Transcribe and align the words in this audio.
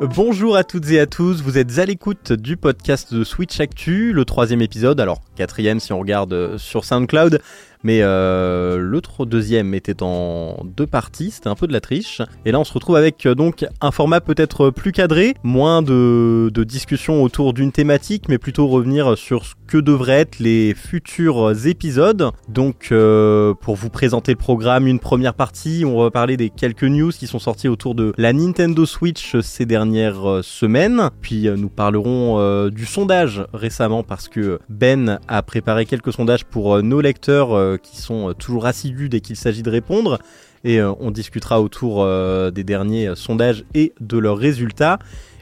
Bonjour 0.00 0.56
à 0.56 0.62
toutes 0.64 0.90
et 0.90 1.00
à 1.00 1.06
tous, 1.06 1.42
vous 1.42 1.58
êtes 1.58 1.78
à 1.78 1.84
l'écoute 1.84 2.32
du 2.32 2.56
podcast 2.56 3.12
de 3.12 3.24
Switch 3.24 3.58
Actu, 3.58 4.12
le 4.12 4.24
troisième 4.24 4.62
épisode, 4.62 5.00
alors 5.00 5.20
quatrième 5.34 5.80
si 5.80 5.92
on 5.92 5.98
regarde 5.98 6.32
euh, 6.32 6.56
sur 6.56 6.84
SoundCloud, 6.84 7.40
mais 7.84 8.00
euh, 8.02 8.78
l'autre 8.78 9.24
deuxième 9.26 9.74
était 9.74 10.02
en 10.02 10.64
deux 10.64 10.86
parties, 10.86 11.30
c'était 11.30 11.48
un 11.48 11.54
peu 11.54 11.66
de 11.66 11.72
la 11.72 11.80
triche. 11.80 12.22
Et 12.44 12.52
là 12.52 12.60
on 12.60 12.64
se 12.64 12.72
retrouve 12.72 12.96
avec 12.96 13.26
euh, 13.26 13.34
donc 13.34 13.66
un 13.80 13.90
format 13.90 14.20
peut-être 14.20 14.70
plus 14.70 14.92
cadré, 14.92 15.34
moins 15.42 15.82
de, 15.82 16.50
de 16.52 16.64
discussions 16.64 17.22
autour 17.22 17.52
d'une 17.52 17.72
thématique, 17.72 18.24
mais 18.28 18.38
plutôt 18.38 18.66
revenir 18.66 19.16
sur 19.16 19.44
ce 19.44 19.54
que 19.66 19.78
devraient 19.78 20.20
être 20.20 20.38
les 20.38 20.74
futurs 20.74 21.66
épisodes. 21.66 22.30
Donc 22.48 22.88
euh, 22.90 23.54
pour 23.54 23.76
vous 23.76 23.90
présenter 23.90 24.32
le 24.32 24.38
programme, 24.38 24.86
une 24.86 25.00
première 25.00 25.34
partie, 25.34 25.84
on 25.86 26.02
va 26.02 26.10
parler 26.10 26.36
des 26.36 26.50
quelques 26.50 26.84
news 26.84 27.10
qui 27.10 27.26
sont 27.26 27.38
sorties 27.38 27.68
autour 27.68 27.94
de 27.94 28.12
la 28.16 28.32
Nintendo 28.32 28.86
Switch 28.86 29.36
ces 29.40 29.66
dernières 29.66 30.40
semaines. 30.42 31.10
Puis 31.20 31.48
nous 31.56 31.68
parlerons 31.68 32.68
du 32.70 32.86
sondage 32.86 33.44
récemment 33.52 34.02
parce 34.02 34.28
que 34.28 34.58
Ben 34.68 35.18
a 35.28 35.42
préparé 35.42 35.86
quelques 35.86 36.12
sondages 36.12 36.44
pour 36.44 36.82
nos 36.82 37.00
lecteurs 37.00 37.52
euh, 37.67 37.67
qui 37.76 38.00
sont 38.00 38.30
euh, 38.30 38.32
toujours 38.32 38.66
assidus 38.66 39.08
dès 39.08 39.20
qu'il 39.20 39.36
s'agit 39.36 39.62
de 39.62 39.70
répondre. 39.70 40.18
Et 40.64 40.80
euh, 40.80 40.92
on 41.00 41.10
discutera 41.10 41.60
autour 41.60 42.04
des 42.50 42.64
derniers 42.64 43.14
sondages 43.14 43.64
et 43.74 43.92
de 44.00 44.18
leurs 44.18 44.38
résultats. 44.38 44.98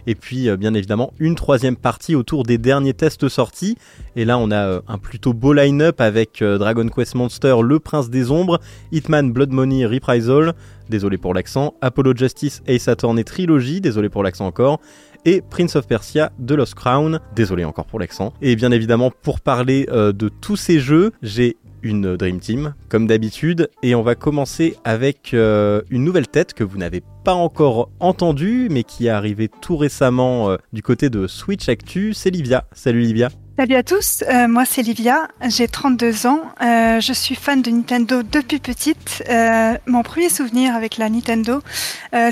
Et 0.07 0.15
puis, 0.15 0.55
bien 0.57 0.75
évidemment, 0.75 1.13
une 1.19 1.35
troisième 1.35 1.75
partie 1.75 2.15
autour 2.15 2.45
des 2.45 2.59
derniers 2.59 2.95
tests 2.95 3.29
sortis. 3.29 3.77
Et 4.15 4.25
là, 4.25 4.39
on 4.39 4.53
a 4.53 4.83
un 4.87 4.99
plutôt 4.99 5.33
beau 5.33 5.53
line-up 5.53 6.01
avec 6.01 6.45
Dragon 6.45 6.87
Quest 6.89 7.17
Monster, 7.17 7.57
Le 7.63 7.81
Prince 7.81 8.09
des 8.09 8.31
Ombres, 8.31 8.61
Hitman 8.93 9.33
Blood 9.33 9.51
Money 9.51 9.85
Reprisal, 9.85 10.55
désolé 10.89 11.19
pour 11.19 11.35
l'accent, 11.35 11.75
Apollo 11.81 12.15
Justice 12.15 12.63
Ace 12.69 12.87
Attorney 12.87 13.25
Trilogy, 13.25 13.81
désolé 13.81 14.09
pour 14.09 14.23
l'accent 14.23 14.47
encore, 14.47 14.81
et 15.25 15.43
Prince 15.43 15.75
of 15.75 15.89
Persia 15.89 16.31
The 16.47 16.53
Lost 16.53 16.75
Crown, 16.75 17.19
désolé 17.35 17.65
encore 17.65 17.87
pour 17.87 17.99
l'accent. 17.99 18.33
Et 18.41 18.55
bien 18.55 18.71
évidemment, 18.71 19.11
pour 19.11 19.41
parler 19.41 19.87
de 19.91 20.29
tous 20.29 20.55
ces 20.57 20.79
jeux, 20.79 21.11
j'ai 21.21 21.57
une 21.83 22.17
Dream 22.17 22.41
Team, 22.41 22.75
comme 22.89 23.07
d'habitude, 23.07 23.71
et 23.83 23.95
on 23.95 24.03
va 24.03 24.15
commencer 24.15 24.77
avec 24.85 25.35
euh, 25.35 25.83
une 25.91 26.05
nouvelle 26.05 26.29
tête 26.29 26.55
que 26.55 26.65
vous 26.65 26.79
n'avez 26.79 27.03
pas 27.25 27.35
encore 27.35 27.91
entendue, 28.01 28.69
mais 28.71 28.85
qui 28.85 29.07
est 29.07 29.11
arrivée 29.11 29.49
tout 29.61 29.77
récemment 29.77 30.51
euh, 30.51 30.57
du 30.73 30.83
côté 30.83 31.11
de 31.11 31.27
Switch 31.27 31.69
Actu, 31.69 32.15
c'est 32.15 32.31
Livia. 32.31 32.65
Salut 32.73 33.01
Livia. 33.01 33.29
Salut 33.59 33.75
à 33.77 33.83
tous, 33.83 34.23
euh, 34.29 34.49
moi 34.49 34.67
c'est 34.67 34.83
Livia, 34.83 35.29
j'ai 35.49 35.67
32 35.67 36.27
ans, 36.27 36.43
euh, 36.61 37.01
je 37.01 37.15
suis 37.15 37.35
fan 37.35 37.63
de 37.63 37.71
Nintendo 37.71 38.23
depuis 38.23 38.59
petite. 38.59 39.25
Euh, 39.31 39.79
mon 39.87 40.03
premier 40.03 40.29
souvenir 40.29 40.77
avec 40.77 40.99
la 40.99 41.09
Nintendo, 41.09 41.63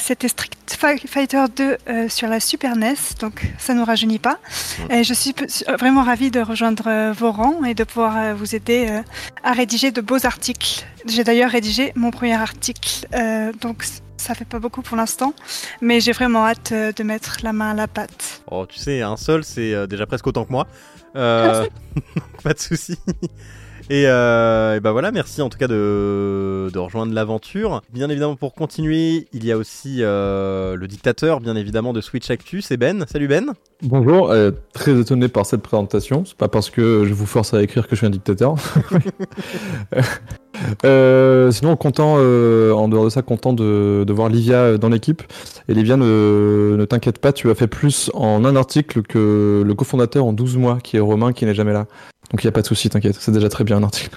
c'était 0.00 0.28
Street 0.28 0.50
Fighter 1.06 1.45
2 1.56 2.08
sur 2.11 2.28
la 2.28 2.41
Super 2.41 2.77
NES, 2.77 2.97
donc 3.20 3.47
ça 3.56 3.72
ne 3.72 3.78
nous 3.78 3.86
rajeunit 3.86 4.19
pas. 4.19 4.39
Et 4.91 5.02
je 5.02 5.14
suis 5.14 5.34
vraiment 5.78 6.02
ravie 6.02 6.30
de 6.30 6.41
rejoindre 6.41 7.12
vos 7.12 7.33
rangs 7.33 7.64
et 7.64 7.72
de 7.72 7.84
pouvoir 7.84 8.34
vous 8.34 8.55
aider 8.55 9.00
à 9.42 9.52
rédiger 9.52 9.92
de 9.92 10.02
beaux 10.02 10.27
articles. 10.27 10.84
J'ai 11.06 11.25
d'ailleurs 11.25 11.50
rédigé 11.50 11.92
mon 11.95 12.11
premier 12.11 12.34
article, 12.34 13.06
donc 13.62 13.84
ça 14.19 14.34
fait 14.34 14.45
pas 14.45 14.58
beaucoup 14.58 14.83
pour 14.83 14.98
l'instant, 14.98 15.33
mais 15.80 16.00
j'ai 16.00 16.12
vraiment 16.12 16.47
hâte 16.47 16.75
de 16.75 17.02
mettre 17.02 17.39
la 17.42 17.55
main 17.55 17.70
à 17.70 17.75
la 17.75 17.89
pâte. 17.89 18.42
Oh, 18.50 18.67
tu 18.67 18.78
sais, 18.78 19.00
un 19.00 19.17
seul, 19.17 19.42
c'est 19.42 19.86
déjà 19.86 20.05
presque 20.05 20.27
autant 20.27 20.45
que 20.45 20.52
moi. 20.52 20.67
Euh, 21.17 21.67
pas 22.43 22.55
de 22.55 22.59
souci. 22.59 22.98
Et, 23.90 24.04
euh, 24.06 24.80
bah 24.80 24.92
voilà, 24.92 25.12
merci 25.12 25.42
en 25.42 25.50
tout 25.50 25.58
cas 25.58 25.68
de, 25.68 26.70
rejoindre 26.74 27.12
l'aventure. 27.12 27.83
Bien 27.92 28.08
évidemment, 28.08 28.34
pour 28.34 28.55
continuer, 28.55 29.28
il 29.33 29.45
y 29.45 29.52
a 29.52 29.58
aussi 29.58 29.98
euh, 30.00 30.74
le 30.74 30.89
dictateur, 30.89 31.40
bien 31.40 31.55
évidemment, 31.55 31.92
de 31.92 32.00
Switch 32.00 32.30
Actu, 32.30 32.62
c'est 32.62 32.78
Ben. 32.78 33.05
Salut 33.06 33.28
Ben. 33.28 33.52
Bonjour, 33.83 34.30
euh, 34.30 34.52
très 34.73 34.98
étonné 34.98 35.28
par 35.28 35.44
cette 35.44 35.61
présentation. 35.61 36.24
C'est 36.24 36.36
pas 36.36 36.48
parce 36.48 36.70
que 36.70 37.05
je 37.05 37.12
vous 37.12 37.27
force 37.27 37.52
à 37.52 37.62
écrire 37.62 37.86
que 37.86 37.94
je 37.94 37.96
suis 37.96 38.06
un 38.06 38.11
dictateur. 38.11 38.55
Euh, 40.84 41.50
sinon, 41.50 41.77
content, 41.77 42.14
en 42.14 42.89
dehors 42.89 43.05
de 43.05 43.11
ça, 43.11 43.23
content 43.23 43.52
de, 43.52 44.06
voir 44.08 44.28
Livia 44.28 44.78
dans 44.78 44.89
l'équipe. 44.89 45.23
Et 45.68 45.74
Livia, 45.74 45.96
ne, 45.96 46.77
ne 46.78 46.84
t'inquiète 46.84 47.18
pas, 47.18 47.33
tu 47.33 47.50
as 47.50 47.55
fait 47.55 47.67
plus 47.67 48.11
en 48.14 48.44
un 48.44 48.55
article 48.55 49.02
que 49.02 49.62
le 49.67 49.74
cofondateur 49.74 50.24
en 50.24 50.33
12 50.33 50.56
mois, 50.56 50.78
qui 50.83 50.96
est 50.96 51.00
Romain, 51.00 51.33
qui 51.33 51.44
n'est 51.44 51.55
jamais 51.55 51.73
là. 51.73 51.86
Donc 52.30 52.42
il 52.42 52.46
n'y 52.46 52.48
a 52.48 52.52
pas 52.52 52.62
de 52.62 52.67
souci, 52.67 52.89
t'inquiète, 52.90 53.17
c'est 53.18 53.33
déjà 53.33 53.48
très 53.48 53.64
bien 53.64 53.77
un 53.77 53.83
article. 53.83 54.17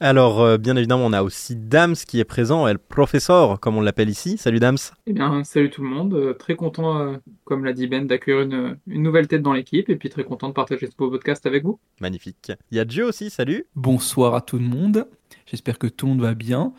Alors, 0.00 0.40
euh, 0.40 0.58
bien 0.58 0.76
évidemment, 0.76 1.06
on 1.06 1.12
a 1.12 1.22
aussi 1.22 1.54
Dams 1.54 1.94
qui 1.94 2.18
est 2.18 2.24
présent, 2.24 2.66
elle 2.66 2.78
professeur, 2.78 3.60
comme 3.60 3.76
on 3.76 3.80
l'appelle 3.80 4.08
ici. 4.08 4.36
Salut 4.38 4.58
Dams. 4.58 4.78
Eh 5.06 5.12
bien, 5.12 5.44
salut 5.44 5.70
tout 5.70 5.82
le 5.82 5.88
monde. 5.88 6.14
Euh, 6.14 6.32
très 6.34 6.56
content, 6.56 6.98
euh, 6.98 7.16
comme 7.44 7.64
l'a 7.64 7.72
dit 7.72 7.86
Ben, 7.86 8.06
d'accueillir 8.06 8.40
une, 8.40 8.76
une, 8.86 9.02
nouvelle 9.02 9.28
tête 9.28 9.42
dans 9.42 9.52
l'équipe 9.52 9.88
et 9.88 9.96
puis 9.96 10.08
très 10.08 10.24
content 10.24 10.48
de 10.48 10.52
partager 10.52 10.86
ce 10.86 10.96
beau 10.96 11.10
podcast 11.10 11.46
avec 11.46 11.62
vous. 11.64 11.78
Magnifique. 12.00 12.52
Il 12.70 12.76
y 12.76 12.80
a 12.80 12.86
Joe 12.86 13.08
aussi, 13.08 13.30
salut. 13.30 13.66
Bonsoir 13.76 14.34
à 14.34 14.40
tout 14.40 14.58
le 14.58 14.64
monde. 14.64 15.06
J'espère 15.46 15.78
que 15.78 15.86
tout 15.86 16.06
le 16.06 16.12
monde 16.12 16.22
va 16.22 16.34
bien 16.34 16.72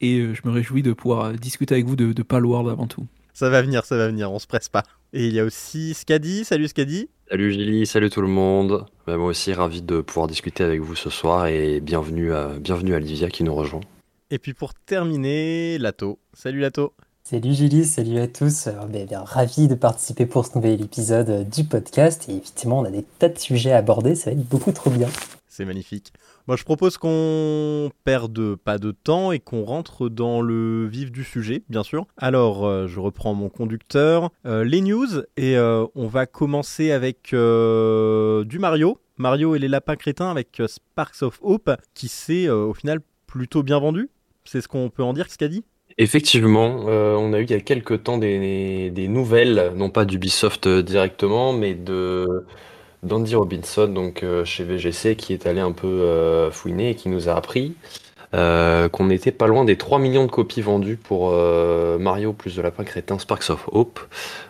et 0.00 0.34
je 0.34 0.42
me 0.44 0.52
réjouis 0.52 0.82
de 0.82 0.92
pouvoir 0.92 1.32
discuter 1.32 1.74
avec 1.74 1.86
vous 1.86 1.96
de, 1.96 2.12
de 2.12 2.22
Palworld 2.22 2.68
avant 2.68 2.86
tout. 2.86 3.06
Ça 3.32 3.48
va 3.48 3.62
venir, 3.62 3.84
ça 3.84 3.96
va 3.96 4.08
venir, 4.08 4.32
on 4.32 4.38
se 4.38 4.46
presse 4.46 4.68
pas. 4.68 4.82
Et 5.12 5.26
il 5.26 5.32
y 5.32 5.40
a 5.40 5.44
aussi 5.44 5.94
Skadi. 5.94 6.44
Salut 6.44 6.68
Skadi. 6.68 7.08
Salut 7.28 7.52
Gilly, 7.52 7.86
salut 7.86 8.08
tout 8.08 8.20
le 8.20 8.28
monde. 8.28 8.86
Bah, 9.04 9.16
moi 9.16 9.26
aussi, 9.26 9.52
ravi 9.52 9.82
de 9.82 10.00
pouvoir 10.00 10.28
discuter 10.28 10.62
avec 10.62 10.80
vous 10.80 10.94
ce 10.94 11.10
soir 11.10 11.48
et 11.48 11.80
bienvenue 11.80 12.32
à, 12.32 12.50
bienvenue 12.60 12.94
à 12.94 13.00
Livia 13.00 13.28
qui 13.30 13.42
nous 13.42 13.52
rejoint. 13.52 13.80
Et 14.30 14.38
puis 14.38 14.54
pour 14.54 14.74
terminer, 14.74 15.76
Lato. 15.78 16.20
Salut 16.34 16.60
Lato. 16.60 16.92
Salut 17.24 17.52
Julie, 17.52 17.84
salut 17.84 18.20
à 18.20 18.28
tous. 18.28 18.68
Alors, 18.68 18.86
bien, 18.86 19.06
bien, 19.06 19.24
ravi 19.24 19.66
de 19.66 19.74
participer 19.74 20.24
pour 20.24 20.46
ce 20.46 20.54
nouvel 20.54 20.80
épisode 20.80 21.48
du 21.50 21.64
podcast. 21.64 22.28
Et 22.28 22.36
effectivement, 22.36 22.78
on 22.78 22.84
a 22.84 22.90
des 22.90 23.02
tas 23.02 23.28
de 23.28 23.38
sujets 23.40 23.72
à 23.72 23.78
aborder, 23.78 24.14
ça 24.14 24.30
va 24.30 24.36
être 24.36 24.48
beaucoup 24.48 24.70
trop 24.70 24.90
bien. 24.90 25.08
C'est 25.48 25.64
magnifique. 25.64 26.12
Moi, 26.46 26.56
je 26.56 26.62
propose 26.62 26.96
qu'on 26.96 27.90
perde 28.04 28.54
pas 28.54 28.78
de 28.78 28.92
temps 28.92 29.32
et 29.32 29.40
qu'on 29.40 29.64
rentre 29.64 30.08
dans 30.08 30.40
le 30.40 30.86
vif 30.86 31.10
du 31.10 31.24
sujet, 31.24 31.64
bien 31.68 31.82
sûr. 31.82 32.06
Alors, 32.16 32.64
euh, 32.64 32.86
je 32.86 33.00
reprends 33.00 33.34
mon 33.34 33.48
conducteur, 33.48 34.30
euh, 34.46 34.62
les 34.62 34.80
news, 34.80 35.08
et 35.36 35.56
euh, 35.56 35.84
on 35.96 36.06
va 36.06 36.26
commencer 36.26 36.92
avec 36.92 37.30
du 37.32 38.58
Mario. 38.60 39.00
Mario 39.16 39.56
et 39.56 39.58
les 39.58 39.66
lapins 39.66 39.96
crétins 39.96 40.30
avec 40.30 40.62
Sparks 40.64 41.22
of 41.22 41.40
Hope, 41.42 41.72
qui 41.94 42.06
s'est 42.06 42.48
au 42.48 42.74
final 42.74 43.00
plutôt 43.26 43.64
bien 43.64 43.80
vendu. 43.80 44.08
C'est 44.44 44.60
ce 44.60 44.68
qu'on 44.68 44.88
peut 44.88 45.02
en 45.02 45.14
dire, 45.14 45.28
ce 45.28 45.38
qu'a 45.38 45.48
dit 45.48 45.64
Effectivement, 45.98 46.84
on 46.84 47.32
a 47.32 47.40
eu 47.40 47.44
il 47.44 47.50
y 47.50 47.54
a 47.54 47.60
quelques 47.60 48.04
temps 48.04 48.18
des, 48.18 48.90
des 48.90 49.08
nouvelles, 49.08 49.72
non 49.74 49.90
pas 49.90 50.04
d'Ubisoft 50.04 50.68
directement, 50.68 51.52
mais 51.52 51.74
de 51.74 52.44
d'Andy 53.06 53.34
Robinson, 53.34 53.86
donc 53.88 54.22
euh, 54.22 54.44
chez 54.44 54.64
VGC, 54.64 55.16
qui 55.16 55.32
est 55.32 55.46
allé 55.46 55.60
un 55.60 55.72
peu 55.72 55.86
euh, 55.86 56.50
fouiner 56.50 56.90
et 56.90 56.94
qui 56.94 57.08
nous 57.08 57.28
a 57.28 57.34
appris 57.34 57.74
euh, 58.34 58.88
qu'on 58.88 59.06
n'était 59.06 59.32
pas 59.32 59.46
loin 59.46 59.64
des 59.64 59.76
3 59.76 59.98
millions 59.98 60.26
de 60.26 60.30
copies 60.30 60.60
vendues 60.60 60.96
pour 60.96 61.30
Mario 61.30 62.32
plus 62.32 62.56
de 62.56 62.62
lapin 62.62 62.84
crétin 62.84 63.18
Sparks 63.18 63.50
of 63.50 63.68
Hope. 63.72 64.00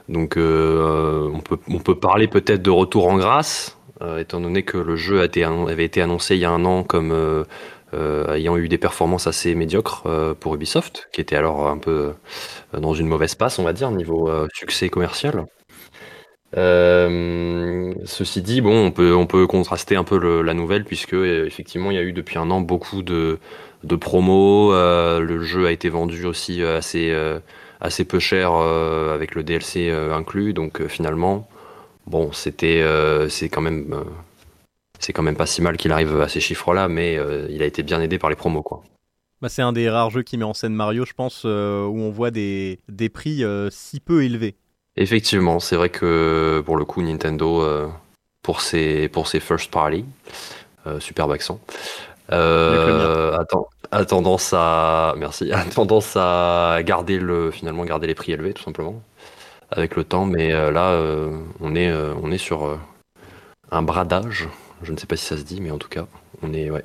Donc 0.08 0.36
on, 0.38 1.40
peut, 1.84 1.94
parler 1.94 2.26
peut-être 2.26 2.62
de 2.62 2.70
retour 2.70 3.06
en 3.06 3.18
grâce, 3.18 3.78
étant 4.18 4.40
donné 4.40 4.62
que 4.62 4.78
le 4.78 4.96
jeu 4.96 5.20
avait 5.20 5.84
été 5.84 6.00
annoncé 6.00 6.36
il 6.36 6.40
y 6.40 6.44
a 6.46 6.50
un 6.50 6.64
an 6.64 6.84
comme 6.84 7.44
ayant 7.92 8.56
eu 8.56 8.68
des 8.68 8.78
performances 8.78 9.26
assez 9.26 9.54
médiocres 9.54 10.04
pour 10.40 10.54
Ubisoft, 10.54 11.08
qui 11.12 11.20
était 11.20 11.36
alors 11.36 11.68
un 11.68 11.78
peu 11.78 12.14
dans 12.72 12.94
une 12.94 13.06
mauvaise 13.06 13.34
passe, 13.34 13.58
on 13.58 13.64
va 13.64 13.74
dire, 13.74 13.90
niveau 13.90 14.30
succès 14.54 14.88
commercial. 14.88 15.44
Euh, 16.56 17.92
ceci 18.04 18.40
dit, 18.40 18.60
bon, 18.60 18.86
on 18.86 18.90
peut, 18.90 19.14
on 19.14 19.26
peut 19.26 19.46
contraster 19.46 19.96
un 19.96 20.04
peu 20.04 20.42
la 20.42 20.54
nouvelle 20.54 20.84
puisque 20.84 21.14
effectivement 21.14 21.90
il 21.90 21.96
y 21.96 22.00
a 22.00 22.02
eu 22.02 22.12
depuis 22.12 22.38
un 22.38 22.50
an 22.50 22.60
beaucoup 22.60 23.02
de, 23.02 23.38
de 23.84 23.96
promos. 23.96 24.72
Euh, 24.72 25.20
le 25.20 25.42
jeu 25.42 25.66
a 25.66 25.72
été 25.72 25.88
vendu 25.88 26.24
aussi 26.24 26.62
assez, 26.62 27.10
euh, 27.10 27.38
assez 27.80 28.04
peu 28.04 28.18
cher 28.18 28.52
euh, 28.52 29.14
avec 29.14 29.34
le 29.34 29.42
DLC 29.42 29.88
euh, 29.90 30.14
inclus. 30.14 30.52
Donc 30.52 30.86
finalement, 30.86 31.48
bon, 32.06 32.32
c'était, 32.32 32.84
c'est 33.28 33.48
quand 33.48 33.62
même, 33.62 34.04
c'est 34.98 35.12
quand 35.12 35.22
même 35.22 35.36
pas 35.36 35.46
si 35.46 35.62
mal 35.62 35.76
qu'il 35.76 35.92
arrive 35.92 36.20
à 36.20 36.28
ces 36.28 36.40
chiffres-là, 36.40 36.88
mais 36.88 37.18
il 37.50 37.62
a 37.62 37.66
été 37.66 37.82
bien 37.82 38.00
aidé 38.00 38.18
par 38.18 38.30
les 38.30 38.36
promos, 38.36 38.62
quoi. 38.62 38.82
Bah, 39.42 39.50
c'est 39.50 39.60
un 39.60 39.74
des 39.74 39.90
rares 39.90 40.08
jeux 40.08 40.22
qui 40.22 40.38
met 40.38 40.44
en 40.44 40.54
scène 40.54 40.72
Mario, 40.72 41.04
je 41.04 41.12
pense, 41.12 41.44
où 41.44 41.48
on 41.48 42.10
voit 42.10 42.30
des, 42.30 42.80
des 42.88 43.10
prix 43.10 43.44
si 43.70 44.00
peu 44.00 44.24
élevés. 44.24 44.56
Effectivement, 44.96 45.60
c'est 45.60 45.76
vrai 45.76 45.90
que 45.90 46.62
pour 46.64 46.76
le 46.76 46.84
coup, 46.84 47.02
Nintendo, 47.02 47.62
euh, 47.62 47.88
pour, 48.42 48.60
ses, 48.60 49.08
pour 49.08 49.28
ses 49.28 49.40
first 49.40 49.70
party, 49.70 50.04
euh, 50.86 51.00
superbe 51.00 51.32
accent, 51.32 51.60
euh, 52.32 53.36
a, 53.90 54.04
tendance 54.04 54.52
à, 54.54 55.14
merci, 55.16 55.52
a 55.52 55.62
tendance 55.64 56.14
à 56.16 56.78
garder 56.82 57.18
le, 57.18 57.50
finalement 57.50 57.84
garder 57.84 58.06
les 58.06 58.14
prix 58.14 58.32
élevés, 58.32 58.54
tout 58.54 58.62
simplement, 58.62 59.02
avec 59.70 59.96
le 59.96 60.04
temps. 60.04 60.24
Mais 60.24 60.50
là, 60.70 60.98
on 61.60 61.74
est, 61.74 61.92
on 61.92 62.30
est 62.30 62.38
sur, 62.38 62.78
un 63.70 63.82
bradage. 63.82 64.48
Je 64.82 64.92
ne 64.92 64.96
sais 64.96 65.06
pas 65.06 65.16
si 65.16 65.24
ça 65.24 65.36
se 65.36 65.42
dit, 65.42 65.60
mais 65.60 65.70
en 65.70 65.78
tout 65.78 65.88
cas, 65.88 66.06
on 66.42 66.52
est 66.52 66.70
ouais. 66.70 66.84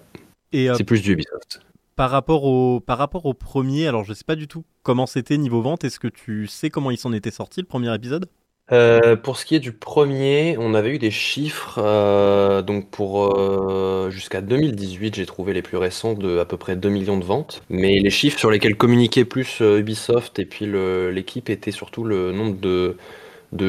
Et 0.54 0.70
euh, 0.70 0.76
C'est 0.76 0.84
plus 0.84 1.02
du 1.02 1.14
Ubisoft. 1.14 1.62
Par 1.96 2.10
rapport 2.10 2.44
au 2.46 3.34
premier, 3.34 3.88
alors 3.88 4.04
je 4.04 4.14
sais 4.14 4.24
pas 4.24 4.36
du 4.36 4.48
tout 4.48 4.64
comment 4.84 5.06
c'était 5.06 5.38
niveau 5.38 5.62
vente. 5.62 5.84
Est-ce 5.84 6.00
que 6.00 6.08
tu 6.08 6.48
sais 6.48 6.70
comment 6.70 6.92
il 6.92 6.98
s'en 6.98 7.14
était 7.14 7.32
sorti 7.32 7.62
le 7.62 7.68
premier 7.68 7.94
épisode? 7.94 8.28
Euh, 8.72 9.18
pour 9.18 9.38
ce 9.38 9.46
qui 9.46 9.56
est 9.56 9.60
du 9.60 9.74
premier, 9.74 10.56
on 10.58 10.74
avait 10.74 10.96
eu 10.96 10.98
des 10.98 11.12
chiffres. 11.12 11.78
euh, 11.84 12.62
donc 12.62 12.90
pour 12.90 13.38
euh, 13.38 14.10
jusqu'à 14.10 14.40
2018, 14.40 15.16
j'ai 15.16 15.26
trouvé 15.26 15.54
les 15.54 15.62
plus 15.62 15.78
récents 15.78 16.14
de 16.14 16.40
à 16.40 16.46
peu 16.46 16.56
près 16.58 16.76
2 16.76 16.90
millions 16.90 17.18
de 17.18 17.26
ventes. 17.26 17.64
Mais 17.70 18.00
les 18.00 18.10
chiffres 18.10 18.40
sur 18.40 18.50
lesquels 18.50 18.78
communiquait 18.78 19.26
plus 19.26 19.60
Ubisoft 19.60 20.40
et 20.40 20.46
puis 20.46 20.68
l'équipe 21.12 21.50
étaient 21.50 21.72
surtout 21.72 22.06
le 22.06 22.32
nombre 22.32 22.58
de, 22.62 22.96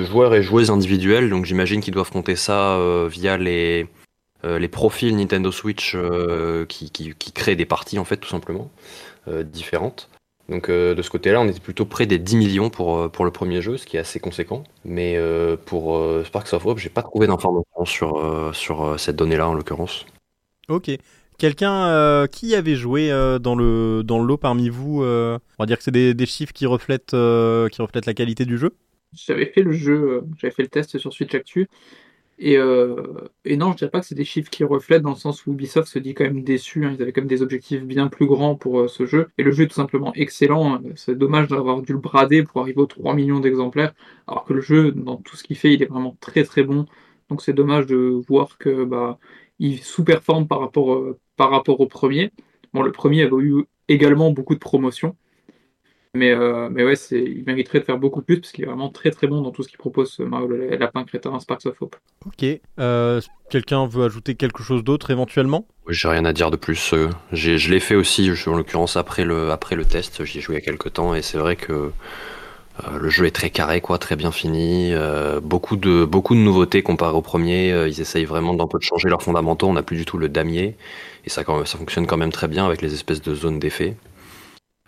joueurs 0.04 0.34
et 0.34 0.42
joueuses 0.42 0.70
individuels. 0.70 1.30
Donc 1.30 1.46
j'imagine 1.46 1.80
qu'ils 1.80 1.94
doivent 1.94 2.12
compter 2.12 2.36
ça 2.36 2.78
via 3.08 3.36
les, 3.36 3.88
euh, 4.44 4.58
les 4.58 4.68
profils 4.68 5.14
Nintendo 5.16 5.50
Switch 5.52 5.94
euh, 5.94 6.64
qui, 6.66 6.90
qui, 6.90 7.14
qui 7.14 7.32
créent 7.32 7.56
des 7.56 7.66
parties 7.66 7.98
en 7.98 8.04
fait 8.04 8.16
tout 8.16 8.28
simplement 8.28 8.70
euh, 9.28 9.42
différentes. 9.42 10.08
Donc 10.48 10.68
euh, 10.68 10.94
de 10.94 11.02
ce 11.02 11.10
côté-là, 11.10 11.40
on 11.40 11.48
était 11.48 11.60
plutôt 11.60 11.86
près 11.86 12.06
des 12.06 12.18
10 12.18 12.36
millions 12.36 12.70
pour, 12.70 13.10
pour 13.10 13.24
le 13.24 13.30
premier 13.30 13.62
jeu, 13.62 13.76
ce 13.76 13.86
qui 13.86 13.96
est 13.96 14.00
assez 14.00 14.20
conséquent. 14.20 14.64
Mais 14.84 15.16
euh, 15.16 15.56
pour 15.56 15.96
euh, 15.96 16.24
Sparks 16.24 16.52
of 16.52 16.66
Hope, 16.66 16.78
j'ai 16.78 16.90
pas 16.90 17.02
trouvé 17.02 17.26
d'informations 17.26 17.84
sur, 17.84 18.18
euh, 18.18 18.52
sur 18.52 18.98
cette 18.98 19.16
donnée-là 19.16 19.48
en 19.48 19.54
l'occurrence. 19.54 20.04
Ok. 20.68 20.90
Quelqu'un 21.38 21.86
euh, 21.86 22.26
qui 22.26 22.54
avait 22.54 22.76
joué 22.76 23.10
euh, 23.10 23.38
dans 23.38 23.56
le 23.56 24.02
dans 24.04 24.20
le 24.20 24.26
lot 24.26 24.36
parmi 24.36 24.68
vous 24.68 25.02
euh, 25.02 25.38
On 25.58 25.62
va 25.62 25.66
dire 25.66 25.76
que 25.76 25.82
c'est 25.82 25.90
des, 25.90 26.14
des 26.14 26.26
chiffres 26.26 26.52
qui 26.52 26.66
reflètent 26.66 27.14
euh, 27.14 27.68
qui 27.68 27.82
reflètent 27.82 28.06
la 28.06 28.14
qualité 28.14 28.44
du 28.44 28.58
jeu? 28.58 28.76
J'avais 29.12 29.46
fait 29.46 29.62
le 29.62 29.72
jeu, 29.72 30.24
j'avais 30.38 30.54
fait 30.54 30.62
le 30.62 30.68
test 30.68 30.96
sur 30.98 31.12
Switch 31.12 31.34
Actu. 31.34 31.68
Et, 32.44 32.56
euh, 32.58 32.96
et 33.44 33.56
non, 33.56 33.70
je 33.72 33.76
dirais 33.78 33.90
pas 33.90 34.00
que 34.00 34.06
c'est 34.06 34.16
des 34.16 34.24
chiffres 34.24 34.50
qui 34.50 34.64
reflètent 34.64 35.02
dans 35.02 35.10
le 35.10 35.16
sens 35.16 35.46
où 35.46 35.52
Ubisoft 35.52 35.86
se 35.88 35.98
dit 36.00 36.12
quand 36.14 36.24
même 36.24 36.42
déçu. 36.42 36.84
hein. 36.84 36.92
Ils 36.96 37.02
avaient 37.02 37.12
quand 37.12 37.20
même 37.20 37.28
des 37.28 37.40
objectifs 37.42 37.82
bien 37.84 38.08
plus 38.08 38.26
grands 38.26 38.56
pour 38.56 38.80
euh, 38.80 38.88
ce 38.88 39.06
jeu. 39.06 39.28
Et 39.38 39.44
le 39.44 39.52
jeu 39.52 39.64
est 39.64 39.68
tout 39.68 39.74
simplement 39.74 40.12
excellent. 40.14 40.74
hein. 40.74 40.82
C'est 40.96 41.16
dommage 41.16 41.48
d'avoir 41.48 41.82
dû 41.82 41.92
le 41.92 41.98
brader 42.00 42.42
pour 42.42 42.60
arriver 42.62 42.80
aux 42.80 42.86
3 42.86 43.14
millions 43.14 43.38
d'exemplaires. 43.40 43.94
Alors 44.26 44.44
que 44.44 44.54
le 44.54 44.60
jeu, 44.60 44.90
dans 44.92 45.16
tout 45.18 45.36
ce 45.36 45.44
qu'il 45.44 45.56
fait, 45.56 45.72
il 45.74 45.82
est 45.82 45.86
vraiment 45.86 46.16
très 46.20 46.42
très 46.44 46.64
bon. 46.64 46.86
Donc 47.28 47.42
c'est 47.42 47.52
dommage 47.52 47.86
de 47.86 47.96
voir 48.28 48.58
que 48.58 48.84
bah, 48.84 49.18
sous-performe 49.82 50.46
par 50.48 50.60
rapport, 50.60 50.94
euh, 50.94 51.18
par 51.36 51.50
rapport 51.50 51.80
au 51.80 51.86
premier. 51.86 52.32
Bon, 52.72 52.82
le 52.82 52.92
premier 52.92 53.22
avait 53.22 53.36
eu 53.42 53.64
également 53.88 54.30
beaucoup 54.32 54.54
de 54.54 54.58
promotions. 54.60 55.16
Mais, 56.14 56.30
euh, 56.32 56.68
mais 56.70 56.84
ouais, 56.84 56.94
c'est, 56.96 57.22
il 57.22 57.42
mériterait 57.46 57.80
de 57.80 57.84
faire 57.84 57.96
beaucoup 57.96 58.20
plus 58.20 58.38
parce 58.38 58.52
qu'il 58.52 58.64
est 58.64 58.66
vraiment 58.66 58.90
très 58.90 59.10
très 59.10 59.26
bon 59.26 59.40
dans 59.40 59.50
tout 59.50 59.62
ce 59.62 59.68
qu'il 59.68 59.78
propose, 59.78 60.12
ce 60.12 60.22
Mario 60.22 60.46
le 60.46 60.76
Lapin 60.76 61.04
Crétin, 61.04 61.38
Sparks 61.40 61.64
of 61.64 61.80
Hope. 61.80 61.96
Ok. 62.26 62.44
Euh, 62.78 63.20
Quelqu'un 63.48 63.86
veut 63.86 64.04
ajouter 64.04 64.34
quelque 64.34 64.62
chose 64.62 64.84
d'autre 64.84 65.10
éventuellement? 65.10 65.66
J'ai 65.88 66.08
rien 66.08 66.24
à 66.26 66.34
dire 66.34 66.50
de 66.50 66.56
plus. 66.56 66.92
euh, 66.92 67.08
j'ai- 67.32 67.56
je 67.56 67.70
l'ai 67.70 67.80
fait 67.80 67.94
aussi, 67.94 68.34
je- 68.34 68.50
en 68.50 68.56
l'occurrence 68.56 68.96
après 68.98 69.24
le, 69.24 69.50
après 69.50 69.74
le 69.74 69.84
test, 69.86 70.22
j'y 70.24 70.38
ai 70.38 70.40
joué 70.42 70.56
il 70.56 70.58
y 70.58 70.62
a 70.62 70.64
quelques 70.64 70.92
temps 70.92 71.14
et 71.14 71.22
c'est 71.22 71.38
vrai 71.38 71.56
que 71.56 71.72
euh, 72.84 72.98
le 73.00 73.08
jeu 73.10 73.24
est 73.26 73.30
très 73.30 73.50
carré, 73.50 73.80
quoi, 73.80 73.98
très 73.98 74.16
bien 74.16 74.32
fini. 74.32 74.92
euh, 74.92 75.40
beaucoup, 75.40 75.76
de, 75.76 76.04
beaucoup 76.04 76.34
de 76.34 76.40
nouveautés 76.40 76.82
comparé 76.82 77.14
au 77.16 77.22
premier. 77.22 77.72
euh, 77.72 77.88
ils 77.88 78.00
essayent 78.02 78.24
vraiment 78.26 78.52
d'un 78.54 78.66
peu 78.66 78.78
de 78.78 78.82
changer 78.84 79.08
leurs 79.08 79.22
fondamentaux. 79.22 79.66
On 79.68 79.74
n'a 79.74 79.82
plus 79.82 79.96
du 79.96 80.04
tout 80.06 80.18
le 80.18 80.28
damier 80.28 80.76
et 81.24 81.30
ça, 81.30 81.42
quand 81.44 81.56
même- 81.56 81.66
ça 81.66 81.78
fonctionne 81.78 82.06
quand 82.06 82.16
même 82.18 82.32
très 82.32 82.48
bien 82.48 82.66
avec 82.66 82.82
les 82.82 82.92
espèces 82.94 83.22
de 83.22 83.34
zones 83.34 83.58
d'effet. 83.58 83.96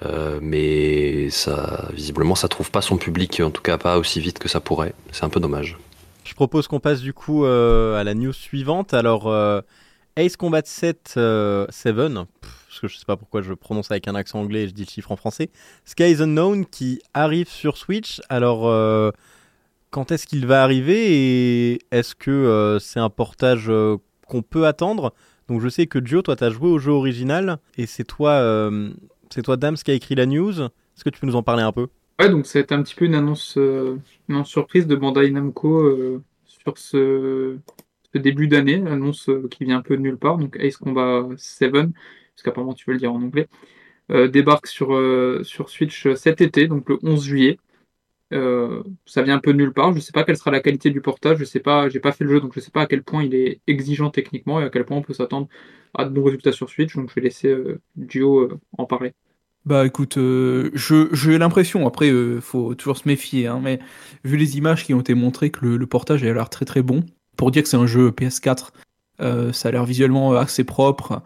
Euh, 0.03 0.39
mais 0.43 1.31
ça, 1.31 1.89
visiblement, 1.93 2.35
ça 2.35 2.49
trouve 2.49 2.71
pas 2.71 2.83
son 2.83 2.97
public, 2.97 3.41
en 3.41 3.51
tout 3.51 3.63
cas 3.63 3.79
pas 3.79 3.99
aussi 3.99 4.21
vite 4.21 4.39
que 4.39 4.49
ça 4.49 4.61
pourrait. 4.61 4.95
C'est 5.13 5.25
un 5.25 5.29
peu 5.29 5.41
dommage. 5.41 5.79
Je 6.25 6.35
propose 6.35 6.67
qu'on 6.67 6.81
passe 6.81 7.01
du 7.01 7.13
coup 7.13 7.45
euh, 7.45 7.97
à 7.97 8.05
la 8.05 8.15
news 8.15 8.33
suivante. 8.33 8.95
Alors, 8.95 9.29
euh, 9.29 9.61
Ace 10.17 10.37
Combat 10.37 10.63
7, 10.65 11.15
euh, 11.17 11.67
7 11.69 11.95
pff, 11.95 12.27
parce 12.41 12.81
que 12.81 12.89
je 12.89 12.97
sais 12.97 13.05
pas 13.05 13.17
pourquoi 13.17 13.43
je 13.43 13.53
prononce 13.53 13.91
avec 13.91 14.09
un 14.09 14.15
accent 14.15 14.41
anglais 14.41 14.65
et 14.65 14.69
je 14.69 14.73
dis 14.73 14.85
le 14.85 14.91
chiffre 14.91 15.13
en 15.13 15.17
français. 15.17 15.51
Sky 15.85 16.17
Unknown 16.21 16.65
qui 16.67 17.01
arrive 17.13 17.49
sur 17.49 17.77
Switch. 17.77 18.21
Alors, 18.31 18.63
quand 19.91 20.11
est-ce 20.11 20.27
qu'il 20.27 20.47
va 20.47 20.63
arriver 20.63 21.75
et 21.75 21.79
est-ce 21.91 22.15
que 22.15 22.79
c'est 22.81 23.01
un 23.01 23.11
portage 23.11 23.71
qu'on 24.27 24.43
peut 24.43 24.67
attendre? 24.67 25.13
Donc, 25.49 25.61
je 25.61 25.69
sais 25.69 25.87
que 25.87 26.05
Joe, 26.05 26.23
toi, 26.23 26.37
t'as 26.37 26.51
joué 26.51 26.69
au 26.69 26.79
jeu 26.79 26.91
original 26.91 27.59
et 27.77 27.87
c'est 27.87 28.05
toi, 28.05 28.71
c'est 29.35 29.43
toi, 29.43 29.57
Dams, 29.57 29.75
qui 29.75 29.91
a 29.91 29.95
écrit 29.95 30.15
la 30.15 30.27
news. 30.27 30.61
Est-ce 30.61 31.03
que 31.03 31.11
tu 31.11 31.19
peux 31.19 31.27
nous 31.27 31.35
en 31.35 31.43
parler 31.43 31.65
un 31.65 31.73
peu? 31.73 31.89
Ouais, 32.21 32.31
donc 32.31 32.47
ça 32.47 32.61
a 32.61 32.63
été 32.63 32.73
un 32.73 32.83
petit 32.83 32.95
peu 32.95 33.05
une 33.05 33.17
annonce, 33.17 33.59
euh, 33.59 33.99
une 34.29 34.45
surprise 34.45 34.87
de 34.87 34.95
Bandai 34.95 35.29
Namco 35.33 35.81
euh, 35.81 36.23
sur 36.47 36.79
ce, 36.79 37.59
début 38.15 38.47
d'année, 38.47 38.77
annonce 38.87 39.29
euh, 39.29 39.49
qui 39.51 39.65
vient 39.65 39.79
un 39.79 39.83
peu 39.83 39.97
de 39.97 40.03
nulle 40.03 40.19
part. 40.19 40.39
Donc 40.39 40.57
Ace 40.61 40.77
Combat 40.77 41.27
7, 41.37 41.73
parce 41.73 41.89
qu'apparemment 42.45 42.75
tu 42.75 42.85
veux 42.87 42.93
le 42.93 43.01
dire 43.01 43.13
en 43.13 43.21
anglais, 43.21 43.49
débarque 44.09 44.69
sur, 44.69 44.91
sur 45.45 45.69
Switch 45.69 46.07
cet 46.15 46.41
été, 46.41 46.69
donc 46.69 46.89
le 46.89 46.99
11 47.03 47.25
juillet. 47.25 47.59
Ça 48.31 49.23
vient 49.23 49.37
un 49.37 49.41
peu 49.41 49.53
de 49.53 49.59
nulle 49.59 49.73
part. 49.73 49.93
Je 49.95 50.01
sais 50.01 50.13
pas 50.13 50.25
quelle 50.25 50.37
sera 50.37 50.51
la 50.51 50.61
qualité 50.61 50.91
du 50.91 51.01
portage. 51.01 51.39
Je 51.39 51.45
sais 51.45 51.61
pas, 51.61 51.89
j'ai 51.89 52.01
pas 52.01 52.13
fait 52.13 52.25
le 52.25 52.31
jeu, 52.31 52.41
donc 52.41 52.53
je 52.55 52.61
sais 52.61 52.71
pas 52.71 52.83
à 52.83 52.87
quel 52.87 53.03
point 53.03 53.25
il 53.25 53.35
est 53.35 53.61
exigeant 53.67 54.11
techniquement 54.11 54.61
et 54.61 54.65
à 54.65 54.71
quel 54.71 54.85
point 54.85 54.97
on 54.99 55.03
peut 55.03 55.15
s'attendre 55.15 55.49
à 55.95 56.05
de 56.05 56.11
bons 56.11 56.25
résultats 56.25 56.53
sur 56.53 56.69
Switch. 56.69 56.95
Donc 56.97 57.11
je 57.11 57.15
vais 57.15 57.23
laisser 57.23 57.49
euh, 57.49 57.81
euh, 57.99 58.49
en 58.79 58.87
parler. 58.87 59.15
Bah 59.67 59.87
écoute, 59.87 60.19
euh, 60.19 60.71
je 60.75 61.09
j'ai 61.15 61.39
l'impression, 61.39 61.87
après 61.87 62.11
euh, 62.11 62.39
faut 62.43 62.75
toujours 62.75 62.99
se 62.99 63.09
méfier, 63.09 63.47
hein, 63.47 63.61
mais 63.63 63.79
vu 64.23 64.37
les 64.37 64.59
images 64.59 64.85
qui 64.85 64.93
ont 64.93 65.01
été 65.01 65.15
montrées 65.15 65.51
que 65.51 65.65
le, 65.65 65.87
portage 65.87 66.23
a 66.23 66.35
l'air 66.35 66.51
très 66.51 66.67
très 66.67 66.83
bon, 66.83 67.03
pour 67.39 67.51
dire 67.51 67.63
que 67.63 67.69
c'est 67.71 67.79
un 67.79 67.87
jeu 67.87 68.11
PS4, 68.11 68.73
euh, 69.23 69.53
ça 69.55 69.71
a 69.71 69.73
l'air 69.73 69.87
visuellement 69.87 70.35
assez 70.35 70.65
propre, 70.65 71.23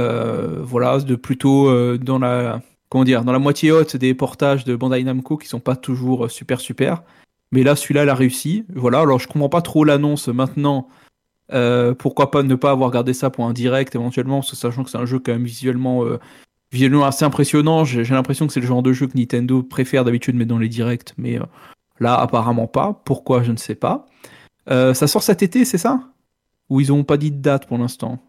euh, 0.00 0.58
voilà, 0.62 0.98
de 0.98 1.14
plutôt 1.14 1.68
euh, 1.68 1.96
dans 1.96 2.18
la 2.18 2.60
comment 2.88 3.04
dire, 3.04 3.22
dans 3.24 3.32
la 3.32 3.38
moitié 3.38 3.70
haute 3.70 3.96
des 3.96 4.14
portages 4.14 4.64
de 4.64 4.74
Bandai 4.74 5.04
Namco 5.04 5.36
qui 5.36 5.46
sont 5.46 5.60
pas 5.60 5.76
toujours 5.76 6.28
super 6.28 6.58
super, 6.60 7.04
mais 7.52 7.62
là 7.62 7.76
celui-là 7.76 8.02
il 8.02 8.08
a 8.08 8.16
réussi, 8.16 8.64
voilà, 8.74 8.98
alors 9.00 9.20
je 9.20 9.28
comprends 9.28 9.48
pas 9.48 9.62
trop 9.62 9.84
l'annonce 9.84 10.26
maintenant. 10.26 10.88
Pourquoi 11.98 12.32
pas 12.32 12.42
ne 12.42 12.54
pas 12.56 12.72
avoir 12.72 12.90
gardé 12.90 13.14
ça 13.14 13.30
pour 13.30 13.44
un 13.46 13.52
direct 13.52 13.94
éventuellement, 13.94 14.42
sachant 14.42 14.82
que 14.82 14.90
c'est 14.90 14.98
un 14.98 15.06
jeu 15.06 15.20
quand 15.20 15.30
même 15.30 15.44
visuellement 15.44 16.04
visuellement 16.72 17.04
assez 17.04 17.24
impressionnant. 17.24 17.84
J'ai 17.84 18.04
l'impression 18.04 18.46
que 18.46 18.52
c'est 18.52 18.60
le 18.60 18.66
genre 18.66 18.82
de 18.82 18.92
jeu 18.92 19.06
que 19.06 19.16
Nintendo 19.16 19.62
préfère 19.62 20.04
d'habitude 20.04 20.36
mettre 20.36 20.50
dans 20.50 20.58
les 20.58 20.68
directs, 20.68 21.12
mais 21.16 21.38
euh, 21.38 21.44
là 22.00 22.14
apparemment 22.14 22.66
pas. 22.66 23.02
Pourquoi 23.04 23.42
je 23.42 23.52
ne 23.52 23.56
sais 23.56 23.74
pas. 23.74 24.06
Euh, 24.68 24.94
ça 24.94 25.06
sort 25.06 25.22
cet 25.22 25.42
été, 25.42 25.64
c'est 25.64 25.78
ça? 25.78 26.00
Ou 26.68 26.80
ils 26.80 26.88
n'ont 26.88 27.04
pas 27.04 27.16
dit 27.16 27.30
de 27.30 27.40
date 27.40 27.66
pour 27.66 27.78
l'instant? 27.78 28.22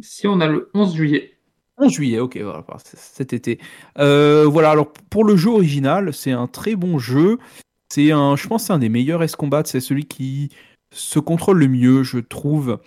Si 0.00 0.26
on 0.26 0.40
a 0.40 0.46
le 0.46 0.70
11 0.74 0.94
juillet, 0.94 1.38
11 1.78 1.92
juillet, 1.92 2.18
ok, 2.20 2.36
voilà, 2.38 2.64
cet 2.84 3.32
été. 3.32 3.58
Euh, 3.98 4.44
voilà, 4.46 4.70
alors 4.70 4.92
pour 5.10 5.24
le 5.24 5.36
jeu 5.36 5.50
original, 5.50 6.12
c'est 6.12 6.32
un 6.32 6.46
très 6.46 6.76
bon 6.76 6.98
jeu. 6.98 7.38
C'est 7.88 8.12
un, 8.12 8.36
je 8.36 8.46
pense, 8.46 8.62
que 8.62 8.66
c'est 8.66 8.72
un 8.72 8.78
des 8.78 8.88
meilleurs 8.88 9.22
S-Combat. 9.22 9.62
C'est 9.64 9.80
celui 9.80 10.04
qui 10.04 10.50
se 10.92 11.18
contrôle 11.18 11.58
le 11.58 11.68
mieux, 11.68 12.02
je 12.02 12.18
trouve. 12.18 12.78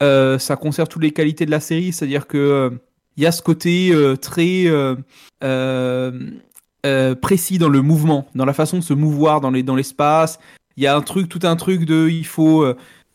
Ça 0.00 0.56
conserve 0.56 0.88
toutes 0.88 1.02
les 1.02 1.12
qualités 1.12 1.46
de 1.46 1.50
la 1.50 1.60
série, 1.60 1.92
c'est-à-dire 1.92 2.26
que 2.26 2.80
il 3.18 3.22
y 3.22 3.26
a 3.26 3.32
ce 3.32 3.42
côté 3.42 3.90
euh, 3.90 4.16
très 4.16 4.66
euh, 4.66 4.94
euh, 5.42 7.14
précis 7.16 7.58
dans 7.58 7.68
le 7.68 7.82
mouvement, 7.82 8.28
dans 8.36 8.44
la 8.44 8.52
façon 8.52 8.78
de 8.78 8.82
se 8.82 8.94
mouvoir 8.94 9.40
dans 9.40 9.50
les 9.50 9.64
dans 9.64 9.74
l'espace. 9.74 10.38
Il 10.76 10.84
y 10.84 10.86
a 10.86 10.96
un 10.96 11.02
truc, 11.02 11.28
tout 11.28 11.40
un 11.42 11.56
truc 11.56 11.84
de, 11.84 12.08
il 12.08 12.24
faut 12.24 12.64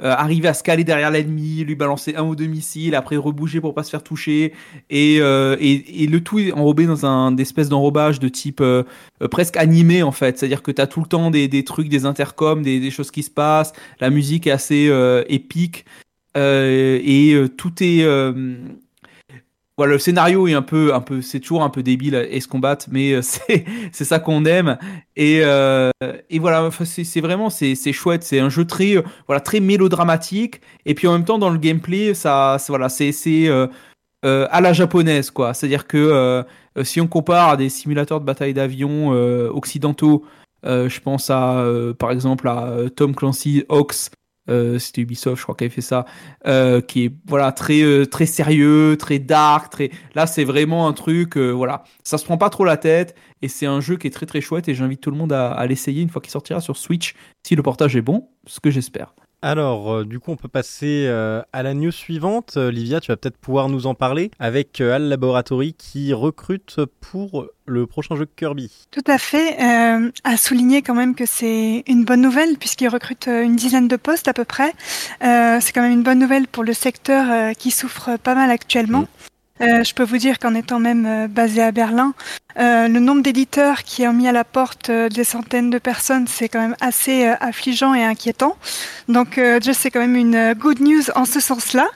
arriver 0.02 0.50
à 0.50 0.54
se 0.54 0.64
caler 0.64 0.84
derrière 0.84 1.12
l'ennemi, 1.12 1.64
lui 1.64 1.76
balancer 1.76 2.14
un 2.18 2.24
ou 2.24 2.36
deux 2.36 2.48
missiles, 2.48 2.94
après 2.94 3.16
rebouger 3.16 3.62
pour 3.62 3.74
pas 3.74 3.84
se 3.84 3.90
faire 3.90 4.04
toucher, 4.04 4.52
et, 4.90 5.20
le 5.20 6.18
tout 6.18 6.40
est 6.40 6.52
enrobé 6.52 6.86
dans 6.86 7.06
un 7.06 7.38
espèce 7.38 7.70
d'enrobage 7.70 8.20
de 8.20 8.28
type 8.28 8.62
presque 9.32 9.56
animé 9.56 10.04
en 10.04 10.12
fait, 10.12 10.38
c'est-à-dire 10.38 10.62
que 10.62 10.72
tu 10.72 10.82
as 10.82 10.88
tout 10.88 11.00
le 11.00 11.06
temps 11.06 11.32
des, 11.32 11.64
trucs, 11.64 11.88
des 11.88 12.06
intercoms, 12.06 12.64
des, 12.64 12.82
des 12.82 12.92
choses 12.92 13.12
qui 13.12 13.24
se 13.24 13.32
passent, 13.32 13.72
la 14.02 14.10
musique 14.10 14.46
est 14.46 14.52
assez 14.52 14.92
épique, 15.30 15.86
et 16.36 17.46
tout 17.56 17.72
est... 17.80 18.06
voilà, 19.78 19.94
le 19.94 20.00
scénario 20.00 20.48
est 20.48 20.54
un 20.54 20.62
peu, 20.62 20.94
un 20.94 21.02
peu, 21.02 21.22
c'est 21.22 21.40
toujours 21.40 21.64
un 21.64 21.70
peu 21.70 21.82
débile, 21.82 22.16
Ace 22.32 22.46
Combat, 22.46 22.78
mais 22.92 23.14
euh, 23.14 23.22
c'est, 23.24 23.66
c'est 23.92 24.06
ça 24.06 24.20
qu'on 24.20 24.46
aime. 24.46 24.78
Et, 25.16 25.40
euh, 25.44 25.90
et 26.30 26.40
voilà, 26.40 26.70
c'est, 26.86 27.04
c'est 27.04 27.22
vraiment, 27.22 27.50
c'est, 27.50 27.74
c'est 27.76 27.94
chouette. 27.94 28.24
C'est 28.24 28.40
un 28.40 28.50
jeu 28.50 28.66
très, 28.66 28.98
euh, 28.98 29.02
voilà, 29.28 29.40
très 29.40 29.60
mélodramatique. 29.60 30.62
Et 30.86 30.94
puis 30.94 31.08
en 31.08 31.14
même 31.14 31.26
temps, 31.26 31.40
dans 31.40 31.50
le 31.50 31.58
gameplay, 31.58 32.14
ça, 32.14 32.58
voilà, 32.68 32.88
c'est, 32.90 33.12
c'est 33.12 33.48
euh, 33.48 33.68
euh, 34.26 34.48
à 34.52 34.62
la 34.62 34.74
japonaise, 34.74 35.32
quoi. 35.32 35.54
C'est-à-dire 35.54 35.88
que 35.88 36.44
si 36.84 37.02
on 37.02 37.08
compare 37.08 37.50
à 37.50 37.58
des 37.58 37.70
simulateurs 37.70 38.20
de 38.20 38.26
bataille 38.26 38.54
d'avion 38.54 39.10
occidentaux, 39.50 40.24
je 40.64 41.00
pense 41.00 41.30
à, 41.30 41.64
par 42.00 42.12
exemple, 42.12 42.48
à 42.48 42.76
Tom 42.96 43.16
Clancy 43.16 43.64
Hawks. 43.70 44.12
Euh, 44.50 44.78
c'était 44.80 45.02
Ubisoft, 45.02 45.38
je 45.38 45.44
crois, 45.44 45.56
avait 45.60 45.70
fait 45.70 45.82
ça, 45.82 46.06
euh, 46.48 46.82
qui 46.82 47.06
est 47.06 47.12
voilà 47.26 47.52
très 47.52 47.82
euh, 47.82 48.06
très 48.06 48.26
sérieux, 48.26 48.98
très 49.00 49.20
dark, 49.20 49.72
très. 49.72 49.92
Là, 50.16 50.28
c'est 50.28 50.44
vraiment 50.44 50.88
un 50.88 50.94
truc, 50.94 51.38
voilà, 51.38 51.84
ça 52.04 52.18
se 52.18 52.26
prend 52.26 52.38
pas 52.38 52.50
trop 52.50 52.66
la 52.66 52.78
tête 52.78 53.16
et 53.42 53.48
c'est 53.48 53.66
un 53.66 53.80
jeu 53.80 53.98
qui 53.98 54.08
est 54.08 54.12
très 54.12 54.26
très 54.26 54.42
chouette 54.42 54.68
et 54.68 54.76
j'invite 54.76 55.02
tout 55.02 55.12
le 55.12 55.18
monde 55.18 55.34
à 55.34 55.66
l'essayer 55.66 56.02
une 56.02 56.10
fois 56.10 56.22
qu'il 56.22 56.32
sortira 56.32 56.62
sur 56.62 56.78
Switch, 56.78 57.16
si 57.44 57.56
le 57.56 57.64
portage 57.64 57.96
est 57.96 58.02
bon, 58.02 58.30
ce 58.46 58.60
que 58.60 58.70
j'espère. 58.70 59.14
Alors, 59.44 59.94
euh, 59.94 60.06
du 60.06 60.22
coup, 60.22 60.32
on 60.32 60.38
peut 60.38 60.48
passer 60.48 61.04
euh, 61.06 61.42
à 61.52 61.64
la 61.64 61.74
news 61.74 61.92
suivante. 61.92 62.54
Euh, 62.56 62.72
Livia, 62.72 63.02
tu 63.02 63.12
vas 63.12 63.18
peut-être 63.18 63.36
pouvoir 63.36 63.68
nous 63.68 63.88
en 63.88 63.94
parler 63.94 64.32
avec 64.40 64.80
euh, 64.80 64.96
Al 64.96 65.10
Laboratory 65.10 65.74
qui 65.74 66.14
recrute 66.14 66.78
pour 67.02 67.48
le 67.66 67.86
prochain 67.86 68.16
jeu 68.16 68.26
Kirby. 68.26 68.72
Tout 68.92 69.04
à 69.06 69.18
fait. 69.18 69.58
À 70.24 70.38
souligner 70.38 70.82
quand 70.82 70.96
même 70.96 71.14
que 71.14 71.26
c'est 71.26 71.84
une 71.88 72.06
bonne 72.06 72.22
nouvelle 72.22 72.58
puisqu'il 72.58 72.88
recrute 72.88 73.28
une 73.28 73.58
dizaine 73.58 73.90
de 73.90 73.98
postes 73.98 74.30
à 74.30 74.34
peu 74.34 74.46
près. 74.46 74.74
C'est 75.22 75.72
quand 75.74 75.82
même 75.82 75.94
une 75.94 76.04
bonne 76.04 76.20
nouvelle 76.20 76.48
pour 76.48 76.64
le 76.64 76.74
secteur 76.74 77.54
qui 77.56 77.72
souffre 77.72 78.18
pas 78.18 78.36
mal 78.36 78.52
actuellement. 78.52 79.08
Euh, 79.62 79.84
je 79.84 79.94
peux 79.94 80.04
vous 80.04 80.18
dire 80.18 80.40
qu'en 80.40 80.56
étant 80.56 80.80
même 80.80 81.06
euh, 81.06 81.28
basé 81.28 81.62
à 81.62 81.72
Berlin, 81.72 82.14
euh, 82.58 82.88
le 82.88 83.00
nombre 83.00 83.22
d'éditeurs 83.22 83.84
qui 83.84 84.08
ont 84.08 84.14
mis 84.14 84.28
à 84.28 84.32
la 84.32 84.44
porte 84.44 84.90
des 84.90 85.24
centaines 85.24 85.70
de 85.70 85.78
personnes, 85.78 86.28
c'est 86.28 86.50
quand 86.50 86.60
même 86.60 86.76
assez 86.82 87.26
affligeant 87.26 87.94
et 87.94 88.04
inquiétant. 88.04 88.58
Donc, 89.08 89.36
déjà, 89.36 89.74
c'est 89.74 89.92
quand 89.92 90.00
même 90.00 90.16
une 90.16 90.54
good 90.54 90.80
news 90.80 91.04
en 91.16 91.26
ce 91.26 91.40
sens-là. 91.40 91.88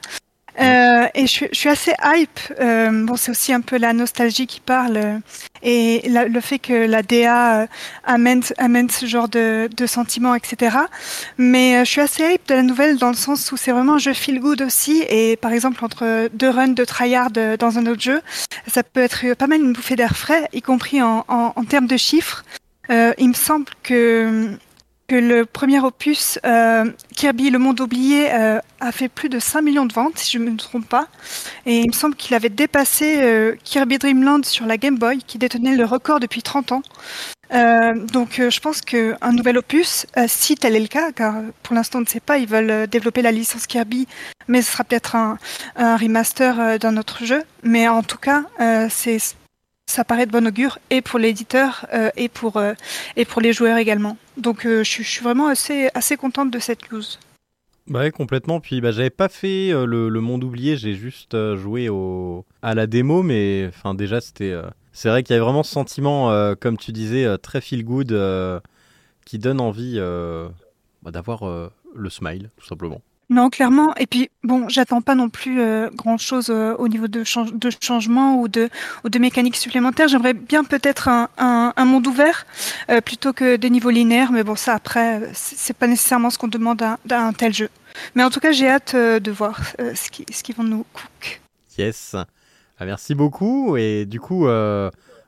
Euh, 0.60 1.08
et 1.14 1.28
je, 1.28 1.46
je 1.52 1.58
suis 1.58 1.70
assez 1.70 1.94
hype. 2.04 2.40
Euh, 2.60 3.06
bon, 3.06 3.16
c'est 3.16 3.32
aussi 3.32 3.54
un 3.54 3.62
peu 3.62 3.78
la 3.78 3.94
nostalgie 3.94 4.48
qui 4.48 4.60
parle 4.60 5.22
et 5.62 6.02
la- 6.10 6.26
le 6.28 6.42
fait 6.42 6.60
que 6.60 6.74
la 6.74 7.04
DA 7.04 7.62
euh, 7.62 7.68
amène, 8.04 8.42
amène 8.58 8.90
ce 8.90 9.06
genre 9.06 9.30
de, 9.30 9.70
de 9.76 9.86
sentiments, 9.86 10.34
etc. 10.36 10.78
Mais 11.38 11.78
euh, 11.78 11.86
je 11.86 11.92
suis 11.92 12.02
assez 12.02 12.24
hype 12.24 12.48
de 12.48 12.56
la 12.56 12.64
nouvelle 12.64 12.98
dans 12.98 13.10
le 13.10 13.16
sens 13.16 13.52
où 13.52 13.58
c'est 13.58 13.72
vraiment 13.72 13.98
jeu 14.00 14.14
feel 14.14 14.40
good 14.40 14.62
aussi. 14.64 15.04
Et 15.10 15.36
par 15.38 15.52
exemple, 15.54 15.84
entre 15.86 16.30
deux 16.34 16.50
runs 16.50 16.70
de 16.70 16.86
tryhard 16.86 17.30
euh, 17.38 17.56
dans 17.58 17.78
un 17.78 17.86
autre 17.86 18.02
jeu, 18.02 18.22
ça 18.68 18.82
peut 18.84 19.02
être 19.02 19.34
pas 19.36 19.48
mal 19.48 19.62
une 19.62 19.74
bouffée 19.74 19.96
d'air 19.96 20.18
frais, 20.18 20.48
y 20.54 20.62
compris 20.62 21.02
en, 21.04 21.24
en, 21.28 21.54
en 21.56 21.64
termes 21.66 21.88
de 21.88 21.98
chiffres. 21.98 22.44
Il 22.90 23.28
me 23.28 23.34
semble 23.34 23.66
que 23.84 24.58
que 25.08 25.16
le 25.16 25.46
premier 25.46 25.80
opus, 25.80 26.38
euh, 26.46 26.92
Kirby, 27.16 27.50
le 27.50 27.60
monde 27.60 27.80
oublié, 27.80 28.30
euh, 28.34 28.60
a 28.82 28.92
fait 28.92 29.08
plus 29.08 29.30
de 29.30 29.40
5 29.40 29.62
millions 29.62 29.86
de 29.86 29.94
ventes, 29.94 30.18
si 30.18 30.32
je 30.32 30.38
ne 30.38 30.50
me 30.50 30.58
trompe 30.58 30.88
pas. 30.88 31.08
Et 31.66 31.80
il 31.80 31.88
me 31.88 31.94
semble 31.94 32.16
qu'il 32.16 32.36
avait 32.36 32.50
dépassé 32.50 33.22
euh, 33.22 33.56
Kirby 33.64 34.00
Dream 34.00 34.24
Land 34.24 34.42
sur 34.44 34.66
la 34.66 34.78
Game 34.78 34.98
Boy, 34.98 35.20
qui 35.26 35.38
détenait 35.38 35.78
le 35.78 35.86
record 35.86 36.20
depuis 36.20 36.42
30 36.42 36.74
ans. 36.74 36.82
Euh, 37.54 37.94
donc 38.08 38.42
je 38.42 38.60
pense 38.60 38.82
qu'un 38.82 39.32
nouvel 39.32 39.58
opus, 39.58 40.06
si 40.28 40.56
tel 40.56 40.76
est 40.76 40.82
le 40.82 40.88
cas, 40.88 41.14
car 41.14 41.36
pour 41.64 41.76
l'instant 41.76 42.00
on 42.00 42.02
ne 42.02 42.08
sait 42.08 42.20
pas, 42.20 42.40
ils 42.40 42.48
veulent 42.48 42.88
développer 42.88 43.22
la 43.22 43.32
licence 43.32 43.68
Kirby, 43.68 44.06
mais 44.50 44.62
ce 44.62 44.74
sera 44.74 44.84
peut-être 44.84 45.16
un, 45.16 45.38
remaster 45.78 46.78
d'un 46.78 46.98
autre 46.98 47.24
jeu. 47.24 47.44
Mais 47.64 47.88
en 47.88 48.04
tout 48.04 48.18
cas, 48.18 48.44
ça 48.90 50.04
paraît 50.04 50.26
de 50.26 50.32
bon 50.32 50.46
augure 50.46 50.78
et 50.90 51.02
pour 51.02 51.20
l'éditeur 51.20 51.88
et 52.18 52.28
pour 52.28 52.62
les 53.42 53.54
joueurs 53.54 53.78
également. 53.78 54.18
Donc 54.38 54.65
euh, 54.65 54.84
je, 54.84 55.01
suis- 55.01 55.24
vraiment 55.24 55.48
assez 55.48 55.89
assez 55.94 56.15
contente 56.15 56.51
de 56.51 56.60
cette 56.60 56.91
news. 56.91 57.03
Bah 57.88 58.00
ouais, 58.00 58.12
complètement. 58.12 58.60
Puis 58.60 58.82
bah, 58.82 58.91
j'avais 58.91 59.10
pas 59.10 59.29
fait 59.29 59.72
euh, 59.72 59.86
le, 59.86 60.22
monde 60.22 60.44
oublié, 60.44 60.77
j'ai 60.77 60.94
juste 60.94 61.34
euh, 61.34 61.58
joué 61.58 61.89
à 62.62 62.75
la 62.75 62.88
démo, 62.88 63.24
mais 63.24 63.65
enfin 63.70 63.94
déjà 63.94 64.22
c'était. 64.22 64.53
c'est 64.91 65.10
vrai 65.10 65.24
qu'il 65.24 65.34
y 65.34 65.38
avait 65.38 65.46
vraiment 65.46 65.63
ce 65.63 65.72
sentiment, 65.72 66.56
comme 66.56 66.77
tu 66.77 66.91
disais, 66.91 67.38
très 67.39 67.62
feel 67.62 67.84
good, 67.84 68.62
qui 69.25 69.39
donne 69.39 69.60
envie 69.60 70.00
bah, 71.01 71.12
d'avoir 71.12 71.72
le 71.96 72.10
smile, 72.10 72.50
tout 72.58 72.65
simplement. 72.65 73.01
Non, 73.29 73.50
clairement. 73.50 73.93
Et 73.96 74.07
puis, 74.07 74.29
bon, 74.43 74.69
j'attends 74.69 75.01
pas 75.01 75.13
non 75.13 75.27
plus 75.27 75.60
euh, 75.60 75.89
grand-chose 75.93 76.50
euh, 76.50 76.74
au 76.77 76.88
niveau 76.88 77.10
de, 77.10 77.25
change- 77.25 77.53
de 77.53 77.69
changement 77.84 78.39
ou 78.39 78.48
de, 78.48 78.69
ou 79.03 79.10
de 79.10 79.19
mécaniques 79.19 79.57
supplémentaires. 79.57 80.07
J'aimerais 80.07 80.34
bien 80.34 80.63
peut-être 80.63 81.10
un, 81.10 81.27
un, 81.38 81.74
un 81.75 81.86
monde 81.86 82.07
ouvert 82.07 82.46
euh, 82.89 83.01
plutôt 83.01 83.34
que 83.34 83.57
des 83.57 83.69
niveaux 83.69 83.89
linéaires. 83.89 84.31
Mais 84.31 84.43
bon, 84.46 84.55
ça, 84.55 84.74
après, 84.75 85.22
euh, 85.22 85.27
c'est 85.34 85.75
pas 85.75 85.88
nécessairement 85.88 86.29
ce 86.29 86.38
qu'on 86.38 86.48
demande 86.48 86.77
d'un 86.77 86.98
d'un 87.05 87.34
tel 87.34 87.53
jeu. 87.53 87.69
Mais 88.15 88.24
en 88.24 88.29
tout 88.29 88.39
cas, 88.39 88.53
j'ai 88.53 88.69
hâte 88.69 88.93
euh, 88.96 89.19
de 89.19 89.31
voir 89.31 89.60
euh, 89.81 89.93
ce 89.93 90.10
qui- 90.10 90.25
ce 90.31 90.41
qu'ils 90.41 90.55
vont 90.55 90.63
nous 90.63 90.86
cook. 90.93 91.41
Yes. 91.77 92.15
Ah, 92.79 92.86
merci 92.86 93.13
beaucoup. 93.13 93.75
Et 93.75 94.05
du 94.05 94.22
coup, 94.22 94.48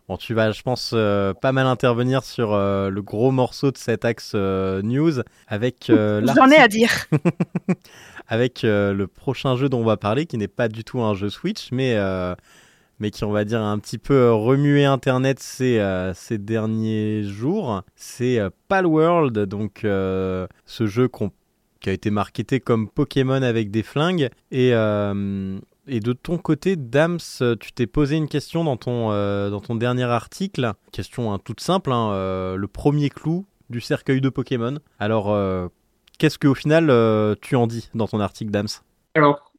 bon, 0.10 0.18
tu 0.18 0.34
vas, 0.34 0.52
je 0.52 0.62
pense, 0.62 0.92
euh, 0.94 1.34
pas 1.34 1.54
mal 1.54 1.68
intervenir 1.68 2.26
sur 2.26 2.52
euh, 2.52 2.90
le 2.90 3.02
gros 3.02 3.32
morceau 3.32 3.72
de 3.72 3.78
cet 3.78 4.04
axe 4.04 4.34
euh, 4.36 4.82
news 4.82 5.22
avec 5.48 5.86
J'en 5.88 6.52
ai 6.52 6.58
à 6.58 6.68
dire. 6.68 6.92
avec 8.28 8.64
le 8.64 9.06
prochain 9.06 9.56
jeu 9.56 9.70
dont 9.70 9.80
on 9.80 9.86
va 9.86 9.96
parler, 9.96 10.26
qui 10.26 10.38
n'est 10.38 10.50
pas 10.50 10.68
du 10.68 10.84
tout 10.84 11.00
un 11.02 11.14
jeu 11.14 11.30
Switch, 11.30 11.72
mais, 11.72 11.96
mais 13.00 13.12
qui, 13.12 13.24
on 13.24 13.32
va 13.32 13.46
dire, 13.46 13.62
a 13.62 13.72
un 13.72 13.80
petit 13.80 13.98
peu 13.98 14.32
remué 14.32 14.86
Internet 14.86 15.40
ces, 15.40 15.80
euh, 15.80 16.14
ces 16.14 16.38
derniers 16.38 17.24
jours. 17.24 17.84
C'est 17.96 18.40
euh, 18.40 18.50
Palworld, 18.68 19.40
donc 19.46 19.84
euh, 19.84 20.48
ce 20.66 20.86
jeu 20.86 21.10
qui 21.80 21.90
a 21.90 21.94
été 21.94 22.12
marketé 22.12 22.60
comme 22.60 22.90
Pokémon 22.90 23.42
avec 23.42 23.72
des 23.72 23.84
flingues. 23.84 24.30
Et, 24.52 24.72
et 25.90 26.00
de 26.00 26.14
ton 26.14 26.38
côté, 26.38 26.76
Dams, 26.76 27.20
tu 27.60 27.72
t'es 27.74 27.88
posé 27.88 28.16
une 28.16 28.28
question 28.28 28.64
dans 28.64 28.78
ton, 28.78 29.12
euh, 29.12 29.50
dans 29.50 29.60
ton 29.60 29.76
dernier 29.76 30.04
article. 30.04 30.74
Question 30.92 31.34
hein, 31.34 31.40
toute 31.44 31.60
simple, 31.60 31.92
hein, 31.92 32.12
euh, 32.12 32.56
le 32.56 32.68
premier 32.68 33.10
clou 33.10 33.46
du 33.70 33.82
cercueil 33.82 34.22
de 34.22 34.30
Pokémon. 34.30 34.78
Alors, 35.00 35.32
euh, 35.32 35.68
Qu'est-ce 36.18 36.38
qu'au 36.38 36.54
final 36.54 36.88
tu 37.40 37.56
en 37.56 37.66
dis 37.66 37.90
dans 37.96 38.06
ton 38.06 38.20
article, 38.20 38.52
Dams? 38.52 38.68
Alors, 39.14 39.54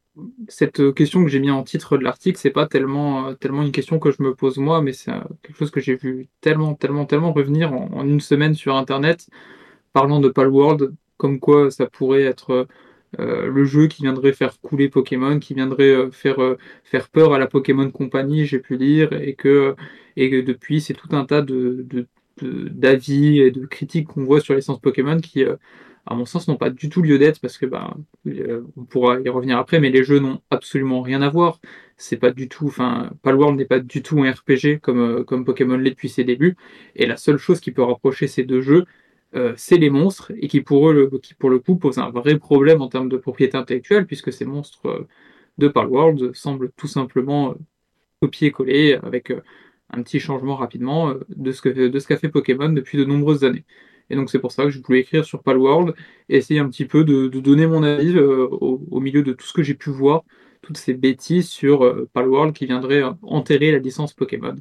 cette 0.49 0.93
question 0.93 1.25
que 1.25 1.31
j'ai 1.31 1.41
mis 1.41 1.51
en 1.51 1.63
titre 1.63 1.97
de 1.97 2.05
l'article, 2.05 2.39
c'est 2.39 2.51
pas 2.51 2.67
tellement, 2.67 3.35
tellement 3.35 3.63
une 3.63 3.73
question 3.73 3.99
que 3.99 4.11
je 4.11 4.23
me 4.23 4.35
pose 4.35 4.59
moi, 4.59 4.83
mais 4.83 4.93
c'est 4.93 5.11
quelque 5.43 5.57
chose 5.57 5.71
que 5.71 5.81
j'ai 5.81 5.95
vu 5.97 6.29
tellement, 6.43 6.75
tellement, 6.75 7.07
tellement 7.07 7.33
revenir 7.33 7.73
en, 7.73 7.89
en 7.95 8.07
une 8.07 8.21
semaine 8.21 8.53
sur 8.55 8.77
Internet, 8.77 9.31
parlant 9.95 10.21
de 10.21 10.29
Palworld, 10.29 10.93
comme 11.17 11.41
quoi 11.41 11.71
ça 11.71 11.87
pourrait 11.87 12.25
être 12.25 12.67
euh, 13.19 13.51
le 13.51 13.65
jeu 13.65 13.89
qui 13.89 14.03
viendrait 14.03 14.33
faire 14.33 14.61
couler 14.61 14.89
Pokémon, 14.89 15.39
qui 15.41 15.55
viendrait 15.55 15.91
euh, 15.91 16.11
faire, 16.11 16.41
euh, 16.41 16.59
faire 16.85 17.09
peur 17.09 17.35
à 17.35 17.39
la 17.39 17.49
Pokémon 17.49 17.91
Company, 17.91 18.47
j'ai 18.47 18.61
pu 18.61 18.77
lire, 18.77 19.13
et 19.13 19.35
que, 19.35 19.75
et 20.17 20.31
que 20.31 20.41
depuis, 20.41 20.81
c'est 20.81 20.95
tout 20.95 21.09
un 21.17 21.25
tas 21.25 21.43
de, 21.43 21.87
de, 21.89 22.07
d'avis 22.43 23.41
et 23.41 23.51
de 23.51 23.67
critiques 23.67 24.09
qu'on 24.09 24.25
voit 24.25 24.41
sur 24.41 24.55
l'essence 24.55 24.81
Pokémon 24.81 25.21
qui, 25.21 25.45
à 25.45 26.15
mon 26.15 26.25
sens, 26.25 26.49
n'ont 26.49 26.57
pas 26.57 26.71
du 26.71 26.89
tout 26.89 27.03
lieu 27.03 27.19
d'être 27.19 27.41
parce 27.41 27.59
que 27.59 27.67
bah, 27.67 27.95
on 28.77 28.85
pourra 28.85 29.21
y 29.21 29.29
revenir 29.29 29.59
après, 29.59 29.81
mais 29.81 29.91
les 29.91 30.05
jeux 30.05 30.19
n'ont 30.21 30.41
absolument 30.51 31.03
rien 31.03 31.23
à 31.23 31.29
voir. 31.29 31.61
C'est 31.97 32.17
pas 32.17 32.31
du 32.31 32.49
tout, 32.49 32.67
enfin, 32.67 33.11
Palworld 33.23 33.59
n'est 33.59 33.67
pas 33.67 33.81
du 33.81 34.03
tout 34.03 34.23
un 34.23 34.31
RPG 34.33 34.81
comme, 34.81 35.25
comme 35.27 35.45
Pokémon 35.45 35.77
l'est 35.77 35.91
depuis 35.91 36.09
ses 36.09 36.25
débuts. 36.25 36.57
Et 36.97 37.07
la 37.07 37.17
seule 37.17 37.39
chose 37.39 37.61
qui 37.61 37.73
peut 37.73 37.83
rapprocher 37.83 38.27
ces 38.27 38.45
deux 38.45 38.63
jeux, 38.63 38.87
euh, 39.37 39.55
c'est 39.57 39.77
les 39.77 39.91
monstres 39.91 40.33
et 40.37 40.49
qui 40.49 40.61
pour 40.61 40.91
eux, 40.91 40.93
le, 40.93 41.59
coup, 41.59 41.77
pose 41.77 41.99
un 41.99 42.11
vrai 42.11 42.39
problème 42.39 42.83
en 42.83 42.89
termes 42.89 43.09
de 43.09 43.17
propriété 43.17 43.57
intellectuelle 43.57 44.07
puisque 44.07 44.33
ces 44.33 44.45
monstres 44.45 44.87
euh, 44.87 45.07
de 45.59 45.69
Palworld 45.69 46.35
semblent 46.35 46.73
tout 46.77 46.89
simplement 46.89 47.53
euh, 47.53 47.55
copier-coller 48.23 48.95
avec 49.03 49.33
un 49.91 50.03
petit 50.03 50.21
changement 50.21 50.57
rapidement 50.57 51.15
de 51.29 51.53
ce 51.53 51.63
que 51.63 52.07
qu'a 52.07 52.17
fait 52.17 52.29
Pokémon 52.29 52.71
depuis 52.71 52.99
de 52.99 53.05
nombreuses 53.05 53.45
années. 53.45 53.65
Et 54.11 54.17
donc 54.17 54.31
c'est 54.31 54.41
pour 54.41 54.53
ça 54.53 54.65
que 54.65 54.71
je 54.71 54.81
voulais 54.83 55.01
écrire 55.01 55.25
sur 55.25 55.43
Palworld 55.43 55.95
et 56.29 56.37
essayer 56.37 56.61
un 56.61 56.69
petit 56.69 56.85
peu 56.87 57.05
de, 57.05 57.29
donner 57.29 57.67
mon 57.67 57.83
avis 57.83 58.19
au, 58.19 58.83
au 58.91 59.01
milieu 59.01 59.23
de 59.23 59.33
tout 59.33 59.47
ce 59.47 59.53
que 59.53 59.63
j'ai 59.63 59.75
pu 59.75 59.91
voir, 59.91 60.25
toutes 60.63 60.77
ces 60.77 60.95
bêtises 60.95 61.49
sur 61.49 62.09
Palworld 62.13 62.55
qui 62.55 62.67
viendraient 62.67 63.03
enterrer 63.23 63.73
la 63.73 63.79
licence 63.79 64.13
Pokémon. 64.13 64.57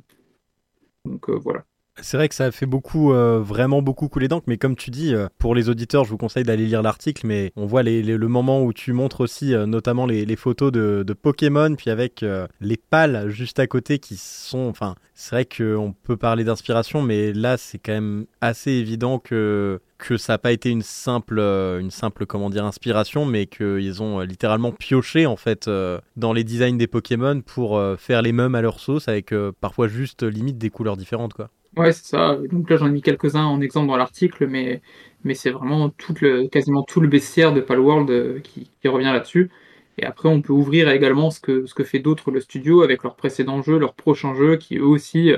Donc 1.06 1.30
voilà. 1.30 1.66
C'est 2.02 2.18
vrai 2.18 2.30
que 2.30 2.36
ça 2.36 2.46
a 2.46 2.52
fait 2.52 2.66
beaucoup, 2.66 3.14
euh, 3.14 3.40
vraiment 3.40 3.82
beaucoup 3.82 4.08
couler 4.08 4.28
d'encre, 4.28 4.46
mais 4.48 4.58
comme 4.58 4.76
tu 4.76 4.90
dis, 4.90 5.14
euh, 5.14 5.28
pour 5.38 5.54
les 5.56 5.70
auditeurs, 5.70 6.06
je 6.06 6.10
vous 6.10 6.18
conseille 6.18 6.44
d'aller 6.44 6.66
lire 6.66 6.82
l'article, 6.82 7.28
mais 7.28 7.52
on 7.56 7.66
voit 7.66 7.84
les- 7.84 8.02
le 8.02 8.28
moment 8.28 8.64
où 8.64 8.74
tu 8.74 8.94
montres 8.94 9.22
aussi 9.22 9.54
euh, 9.54 9.66
notamment 9.66 10.06
les, 10.06 10.36
photos 10.36 10.72
de, 10.72 11.06
Pokémon, 11.22 11.76
puis 11.76 11.90
avec 11.90 12.24
les 12.62 12.78
pales 12.78 13.30
juste 13.30 13.60
à 13.60 13.68
côté 13.68 14.00
qui 14.00 14.16
sont, 14.16 14.68
enfin, 14.70 14.96
c'est 15.14 15.36
vrai 15.36 15.46
qu'on 15.46 15.94
peut 16.04 16.16
parler 16.16 16.44
d'inspiration, 16.44 17.02
mais 17.02 17.34
là 17.34 17.58
c'est 17.58 17.78
quand 17.78 17.92
même 17.92 18.26
assez 18.42 18.72
évident 18.72 19.20
que 19.20 19.80
ça 20.18 20.34
n'a 20.34 20.38
pas 20.38 20.52
été 20.52 20.70
une 20.70 20.82
simple, 20.82 21.40
une 21.40 21.92
simple 21.92 22.26
comment 22.26 22.50
dire 22.50 22.64
inspiration, 22.64 23.26
mais 23.26 23.48
qu'ils 23.48 24.02
ont 24.02 24.22
littéralement 24.22 24.72
pioché 24.72 25.26
en 25.26 25.36
fait 25.36 25.70
dans 26.16 26.32
les 26.34 26.44
designs 26.44 26.78
des 26.78 26.88
Pokémon 26.88 27.42
pour 27.42 27.82
faire 27.98 28.22
les 28.22 28.32
mêmes 28.32 28.56
à 28.56 28.62
leur 28.62 28.80
sauce 28.80 29.08
avec 29.08 29.34
parfois 29.60 29.88
juste 29.88 30.24
limite 30.24 30.58
des 30.58 30.70
couleurs 30.70 30.96
différentes 30.96 31.34
quoi. 31.34 31.50
Ouais, 31.78 31.92
c'est 31.94 32.06
ça. 32.06 32.36
Donc 32.52 32.70
là, 32.70 32.78
j'en 32.78 32.88
ai 32.88 32.92
mis 32.92 33.02
quelques-uns 33.02 33.46
en 33.46 33.62
exemple 33.62 33.88
dans 33.88 33.96
l'article, 33.98 34.48
mais, 34.48 34.82
mais 35.24 35.34
c'est 35.36 35.52
vraiment 35.52 35.90
tout 35.90 36.14
le, 36.20 36.48
quasiment 36.48 36.84
tout 36.84 37.00
le 37.00 37.08
bestiaire 37.08 37.54
de 37.54 37.62
Palworld 37.62 38.10
euh, 38.10 38.40
qui, 38.40 38.72
qui 38.82 38.88
revient 38.88 39.06
là-dessus. 39.06 39.52
Et 39.98 40.04
après, 40.06 40.30
on 40.30 40.42
peut 40.42 40.54
ouvrir 40.54 40.90
également 40.90 41.30
ce 41.30 41.40
que, 41.40 41.66
ce 41.68 41.74
que 41.76 41.84
fait 41.84 42.00
d'autres 42.00 42.32
le 42.32 42.40
studio 42.42 42.82
avec 42.82 43.04
leurs 43.04 43.16
précédents 43.16 43.62
jeux, 43.62 43.78
leurs 43.78 43.94
prochains 43.94 44.34
jeux, 44.34 44.58
qui 44.58 44.78
eux 44.78 44.84
aussi 44.86 45.32
euh, 45.32 45.38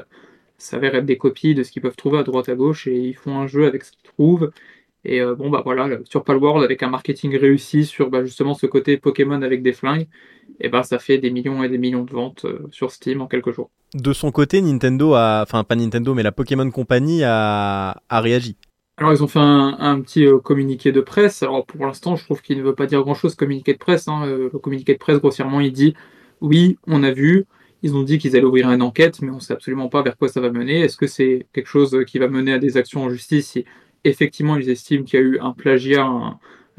s'avèrent 0.58 0.96
être 0.96 1.06
des 1.06 1.18
copies 1.18 1.56
de 1.56 1.64
ce 1.64 1.72
qu'ils 1.72 1.82
peuvent 1.82 1.96
trouver 1.98 2.20
à 2.20 2.24
droite 2.24 2.50
à 2.50 2.56
gauche, 2.56 2.88
et 2.88 2.96
ils 2.98 3.16
font 3.16 3.40
un 3.40 3.48
jeu 3.48 3.66
avec 3.68 3.84
ce 3.86 3.92
qu'ils 3.92 4.04
trouvent. 4.04 4.52
Et 5.06 5.22
euh, 5.22 5.36
bon, 5.36 5.50
bah 5.50 5.62
voilà, 5.66 6.00
sur 6.06 6.24
Palworld, 6.24 6.64
avec 6.66 6.84
un 6.84 6.90
marketing 6.90 7.38
réussi 7.38 7.86
sur 7.86 8.10
bah, 8.12 8.24
justement 8.26 8.54
ce 8.56 8.68
côté 8.68 8.98
Pokémon 8.98 9.42
avec 9.44 9.64
des 9.64 9.74
flingues, 9.74 10.08
et 10.62 10.70
ben 10.70 10.84
ça 10.84 11.00
fait 11.00 11.20
des 11.20 11.32
millions 11.32 11.64
et 11.64 11.70
des 11.70 11.80
millions 11.80 12.04
de 12.06 12.12
ventes 12.14 12.46
sur 12.72 12.92
Steam 12.92 13.22
en 13.22 13.28
quelques 13.28 13.52
jours. 13.54 13.72
De 13.94 14.14
son 14.14 14.32
côté, 14.32 14.62
Nintendo 14.62 15.16
a, 15.16 15.42
enfin 15.44 15.64
pas 15.64 15.76
Nintendo, 15.76 16.14
mais 16.14 16.24
la 16.24 16.32
Pokémon 16.32 16.70
Company 16.72 17.24
a, 17.24 18.02
réagi. 18.10 18.56
Alors 18.98 19.14
ils 19.14 19.24
ont 19.24 19.28
fait 19.28 19.40
un, 19.40 20.00
petit 20.02 20.26
euh, 20.26 20.40
communiqué 20.40 20.92
de 20.92 21.02
presse. 21.02 21.44
Alors 21.44 21.66
pour 21.66 21.86
l'instant, 21.86 22.16
je 22.16 22.24
trouve 22.24 22.42
qu'il 22.42 22.58
ne 22.58 22.64
veut 22.64 22.76
pas 22.76 22.86
dire 22.86 23.02
grand-chose 23.02 23.36
communiqué 23.36 23.74
de 23.74 23.78
presse. 23.78 24.08
hein. 24.08 24.24
Euh, 24.26 24.50
le 24.54 24.60
communiqué 24.60 24.94
de 24.94 25.00
presse, 25.00 25.18
grossièrement, 25.18 25.60
il 25.60 25.74
dit 25.74 25.96
oui, 26.40 26.78
on 26.88 27.04
a 27.04 27.12
vu. 27.12 27.46
Ils 27.84 27.96
ont 27.96 28.04
dit 28.04 28.20
qu'ils 28.20 28.36
allaient 28.36 28.46
ouvrir 28.46 28.70
une 28.72 28.84
enquête, 28.84 29.22
mais 29.22 29.32
on 29.32 29.36
ne 29.36 29.40
sait 29.40 29.54
absolument 29.54 29.90
pas 29.90 30.04
vers 30.04 30.16
quoi 30.16 30.28
ça 30.28 30.40
va 30.40 30.52
mener. 30.52 30.82
Est-ce 30.82 30.98
que 30.98 31.08
c'est 31.08 31.48
quelque 31.52 31.68
chose 31.68 31.98
qui 32.06 32.20
va 32.20 32.28
mener 32.28 32.54
à 32.54 32.60
des 32.60 32.78
actions 32.78 33.04
en 33.04 33.10
justice 33.10 33.50
si 33.50 33.66
effectivement 34.04 34.56
ils 34.56 34.70
estiment 34.70 35.04
qu'il 35.04 35.20
y 35.20 35.24
a 35.24 35.26
eu 35.26 35.40
un 35.40 35.52
plagiat, 35.52 36.08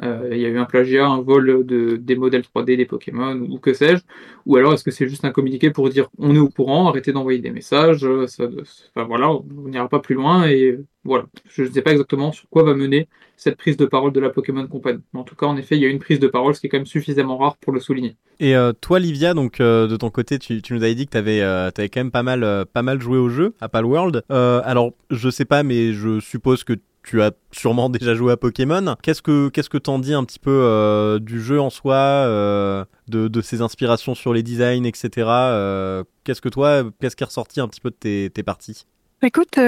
il 0.03 0.39
y 0.39 0.47
a 0.47 0.49
eu 0.49 0.59
un 0.59 0.65
plagiat, 0.65 1.07
un 1.07 1.21
vol 1.21 1.65
de, 1.65 1.97
des 1.97 2.17
modèles 2.17 2.43
3D 2.43 2.77
des 2.77 2.87
Pokémon 2.87 3.35
ou 3.35 3.59
que 3.59 3.73
sais-je, 3.73 4.03
ou 4.47 4.57
alors 4.57 4.73
est-ce 4.73 4.85
que 4.85 4.91
c'est 4.91 5.09
juste 5.09 5.25
un 5.25 5.31
communiqué 5.31 5.71
pour 5.71 5.89
dire 5.89 6.09
on 6.19 6.35
est 6.35 6.39
au 6.39 6.49
courant, 6.49 6.89
arrêtez 6.89 7.13
d'envoyer 7.13 7.39
des 7.39 7.51
messages, 7.51 8.05
euh, 8.05 8.27
enfin, 8.27 9.07
voilà, 9.07 9.31
on 9.31 9.69
n'ira 9.69 9.89
pas 9.89 10.01
plus 10.01 10.15
loin 10.15 10.47
et 10.47 10.79
voilà. 11.05 11.27
Je 11.49 11.65
ne 11.65 11.71
sais 11.71 11.83
pas 11.83 11.93
exactement 11.93 12.33
sur 12.33 12.49
quoi 12.49 12.63
va 12.63 12.75
mener 12.75 13.09
cette 13.37 13.57
prise 13.57 13.77
de 13.77 13.87
parole 13.87 14.13
de 14.13 14.21
la 14.21 14.31
Pokémon 14.31 14.67
Company. 14.67 15.01
En 15.15 15.25
tout 15.25 15.35
cas, 15.35 15.47
en 15.47 15.57
effet, 15.57 15.77
il 15.77 15.83
y 15.83 15.87
a 15.87 15.89
une 15.89 15.99
prise 15.99 16.21
de 16.21 16.29
parole, 16.29 16.55
ce 16.55 16.61
qui 16.61 16.69
est 16.69 16.71
quand 16.71 16.79
même 16.79 16.87
suffisamment 16.87 17.39
rare 17.39 17.57
pour 17.57 17.73
le 17.73 17.81
souligner. 17.81 18.17
Et 18.39 18.55
euh, 18.57 18.73
toi, 18.73 18.99
Livia, 18.99 19.35
donc 19.35 19.61
euh, 19.61 19.87
de 19.87 19.97
ton 19.97 20.11
côté, 20.11 20.39
tu, 20.39 20.61
nous 20.71 20.83
avais 20.83 20.95
dit 20.95 21.07
que 21.07 21.13
tu 21.13 21.17
avais, 21.19 21.41
quand 21.89 22.01
même 22.01 22.11
pas 22.11 22.23
mal, 22.23 22.45
euh, 22.45 22.65
pas 22.65 22.83
mal 22.83 23.01
joué 23.01 23.19
au 23.19 23.29
jeu, 23.29 23.55
à 23.61 23.69
Palworld. 23.69 24.23
Euh, 24.31 24.61
alors, 24.65 24.93
je 25.11 25.29
sais 25.29 25.45
pas, 25.45 25.63
mais 25.63 25.93
je 25.93 26.21
suppose 26.21 26.63
que 26.65 26.75
tu 27.03 27.23
as 27.23 27.33
sûrement 27.51 27.89
déjà 27.91 28.15
joué 28.15 28.33
à 28.33 28.37
Pokémon. 28.37 28.97
Qu'est-ce 29.03 29.23
que 29.23 29.49
qu'est-ce 29.49 29.71
que 29.71 29.79
t'en 29.79 29.99
dis 29.99 30.15
un 30.15 30.25
petit 30.25 30.39
peu 30.39 30.51
euh, 30.51 31.19
du 31.19 31.41
jeu 31.41 31.61
en 31.61 31.71
soi, 31.71 31.95
euh, 31.97 32.85
de, 33.09 33.29
de 33.29 33.41
ses 33.41 33.61
inspirations 33.63 34.15
sur 34.15 34.33
les 34.33 34.43
designs, 34.43 34.85
etc. 34.85 35.11
Euh, 35.29 36.05
qu'est-ce 36.25 36.41
que 36.41 36.49
toi, 36.49 36.85
qu'est-ce 37.01 37.17
qui 37.17 37.23
est 37.23 37.27
ressorti 37.27 37.61
un 37.61 37.69
petit 37.69 37.81
peu 37.81 37.91
de 37.91 37.97
tes, 37.97 38.31
tes 38.31 38.43
parties? 38.43 38.87
Écoute, 39.23 39.59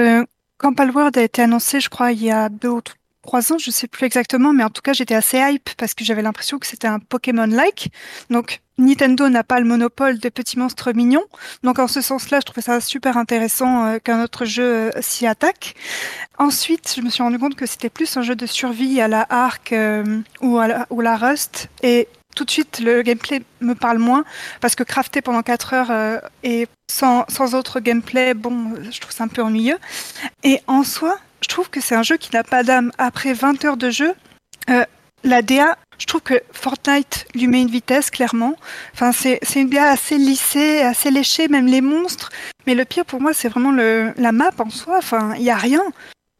quand 0.57 0.73
Palworld 0.73 1.17
a 1.17 1.23
été 1.23 1.41
annoncé, 1.41 1.79
je 1.79 1.89
crois, 1.89 2.11
il 2.11 2.23
y 2.23 2.31
a 2.31 2.49
deux 2.49 2.69
ou 2.69 2.81
trois 2.81 2.97
ans, 3.33 3.57
je 3.57 3.71
sais 3.71 3.87
plus 3.87 4.05
exactement, 4.05 4.53
mais 4.53 4.63
en 4.63 4.69
tout 4.69 4.81
cas, 4.81 4.93
j'étais 4.93 5.15
assez 5.15 5.37
hype 5.37 5.69
parce 5.77 5.93
que 5.93 6.03
j'avais 6.03 6.21
l'impression 6.21 6.59
que 6.59 6.67
c'était 6.67 6.87
un 6.87 6.99
Pokémon-like. 6.99 7.91
Donc, 8.29 8.61
Nintendo 8.77 9.29
n'a 9.29 9.43
pas 9.43 9.59
le 9.59 9.65
monopole 9.65 10.19
des 10.19 10.29
petits 10.29 10.59
monstres 10.59 10.91
mignons. 10.93 11.23
Donc, 11.63 11.79
en 11.79 11.87
ce 11.87 12.01
sens-là, 12.01 12.39
je 12.41 12.45
trouvais 12.45 12.61
ça 12.61 12.81
super 12.81 13.17
intéressant 13.17 13.85
euh, 13.85 13.97
qu'un 13.99 14.21
autre 14.21 14.45
jeu 14.45 14.63
euh, 14.63 14.91
s'y 15.01 15.25
attaque. 15.25 15.75
Ensuite, 16.37 16.93
je 16.95 17.01
me 17.01 17.09
suis 17.09 17.23
rendu 17.23 17.39
compte 17.39 17.55
que 17.55 17.65
c'était 17.65 17.89
plus 17.89 18.17
un 18.17 18.21
jeu 18.21 18.35
de 18.35 18.45
survie 18.45 18.99
à 18.99 19.07
la 19.07 19.25
Ark 19.29 19.71
euh, 19.71 20.19
ou 20.41 20.57
à 20.59 20.67
la, 20.67 21.17
Rust. 21.17 21.69
Et 21.83 22.09
tout 22.35 22.43
de 22.43 22.51
suite, 22.51 22.79
le 22.79 23.01
gameplay 23.01 23.41
me 23.61 23.75
parle 23.75 23.97
moins 23.97 24.25
parce 24.59 24.75
que 24.75 24.83
crafter 24.83 25.21
pendant 25.21 25.41
4 25.41 25.73
heures 25.73 26.21
et 26.43 26.67
sans 26.89 27.55
autre 27.55 27.79
gameplay, 27.79 28.33
bon, 28.33 28.73
je 28.91 28.99
trouve 28.99 29.13
ça 29.13 29.23
un 29.23 29.29
peu 29.29 29.41
ennuyeux. 29.41 29.77
Et 30.43 30.59
en 30.67 30.83
soi, 30.83 31.17
je 31.45 31.49
trouve 31.49 31.69
que 31.69 31.79
c'est 31.79 31.93
un 31.93 32.01
jeu 32.01 32.17
qui 32.17 32.31
n'a 32.33 32.43
pas 32.43 32.63
d'âme. 32.63 32.91
Après 32.97 33.33
20 33.33 33.63
heures 33.65 33.77
de 33.77 33.91
jeu, 33.91 34.13
euh, 34.71 34.83
la 35.23 35.43
DA, 35.43 35.77
je 35.99 36.05
trouve 36.07 36.21
que 36.21 36.41
Fortnite 36.51 37.27
lui 37.35 37.45
met 37.45 37.61
une 37.61 37.69
vitesse, 37.69 38.09
clairement. 38.09 38.55
Enfin, 38.95 39.11
c'est 39.11 39.39
une 39.55 39.69
DA 39.69 39.89
assez 39.89 40.17
lissée, 40.17 40.81
assez 40.81 41.11
léchée, 41.11 41.47
même 41.47 41.67
les 41.67 41.81
monstres. 41.81 42.31
Mais 42.65 42.73
le 42.73 42.83
pire 42.83 43.05
pour 43.05 43.21
moi, 43.21 43.33
c'est 43.33 43.47
vraiment 43.49 43.71
la 43.71 44.31
map 44.31 44.49
en 44.57 44.69
soi. 44.71 44.97
Enfin, 44.97 45.33
il 45.35 45.43
n'y 45.43 45.51
a 45.51 45.55
rien. 45.57 45.83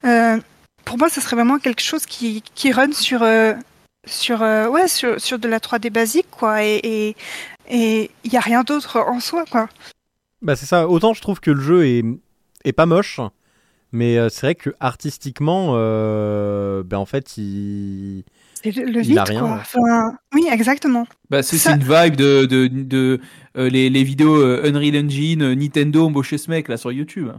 Euh, 0.05 0.39
pour 0.85 0.97
moi, 0.97 1.09
ce 1.09 1.21
serait 1.21 1.35
vraiment 1.35 1.59
quelque 1.59 1.81
chose 1.83 2.05
qui, 2.07 2.41
qui 2.55 2.71
run 2.71 2.91
sur, 2.91 3.21
euh, 3.21 3.53
sur, 4.07 4.41
ouais, 4.41 4.87
sur, 4.87 5.39
de 5.39 5.47
la 5.47 5.59
3D 5.59 5.91
basique, 5.91 6.27
quoi. 6.31 6.63
Et 6.63 6.79
et- 6.83 7.15
et 7.67 8.11
il 8.23 8.31
n'y 8.31 8.37
a 8.37 8.41
rien 8.41 8.63
d'autre 8.63 8.99
en 8.99 9.19
soi, 9.19 9.45
quoi. 9.49 9.67
Bah 10.41 10.55
c'est 10.55 10.67
ça. 10.67 10.87
Autant 10.87 11.13
je 11.15 11.21
trouve 11.21 11.39
que 11.39 11.49
le 11.49 11.61
jeu 11.61 11.87
est, 11.87 12.03
est 12.63 12.73
pas 12.73 12.85
moche, 12.85 13.19
mais 13.95 14.17
euh, 14.17 14.29
c'est 14.29 14.41
vrai 14.47 14.55
que 14.55 14.69
artistiquement, 14.79 15.71
euh, 15.75 16.83
ben 16.83 16.97
en 16.97 17.05
fait, 17.05 17.37
il 17.37 18.23
C'est 18.61 18.71
le, 18.75 18.89
Il 19.01 19.07
vide, 19.09 19.17
a 19.17 19.23
rien, 19.23 19.39
quoi. 19.39 19.49
ouais. 19.51 19.57
Enfin, 19.61 20.17
oui, 20.33 20.45
exactement. 20.51 21.07
Bah, 21.29 21.41
c'est 21.43 21.57
Ça- 21.57 21.73
une 21.75 21.79
vibe 21.83 22.15
de, 22.15 22.45
de, 22.45 22.67
de 22.67 23.19
euh, 23.57 23.69
les, 23.69 23.89
les 23.89 24.03
vidéos 24.03 24.35
euh, 24.35 24.63
Unreal 24.69 25.05
Engine, 25.05 25.41
euh, 25.43 25.55
Nintendo 25.55 26.05
embauché 26.05 26.37
ce 26.37 26.49
mec 26.51 26.67
là 26.67 26.77
sur 26.77 26.91
YouTube. 26.91 27.29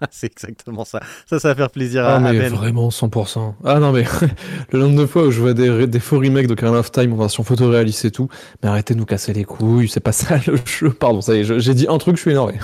c'est 0.10 0.28
exactement 0.32 0.84
ça. 0.86 1.00
Ça, 1.28 1.38
ça 1.38 1.48
va 1.48 1.54
faire 1.54 1.70
plaisir 1.70 2.04
à, 2.06 2.14
Ah, 2.14 2.16
à 2.16 2.20
mais 2.32 2.38
Ben. 2.38 2.54
vraiment 2.54 2.88
100%. 2.88 3.54
Ah 3.64 3.80
non, 3.80 3.92
mais 3.92 4.04
le 4.72 4.78
nombre 4.78 4.98
de 4.98 5.04
fois 5.06 5.24
où 5.24 5.30
je 5.30 5.40
vois 5.40 5.52
des, 5.52 5.86
des 5.86 6.00
faux 6.00 6.18
remakes 6.20 6.46
de 6.46 6.52
Ocarina 6.54 6.78
of 6.78 6.90
Time 6.90 7.12
en 7.12 7.16
version 7.16 7.44
photoréaliste 7.44 8.04
et 8.06 8.10
tout, 8.10 8.28
mais 8.62 8.68
arrêtez 8.70 8.94
de 8.94 8.98
nous 8.98 9.04
casser 9.04 9.32
les 9.34 9.44
couilles, 9.44 9.88
c'est 9.88 10.00
pas 10.00 10.12
ça 10.20 10.38
le 10.46 10.56
jeu. 10.64 10.90
Pardon, 10.90 11.20
ça 11.20 11.34
y 11.34 11.40
est, 11.40 11.60
j'ai 11.60 11.74
dit 11.74 11.86
un 11.88 11.98
truc, 11.98 12.16
je 12.16 12.22
suis 12.22 12.30
énervé. 12.30 12.54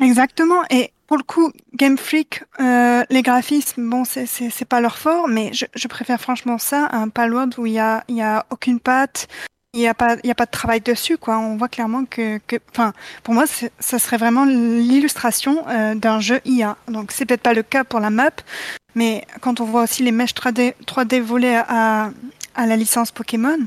Exactement. 0.00 0.62
Et 0.70 0.90
pour 1.06 1.16
le 1.16 1.22
coup, 1.22 1.52
Game 1.74 1.96
Freak, 1.98 2.44
euh, 2.60 3.04
les 3.10 3.22
graphismes, 3.22 3.88
bon, 3.88 4.04
c'est 4.04 4.64
pas 4.64 4.80
leur 4.80 4.98
fort, 4.98 5.28
mais 5.28 5.52
je, 5.52 5.66
je 5.74 5.88
préfère 5.88 6.20
franchement 6.20 6.58
ça 6.58 6.86
à 6.86 6.96
un 6.96 7.08
Palworld 7.08 7.54
où 7.58 7.66
il 7.66 7.72
y 7.74 7.78
a 7.78 8.04
y 8.08 8.22
a 8.22 8.44
aucune 8.50 8.80
patte, 8.80 9.28
il 9.76 9.80
y 9.80 9.86
a 9.86 9.94
pas 9.94 10.16
y 10.24 10.30
a 10.30 10.34
pas 10.34 10.46
de 10.46 10.50
travail 10.50 10.80
dessus, 10.80 11.18
quoi. 11.18 11.38
On 11.38 11.56
voit 11.56 11.68
clairement 11.68 12.04
que 12.06 12.40
enfin, 12.70 12.92
pour 13.22 13.34
moi, 13.34 13.44
ça 13.46 13.98
serait 13.98 14.16
vraiment 14.16 14.44
l'illustration 14.44 15.64
euh, 15.68 15.94
d'un 15.94 16.18
jeu 16.18 16.40
IA. 16.44 16.76
Donc 16.88 17.12
c'est 17.12 17.26
peut-être 17.26 17.42
pas 17.42 17.54
le 17.54 17.62
cas 17.62 17.84
pour 17.84 18.00
la 18.00 18.10
map, 18.10 18.30
mais 18.94 19.26
quand 19.40 19.60
on 19.60 19.64
voit 19.64 19.82
aussi 19.82 20.02
les 20.02 20.12
mèches 20.12 20.34
3D 20.34 20.74
3D 20.86 21.20
volées 21.20 21.60
à 21.68 22.10
à 22.54 22.66
la 22.66 22.76
licence 22.76 23.12
Pokémon, 23.12 23.58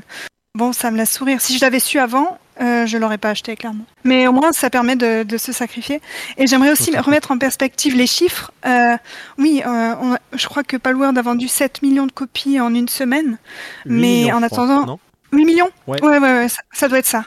bon, 0.56 0.72
ça 0.72 0.90
me 0.90 0.96
laisse 0.96 1.12
sourire. 1.12 1.40
Si 1.40 1.56
je 1.56 1.64
l'avais 1.64 1.80
su 1.80 1.98
avant. 1.98 2.39
Euh, 2.60 2.84
je 2.86 2.98
l'aurais 2.98 3.16
pas 3.18 3.30
acheté 3.30 3.56
clairement. 3.56 3.84
Mais 4.04 4.26
au 4.26 4.32
moins 4.32 4.52
ça 4.52 4.68
permet 4.68 4.94
de, 4.96 5.22
de 5.22 5.36
se 5.38 5.50
sacrifier. 5.52 6.00
Et 6.36 6.46
j'aimerais 6.46 6.70
aussi 6.72 6.96
remettre 6.98 7.30
en 7.30 7.38
perspective 7.38 7.96
les 7.96 8.06
chiffres. 8.06 8.52
Euh, 8.66 8.96
oui, 9.38 9.62
euh, 9.66 9.94
on- 10.00 10.16
je 10.36 10.46
crois 10.46 10.62
que 10.62 10.76
Palworld 10.76 11.16
a 11.16 11.22
vendu 11.22 11.48
7 11.48 11.80
millions 11.82 12.06
de 12.06 12.12
copies 12.12 12.60
en 12.60 12.74
une 12.74 12.88
semaine. 12.88 13.38
Mais 13.86 14.30
en 14.32 14.42
crois, 14.42 14.46
attendant- 14.64 15.00
8 15.32 15.44
millions? 15.46 15.70
Ouais. 15.86 16.02
ouais, 16.02 16.18
ouais, 16.18 16.32
ouais, 16.34 16.48
ça, 16.48 16.60
ça 16.72 16.88
doit 16.88 16.98
être 16.98 17.06
ça. 17.06 17.24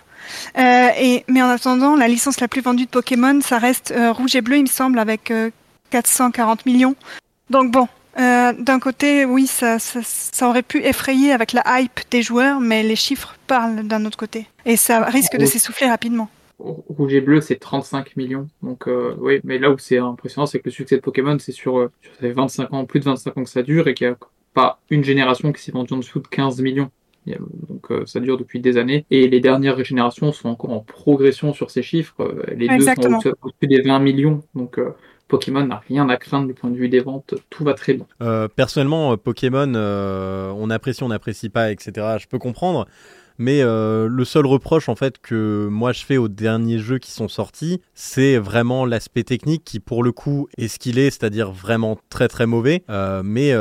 Euh, 0.58 0.90
et, 1.00 1.24
mais 1.28 1.42
en 1.42 1.50
attendant, 1.50 1.96
la 1.96 2.08
licence 2.08 2.40
la 2.40 2.48
plus 2.48 2.62
vendue 2.62 2.86
de 2.86 2.90
Pokémon, 2.90 3.40
ça 3.42 3.58
reste 3.58 3.94
Rouge 4.12 4.36
et 4.36 4.42
Bleu, 4.42 4.58
il 4.58 4.64
me 4.64 4.68
semble, 4.68 5.00
avec 5.00 5.32
euh, 5.32 5.50
440 5.90 6.66
millions. 6.66 6.96
Donc 7.50 7.72
bon, 7.72 7.88
euh, 8.20 8.54
d'un 8.60 8.80
côté, 8.80 9.26
oui, 9.26 9.48
ça, 9.48 9.80
ça, 9.80 10.00
ça 10.04 10.48
aurait 10.50 10.62
pu 10.64 10.84
effrayer 10.84 11.32
avec 11.32 11.52
la 11.54 11.64
hype 11.80 12.00
des 12.12 12.22
joueurs, 12.22 12.60
mais 12.60 12.84
les 12.84 12.96
chiffres 12.96 13.36
parlent 13.48 13.84
d'un 13.88 14.06
autre 14.06 14.18
côté. 14.18 14.48
Et 14.66 14.78
ça 14.78 15.04
risque 15.06 15.38
de 15.38 15.46
s'essouffler 15.46 15.88
rapidement. 15.88 16.30
Rouge 16.60 17.14
et 17.14 17.22
bleu, 17.22 17.42
c'est 17.42 17.56
35 17.56 18.16
millions. 18.16 18.48
Donc, 18.62 18.88
euh, 18.88 19.16
oui, 19.20 19.40
mais 19.44 19.58
là 19.58 19.72
où 19.72 19.78
c'est 19.78 19.98
impressionnant, 19.98 20.46
c'est 20.46 20.60
que 20.60 20.66
le 20.66 20.72
succès 20.72 20.96
de 20.96 21.02
Pokémon, 21.02 21.38
c'est 21.40 21.52
sur, 21.52 21.78
euh, 21.80 21.92
sur 22.02 22.14
ça 22.14 22.20
fait 22.22 22.32
25 22.32 22.74
ans, 22.74 22.86
plus 22.86 23.00
de 23.00 23.06
25 23.06 23.38
ans 23.38 23.44
que 23.44 23.50
ça 23.50 23.64
dure 23.64 23.88
et 23.88 23.94
qu'il 23.96 24.08
n'y 24.08 24.14
a 24.14 24.18
pas 24.54 24.80
une 24.90 25.04
génération 25.04 25.52
qui 25.52 25.62
s'est 25.62 25.72
vendue 25.72 25.94
en 25.94 25.98
dessous 25.98 26.20
de 26.20 26.28
15 26.28 26.62
millions. 26.62 26.92
Donc, 27.70 27.90
euh, 27.90 28.06
ça 28.06 28.20
dure 28.20 28.38
depuis 28.38 28.60
des 28.60 28.78
années. 28.78 29.06
Et 29.10 29.28
les 29.28 29.40
dernières 29.40 29.82
générations 29.84 30.32
sont 30.32 30.50
encore 30.50 30.72
en 30.72 30.80
progression 30.82 31.54
sur 31.54 31.72
ces 31.72 31.82
chiffres. 31.82 32.36
Les 32.56 32.68
deux 32.68 32.76
Exactement. 32.76 33.20
sont 33.22 33.30
au- 33.30 33.48
au-dessus 33.48 33.68
des 33.68 33.82
20 33.82 34.00
millions. 34.00 34.44
Donc, 34.56 34.78
euh, 34.78 34.92
Pokémon 35.34 35.66
n'a 35.66 35.82
rien 35.90 36.08
à 36.10 36.18
craindre 36.18 36.46
du 36.46 36.54
point 36.54 36.70
de 36.70 36.78
vue 36.78 36.90
des 36.90 37.00
ventes. 37.00 37.34
Tout 37.50 37.64
va 37.64 37.74
très 37.74 37.96
bien. 37.96 38.06
Euh, 38.22 38.48
personnellement, 38.48 39.14
euh, 39.14 39.18
Pokémon, 39.18 39.74
euh, 39.74 40.54
on 40.56 40.70
apprécie, 40.70 41.02
on 41.02 41.08
n'apprécie 41.08 41.50
pas, 41.50 41.72
etc. 41.72 42.18
Je 42.20 42.28
peux 42.28 42.38
comprendre. 42.38 42.86
Mais 43.40 43.64
le 43.64 44.24
seul 44.26 44.46
reproche 44.46 44.90
en 44.90 44.96
fait 44.96 45.20
que 45.20 45.68
moi 45.72 45.92
je 45.92 46.06
fais 46.06 46.18
aux 46.18 46.28
derniers 46.28 46.78
jeux 46.78 47.00
qui 47.00 47.10
sont 47.10 47.28
sortis, 47.28 47.82
c'est 47.96 48.38
vraiment 48.38 48.86
l'aspect 48.86 49.24
technique 49.24 49.64
qui 49.64 49.80
pour 49.80 50.04
le 50.04 50.12
coup 50.12 50.48
est 50.60 50.68
ce 50.68 50.78
qu'il 50.78 51.00
est, 51.00 51.10
c'est-à-dire 51.10 51.52
vraiment 51.52 51.98
très 52.10 52.28
très 52.28 52.46
mauvais. 52.46 52.84
Mais 53.24 53.52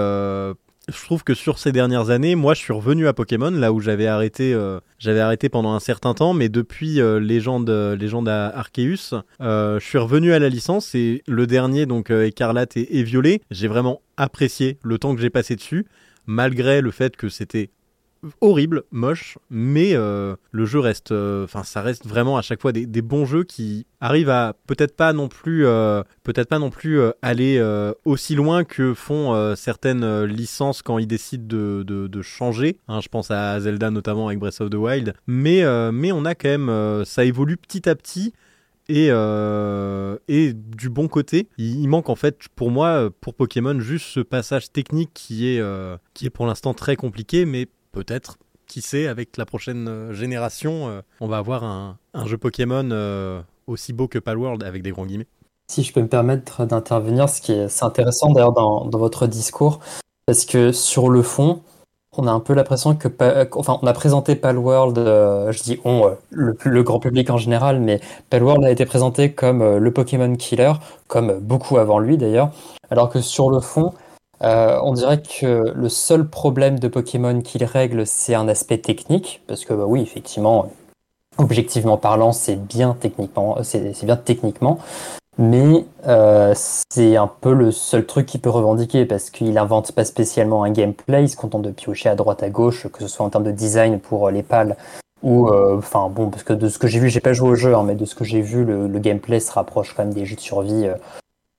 je 0.92 1.04
trouve 1.04 1.24
que 1.24 1.34
sur 1.34 1.58
ces 1.58 1.72
dernières 1.72 2.10
années, 2.10 2.34
moi 2.34 2.54
je 2.54 2.60
suis 2.60 2.72
revenu 2.72 3.06
à 3.08 3.12
Pokémon 3.12 3.50
là 3.50 3.72
où 3.72 3.80
j'avais 3.80 4.06
arrêté, 4.06 4.52
euh, 4.54 4.80
arrêté 5.04 5.48
pendant 5.48 5.72
un 5.72 5.80
certain 5.80 6.14
temps, 6.14 6.34
mais 6.34 6.48
depuis 6.48 7.00
euh, 7.00 7.18
Légende, 7.18 7.70
Légende 7.70 8.28
à 8.28 8.46
Arceus, 8.56 9.14
euh, 9.40 9.80
je 9.80 9.84
suis 9.84 9.98
revenu 9.98 10.32
à 10.32 10.38
la 10.38 10.48
licence 10.48 10.94
et 10.94 11.22
le 11.26 11.46
dernier 11.46 11.86
donc 11.86 12.10
euh, 12.10 12.26
Écarlate 12.26 12.76
et, 12.76 12.98
et 12.98 13.02
Violet, 13.02 13.40
j'ai 13.50 13.68
vraiment 13.68 14.02
apprécié 14.16 14.78
le 14.82 14.98
temps 14.98 15.14
que 15.14 15.20
j'ai 15.20 15.30
passé 15.30 15.56
dessus, 15.56 15.86
malgré 16.26 16.80
le 16.80 16.90
fait 16.90 17.16
que 17.16 17.28
c'était 17.28 17.70
horrible, 18.40 18.84
moche, 18.90 19.36
mais 19.50 19.94
euh, 19.94 20.36
le 20.52 20.64
jeu 20.64 20.78
reste, 20.78 21.10
euh, 21.10 21.44
enfin 21.44 21.64
ça 21.64 21.82
reste 21.82 22.06
vraiment 22.06 22.36
à 22.36 22.42
chaque 22.42 22.60
fois 22.60 22.72
des, 22.72 23.02
bons 23.02 23.24
jeux 23.24 23.42
qui 23.42 23.86
arrivent 24.00 24.30
à 24.30 24.54
peut-être 24.66 24.96
pas 24.96 25.12
non 25.12 25.28
plus, 25.28 25.66
euh, 25.66 26.02
peut-être 26.22 26.48
pas 26.48 26.60
non 26.60 26.70
plus 26.70 27.00
aller 27.20 27.60
aussi 28.04 28.34
loin 28.34 28.64
que 28.64 28.94
font 28.94 29.54
certaines 29.56 30.24
licences 30.24 30.82
quand 30.82 30.98
ils 30.98 31.06
décident 31.06 31.46
de, 31.46 31.82
de, 31.82 32.22
changer. 32.22 32.78
Hein, 32.88 33.00
je 33.00 33.08
pense 33.08 33.30
à 33.30 33.58
Zelda 33.60 33.90
notamment 33.90 34.28
avec 34.28 34.38
Breath 34.38 34.60
of 34.60 34.70
the 34.70 34.74
Wild, 34.74 35.14
mais 35.26 35.62
mais 35.92 36.12
on 36.12 36.24
a 36.24 36.34
quand 36.34 36.48
même, 36.48 37.04
ça 37.04 37.24
évolue 37.24 37.56
petit 37.56 37.88
à 37.88 37.94
petit. 37.94 38.32
Et, 38.88 39.08
et 39.08 40.52
du 40.52 40.90
bon 40.90 41.08
côté, 41.08 41.48
il, 41.58 41.88
manque 41.88 42.08
en 42.08 42.16
fait 42.16 42.38
pour 42.54 42.70
moi, 42.70 43.10
pour 43.20 43.34
Pokémon, 43.34 43.80
juste 43.80 44.06
ce 44.06 44.20
passage 44.20 44.70
technique 44.70 45.10
qui 45.12 45.48
est, 45.48 45.62
qui 46.14 46.26
est 46.26 46.30
pour 46.30 46.46
l'instant 46.46 46.74
très 46.74 46.94
compliqué, 46.94 47.44
mais 47.44 47.66
peut-être, 47.92 48.38
qui 48.66 48.80
sait, 48.80 49.06
avec 49.06 49.36
la 49.36 49.44
prochaine 49.44 49.86
euh, 49.86 50.12
génération, 50.12 50.88
euh, 50.88 51.02
on 51.20 51.28
va 51.28 51.38
avoir 51.38 51.62
un, 51.62 51.98
jeu 52.24 52.38
Pokémon 52.38 52.88
euh, 52.90 53.40
aussi 53.66 53.92
beau 53.92 54.08
que 54.08 54.18
Palworld, 54.18 54.62
avec 54.62 54.82
des 54.82 54.90
grands 54.90 55.06
guillemets. 55.06 55.26
Si 55.70 55.82
je 55.82 55.92
peux 55.92 56.00
me 56.00 56.08
permettre 56.08 56.64
d'intervenir, 56.64 57.28
ce 57.28 57.40
qui 57.40 57.52
est, 57.52 57.82
intéressant 57.82 58.32
d'ailleurs 58.32 58.52
dans, 58.52 58.88
votre 58.90 59.26
discours, 59.26 59.80
parce 60.26 60.44
que 60.44 60.72
sur 60.72 61.08
le 61.08 61.22
fond, 61.22 61.60
on 62.16 62.26
a 62.26 62.30
un 62.30 62.40
peu 62.40 62.54
l'impression 62.54 62.94
que, 62.94 63.08
enfin, 63.54 63.78
on 63.80 63.86
a 63.86 63.92
présenté 63.92 64.36
Palworld, 64.36 64.98
je 64.98 65.62
dis 65.62 65.78
on, 65.84 66.14
le, 66.30 66.82
grand 66.82 67.00
public 67.00 67.30
en 67.30 67.38
général, 67.38 67.80
mais 67.80 68.00
Palworld 68.28 68.64
a 68.64 68.70
été 68.70 68.84
présenté 68.84 69.32
comme 69.32 69.78
le 69.78 69.90
Pokémon 69.92 70.34
Killer, 70.36 70.72
comme 71.08 71.38
beaucoup 71.38 71.78
avant 71.78 71.98
lui 71.98 72.18
d'ailleurs, 72.18 72.50
alors 72.90 73.08
que 73.08 73.22
sur 73.22 73.50
le 73.50 73.60
fond, 73.60 73.94
euh, 74.42 74.78
on 74.82 74.92
dirait 74.92 75.22
que 75.22 75.72
le 75.74 75.88
seul 75.88 76.28
problème 76.28 76.78
de 76.78 76.88
Pokémon 76.88 77.40
qu'il 77.40 77.64
règle, 77.64 78.06
c'est 78.06 78.34
un 78.34 78.48
aspect 78.48 78.78
technique, 78.78 79.42
parce 79.46 79.64
que 79.64 79.72
bah 79.72 79.84
oui, 79.86 80.02
effectivement, 80.02 80.70
objectivement 81.38 81.96
parlant, 81.96 82.32
c'est 82.32 82.56
bien 82.56 82.96
techniquement, 82.98 83.58
c'est 83.62 84.04
bien 84.04 84.16
techniquement, 84.16 84.78
mais 85.38 85.84
euh, 86.08 86.54
c'est 86.90 87.16
un 87.16 87.28
peu 87.28 87.54
le 87.54 87.70
seul 87.70 88.04
truc 88.04 88.26
qu'il 88.26 88.40
peut 88.40 88.50
revendiquer 88.50 89.06
parce 89.06 89.30
qu'il 89.30 89.56
invente 89.58 89.92
pas 89.92 90.04
spécialement 90.04 90.64
un 90.64 90.70
gameplay, 90.70 91.24
il 91.24 91.28
se 91.28 91.36
contente 91.36 91.62
de 91.62 91.70
piocher 91.70 92.08
à 92.08 92.16
droite 92.16 92.42
à 92.42 92.50
gauche, 92.50 92.88
que 92.88 93.00
ce 93.00 93.08
soit 93.08 93.24
en 93.24 93.30
termes 93.30 93.44
de 93.44 93.52
design 93.52 94.00
pour 94.00 94.26
euh, 94.26 94.30
les 94.32 94.42
pales 94.42 94.76
ou, 95.22 95.48
enfin 95.48 96.08
bon, 96.08 96.30
parce 96.30 96.42
que 96.42 96.52
de 96.52 96.68
ce 96.68 96.80
que 96.80 96.88
j'ai 96.88 96.98
vu, 96.98 97.08
j'ai 97.08 97.20
pas 97.20 97.32
joué 97.32 97.50
au 97.50 97.54
jeu, 97.54 97.76
hein, 97.76 97.84
mais 97.84 97.94
de 97.94 98.04
ce 98.04 98.16
que 98.16 98.24
j'ai 98.24 98.40
vu, 98.40 98.64
le, 98.64 98.88
gameplay 98.98 99.38
se 99.38 99.52
rapproche 99.52 99.94
quand 99.94 100.02
même 100.02 100.12
des 100.12 100.26
jeux 100.26 100.34
de 100.34 100.40
survie, 100.40 100.88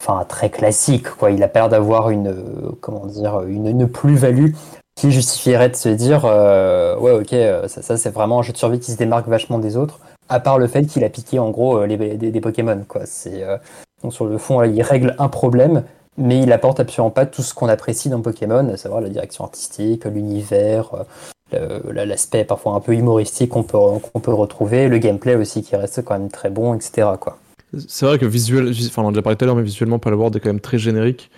enfin 0.06 0.26
très 0.26 0.50
classique, 0.50 1.10
quoi. 1.10 1.32
Il 1.32 1.44
a 1.44 1.50
l'air 1.54 1.70
d'avoir 1.70 2.10
une, 2.10 2.28
euh, 2.28 2.72
comment 2.82 3.06
dire, 3.06 3.42
une, 3.42 3.88
plus-value 3.88 4.52
qui 4.96 5.12
justifierait 5.12 5.70
de 5.70 5.76
se 5.76 5.90
dire, 5.90 6.24
euh, 6.26 6.98
ouais, 6.98 7.12
ok, 7.12 7.34
euh, 7.34 7.68
ça, 7.68 7.82
ça 7.82 7.98
c'est 7.98 8.10
vraiment 8.10 8.40
un 8.40 8.42
jeu 8.44 8.54
de 8.54 8.58
survie 8.58 8.80
qui 8.80 8.92
se 8.92 8.98
démarque 8.98 9.28
vachement 9.28 9.60
des 9.60 9.78
autres 9.78 10.00
à 10.30 10.40
part 10.40 10.58
le 10.58 10.68
fait 10.68 10.86
qu'il 10.86 11.04
a 11.04 11.10
piqué 11.10 11.38
en 11.38 11.50
gros 11.50 11.86
les, 11.86 11.98
des, 11.98 12.42
Pokémon. 12.42 12.82
Quoi. 12.88 13.02
C'est, 13.06 13.44
donc 14.02 14.14
sur 14.14 14.26
le 14.26 14.38
fond, 14.38 14.64
il 14.64 14.82
règle 14.82 15.16
un 15.20 15.28
problème, 15.28 15.84
mais 16.18 16.40
il 16.40 16.52
apporte 16.54 16.80
absolument 16.80 17.12
pas 17.12 17.26
tout 17.26 17.42
ce 17.42 17.54
qu'on 17.54 17.68
apprécie 17.68 18.10
dans 18.10 18.22
Pokémon, 18.22 18.70
à 18.70 18.78
savoir 18.78 19.02
la 19.02 19.10
direction 19.10 19.44
artistique, 19.44 20.06
l'univers, 20.06 20.92
l'aspect 21.52 22.46
parfois 22.46 22.74
un 22.74 22.80
peu 22.80 22.94
humoristique 22.94 23.50
qu'on 23.50 23.64
peut, 23.64 23.78
qu'on 23.78 24.20
peut 24.22 24.34
retrouver, 24.34 24.88
le 24.88 24.98
gameplay 24.98 25.36
aussi 25.36 25.62
qui 25.62 25.76
reste 25.76 26.04
quand 26.06 26.18
même 26.18 26.32
très 26.32 26.50
bon, 26.50 26.74
etc. 26.74 27.10
Quoi. 27.20 27.38
C'est 27.88 28.06
vrai 28.06 28.20
que 28.20 28.26
visuel, 28.26 28.72
enfin 28.88 29.02
on 29.02 29.06
en 29.06 29.10
a 29.10 29.12
déjà 29.12 29.22
parlé 29.22 29.38
tout 29.38 29.46
à 29.46 29.48
l'heure, 29.48 29.56
mais 29.56 29.64
visuellement 29.64 30.00
Palworld 30.00 30.36
est 30.36 30.40
quand 30.40 30.50
même 30.50 30.60
très 30.60 30.78
générique. 30.78 31.32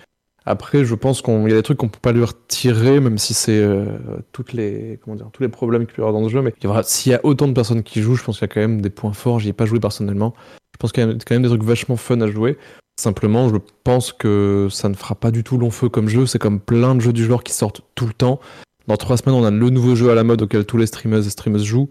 Après, 0.48 0.84
je 0.84 0.94
pense 0.94 1.22
qu'il 1.22 1.48
y 1.48 1.52
a 1.52 1.56
des 1.56 1.62
trucs 1.62 1.78
qu'on 1.78 1.88
peut 1.88 1.98
pas 2.00 2.12
lui 2.12 2.22
retirer, 2.22 3.00
même 3.00 3.18
si 3.18 3.34
c'est 3.34 3.58
euh, 3.58 3.84
toutes 4.30 4.52
les, 4.52 5.00
comment 5.02 5.16
dire, 5.16 5.28
tous 5.32 5.42
les 5.42 5.48
problèmes 5.48 5.86
qu'il 5.86 5.96
peut 5.96 6.02
y 6.02 6.04
avoir 6.06 6.20
dans 6.20 6.28
ce 6.28 6.32
jeu. 6.32 6.40
Mais 6.40 6.54
s'il 6.84 7.10
y 7.10 7.14
a 7.16 7.20
autant 7.24 7.48
de 7.48 7.52
personnes 7.52 7.82
qui 7.82 8.00
jouent, 8.00 8.14
je 8.14 8.22
pense 8.22 8.38
qu'il 8.38 8.46
y 8.46 8.50
a 8.50 8.54
quand 8.54 8.60
même 8.60 8.80
des 8.80 8.90
points 8.90 9.12
forts. 9.12 9.40
J'y 9.40 9.48
ai 9.48 9.52
pas 9.52 9.66
joué 9.66 9.80
personnellement. 9.80 10.34
Je 10.72 10.78
pense 10.78 10.92
qu'il 10.92 11.02
y 11.02 11.10
a 11.10 11.12
quand 11.12 11.34
même 11.34 11.42
des 11.42 11.48
trucs 11.48 11.64
vachement 11.64 11.96
fun 11.96 12.20
à 12.20 12.30
jouer. 12.30 12.58
Simplement, 13.00 13.48
je 13.48 13.56
pense 13.82 14.12
que 14.12 14.68
ça 14.70 14.88
ne 14.88 14.94
fera 14.94 15.16
pas 15.16 15.32
du 15.32 15.42
tout 15.42 15.58
long 15.58 15.70
feu 15.70 15.88
comme 15.88 16.08
jeu. 16.08 16.26
C'est 16.26 16.38
comme 16.38 16.60
plein 16.60 16.94
de 16.94 17.00
jeux 17.00 17.12
du 17.12 17.24
genre 17.24 17.42
qui 17.42 17.52
sortent 17.52 17.82
tout 17.96 18.06
le 18.06 18.12
temps. 18.12 18.38
Dans 18.86 18.96
trois 18.96 19.16
semaines, 19.16 19.34
on 19.34 19.44
a 19.44 19.50
le 19.50 19.70
nouveau 19.70 19.96
jeu 19.96 20.10
à 20.10 20.14
la 20.14 20.22
mode 20.22 20.42
auquel 20.42 20.64
tous 20.64 20.76
les 20.76 20.86
streamers 20.86 21.26
et 21.26 21.30
streameuses 21.30 21.64
jouent. 21.64 21.90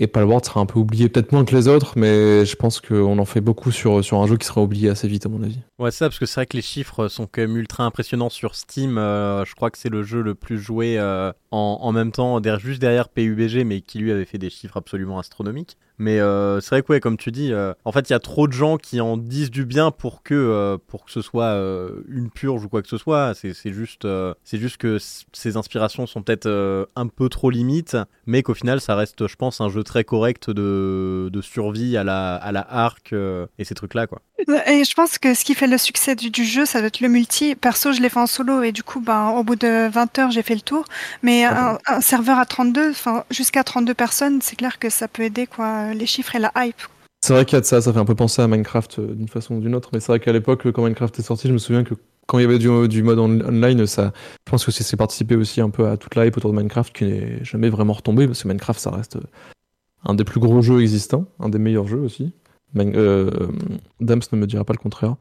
Et 0.00 0.06
Palworld 0.06 0.44
sera 0.44 0.60
un 0.60 0.66
peu 0.66 0.78
oublié, 0.78 1.08
peut-être 1.08 1.32
moins 1.32 1.44
que 1.44 1.54
les 1.54 1.66
autres, 1.66 1.94
mais 1.96 2.46
je 2.46 2.54
pense 2.54 2.80
qu'on 2.80 3.18
en 3.18 3.24
fait 3.24 3.40
beaucoup 3.40 3.72
sur, 3.72 4.04
sur 4.04 4.22
un 4.22 4.26
jeu 4.28 4.36
qui 4.36 4.46
sera 4.46 4.62
oublié 4.62 4.88
assez 4.88 5.08
vite, 5.08 5.26
à 5.26 5.28
mon 5.28 5.42
avis. 5.42 5.58
Ouais, 5.78 5.92
ça, 5.92 6.06
parce 6.08 6.18
que 6.18 6.26
c'est 6.26 6.34
vrai 6.34 6.46
que 6.46 6.56
les 6.56 6.62
chiffres 6.62 7.06
sont 7.06 7.28
quand 7.30 7.40
même 7.40 7.56
ultra 7.56 7.84
impressionnants 7.84 8.30
sur 8.30 8.56
Steam. 8.56 8.98
Euh, 8.98 9.44
je 9.44 9.54
crois 9.54 9.70
que 9.70 9.78
c'est 9.78 9.88
le 9.88 10.02
jeu 10.02 10.22
le 10.22 10.34
plus 10.34 10.58
joué 10.58 10.98
euh, 10.98 11.32
en, 11.52 11.78
en 11.80 11.92
même 11.92 12.10
temps, 12.10 12.42
juste 12.58 12.80
derrière 12.80 13.08
PUBG, 13.08 13.64
mais 13.64 13.80
qui 13.80 14.00
lui 14.00 14.10
avait 14.10 14.24
fait 14.24 14.38
des 14.38 14.50
chiffres 14.50 14.76
absolument 14.76 15.20
astronomiques. 15.20 15.76
Mais 16.00 16.18
euh, 16.20 16.60
c'est 16.60 16.70
vrai 16.70 16.82
que, 16.82 16.92
ouais, 16.92 17.00
comme 17.00 17.16
tu 17.16 17.30
dis, 17.30 17.52
en 17.84 17.92
fait, 17.92 18.08
il 18.08 18.12
y 18.12 18.16
a 18.16 18.20
trop 18.20 18.48
de 18.48 18.52
gens 18.52 18.76
qui 18.76 19.00
en 19.00 19.16
disent 19.16 19.50
du 19.50 19.64
bien 19.64 19.90
pour 19.92 20.22
que, 20.22 20.76
pour 20.88 21.04
que 21.04 21.10
ce 21.10 21.22
soit 21.22 21.54
une 22.08 22.30
purge 22.30 22.64
ou 22.64 22.68
quoi 22.68 22.82
que 22.82 22.88
ce 22.88 22.98
soit. 22.98 23.34
C'est 23.34 23.72
juste, 23.72 24.06
c'est 24.44 24.58
juste 24.58 24.76
que 24.76 24.98
ces 25.32 25.56
inspirations 25.56 26.06
sont 26.06 26.22
peut-être 26.22 26.48
un 26.94 27.06
peu 27.08 27.28
trop 27.28 27.50
limites, 27.50 27.96
mais 28.26 28.42
qu'au 28.44 28.54
final, 28.54 28.80
ça 28.80 28.94
reste, 28.94 29.26
je 29.26 29.36
pense, 29.36 29.60
un 29.60 29.68
jeu 29.68 29.82
très 29.82 30.04
correct 30.04 30.50
de, 30.50 31.30
de 31.32 31.40
survie 31.40 31.96
à 31.96 32.04
la, 32.04 32.36
à 32.36 32.52
la 32.52 32.60
arc 32.60 33.12
et 33.58 33.64
ces 33.64 33.74
trucs-là, 33.74 34.06
quoi. 34.06 34.22
Et 34.66 34.84
je 34.84 34.94
pense 34.94 35.18
que 35.18 35.34
ce 35.34 35.44
qui 35.44 35.54
fait 35.54 35.67
le 35.68 35.78
succès 35.78 36.14
du, 36.14 36.30
du 36.30 36.44
jeu, 36.44 36.64
ça 36.66 36.78
doit 36.78 36.88
être 36.88 37.00
le 37.00 37.08
multi. 37.08 37.54
Perso, 37.54 37.92
je 37.92 38.00
l'ai 38.00 38.08
fait 38.08 38.18
en 38.20 38.26
solo 38.26 38.62
et 38.62 38.72
du 38.72 38.82
coup, 38.82 39.00
ben, 39.00 39.30
au 39.30 39.42
bout 39.44 39.56
de 39.56 39.88
20 39.88 40.18
heures, 40.18 40.30
j'ai 40.30 40.42
fait 40.42 40.54
le 40.54 40.60
tour. 40.60 40.84
Mais 41.22 41.44
un, 41.44 41.78
un 41.86 42.00
serveur 42.00 42.38
à 42.38 42.46
32, 42.46 42.90
enfin, 42.90 43.24
jusqu'à 43.30 43.64
32 43.64 43.94
personnes, 43.94 44.40
c'est 44.42 44.56
clair 44.56 44.78
que 44.78 44.90
ça 44.90 45.08
peut 45.08 45.22
aider, 45.22 45.46
quoi, 45.46 45.92
les 45.94 46.06
chiffres 46.06 46.34
et 46.34 46.38
la 46.38 46.52
hype. 46.56 46.80
C'est 47.24 47.32
vrai 47.32 47.44
qu'il 47.44 47.56
y 47.56 47.58
a 47.58 47.60
de 47.60 47.66
ça, 47.66 47.80
ça 47.80 47.92
fait 47.92 47.98
un 47.98 48.04
peu 48.04 48.14
penser 48.14 48.42
à 48.42 48.46
Minecraft 48.46 48.98
euh, 49.00 49.14
d'une 49.14 49.28
façon 49.28 49.56
ou 49.56 49.60
d'une 49.60 49.74
autre, 49.74 49.90
mais 49.92 49.98
c'est 50.00 50.12
vrai 50.12 50.20
qu'à 50.20 50.32
l'époque, 50.32 50.70
quand 50.70 50.82
Minecraft 50.84 51.18
est 51.18 51.22
sorti, 51.22 51.48
je 51.48 51.52
me 51.52 51.58
souviens 51.58 51.82
que 51.82 51.94
quand 52.28 52.38
il 52.38 52.42
y 52.42 52.44
avait 52.44 52.58
du, 52.58 52.88
du 52.88 53.02
mode 53.02 53.18
on- 53.18 53.40
online, 53.40 53.86
ça, 53.86 54.12
je 54.46 54.50
pense 54.50 54.64
que 54.64 54.70
c'est 54.70 54.96
participé 54.96 55.34
aussi 55.34 55.60
un 55.60 55.70
peu 55.70 55.88
à 55.88 55.96
toute 55.96 56.14
la 56.14 56.26
hype 56.26 56.36
autour 56.36 56.52
de 56.52 56.56
Minecraft 56.56 56.94
qui 56.94 57.04
n'est 57.06 57.44
jamais 57.44 57.70
vraiment 57.70 57.92
retombé, 57.94 58.26
parce 58.26 58.42
que 58.42 58.48
Minecraft, 58.48 58.78
ça 58.78 58.90
reste 58.90 59.16
euh, 59.16 59.22
un 60.04 60.14
des 60.14 60.22
plus 60.24 60.38
gros 60.38 60.62
jeux 60.62 60.80
existants, 60.80 61.24
un 61.40 61.48
des 61.48 61.58
meilleurs 61.58 61.88
jeux 61.88 61.98
aussi. 62.00 62.32
Euh, 62.76 63.30
Dams 64.00 64.20
ne 64.30 64.38
me 64.38 64.46
dira 64.46 64.62
pas 64.64 64.74
le 64.74 64.78
contraire. 64.78 65.16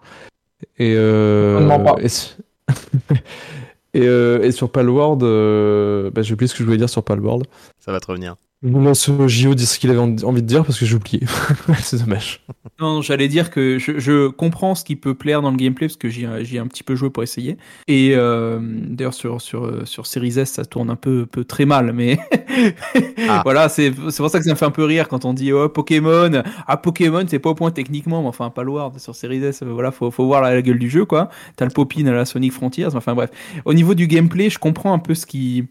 Et, 0.79 0.93
euh, 0.97 1.67
pas. 1.83 1.95
et, 2.01 2.09
su- 2.09 2.35
et, 3.93 4.07
euh, 4.07 4.41
et 4.43 4.51
sur 4.51 4.71
Palworld, 4.71 5.23
euh, 5.23 6.09
bah, 6.11 6.21
j'ai 6.23 6.33
oublié 6.33 6.47
ce 6.47 6.53
que 6.53 6.59
je 6.59 6.63
voulais 6.65 6.77
dire 6.77 6.89
sur 6.89 7.03
Palworld. 7.03 7.45
Ça 7.79 7.91
va 7.91 7.99
te 7.99 8.07
revenir. 8.07 8.35
Je 8.63 8.69
vous 8.69 8.81
laisse 8.83 9.05
JO 9.27 9.53
dire 9.53 9.67
ce 9.67 9.77
qu'il 9.77 9.91
avait 9.91 9.99
en- 9.99 10.15
envie 10.23 10.41
de 10.41 10.47
dire 10.47 10.65
parce 10.65 10.79
que 10.79 10.85
j'ai 10.87 10.95
oublié. 10.95 11.21
c'est 11.79 11.99
dommage. 11.99 12.43
Non, 12.79 12.95
non, 12.95 13.01
j'allais 13.03 13.27
dire 13.27 13.51
que 13.51 13.77
je, 13.77 13.99
je 13.99 14.29
comprends 14.29 14.73
ce 14.73 14.83
qui 14.83 14.95
peut 14.95 15.13
plaire 15.13 15.43
dans 15.43 15.51
le 15.51 15.57
gameplay 15.57 15.85
parce 15.87 15.95
que 15.97 16.09
j'y 16.09 16.23
ai 16.25 16.57
un 16.57 16.65
petit 16.65 16.81
peu 16.81 16.95
joué 16.95 17.11
pour 17.11 17.21
essayer. 17.21 17.57
Et 17.87 18.13
euh, 18.15 18.59
d'ailleurs 18.61 19.13
sur 19.13 19.41
sur 19.41 19.87
sur 19.87 20.07
Series 20.07 20.39
S, 20.39 20.53
ça 20.53 20.65
tourne 20.65 20.89
un 20.89 20.95
peu 20.95 21.27
peu 21.27 21.43
très 21.43 21.65
mal, 21.65 21.93
mais 21.93 22.17
Ah. 23.29 23.41
voilà, 23.43 23.69
c'est 23.69 23.93
c'est 24.09 24.17
pour 24.23 24.29
ça 24.31 24.39
que 24.39 24.45
ça 24.45 24.51
me 24.51 24.55
fait 24.55 24.65
un 24.65 24.71
peu 24.71 24.83
rire 24.85 25.07
quand 25.07 25.25
on 25.25 25.33
dit 25.33 25.53
oh 25.53 25.69
Pokémon, 25.69 26.41
ah 26.65 26.77
Pokémon, 26.77 27.25
c'est 27.27 27.37
pas 27.39 27.51
au 27.51 27.55
point 27.55 27.69
techniquement, 27.69 28.23
mais 28.23 28.27
enfin 28.29 28.49
pas 28.49 28.63
loin 28.63 28.91
sur 28.97 29.15
Series 29.15 29.43
S, 29.43 29.61
voilà, 29.63 29.91
faut 29.91 30.09
faut 30.09 30.25
voir 30.25 30.41
la, 30.41 30.55
la 30.55 30.61
gueule 30.63 30.79
du 30.79 30.89
jeu 30.89 31.05
quoi. 31.05 31.29
T'as 31.57 31.65
le 31.65 31.71
Popin 31.71 32.07
à 32.07 32.11
la 32.11 32.25
Sonic 32.25 32.53
Frontiers, 32.53 32.95
enfin 32.95 33.13
bref. 33.13 33.29
Au 33.65 33.75
niveau 33.75 33.93
du 33.93 34.07
gameplay, 34.07 34.49
je 34.49 34.57
comprends 34.57 34.93
un 34.93 34.99
peu 34.99 35.13
ce 35.13 35.27
qui 35.27 35.67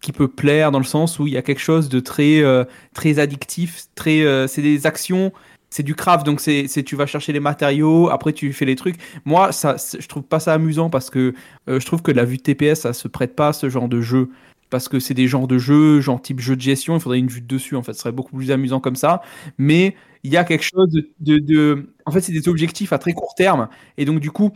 qui 0.00 0.12
peut 0.12 0.28
plaire 0.28 0.70
dans 0.72 0.78
le 0.78 0.84
sens 0.84 1.18
où 1.18 1.26
il 1.26 1.32
y 1.32 1.36
a 1.36 1.42
quelque 1.42 1.60
chose 1.60 1.88
de 1.88 2.00
très 2.00 2.40
euh, 2.40 2.64
très 2.94 3.18
addictif, 3.18 3.84
très 3.94 4.22
euh, 4.22 4.46
c'est 4.46 4.62
des 4.62 4.86
actions 4.86 5.32
c'est 5.68 5.82
du 5.82 5.94
craft, 5.94 6.24
donc 6.24 6.40
c'est, 6.40 6.68
c'est 6.68 6.84
tu 6.84 6.94
vas 6.96 7.06
chercher 7.06 7.32
les 7.32 7.40
matériaux, 7.40 8.08
après 8.08 8.32
tu 8.32 8.52
fais 8.52 8.64
les 8.64 8.76
trucs. 8.76 8.96
Moi, 9.24 9.50
ça, 9.52 9.76
je 9.98 10.06
trouve 10.06 10.22
pas 10.22 10.38
ça 10.40 10.54
amusant 10.54 10.90
parce 10.90 11.10
que 11.10 11.34
euh, 11.68 11.80
je 11.80 11.84
trouve 11.86 12.02
que 12.02 12.12
la 12.12 12.24
vue 12.24 12.36
de 12.38 12.42
TPS, 12.42 12.80
ça 12.82 12.92
se 12.92 13.08
prête 13.08 13.34
pas 13.34 13.48
à 13.48 13.52
ce 13.52 13.68
genre 13.68 13.88
de 13.88 14.00
jeu. 14.00 14.30
Parce 14.70 14.88
que 14.88 14.98
c'est 14.98 15.14
des 15.14 15.28
genres 15.28 15.46
de 15.46 15.58
jeux, 15.58 16.00
genre 16.00 16.20
type 16.20 16.40
jeu 16.40 16.56
de 16.56 16.60
gestion, 16.60 16.96
il 16.96 17.00
faudrait 17.00 17.18
une 17.20 17.28
vue 17.28 17.40
de 17.40 17.46
dessus, 17.46 17.76
en 17.76 17.82
fait, 17.82 17.92
ce 17.94 18.00
serait 18.00 18.12
beaucoup 18.12 18.36
plus 18.36 18.50
amusant 18.50 18.80
comme 18.80 18.96
ça. 18.96 19.22
Mais 19.58 19.94
il 20.24 20.32
y 20.32 20.36
a 20.36 20.44
quelque 20.44 20.64
chose 20.64 20.88
de, 20.90 21.08
de, 21.20 21.38
de- 21.38 21.92
En 22.04 22.10
fait, 22.10 22.20
c'est 22.20 22.32
des 22.32 22.48
objectifs 22.48 22.92
à 22.92 22.98
très 22.98 23.12
court 23.12 23.34
terme. 23.36 23.68
Et 23.96 24.04
donc, 24.04 24.18
du 24.20 24.30
coup, 24.32 24.50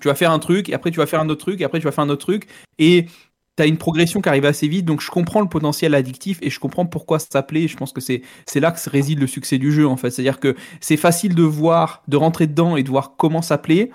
tu 0.00 0.08
vas 0.08 0.14
faire 0.14 0.30
un 0.30 0.38
truc, 0.38 0.68
et 0.68 0.74
après 0.74 0.90
tu 0.90 0.98
vas 0.98 1.06
faire 1.06 1.20
un 1.20 1.28
autre 1.28 1.40
truc, 1.44 1.60
et 1.60 1.64
après 1.64 1.80
tu 1.80 1.84
vas 1.84 1.92
faire 1.92 2.04
un 2.04 2.08
autre 2.10 2.24
truc. 2.24 2.46
Et 2.78 3.06
tu 3.58 3.62
as 3.62 3.66
une 3.66 3.76
progression 3.76 4.20
qui 4.20 4.28
arrive 4.28 4.44
assez 4.44 4.68
vite, 4.68 4.84
donc 4.84 5.00
je 5.00 5.10
comprends 5.10 5.40
le 5.40 5.48
potentiel 5.48 5.92
addictif 5.96 6.38
et 6.42 6.48
je 6.48 6.60
comprends 6.60 6.86
pourquoi 6.86 7.18
ça 7.18 7.42
plaît. 7.42 7.66
Je 7.66 7.76
pense 7.76 7.92
que 7.92 8.00
c'est 8.00 8.22
là 8.54 8.70
que 8.70 8.88
réside 8.88 9.18
le 9.18 9.26
succès 9.26 9.58
du 9.58 9.72
jeu 9.72 9.86
en 9.86 9.96
fait. 9.96 10.10
C'est-à-dire 10.10 10.38
que 10.38 10.54
c'est 10.80 10.96
facile 10.96 11.34
de 11.34 11.42
voir, 11.42 12.04
de 12.06 12.16
rentrer 12.16 12.46
dedans 12.46 12.76
et 12.76 12.84
de 12.84 12.88
voir 12.88 13.14
comment 13.16 13.42
ça 13.42 13.58
plaît. 13.58 13.90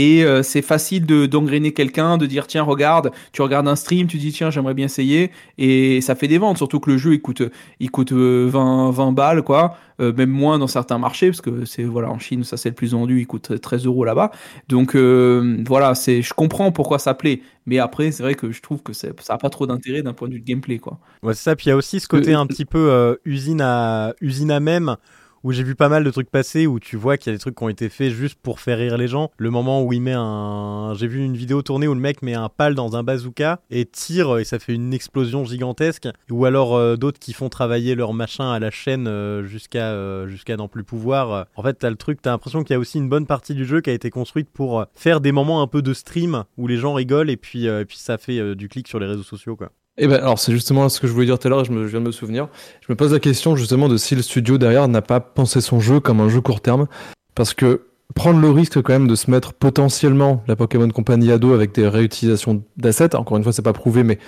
Et 0.00 0.22
euh, 0.24 0.44
c'est 0.44 0.62
facile 0.62 1.06
de 1.06 1.26
d'engrainer 1.26 1.72
quelqu'un, 1.72 2.18
de 2.18 2.26
dire 2.26 2.46
tiens 2.46 2.62
regarde, 2.62 3.10
tu 3.32 3.42
regardes 3.42 3.66
un 3.66 3.74
stream, 3.74 4.06
tu 4.06 4.16
dis 4.18 4.30
tiens 4.32 4.48
j'aimerais 4.50 4.74
bien 4.74 4.84
essayer 4.86 5.32
et 5.58 6.00
ça 6.02 6.14
fait 6.14 6.28
des 6.28 6.38
ventes. 6.38 6.56
Surtout 6.58 6.78
que 6.78 6.88
le 6.90 6.98
jeu 6.98 7.14
il 7.14 7.20
coûte 7.20 7.42
il 7.80 7.90
coûte 7.90 8.12
euh, 8.12 8.46
20 8.48 8.90
20 8.92 9.12
balles 9.12 9.42
quoi, 9.42 9.76
Euh, 10.00 10.12
même 10.12 10.30
moins 10.30 10.58
dans 10.60 10.68
certains 10.68 10.98
marchés 10.98 11.28
parce 11.28 11.40
que 11.40 11.64
c'est 11.64 11.82
voilà 11.82 12.08
en 12.10 12.20
Chine 12.20 12.44
ça 12.44 12.56
c'est 12.56 12.68
le 12.68 12.74
plus 12.76 12.92
vendu, 12.92 13.18
il 13.20 13.26
coûte 13.26 13.60
13 13.60 13.86
euros 13.86 14.04
là-bas. 14.04 14.30
Donc 14.68 14.94
euh, 14.94 15.62
voilà 15.66 15.94
c'est 15.96 16.22
je 16.22 16.32
comprends 16.34 16.70
pourquoi 16.70 17.00
ça 17.00 17.14
plaît, 17.14 17.40
mais 17.66 17.78
après 17.80 18.12
c'est 18.12 18.22
vrai 18.22 18.34
que 18.36 18.52
je 18.52 18.62
trouve 18.62 18.82
que 18.82 18.92
ça 18.92 19.08
a 19.28 19.38
pas 19.38 19.50
trop 19.50 19.66
d'intérêt 19.66 20.02
d'un 20.02 20.12
point 20.14 20.28
de 20.28 20.34
vue 20.34 20.40
de 20.40 20.44
gameplay 20.46 20.78
quoi. 20.78 21.00
Ouais, 21.22 21.34
c'est 21.34 21.42
ça. 21.42 21.56
Puis 21.56 21.66
il 21.66 21.68
y 21.70 21.72
a 21.72 21.76
aussi 21.76 21.98
ce 22.00 22.06
côté 22.08 22.34
Euh, 22.34 22.38
un 22.38 22.46
petit 22.46 22.64
peu 22.64 22.78
euh, 22.90 23.16
usine 23.24 23.60
à 23.60 24.14
usine 24.20 24.50
à 24.52 24.60
même 24.60 24.96
où 25.44 25.52
j'ai 25.52 25.62
vu 25.62 25.74
pas 25.74 25.88
mal 25.88 26.04
de 26.04 26.10
trucs 26.10 26.30
passer 26.30 26.66
où 26.66 26.80
tu 26.80 26.96
vois 26.96 27.16
qu'il 27.16 27.32
y 27.32 27.34
a 27.34 27.36
des 27.36 27.40
trucs 27.40 27.56
qui 27.56 27.62
ont 27.62 27.68
été 27.68 27.88
faits 27.88 28.12
juste 28.12 28.38
pour 28.42 28.60
faire 28.60 28.78
rire 28.78 28.96
les 28.96 29.08
gens. 29.08 29.30
Le 29.38 29.50
moment 29.50 29.82
où 29.82 29.92
il 29.92 30.00
met 30.00 30.14
un, 30.14 30.94
j'ai 30.96 31.06
vu 31.06 31.24
une 31.24 31.36
vidéo 31.36 31.62
tournée 31.62 31.88
où 31.88 31.94
le 31.94 32.00
mec 32.00 32.22
met 32.22 32.34
un 32.34 32.48
pal 32.48 32.74
dans 32.74 32.96
un 32.96 33.02
bazooka 33.02 33.60
et 33.70 33.86
tire 33.86 34.38
et 34.38 34.44
ça 34.44 34.58
fait 34.58 34.74
une 34.74 34.92
explosion 34.92 35.44
gigantesque. 35.44 36.08
Ou 36.30 36.44
alors 36.44 36.76
euh, 36.76 36.96
d'autres 36.96 37.18
qui 37.18 37.32
font 37.32 37.48
travailler 37.48 37.94
leur 37.94 38.14
machin 38.14 38.50
à 38.50 38.58
la 38.58 38.70
chaîne 38.70 39.06
euh, 39.08 39.44
jusqu'à 39.44 39.92
euh, 39.92 40.26
jusqu'à 40.28 40.56
n'en 40.56 40.68
plus 40.68 40.84
pouvoir. 40.84 41.46
En 41.56 41.62
fait, 41.62 41.74
t'as 41.74 41.90
le 41.90 41.96
truc, 41.96 42.20
t'as 42.22 42.30
l'impression 42.30 42.62
qu'il 42.62 42.74
y 42.74 42.76
a 42.76 42.80
aussi 42.80 42.98
une 42.98 43.08
bonne 43.08 43.26
partie 43.26 43.54
du 43.54 43.64
jeu 43.64 43.80
qui 43.80 43.90
a 43.90 43.92
été 43.92 44.10
construite 44.10 44.50
pour 44.50 44.84
faire 44.94 45.20
des 45.20 45.32
moments 45.32 45.62
un 45.62 45.66
peu 45.66 45.82
de 45.82 45.94
stream 45.94 46.44
où 46.56 46.66
les 46.66 46.76
gens 46.76 46.94
rigolent 46.94 47.30
et 47.30 47.36
puis 47.36 47.66
et 47.66 47.84
puis 47.84 47.98
ça 47.98 48.18
fait 48.18 48.54
du 48.54 48.68
clic 48.68 48.88
sur 48.88 48.98
les 48.98 49.06
réseaux 49.06 49.22
sociaux 49.22 49.56
quoi. 49.56 49.70
Eh 50.00 50.06
ben, 50.06 50.16
alors 50.16 50.38
c'est 50.38 50.52
justement 50.52 50.88
ce 50.88 51.00
que 51.00 51.08
je 51.08 51.12
voulais 51.12 51.26
dire 51.26 51.38
tout 51.38 51.48
à 51.48 51.50
l'heure, 51.50 51.64
je, 51.64 51.72
je 51.72 51.86
viens 51.86 52.00
de 52.00 52.06
me 52.06 52.12
souvenir. 52.12 52.48
Je 52.80 52.92
me 52.92 52.96
pose 52.96 53.12
la 53.12 53.18
question 53.18 53.56
justement 53.56 53.88
de 53.88 53.96
si 53.96 54.14
le 54.14 54.22
studio 54.22 54.56
derrière 54.56 54.86
n'a 54.86 55.02
pas 55.02 55.18
pensé 55.18 55.60
son 55.60 55.80
jeu 55.80 55.98
comme 55.98 56.20
un 56.20 56.28
jeu 56.28 56.40
court 56.40 56.60
terme, 56.60 56.86
parce 57.34 57.52
que 57.52 57.82
prendre 58.14 58.40
le 58.40 58.50
risque 58.50 58.80
quand 58.80 58.92
même 58.92 59.08
de 59.08 59.16
se 59.16 59.30
mettre 59.30 59.52
potentiellement 59.52 60.42
la 60.46 60.56
Pokémon 60.56 60.88
Company 60.88 61.32
à 61.32 61.38
dos 61.38 61.52
avec 61.52 61.74
des 61.74 61.88
réutilisations 61.88 62.62
d'assets. 62.76 63.14
Encore 63.16 63.36
une 63.36 63.42
fois, 63.42 63.52
c'est 63.52 63.62
pas 63.62 63.72
prouvé, 63.72 64.04
mais 64.04 64.18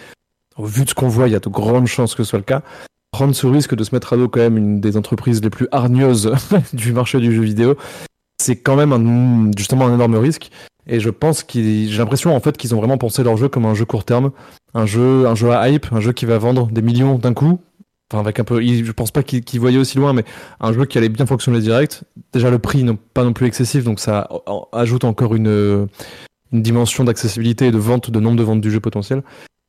vu 0.59 0.85
de 0.85 0.91
ce 0.91 0.95
qu'on 0.95 1.09
voit, 1.09 1.29
il 1.29 1.33
y 1.33 1.37
a 1.37 1.41
de 1.41 1.49
grandes 1.49 1.87
chances 1.87 2.15
que 2.15 2.25
ce 2.25 2.31
soit 2.31 2.39
le 2.39 2.45
cas. 2.45 2.63
Prendre 3.13 3.35
ce 3.35 3.47
risque 3.47 3.75
de 3.75 3.85
se 3.85 3.95
mettre 3.95 4.13
à 4.13 4.17
dos 4.17 4.29
quand 4.29 4.41
même 4.41 4.57
une 4.57 4.81
des 4.81 4.97
entreprises 4.97 5.43
les 5.43 5.51
plus 5.51 5.69
hargneuses 5.71 6.33
du 6.73 6.93
marché 6.93 7.19
du 7.21 7.35
jeu 7.35 7.43
vidéo, 7.43 7.77
c'est 8.41 8.57
quand 8.57 8.77
même 8.77 8.93
un, 8.93 9.51
justement 9.57 9.87
un 9.87 9.95
énorme 9.95 10.17
risque. 10.17 10.51
Et 10.91 10.99
je 10.99 11.09
pense 11.09 11.45
qu'ils, 11.45 11.89
j'ai 11.89 11.99
l'impression 11.99 12.35
en 12.35 12.41
fait 12.41 12.57
qu'ils 12.57 12.75
ont 12.75 12.79
vraiment 12.79 12.99
pensé 12.99 13.23
leur 13.23 13.37
jeu 13.37 13.49
comme 13.49 13.65
un 13.65 13.75
jeu 13.75 13.85
court 13.85 14.05
terme, 14.05 14.33
un 14.75 14.87
jeu, 14.87 15.27
un 15.27 15.37
jeu 15.37 15.53
à 15.53 15.71
hype, 15.71 15.87
un 15.93 16.01
jeu 16.01 16.13
qui 16.13 16.27
va 16.27 16.37
vendre 16.37 16.67
des 16.67 16.83
millions 16.83 17.17
d'un 17.17 17.33
coup. 17.33 17.61
Enfin, 18.13 18.21
avec 18.21 18.41
un 18.41 18.45
peu, 18.45 18.61
je 18.61 18.91
pense 18.91 19.13
pas 19.13 19.23
qu'ils 19.23 19.61
voyaient 19.61 19.79
aussi 19.79 19.99
loin, 19.99 20.13
mais 20.13 20.25
un 20.59 20.73
jeu 20.73 20.85
qui 20.85 20.99
allait 20.99 21.09
bien 21.09 21.27
fonctionner 21.27 21.61
direct. 21.61 22.03
Déjà, 22.33 22.51
le 22.51 22.59
prix 22.59 22.83
n'est 22.83 22.99
pas 23.15 23.23
non 23.23 23.33
plus 23.33 23.47
excessif, 23.47 23.85
donc 23.85 24.01
ça 24.01 24.29
ajoute 24.73 25.05
encore 25.05 25.37
une, 25.37 25.87
dimension 26.53 27.05
d'accessibilité 27.05 27.69
et 27.69 27.71
de 27.71 27.79
vente, 27.79 28.11
de 28.11 28.19
nombre 28.19 28.37
de 28.37 28.43
ventes 28.43 28.61
du 28.61 28.73
jeu 28.73 28.81
potentiel. 28.81 29.23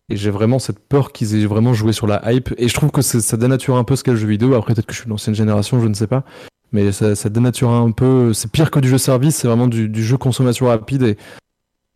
Et 0.09 0.17
j'ai 0.17 0.31
vraiment 0.31 0.57
cette 0.57 0.79
peur 0.79 1.11
qu'ils 1.11 1.35
aient 1.35 1.45
vraiment 1.45 1.75
joué 1.75 1.93
sur 1.93 2.07
la 2.07 2.33
hype. 2.33 2.51
Et 2.57 2.67
je 2.67 2.73
trouve 2.73 2.89
que 2.89 3.03
ça 3.03 3.37
dénature 3.37 3.75
un 3.75 3.83
peu 3.83 3.95
ce 3.95 4.03
qu'est 4.03 4.11
le 4.11 4.17
jeu 4.17 4.27
vidéo. 4.27 4.55
Après, 4.55 4.73
peut-être 4.73 4.87
que 4.87 4.93
je 4.93 5.01
suis 5.01 5.09
l'ancienne 5.09 5.35
génération, 5.35 5.79
je 5.79 5.87
ne 5.87 5.93
sais 5.93 6.07
pas. 6.07 6.23
Mais 6.71 6.91
ça, 6.91 7.15
ça 7.15 7.29
dénature 7.29 7.69
un 7.69 7.91
peu. 7.91 8.33
C'est 8.33 8.49
pire 8.49 8.71
que 8.71 8.79
du 8.79 8.87
jeu 8.87 8.97
service, 8.97 9.35
c'est 9.35 9.47
vraiment 9.47 9.67
du, 9.67 10.03
jeu 10.03 10.17
consommation 10.17 10.67
rapide. 10.67 11.03
Et 11.03 11.17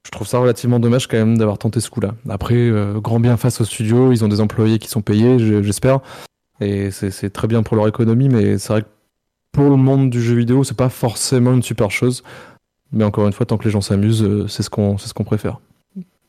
je 0.05 0.11
trouve 0.11 0.27
ça 0.27 0.39
relativement 0.39 0.79
dommage 0.79 1.07
quand 1.07 1.17
même 1.17 1.37
d'avoir 1.37 1.57
tenté 1.57 1.79
ce 1.79 1.89
coup-là. 1.89 2.13
Après, 2.29 2.55
euh, 2.55 2.99
grand 2.99 3.19
bien 3.19 3.37
face 3.37 3.61
au 3.61 3.65
studio, 3.65 4.11
ils 4.11 4.23
ont 4.23 4.27
des 4.27 4.41
employés 4.41 4.79
qui 4.79 4.89
sont 4.89 5.01
payés, 5.01 5.39
j'espère. 5.63 5.99
Et 6.61 6.91
c'est 6.91 7.29
très 7.31 7.47
bien 7.47 7.63
pour 7.63 7.75
leur 7.75 7.87
économie, 7.87 8.29
mais 8.29 8.57
c'est 8.57 8.71
vrai 8.71 8.81
que 8.83 8.87
pour 9.51 9.69
le 9.69 9.75
monde 9.75 10.09
du 10.09 10.21
jeu 10.21 10.35
vidéo, 10.35 10.63
c'est 10.63 10.77
pas 10.77 10.89
forcément 10.89 11.53
une 11.53 11.63
super 11.63 11.91
chose. 11.91 12.23
Mais 12.91 13.03
encore 13.03 13.25
une 13.27 13.33
fois, 13.33 13.45
tant 13.45 13.57
que 13.57 13.65
les 13.65 13.71
gens 13.71 13.81
s'amusent, 13.81 14.23
euh, 14.23 14.47
c'est 14.47 14.63
ce 14.63 14.69
qu'on 14.69 14.97
ce 14.97 15.13
qu'on 15.13 15.23
préfère. 15.23 15.59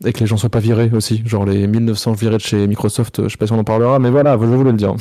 Et 0.04 0.12
que 0.12 0.20
les 0.20 0.26
gens 0.26 0.36
soient 0.36 0.50
pas 0.50 0.60
virés 0.60 0.90
aussi. 0.92 1.22
Genre 1.24 1.44
les 1.44 1.66
1900 1.66 2.12
virés 2.12 2.36
de 2.36 2.42
chez 2.42 2.66
Microsoft, 2.66 3.22
je 3.24 3.28
sais 3.28 3.36
pas 3.36 3.46
si 3.46 3.52
on 3.52 3.58
en 3.58 3.64
parlera, 3.64 3.98
mais 3.98 4.10
voilà, 4.10 4.32
je 4.32 4.44
voulais 4.44 4.72
le 4.72 4.76
dire. 4.76 4.94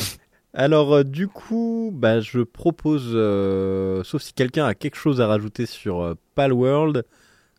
Alors 0.58 0.94
euh, 0.94 1.04
du 1.04 1.28
coup, 1.28 1.92
bah, 1.94 2.22
je 2.22 2.40
propose, 2.40 3.12
euh, 3.14 4.04
sauf 4.06 4.22
si 4.22 4.32
quelqu'un 4.32 4.66
a 4.66 4.74
quelque 4.74 4.96
chose 4.96 5.20
à 5.20 5.28
rajouter 5.28 5.66
sur 5.66 6.02
euh, 6.02 6.14
Palworld, 6.34 7.04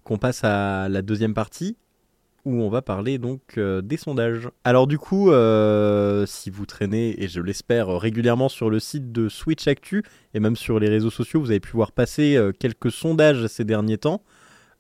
qu'on 0.02 0.16
passe 0.16 0.44
à 0.44 0.88
la 0.88 1.02
deuxième 1.02 1.34
partie 1.34 1.76
où 2.46 2.62
on 2.62 2.70
va 2.70 2.80
parler 2.80 3.18
donc 3.18 3.58
des 3.58 3.96
sondages. 3.96 4.48
Alors 4.62 4.86
du 4.86 4.98
coup, 4.98 5.32
si 6.26 6.48
vous 6.48 6.64
traînez, 6.64 7.20
et 7.20 7.26
je 7.26 7.40
l'espère 7.40 7.88
régulièrement 7.88 8.48
sur 8.48 8.70
le 8.70 8.78
site 8.78 9.10
de 9.10 9.28
Switch 9.28 9.66
Actu, 9.66 10.04
et 10.32 10.38
même 10.38 10.54
sur 10.54 10.78
les 10.78 10.88
réseaux 10.88 11.10
sociaux, 11.10 11.40
vous 11.40 11.50
avez 11.50 11.58
pu 11.58 11.72
voir 11.72 11.90
passer 11.90 12.38
quelques 12.60 12.92
sondages 12.92 13.48
ces 13.48 13.64
derniers 13.64 13.98
temps. 13.98 14.22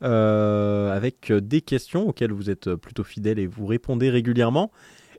Avec 0.00 1.32
des 1.32 1.60
questions 1.60 2.06
auxquelles 2.06 2.30
vous 2.30 2.50
êtes 2.50 2.72
plutôt 2.76 3.02
fidèle 3.02 3.40
et 3.40 3.48
vous 3.48 3.66
répondez 3.66 4.10
régulièrement. 4.10 4.70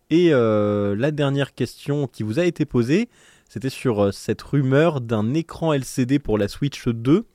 Et 0.10 0.30
euh, 0.32 0.96
la 0.96 1.12
dernière 1.12 1.54
question 1.54 2.08
qui 2.08 2.24
vous 2.24 2.39
a 2.39 2.46
été 2.46 2.65
posée, 2.65 3.10
c'était 3.50 3.70
sur 3.70 4.06
euh, 4.06 4.12
cette 4.12 4.41
rumeur 4.41 5.02
d'un 5.02 5.34
écran 5.34 5.74
LCD 5.74 6.20
pour 6.20 6.38
la 6.38 6.48
Switch 6.48 6.88
2. 6.88 7.26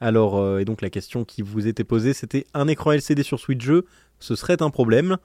Alors, 0.00 0.58
et 0.58 0.66
donc 0.66 0.82
la 0.82 0.90
question 0.90 1.24
qui 1.24 1.40
vous 1.40 1.66
était 1.66 1.84
posée, 1.84 2.12
c'était 2.12 2.46
un 2.52 2.68
écran 2.68 2.92
LCD 2.92 3.22
sur 3.22 3.40
Switch 3.40 3.64
2, 3.64 3.86
ce 4.18 4.36
serait 4.36 4.60
un 4.60 4.68
problème. 4.68 5.16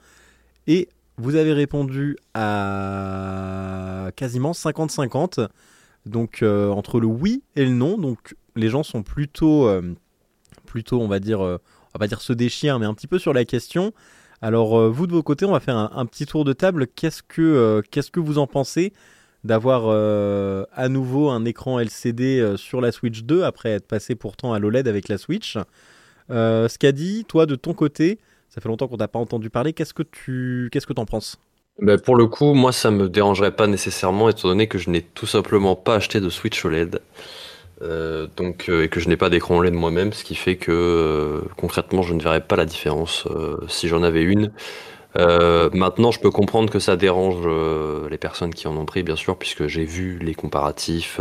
Et 0.66 0.88
vous 1.18 1.34
avez 1.34 1.52
répondu 1.52 2.16
à 2.32 4.10
quasiment 4.16 4.52
50-50. 4.52 5.48
Donc 6.06 6.42
entre 6.42 6.98
le 6.98 7.06
oui 7.06 7.42
et 7.56 7.66
le 7.66 7.72
non. 7.72 7.98
Donc 7.98 8.36
les 8.56 8.70
gens 8.70 8.82
sont 8.82 9.02
plutôt 9.02 9.68
plutôt, 10.70 11.00
on 11.00 11.08
va 11.08 11.18
dire, 11.18 11.44
euh, 11.44 11.58
on 11.58 11.98
va 11.98 11.98
pas 11.98 12.06
dire 12.06 12.22
se 12.22 12.32
déchire, 12.32 12.78
mais 12.78 12.86
un 12.86 12.94
petit 12.94 13.08
peu 13.08 13.18
sur 13.18 13.32
la 13.32 13.44
question. 13.44 13.92
Alors 14.42 14.78
euh, 14.78 14.88
vous 14.88 15.06
de 15.06 15.12
vos 15.12 15.22
côtés, 15.22 15.44
on 15.44 15.52
va 15.52 15.60
faire 15.60 15.76
un, 15.76 16.06
petit 16.06 16.26
tour 16.26 16.44
de 16.44 16.52
table. 16.52 16.86
Qu'est-ce 16.86 17.22
que 17.22 17.42
euh, 17.42 17.82
vous 18.16 18.38
en 18.38 18.46
pensez 18.46 18.92
d'avoir 19.42 19.88
à 20.72 20.88
nouveau 20.88 21.30
un 21.30 21.46
écran 21.46 21.80
LCD 21.80 22.56
sur 22.56 22.82
la 22.82 22.92
Switch 22.92 23.22
2 23.22 23.42
après 23.42 23.70
être 23.70 23.86
passé 23.86 24.14
pourtant 24.14 24.52
à 24.52 24.58
l'OLED 24.58 24.86
avec 24.86 25.08
la 25.08 25.16
Switch? 25.16 25.56
Ce 26.28 26.78
qu'a 26.78 26.92
dit, 26.92 27.24
toi 27.26 27.46
de 27.46 27.54
ton 27.54 27.72
côté, 27.72 28.18
ça 28.50 28.60
fait 28.60 28.68
longtemps 28.68 28.88
qu'on 28.88 28.98
t'a 28.98 29.08
pas 29.08 29.18
entendu 29.18 29.48
parler. 29.48 29.72
Qu'est-ce 29.72 29.94
que 29.94 30.02
tu 30.02 30.68
qu'est-ce 30.72 30.86
que 30.86 30.92
t'en 30.92 31.06
penses? 31.06 31.38
Ben 31.80 31.98
pour 31.98 32.16
le 32.16 32.26
coup, 32.26 32.52
moi 32.52 32.72
ça 32.72 32.90
me 32.90 33.08
dérangerait 33.08 33.56
pas 33.56 33.66
nécessairement 33.66 34.28
étant 34.28 34.48
donné 34.48 34.66
que 34.66 34.76
je 34.76 34.90
n'ai 34.90 35.00
tout 35.00 35.26
simplement 35.26 35.76
pas 35.76 35.94
acheté 35.94 36.20
de 36.20 36.28
Switch 36.28 36.62
OLED. 36.64 37.00
Euh, 37.82 38.26
donc, 38.36 38.68
euh, 38.68 38.84
et 38.84 38.88
que 38.88 39.00
je 39.00 39.08
n'ai 39.08 39.16
pas 39.16 39.30
d'écran 39.30 39.56
OLED 39.58 39.74
moi-même, 39.74 40.12
ce 40.12 40.24
qui 40.24 40.34
fait 40.34 40.56
que 40.56 40.70
euh, 40.70 41.48
concrètement 41.56 42.02
je 42.02 42.12
ne 42.12 42.20
verrais 42.20 42.42
pas 42.42 42.56
la 42.56 42.66
différence 42.66 43.26
si 43.68 43.88
j'en 43.88 44.02
avais 44.02 44.22
une. 44.22 44.52
maintenant, 45.16 46.10
je 46.10 46.20
peux 46.20 46.30
comprendre 46.30 46.70
que 46.70 46.78
ça 46.78 46.96
dérange 46.96 47.46
les 48.10 48.18
personnes 48.18 48.54
qui 48.54 48.68
en 48.68 48.76
ont 48.76 48.84
pris, 48.84 49.02
bien 49.02 49.16
sûr, 49.16 49.36
puisque 49.36 49.66
j'ai 49.66 49.84
vu 49.84 50.18
les 50.18 50.34
comparatifs, 50.34 51.20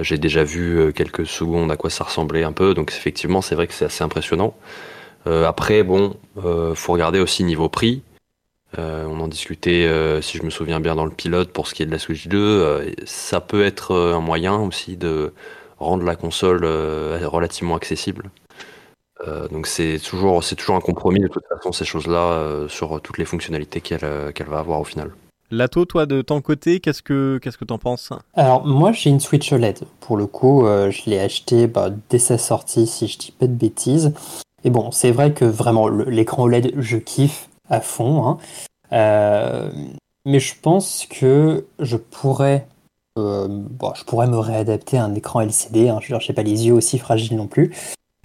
j'ai 0.00 0.18
déjà 0.18 0.44
vu 0.44 0.92
quelques 0.92 1.26
secondes 1.26 1.70
à 1.70 1.76
quoi 1.76 1.90
ça 1.90 2.04
ressemblait 2.04 2.44
un 2.44 2.52
peu, 2.52 2.74
donc 2.74 2.92
effectivement, 2.92 3.40
c'est 3.40 3.54
vrai 3.54 3.66
que 3.66 3.74
c'est 3.74 3.86
assez 3.86 4.04
impressionnant. 4.04 4.54
après, 5.26 5.82
bon, 5.82 6.16
faut 6.74 6.92
regarder 6.92 7.20
aussi 7.20 7.44
niveau 7.44 7.68
prix. 7.68 8.02
on 8.76 9.20
en 9.20 9.28
discutait, 9.28 9.88
si 10.20 10.36
je 10.38 10.42
me 10.42 10.50
souviens 10.50 10.80
bien, 10.80 10.94
dans 10.94 11.06
le 11.06 11.12
pilote 11.12 11.50
pour 11.50 11.66
ce 11.66 11.74
qui 11.74 11.82
est 11.82 11.86
de 11.86 11.92
la 11.92 11.98
Switch 11.98 12.28
2. 12.28 12.94
ça 13.06 13.40
peut 13.40 13.64
être 13.64 13.94
un 13.94 14.20
moyen 14.20 14.56
aussi 14.56 14.96
de 14.96 15.32
rendre 15.78 16.04
la 16.04 16.16
console 16.16 16.60
euh, 16.64 17.18
relativement 17.24 17.76
accessible. 17.76 18.30
Euh, 19.26 19.48
donc 19.48 19.66
c'est 19.66 19.98
toujours, 19.98 20.44
c'est 20.44 20.54
toujours 20.54 20.76
un 20.76 20.80
compromis 20.80 21.20
de 21.20 21.28
toute 21.28 21.44
façon 21.48 21.72
ces 21.72 21.84
choses-là 21.84 22.32
euh, 22.32 22.68
sur 22.68 23.00
toutes 23.00 23.18
les 23.18 23.24
fonctionnalités 23.24 23.80
qu'elle 23.80 24.32
qu'elle 24.32 24.46
va 24.46 24.60
avoir 24.60 24.80
au 24.80 24.84
final. 24.84 25.10
Lato, 25.50 25.84
toi 25.86 26.06
de 26.06 26.22
ton 26.22 26.40
côté, 26.40 26.78
qu'est-ce 26.78 27.02
que 27.02 27.38
qu'est-ce 27.42 27.58
que 27.58 27.64
t'en 27.64 27.78
penses? 27.78 28.12
Alors 28.34 28.64
moi 28.66 28.92
j'ai 28.92 29.10
une 29.10 29.18
Switch 29.20 29.52
OLED. 29.52 29.80
Pour 30.00 30.16
le 30.16 30.26
coup, 30.26 30.64
je 30.64 31.10
l'ai 31.10 31.18
acheté 31.18 31.66
bah, 31.66 31.90
dès 32.10 32.18
sa 32.18 32.38
sortie, 32.38 32.86
si 32.86 33.08
je 33.08 33.18
dis 33.18 33.32
pas 33.32 33.46
de 33.46 33.54
bêtises. 33.54 34.12
Et 34.64 34.70
bon, 34.70 34.90
c'est 34.90 35.10
vrai 35.10 35.32
que 35.32 35.44
vraiment 35.44 35.88
l'écran 35.88 36.44
OLED, 36.44 36.74
je 36.76 36.98
kiffe 36.98 37.48
à 37.70 37.80
fond. 37.80 38.38
Hein. 38.92 39.70
mais 40.26 40.38
je 40.38 40.54
pense 40.60 41.06
que 41.06 41.64
je 41.80 41.96
pourrais 41.96 42.66
euh, 43.18 43.48
je 43.94 44.04
pourrais 44.04 44.26
me 44.26 44.38
réadapter 44.38 44.98
à 44.98 45.04
un 45.04 45.14
écran 45.14 45.40
LCD, 45.40 45.88
hein, 45.88 45.98
je 46.00 46.14
n'ai 46.14 46.34
pas 46.34 46.42
les 46.42 46.66
yeux 46.66 46.74
aussi 46.74 46.98
fragiles 46.98 47.36
non 47.36 47.46
plus, 47.46 47.74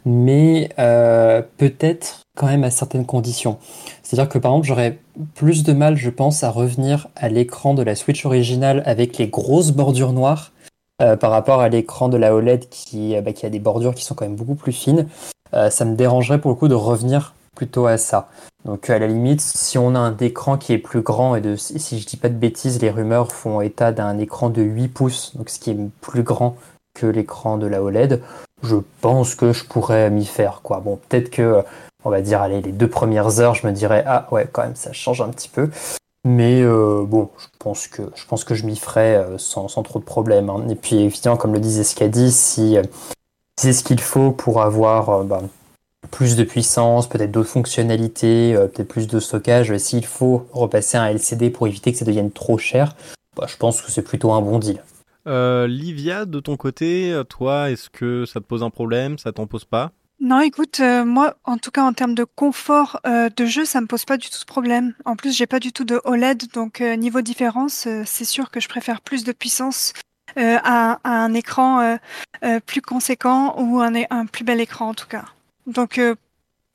mais 0.05 0.69
euh, 0.79 1.41
peut-être 1.57 2.21
quand 2.35 2.47
même 2.47 2.63
à 2.63 2.71
certaines 2.71 3.05
conditions. 3.05 3.57
C'est-à-dire 4.01 4.29
que 4.29 4.37
par 4.37 4.51
exemple, 4.51 4.67
j'aurais 4.67 4.99
plus 5.35 5.63
de 5.63 5.73
mal, 5.73 5.95
je 5.97 6.09
pense, 6.09 6.43
à 6.43 6.49
revenir 6.49 7.07
à 7.15 7.29
l'écran 7.29 7.73
de 7.73 7.83
la 7.83 7.95
Switch 7.95 8.25
originale 8.25 8.83
avec 8.85 9.17
les 9.17 9.27
grosses 9.27 9.71
bordures 9.71 10.13
noires 10.13 10.51
euh, 11.01 11.15
par 11.15 11.31
rapport 11.31 11.61
à 11.61 11.69
l'écran 11.69 12.09
de 12.09 12.17
la 12.17 12.33
OLED 12.33 12.65
bah, 13.23 13.33
qui, 13.33 13.45
a 13.45 13.49
des 13.49 13.59
bordures 13.59 13.95
qui 13.95 14.03
sont 14.03 14.15
quand 14.15 14.25
même 14.25 14.35
beaucoup 14.35 14.55
plus 14.55 14.73
fines. 14.73 15.07
ça 15.69 15.85
me 15.85 15.95
dérangerait 15.95 16.41
pour 16.41 16.49
le 16.49 16.55
coup 16.55 16.67
de 16.67 16.75
revenir 16.75 17.33
plutôt 17.55 17.85
à 17.87 17.97
ça. 17.97 18.29
Donc 18.65 18.89
à 18.89 18.97
la 18.97 19.07
limite, 19.07 19.41
si 19.41 19.77
on 19.77 19.95
a 19.95 19.99
un 19.99 20.15
écran 20.17 20.57
qui 20.57 20.73
est 20.73 20.77
plus 20.77 21.01
grand, 21.01 21.35
et 21.35 21.57
si 21.57 21.99
je 21.99 22.05
dis 22.05 22.17
pas 22.17 22.29
de 22.29 22.35
bêtises, 22.35 22.81
les 22.81 22.89
rumeurs 22.89 23.31
font 23.31 23.61
état 23.61 23.91
d'un 23.91 24.17
écran 24.19 24.49
de 24.49 24.61
8 24.61 24.87
pouces, 24.87 25.35
donc 25.35 25.49
ce 25.49 25.59
qui 25.59 25.71
est 25.71 25.77
plus 26.01 26.23
grand 26.23 26.55
que 26.93 27.05
l'écran 27.05 27.57
de 27.57 27.67
la 27.67 27.83
OLED, 27.83 28.21
je 28.63 28.77
pense 29.01 29.35
que 29.35 29.51
je 29.51 29.65
pourrais 29.65 30.09
m'y 30.09 30.25
faire. 30.25 30.61
Quoi. 30.63 30.79
Bon, 30.79 30.97
peut-être 31.09 31.29
que, 31.29 31.63
on 32.05 32.09
va 32.09 32.21
dire, 32.21 32.41
allez, 32.41 32.61
les 32.61 32.71
deux 32.71 32.89
premières 32.89 33.39
heures, 33.39 33.55
je 33.55 33.67
me 33.67 33.73
dirais, 33.73 34.03
ah 34.07 34.27
ouais, 34.31 34.47
quand 34.51 34.63
même, 34.63 34.75
ça 34.75 34.93
change 34.93 35.21
un 35.21 35.29
petit 35.29 35.49
peu. 35.49 35.69
Mais 36.25 36.61
euh, 36.61 37.03
bon, 37.05 37.29
je 37.37 37.47
pense 37.59 37.87
que 37.87 38.03
je, 38.15 38.25
pense 38.25 38.45
que 38.45 38.55
je 38.55 38.65
m'y 38.65 38.77
ferai 38.77 39.15
euh, 39.15 39.37
sans, 39.37 39.67
trop 39.67 39.99
de 39.99 40.05
problèmes. 40.05 40.49
Hein. 40.49 40.63
Et 40.69 40.75
puis 40.75 40.95
évidemment, 40.95 41.35
comme 41.35 41.53
le 41.53 41.59
disait 41.59 41.83
Scadi, 41.83 42.31
si, 42.31 42.77
euh, 42.77 42.83
si 43.59 43.67
c'est 43.67 43.73
ce 43.73 43.83
qu'il 43.83 43.99
faut 43.99 44.31
pour 44.31 44.61
avoir 44.61 45.25
bah, 45.25 45.41
plus 46.11 46.35
de 46.35 46.43
puissance, 46.43 47.07
peut-être 47.07 47.31
d'autres 47.31 47.49
fonctionnalités, 47.49 48.55
euh, 48.55 48.67
peut-être 48.67 48.87
plus 48.87 49.07
de 49.07 49.19
stockage. 49.19 49.75
S'il 49.77 50.05
faut 50.05 50.47
repasser 50.51 50.97
un 50.97 51.05
LCD 51.07 51.49
pour 51.49 51.67
éviter 51.67 51.91
que 51.91 51.97
ça 51.97 52.05
devienne 52.05 52.31
trop 52.31 52.57
cher, 52.57 52.95
bah, 53.35 53.45
je 53.47 53.57
pense 53.57 53.81
que 53.81 53.91
c'est 53.91 54.03
plutôt 54.03 54.31
un 54.31 54.41
bon 54.41 54.59
deal. 54.59 54.81
Euh, 55.25 55.67
Livia, 55.67 56.25
de 56.25 56.39
ton 56.39 56.57
côté, 56.57 57.19
toi, 57.29 57.71
est-ce 57.71 57.89
que 57.89 58.25
ça 58.25 58.39
te 58.39 58.45
pose 58.45 58.63
un 58.63 58.69
problème? 58.69 59.17
Ça 59.17 59.31
t'en 59.31 59.47
pose 59.47 59.65
pas? 59.65 59.91
Non, 60.19 60.39
écoute, 60.39 60.79
euh, 60.79 61.03
moi, 61.03 61.35
en 61.43 61.57
tout 61.57 61.71
cas 61.71 61.83
en 61.83 61.91
termes 61.93 62.15
de 62.15 62.23
confort 62.23 62.99
de 63.03 63.45
jeu, 63.45 63.65
ça 63.65 63.81
me 63.81 63.87
pose 63.87 64.05
pas 64.05 64.17
du 64.17 64.29
tout 64.29 64.37
ce 64.37 64.45
problème. 64.45 64.93
En 65.05 65.15
plus, 65.15 65.35
j'ai 65.35 65.47
pas 65.47 65.59
du 65.59 65.73
tout 65.73 65.83
de 65.83 65.99
OLED, 66.05 66.43
donc 66.53 66.81
niveau 66.81 67.21
différence, 67.21 67.87
c'est 68.05 68.25
sûr 68.25 68.51
que 68.51 68.59
je 68.59 68.69
préfère 68.69 69.01
plus 69.01 69.23
de 69.23 69.31
puissance 69.31 69.93
à, 70.37 70.99
un 71.03 71.33
écran 71.33 71.97
plus 72.65 72.81
conséquent 72.81 73.55
ou 73.57 73.81
un, 73.81 73.93
un 74.09 74.25
plus 74.25 74.43
bel 74.43 74.61
écran 74.61 74.89
en 74.89 74.93
tout 74.93 75.07
cas. 75.07 75.25
Donc, 75.67 75.97
euh, 75.97 76.15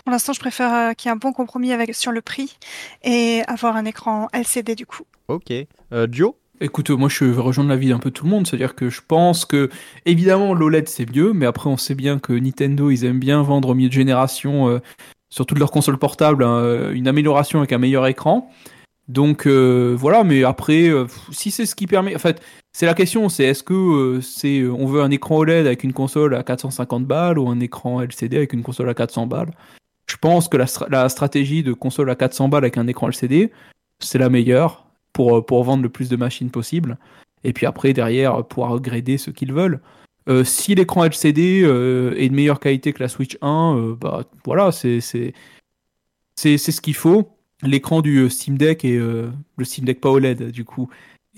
pour 0.05 0.13
l'instant, 0.13 0.33
je 0.33 0.41
préfère 0.41 0.73
euh, 0.75 0.93
qu'il 0.93 1.09
y 1.09 1.11
ait 1.11 1.13
un 1.13 1.17
bon 1.17 1.33
compromis 1.33 1.73
avec, 1.73 1.95
sur 1.95 2.13
le 2.13 2.23
prix 2.23 2.57
et 3.05 3.43
avoir 3.47 3.77
un 3.77 3.85
écran 3.85 4.29
LCD 4.33 4.75
du 4.75 4.87
coup. 4.87 5.05
Ok. 5.29 5.53
Euh, 5.93 6.07
Dio 6.07 6.37
Écoute, 6.61 6.91
moi 6.91 7.09
je 7.09 7.25
vais 7.25 7.41
rejoindre 7.41 7.71
l'avis 7.71 7.91
d'un 7.91 8.01
peu 8.01 8.11
tout 8.11 8.25
le 8.25 8.31
monde, 8.31 8.47
c'est-à-dire 8.47 8.75
que 8.75 8.91
je 8.91 9.01
pense 9.07 9.45
que 9.45 9.71
évidemment 10.07 10.55
l'OLED 10.55 10.89
c'est 10.89 11.09
mieux, 11.09 11.33
mais 11.33 11.47
après 11.47 11.71
on 11.71 11.77
sait 11.77 11.95
bien 11.95 12.19
que 12.19 12.33
Nintendo 12.33 12.91
ils 12.91 13.05
aiment 13.05 13.21
bien 13.21 13.43
vendre 13.43 13.69
au 13.69 13.75
milieu 13.75 13.89
de 13.89 13.95
génération 13.95 14.69
euh, 14.69 14.81
sur 15.31 15.47
toutes 15.47 15.61
leurs 15.61 15.71
consoles 15.71 15.99
portables 15.99 16.43
hein, 16.43 16.91
une 16.91 17.07
amélioration 17.07 17.61
avec 17.61 17.73
un 17.73 17.79
meilleur 17.79 18.09
écran. 18.09 18.51
Donc 19.09 19.47
euh, 19.47 19.95
voilà, 19.97 20.25
mais 20.25 20.45
après 20.45 20.89
euh, 20.89 21.07
si 21.31 21.51
c'est 21.51 21.65
ce 21.65 21.75
qui 21.75 21.87
permet, 21.87 22.15
en 22.15 22.19
fait 22.19 22.43
c'est 22.79 22.87
la 22.87 22.95
question, 22.95 23.29
c'est 23.29 23.43
est-ce 23.43 23.65
que 23.65 24.21
c'est 24.23 24.65
on 24.65 24.87
veut 24.87 25.03
un 25.03 25.11
écran 25.11 25.39
OLED 25.39 25.67
avec 25.67 25.83
une 25.83 25.93
console 25.93 26.37
à 26.37 26.45
450 26.45 27.07
balles 27.07 27.37
ou 27.37 27.49
un 27.49 27.59
écran 27.59 28.01
LCD 28.01 28.37
avec 28.37 28.53
une 28.53 28.63
console 28.63 28.89
à 28.89 28.95
400 28.95 29.27
balles? 29.27 29.51
Je 30.07 30.17
pense 30.17 30.47
que 30.47 30.57
la, 30.57 30.67
la 30.89 31.09
stratégie 31.09 31.65
de 31.65 31.73
console 31.73 32.09
à 32.09 32.15
400 32.15 32.49
balles 32.49 32.63
avec 32.63 32.79
un 32.79 32.87
écran 32.87 33.09
LCD 33.09 33.51
c'est 33.99 34.19
la 34.19 34.29
meilleure 34.29 34.87
pour, 35.13 35.39
euh, 35.39 35.43
pour 35.45 35.65
vendre 35.65 35.83
le 35.83 35.89
plus 35.89 36.09
de 36.09 36.15
machines 36.15 36.53
possible. 36.53 36.99
Et 37.43 37.53
puis 37.53 37.67
après, 37.67 37.93
derrière, 37.93 38.47
pouvoir 38.47 38.75
upgrader 38.75 39.19
ce 39.19 39.33
qu'ils 39.33 39.53
veulent. 39.53 39.81
Euh, 40.29 40.45
si 40.45 40.77
l'écran 40.77 41.05
LCD 41.05 41.63
euh, 41.65 42.15
est 42.17 42.29
de 42.29 42.35
meilleure 42.35 42.61
qualité 42.61 42.93
que 42.93 43.03
la 43.03 43.09
Switch 43.09 43.39
1, 43.43 43.97
bah 44.01 44.23
voilà, 44.45 44.71
c'est 44.71 45.01
c'est 45.01 45.33
ce 46.59 46.81
qu'il 46.81 46.95
faut. 46.95 47.29
L'écran 47.65 48.03
du 48.03 48.31
Steam 48.31 48.57
Deck 48.57 48.85
et 48.85 48.97
le 48.99 49.65
Steam 49.65 49.85
Deck 49.85 50.01
pas 50.01 50.11
OLED 50.11 50.53
du 50.53 50.65
coup 50.65 50.89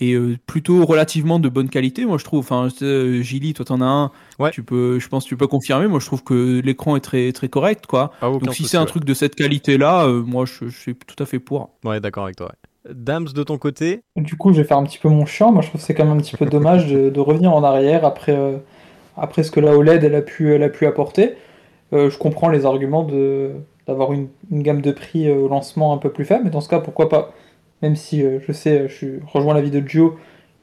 est 0.03 0.37
plutôt 0.47 0.85
relativement 0.85 1.39
de 1.39 1.49
bonne 1.49 1.69
qualité, 1.69 2.05
moi 2.05 2.19
je 2.19 2.25
trouve. 2.25 2.41
Enfin, 2.41 2.69
Gilly, 2.69 3.55
toi 3.55 3.65
t'en 3.65 3.81
as 3.81 3.87
un, 3.87 4.11
ouais. 4.39 4.51
tu 4.51 4.63
peux, 4.63 4.99
je 4.99 5.09
pense, 5.09 5.25
que 5.25 5.29
tu 5.29 5.37
peux 5.37 5.47
confirmer. 5.47 5.87
Moi 5.87 6.01
je 6.01 6.07
trouve 6.07 6.23
que 6.23 6.61
l'écran 6.61 6.97
est 6.97 7.01
très 7.01 7.33
très 7.33 7.49
correct, 7.49 7.87
quoi. 7.87 8.13
Ah, 8.23 8.31
Donc 8.31 8.55
si 8.55 8.65
c'est 8.65 8.79
un 8.79 8.87
truc 8.87 9.05
de 9.05 9.15
cette 9.15 9.35
qualité-là, 9.35 10.07
moi 10.09 10.45
je, 10.47 10.69
je, 10.69 10.79
suis 10.79 10.95
tout 10.95 11.23
à 11.23 11.27
fait 11.27 11.39
pour. 11.39 11.71
Ouais, 11.85 12.01
d'accord 12.01 12.25
avec 12.25 12.37
toi. 12.37 12.47
Ouais. 12.47 12.71
Dams 12.89 13.29
de 13.35 13.43
ton 13.43 13.59
côté 13.59 14.01
Du 14.17 14.37
coup, 14.37 14.53
je 14.53 14.61
vais 14.61 14.67
faire 14.67 14.79
un 14.79 14.85
petit 14.85 14.99
peu 14.99 15.09
mon 15.09 15.27
chiant. 15.27 15.53
Moi, 15.53 15.63
je 15.63 15.69
trouve 15.69 15.81
que 15.81 15.87
c'est 15.87 15.95
quand 15.95 16.05
même 16.05 16.17
un 16.17 16.21
petit 16.21 16.37
peu 16.37 16.47
dommage 16.47 16.87
de, 16.87 17.21
revenir 17.21 17.53
en 17.53 17.63
arrière 17.63 18.05
après, 18.05 18.37
euh, 18.37 18.57
après 19.17 19.43
ce 19.43 19.51
que 19.51 19.61
la 19.61 19.77
OLED 19.77 20.03
elle 20.05 20.15
a 20.15 20.23
pu, 20.23 20.55
elle 20.55 20.63
a 20.63 20.69
pu 20.69 20.87
apporter. 20.87 21.35
Euh, 21.93 22.09
je 22.09 22.19
comprends 22.19 22.49
les 22.49 22.65
arguments 22.67 23.03
de, 23.03 23.51
d'avoir 23.87 24.13
une, 24.13 24.29
gamme 24.51 24.81
de 24.81 24.93
prix 24.93 25.29
euh, 25.29 25.35
au 25.35 25.49
lancement 25.49 25.93
un 25.93 25.99
peu 25.99 26.11
plus 26.11 26.25
faible, 26.25 26.45
mais 26.45 26.51
dans 26.51 26.61
ce 26.61 26.69
cas, 26.69 26.81
pourquoi 26.81 27.09
pas? 27.09 27.33
Même 27.83 27.97
si 27.97 28.23
je 28.23 28.53
sais, 28.53 28.88
je 28.88 29.07
rejoins 29.27 29.55
l'avis 29.55 29.71
de 29.71 29.83
Joe, 29.87 30.12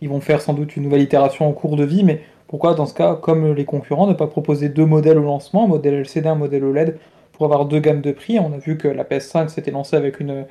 ils 0.02 0.10
vont 0.10 0.22
faire 0.22 0.42
sans 0.42 0.54
doute 0.54 0.76
une 0.76 0.84
nouvelle 0.84 1.02
itération 1.02 1.48
en 1.48 1.54
cours 1.54 1.76
de 1.76 1.84
vie, 1.84 2.04
mais 2.04 2.22
pourquoi 2.48 2.76
dans 2.76 2.86
ce 2.86 2.94
cas, 2.94 3.16
comme 3.16 3.54
les 3.54 3.66
concurrents, 3.66 4.08
ne 4.08 4.14
pas 4.14 4.28
proposer 4.28 4.70
deux 4.70 4.86
modèles 4.86 5.18
au 5.18 5.24
lancement, 5.24 5.68
modèle 5.68 5.96
LCD, 5.96 6.28
un 6.28 6.36
modèle 6.36 6.64
OLED, 6.64 6.98
pour 7.34 7.46
avoir 7.46 7.66
deux 7.66 7.80
gammes 7.80 8.02
de 8.02 8.12
prix? 8.12 8.40
On 8.40 8.54
a 8.54 8.58
vu 8.58 8.78
que 8.78 8.88
la 8.88 9.04
PS5 9.04 9.50
s'était 9.50 9.72
lancée 9.72 9.96
avec 9.96 10.20
une 10.20 10.46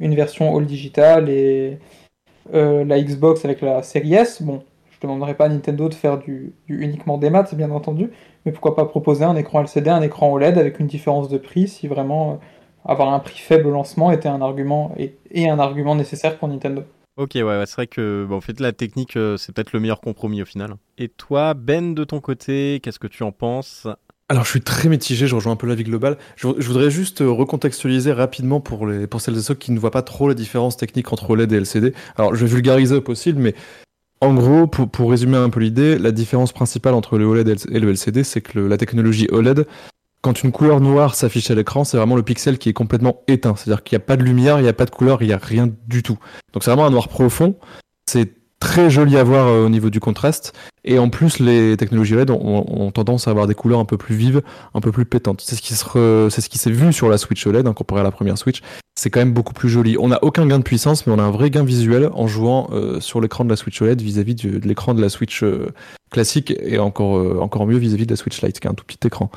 version 0.00 0.56
all 0.56 0.66
digital 0.66 1.28
et 1.30 1.78
euh, 2.54 2.84
la 2.84 3.00
Xbox 3.00 3.44
avec 3.44 3.60
la 3.60 3.82
série 3.82 4.14
S. 4.14 4.42
Bon, 4.42 4.62
je 4.90 4.96
ne 4.96 5.02
demanderai 5.02 5.34
pas 5.34 5.44
à 5.46 5.48
Nintendo 5.48 5.88
de 5.88 5.94
faire 5.94 6.18
du, 6.18 6.52
uniquement 6.68 7.18
des 7.18 7.30
maths, 7.30 7.54
bien 7.54 7.70
entendu, 7.70 8.10
mais 8.44 8.52
pourquoi 8.52 8.74
pas 8.74 8.84
proposer 8.84 9.24
un 9.24 9.36
écran 9.36 9.62
LCD, 9.62 9.88
un 9.90 10.02
écran 10.02 10.32
OLED 10.32 10.58
avec 10.58 10.80
une 10.80 10.86
différence 10.86 11.28
de 11.28 11.38
prix 11.38 11.68
si 11.68 11.86
vraiment 11.86 12.32
euh, 12.32 12.34
avoir 12.84 13.12
un 13.12 13.18
prix 13.18 13.38
faible 13.38 13.66
au 13.66 13.70
lancement 13.70 14.10
était 14.10 14.28
un 14.28 14.40
argument 14.40 14.94
et, 14.96 15.48
un 15.48 15.58
argument 15.58 15.94
nécessaire 15.94 16.38
pour 16.38 16.48
Nintendo. 16.48 16.82
Ok, 17.16 17.32
ouais, 17.34 17.64
c'est 17.66 17.74
vrai 17.74 17.86
que 17.86 18.26
en 18.30 18.40
fait, 18.40 18.60
la 18.60 18.72
technique, 18.72 19.16
euh, 19.16 19.36
c'est 19.36 19.54
peut-être 19.54 19.72
le 19.72 19.80
meilleur 19.80 20.00
compromis 20.00 20.42
au 20.42 20.46
final. 20.46 20.76
Et 20.96 21.08
toi, 21.08 21.54
Ben, 21.54 21.94
de 21.94 22.04
ton 22.04 22.20
côté, 22.20 22.80
qu'est-ce 22.82 22.98
que 22.98 23.06
tu 23.06 23.22
en 23.22 23.32
penses? 23.32 23.86
Alors 24.30 24.44
je 24.44 24.50
suis 24.50 24.60
très 24.60 24.88
mitigé, 24.88 25.26
je 25.26 25.34
rejoins 25.34 25.54
un 25.54 25.56
peu 25.56 25.66
l'avis 25.66 25.82
global. 25.82 26.16
Je, 26.36 26.46
voudrais 26.46 26.90
juste 26.90 27.20
euh, 27.20 27.28
recontextualiser 27.28 28.12
rapidement 28.12 28.60
pour, 28.60 28.86
les, 28.86 29.08
pour 29.08 29.20
celles 29.20 29.36
et 29.36 29.42
ceux 29.42 29.56
qui 29.56 29.72
ne 29.72 29.78
voient 29.80 29.90
pas 29.90 30.02
trop 30.02 30.28
la 30.28 30.34
différence 30.34 30.76
technique 30.76 31.12
entre 31.12 31.30
OLED 31.30 31.52
et 31.52 31.56
LCD. 31.56 31.94
Alors 32.16 32.36
je 32.36 32.46
vais 32.46 32.52
vulgariser 32.52 32.94
au 32.94 33.00
possible, 33.00 33.40
mais 33.40 33.56
en 34.20 34.32
gros, 34.34 34.68
pour, 34.68 34.88
pour 34.88 35.10
résumer 35.10 35.36
un 35.36 35.50
peu 35.50 35.58
l'idée, 35.58 35.98
la 35.98 36.12
différence 36.12 36.52
principale 36.52 36.94
entre 36.94 37.18
le 37.18 37.24
OLED 37.24 37.48
et 37.48 37.80
le 37.80 37.90
LCD, 37.90 38.22
c'est 38.22 38.40
que 38.40 38.60
la 38.60 38.76
technologie 38.76 39.26
OLED, 39.32 39.66
quand 40.22 40.42
une 40.42 40.52
couleur 40.52 40.80
noire 40.80 41.14
s'affiche 41.14 41.50
à 41.50 41.54
l'écran, 41.54 41.84
c'est 41.84 41.96
vraiment 41.96 42.16
le 42.16 42.22
pixel 42.22 42.58
qui 42.58 42.68
est 42.68 42.72
complètement 42.72 43.22
éteint. 43.26 43.54
C'est-à-dire 43.56 43.82
qu'il 43.82 43.96
n'y 43.96 44.02
a 44.02 44.06
pas 44.06 44.16
de 44.16 44.22
lumière, 44.22 44.58
il 44.58 44.62
n'y 44.62 44.68
a 44.68 44.74
pas 44.74 44.84
de 44.84 44.90
couleur, 44.90 45.22
il 45.22 45.28
n'y 45.28 45.32
a 45.32 45.38
rien 45.38 45.68
du 45.86 46.02
tout. 46.02 46.18
Donc 46.52 46.62
c'est 46.62 46.70
vraiment 46.70 46.86
un 46.86 46.90
noir 46.90 47.08
profond. 47.08 47.56
C'est 48.06 48.34
très 48.60 48.90
joli 48.90 49.16
à 49.16 49.24
voir 49.24 49.46
euh, 49.46 49.64
au 49.64 49.68
niveau 49.68 49.90
du 49.90 50.00
contraste. 50.00 50.52
Et 50.84 50.98
en 50.98 51.10
plus, 51.10 51.40
les 51.40 51.76
technologies 51.76 52.14
LED 52.14 52.30
ont, 52.30 52.90
tendance 52.90 53.28
à 53.28 53.30
avoir 53.30 53.46
des 53.46 53.54
couleurs 53.54 53.80
un 53.80 53.84
peu 53.84 53.98
plus 53.98 54.14
vives, 54.14 54.42
un 54.74 54.80
peu 54.80 54.92
plus 54.92 55.04
pétantes. 55.04 55.42
C'est 55.42 55.56
ce 55.56 56.48
qui 56.48 56.58
s'est 56.58 56.70
vu 56.70 56.92
sur 56.92 57.08
la 57.08 57.18
Switch 57.18 57.46
OLED 57.46 57.66
hein, 57.66 57.74
comparé 57.74 58.00
à 58.00 58.04
la 58.04 58.10
première 58.10 58.38
Switch. 58.38 58.62
C'est 58.94 59.10
quand 59.10 59.20
même 59.20 59.32
beaucoup 59.32 59.52
plus 59.52 59.68
joli. 59.68 59.96
On 59.98 60.08
n'a 60.08 60.22
aucun 60.24 60.46
gain 60.46 60.58
de 60.58 60.64
puissance, 60.64 61.06
mais 61.06 61.12
on 61.12 61.18
a 61.18 61.22
un 61.22 61.30
vrai 61.30 61.50
gain 61.50 61.64
visuel 61.64 62.08
en 62.14 62.26
jouant 62.26 62.70
euh, 62.72 62.98
sur 63.00 63.20
l'écran 63.20 63.44
de 63.44 63.50
la 63.50 63.56
Switch 63.56 63.80
OLED 63.80 64.00
vis-à-vis 64.00 64.34
de 64.34 64.66
l'écran 64.66 64.94
de 64.94 65.02
la 65.02 65.10
Switch 65.10 65.42
euh, 65.42 65.68
classique 66.10 66.52
et 66.60 66.78
encore 66.78 67.16
euh, 67.16 67.38
encore 67.40 67.66
mieux 67.66 67.78
vis-à-vis 67.78 68.04
de 68.04 68.12
la 68.12 68.16
Switch 68.16 68.42
Lite 68.42 68.60
qui 68.60 68.66
est 68.66 68.70
un 68.70 68.74
tout 68.74 68.84
petit 68.84 69.06
écran. 69.06 69.30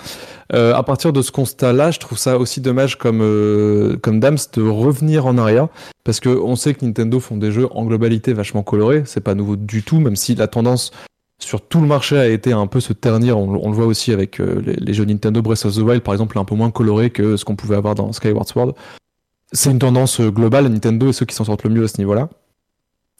Euh, 0.53 0.73
à 0.73 0.83
partir 0.83 1.13
de 1.13 1.21
ce 1.21 1.31
constat-là, 1.31 1.91
je 1.91 1.99
trouve 1.99 2.17
ça 2.17 2.37
aussi 2.37 2.61
dommage 2.61 2.97
comme 2.97 3.21
euh, 3.21 3.97
comme 3.97 4.19
Dams 4.19 4.37
de 4.53 4.61
revenir 4.61 5.25
en 5.25 5.37
arrière 5.37 5.67
parce 6.03 6.19
que 6.19 6.29
on 6.29 6.55
sait 6.55 6.73
que 6.73 6.83
Nintendo 6.83 7.19
font 7.19 7.37
des 7.37 7.51
jeux 7.51 7.67
en 7.71 7.85
globalité 7.85 8.33
vachement 8.33 8.63
colorés, 8.63 9.03
c'est 9.05 9.21
pas 9.21 9.35
nouveau 9.35 9.55
du 9.55 9.83
tout 9.83 9.99
même 9.99 10.15
si 10.15 10.35
la 10.35 10.47
tendance 10.47 10.91
sur 11.39 11.61
tout 11.61 11.81
le 11.81 11.87
marché 11.87 12.17
a 12.17 12.27
été 12.27 12.53
un 12.53 12.67
peu 12.67 12.79
se 12.79 12.93
ternir, 12.93 13.37
on, 13.37 13.69
le 13.69 13.75
voit 13.75 13.85
aussi 13.85 14.13
avec 14.13 14.37
les, 14.39 14.93
jeux 14.93 15.03
Nintendo 15.03 15.41
Breath 15.41 15.65
of 15.65 15.75
the 15.75 15.79
Wild 15.79 16.01
par 16.01 16.13
exemple, 16.13 16.39
un 16.39 16.45
peu 16.45 16.55
moins 16.55 16.71
coloré 16.71 17.09
que 17.09 17.35
ce 17.35 17.43
qu'on 17.43 17.57
pouvait 17.57 17.75
avoir 17.75 17.95
dans 17.95 18.13
Skyward 18.13 18.47
Sword. 18.47 18.75
C'est 19.51 19.69
une 19.69 19.79
tendance 19.79 20.21
globale, 20.21 20.67
Nintendo 20.67 21.09
et 21.09 21.13
ceux 21.13 21.25
qui 21.25 21.35
s'en 21.35 21.43
sortent 21.43 21.65
le 21.65 21.71
mieux 21.71 21.83
à 21.83 21.89
ce 21.89 21.97
niveau-là. 21.97 22.29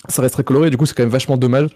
Ça 0.08 0.22
reste 0.22 0.36
très 0.36 0.46
coloré, 0.46 0.70
du 0.70 0.78
coup 0.78 0.86
c'est 0.86 0.96
quand 0.96 1.04
même 1.04 1.12
vachement 1.12 1.36
dommage 1.36 1.68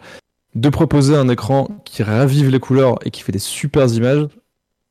de 0.56 0.70
proposer 0.70 1.16
un 1.16 1.30
écran 1.30 1.68
qui 1.86 2.04
ravive 2.04 2.50
les 2.50 2.60
couleurs 2.60 2.98
et 3.06 3.12
qui 3.12 3.22
fait 3.22 3.32
des 3.32 3.40
super 3.40 3.88
images, 3.94 4.28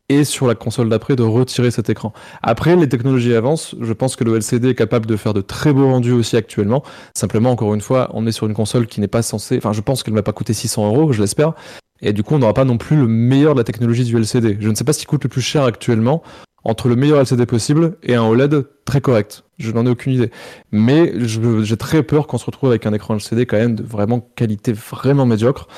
et 0.09 0.25
sur 0.25 0.47
la 0.47 0.55
console 0.55 0.89
d'après 0.89 1.17
de 1.17 1.23
retirer 1.23 1.71
cet 1.71 1.91
écran. 1.91 2.13
Après, 2.43 2.77
les 2.77 2.89
technologies 2.89 3.35
avancent. 3.35 3.75
Je 3.81 3.93
pense 3.93 4.17
que 4.17 4.25
le 4.25 4.37
LCD 4.37 4.71
est 4.71 4.75
capable 4.75 5.07
de 5.07 5.17
faire 5.17 5.35
de 5.35 5.41
très 5.41 5.73
beaux 5.73 5.91
rendus 5.91 6.13
aussi 6.13 6.37
actuellement. 6.37 6.83
Simplement, 7.15 7.51
encore 7.51 7.75
une 7.75 7.81
fois, 7.81 8.11
on 8.15 8.27
est 8.27 8.33
sur 8.33 8.47
une 8.47 8.55
console 8.55 8.87
qui 8.87 9.01
n'est 9.01 9.09
pas 9.09 9.23
censée. 9.23 9.57
Enfin, 9.59 9.73
je 9.73 9.81
pense 9.81 10.03
qu'elle 10.03 10.15
ne 10.15 10.19
va 10.19 10.23
pas 10.23 10.33
coûter 10.33 10.53
600 10.53 10.87
euros, 10.87 11.13
je 11.13 11.21
l'espère. 11.21 11.55
Et 12.03 12.13
du 12.13 12.23
coup, 12.23 12.35
on 12.35 12.39
n'aura 12.39 12.55
pas 12.55 12.65
non 12.65 12.79
plus 12.79 12.97
le 12.97 13.07
meilleur 13.07 13.55
de 13.55 13.59
la 13.59 13.65
technologie 13.65 14.05
du 14.05 14.17
LCD. 14.17 14.59
Je 14.61 14.69
ne 14.69 14.75
sais 14.75 14.85
pas 14.85 14.93
ce 14.93 15.01
qui 15.01 15.07
coûte 15.07 15.25
le 15.25 15.31
plus 15.31 15.41
cher 15.41 15.65
actuellement 15.65 16.23
entre 16.67 16.89
le 16.89 16.97
meilleur 16.97 17.21
LCD 17.21 17.47
possible 17.47 17.97
et 18.03 18.17
un 18.17 18.25
OLED 18.25 18.67
très 18.85 19.01
correct. 19.01 19.45
Je 19.59 19.71
n'en 19.71 19.87
ai 19.87 19.89
aucune 19.89 20.13
idée. 20.13 20.31
Mais 20.73 21.13
j'ai 21.17 21.77
très 21.77 22.03
peur 22.03 22.27
qu'on 22.27 22.39
se 22.39 22.45
retrouve 22.45 22.71
avec 22.71 22.87
un 22.87 22.93
écran 22.93 23.15
LCD 23.15 23.47
quand 23.47 23.57
même 23.57 23.77
de 23.77 23.85
vraiment 23.85 24.21
qualité 24.21 24.73
vraiment 24.73 25.27
médiocre. 25.27 25.69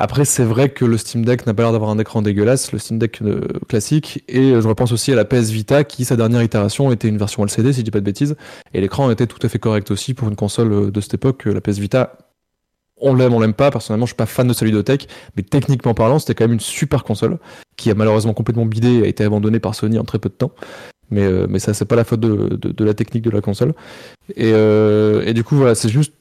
Après, 0.00 0.24
c'est 0.24 0.44
vrai 0.44 0.68
que 0.68 0.84
le 0.84 0.96
Steam 0.96 1.24
Deck 1.24 1.44
n'a 1.44 1.54
pas 1.54 1.64
l'air 1.64 1.72
d'avoir 1.72 1.90
un 1.90 1.98
écran 1.98 2.22
dégueulasse, 2.22 2.70
le 2.70 2.78
Steam 2.78 3.00
Deck 3.00 3.20
euh, 3.20 3.40
classique, 3.68 4.22
et 4.28 4.52
je 4.52 4.68
repense 4.68 4.92
aussi 4.92 5.10
à 5.10 5.16
la 5.16 5.24
PS 5.24 5.50
Vita 5.50 5.82
qui, 5.82 6.04
sa 6.04 6.14
dernière 6.14 6.40
itération, 6.44 6.92
était 6.92 7.08
une 7.08 7.18
version 7.18 7.42
LCD, 7.42 7.72
si 7.72 7.80
je 7.80 7.84
dis 7.84 7.90
pas 7.90 7.98
de 7.98 8.04
bêtises, 8.04 8.36
et 8.74 8.80
l'écran 8.80 9.10
était 9.10 9.26
tout 9.26 9.44
à 9.44 9.48
fait 9.48 9.58
correct 9.58 9.90
aussi 9.90 10.14
pour 10.14 10.28
une 10.28 10.36
console 10.36 10.72
euh, 10.72 10.90
de 10.92 11.00
cette 11.00 11.14
époque. 11.14 11.46
La 11.46 11.60
PS 11.60 11.78
Vita 11.78 12.16
on 13.00 13.14
l'aime, 13.14 13.34
on 13.34 13.40
l'aime 13.40 13.54
pas. 13.54 13.70
Personnellement, 13.70 14.06
je 14.06 14.10
suis 14.10 14.16
pas 14.16 14.26
fan 14.26 14.46
de 14.46 14.52
Solidotech, 14.52 15.08
mais 15.36 15.42
techniquement 15.42 15.94
parlant, 15.94 16.18
c'était 16.18 16.34
quand 16.34 16.44
même 16.44 16.54
une 16.54 16.60
super 16.60 17.04
console 17.04 17.38
qui 17.76 17.90
a 17.90 17.94
malheureusement 17.94 18.34
complètement 18.34 18.66
bidé 18.66 18.98
et 18.98 19.04
a 19.04 19.06
été 19.06 19.24
abandonnée 19.24 19.60
par 19.60 19.74
Sony 19.74 19.98
en 19.98 20.04
très 20.04 20.18
peu 20.18 20.28
de 20.28 20.34
temps. 20.34 20.52
Mais, 21.10 21.22
euh, 21.22 21.46
mais 21.48 21.58
ça, 21.58 21.74
c'est 21.74 21.84
pas 21.84 21.96
la 21.96 22.04
faute 22.04 22.20
de, 22.20 22.84
la 22.84 22.94
technique 22.94 23.22
de 23.22 23.30
la 23.30 23.40
console. 23.40 23.74
Euh, 24.38 25.22
et, 25.24 25.32
du 25.32 25.44
coup, 25.44 25.56
voilà, 25.56 25.74
c'est 25.74 25.88
juste. 25.88 26.12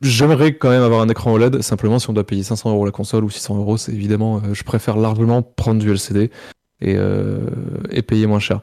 J'aimerais 0.00 0.54
quand 0.54 0.70
même 0.70 0.82
avoir 0.82 1.00
un 1.00 1.08
écran 1.08 1.32
OLED. 1.32 1.62
Simplement, 1.62 2.00
si 2.00 2.10
on 2.10 2.12
doit 2.12 2.26
payer 2.26 2.42
500 2.42 2.72
euros 2.72 2.84
la 2.84 2.90
console 2.90 3.22
ou 3.22 3.30
600 3.30 3.56
euros, 3.56 3.76
c'est 3.76 3.92
évidemment, 3.92 4.38
euh, 4.38 4.52
je 4.52 4.64
préfère 4.64 4.96
largement 4.96 5.42
prendre 5.42 5.80
du 5.80 5.92
LCD 5.92 6.30
et, 6.80 6.96
et 7.90 8.02
payer 8.02 8.26
moins 8.26 8.40
cher 8.40 8.60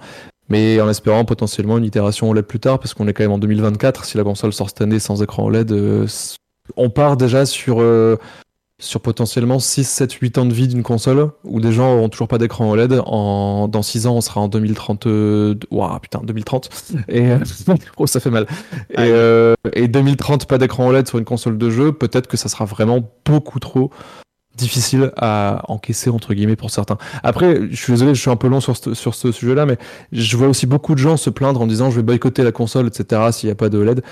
mais 0.49 0.81
en 0.81 0.89
espérant 0.89 1.25
potentiellement 1.25 1.77
une 1.77 1.85
itération 1.85 2.27
OLED 2.29 2.43
plus 2.43 2.59
tard, 2.59 2.79
parce 2.79 2.95
qu'on 2.95 3.07
est 3.07 3.13
quand 3.13 3.23
même 3.23 3.31
en 3.31 3.37
2024. 3.37 4.03
Si 4.03 4.17
la 4.17 4.23
console 4.23 4.51
sort 4.51 4.69
cette 4.69 4.81
année 4.81 4.97
sans 4.97 5.21
écran 5.21 5.45
OLED, 5.45 5.71
on 6.77 6.89
part 6.89 7.17
déjà 7.17 7.45
sur, 7.45 7.81
euh, 7.81 8.17
sur 8.79 9.01
potentiellement 9.01 9.59
6, 9.59 9.83
7, 9.83 10.13
8 10.13 10.37
ans 10.37 10.45
de 10.45 10.53
vie 10.53 10.67
d'une 10.67 10.83
console 10.83 11.31
où 11.43 11.59
des 11.59 11.71
gens 11.71 11.95
n'auront 11.95 12.09
toujours 12.09 12.27
pas 12.27 12.37
d'écran 12.37 12.69
OLED. 12.69 13.01
En, 13.05 13.67
dans 13.67 13.81
6 13.81 14.07
ans, 14.07 14.15
on 14.15 14.21
sera 14.21 14.41
en 14.41 14.47
2030. 14.47 15.07
Waouh, 15.71 15.99
putain, 15.99 16.21
2030. 16.23 16.69
Et 17.09 17.31
euh, 17.31 17.39
oh, 17.97 18.07
ça 18.07 18.19
fait 18.19 18.29
mal. 18.29 18.47
Et, 18.97 19.87
2030, 19.87 20.43
euh, 20.43 20.45
pas 20.45 20.57
d'écran 20.57 20.87
OLED 20.87 21.07
sur 21.07 21.19
une 21.19 21.25
console 21.25 21.57
de 21.57 21.69
jeu. 21.69 21.91
Peut-être 21.91 22.27
que 22.27 22.37
ça 22.37 22.49
sera 22.49 22.65
vraiment 22.65 23.01
beaucoup 23.25 23.59
trop 23.59 23.91
difficile 24.59 25.11
à 25.15 25.63
encaisser 25.69 26.09
entre 26.09 26.33
guillemets 26.33 26.55
pour 26.57 26.69
certains. 26.69 26.97
Après, 27.23 27.67
je 27.71 27.75
suis 27.75 27.93
désolé, 27.93 28.13
je 28.13 28.21
suis 28.21 28.29
un 28.29 28.35
peu 28.35 28.47
long 28.47 28.59
sur 28.59 28.75
ce, 28.75 28.93
sur 28.93 29.15
ce 29.15 29.31
sujet-là, 29.31 29.65
mais 29.65 29.77
je 30.11 30.35
vois 30.35 30.47
aussi 30.47 30.67
beaucoup 30.67 30.95
de 30.95 30.99
gens 30.99 31.17
se 31.17 31.29
plaindre 31.29 31.61
en 31.61 31.67
disant 31.67 31.89
je 31.89 31.95
vais 31.95 32.03
boycotter 32.03 32.43
la 32.43 32.51
console, 32.51 32.87
etc. 32.87 33.31
s'il 33.31 33.47
n'y 33.47 33.51
a 33.51 33.55
pas 33.55 33.69
de 33.69 33.79
LED. 33.79 34.03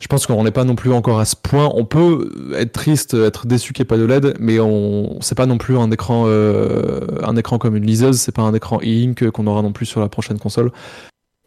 Je 0.00 0.08
pense 0.08 0.26
qu'on 0.26 0.44
n'est 0.44 0.50
pas 0.50 0.64
non 0.64 0.74
plus 0.74 0.92
encore 0.92 1.18
à 1.18 1.24
ce 1.24 1.36
point. 1.36 1.70
On 1.74 1.84
peut 1.84 2.54
être 2.54 2.72
triste, 2.72 3.14
être 3.14 3.46
déçu 3.46 3.72
qu'il 3.72 3.82
n'y 3.82 3.86
ait 3.86 3.88
pas 3.88 3.96
de 3.96 4.04
LED, 4.04 4.36
mais 4.38 4.60
on 4.60 5.18
c'est 5.20 5.34
pas 5.34 5.46
non 5.46 5.58
plus 5.58 5.78
un 5.78 5.90
écran 5.90 6.24
euh, 6.26 7.06
un 7.22 7.36
écran 7.36 7.58
comme 7.58 7.76
une 7.76 7.86
liseuse, 7.86 8.18
c'est 8.18 8.34
pas 8.34 8.42
un 8.42 8.54
écran 8.54 8.78
e-ink 8.78 9.30
qu'on 9.30 9.46
aura 9.46 9.62
non 9.62 9.72
plus 9.72 9.86
sur 9.86 10.00
la 10.00 10.08
prochaine 10.08 10.38
console. 10.38 10.70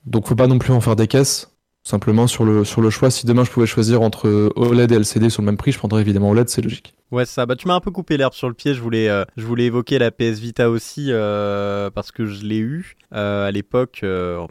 Donc 0.05 0.27
faut 0.27 0.35
pas 0.35 0.47
non 0.47 0.57
plus 0.57 0.73
en 0.73 0.81
faire 0.81 0.95
des 0.95 1.07
caisses. 1.07 1.51
Simplement 1.83 2.27
sur 2.27 2.43
le, 2.43 2.65
sur 2.65 2.81
le 2.81 2.89
choix, 2.89 3.09
si 3.09 3.25
demain 3.25 3.45
je 3.45 3.51
pouvais 3.51 3.65
choisir 3.65 4.01
entre 4.01 4.51
OLED 4.55 4.91
et 4.91 4.95
LCD 4.95 5.29
sur 5.29 5.41
le 5.41 5.45
même 5.45 5.57
prix, 5.57 5.71
je 5.71 5.77
prendrais 5.77 6.01
évidemment 6.01 6.29
OLED, 6.29 6.49
c'est 6.49 6.61
logique. 6.61 6.93
Ouais, 7.11 7.25
ça. 7.25 7.45
Bah, 7.45 7.55
tu 7.55 7.67
m'as 7.67 7.75
un 7.75 7.79
peu 7.79 7.89
coupé 7.89 8.17
l'herbe 8.17 8.33
sur 8.33 8.47
le 8.47 8.53
pied. 8.53 8.73
Je 8.73 8.81
voulais, 8.81 9.09
euh, 9.09 9.23
je 9.37 9.45
voulais 9.45 9.65
évoquer 9.65 9.97
la 9.97 10.11
PS 10.11 10.39
Vita 10.39 10.69
aussi 10.69 11.07
euh, 11.09 11.89
parce 11.89 12.11
que 12.11 12.25
je 12.25 12.45
l'ai 12.45 12.59
eu 12.59 12.95
euh, 13.13 13.47
à 13.47 13.51
l'époque. 13.51 14.01
Euh, 14.03 14.45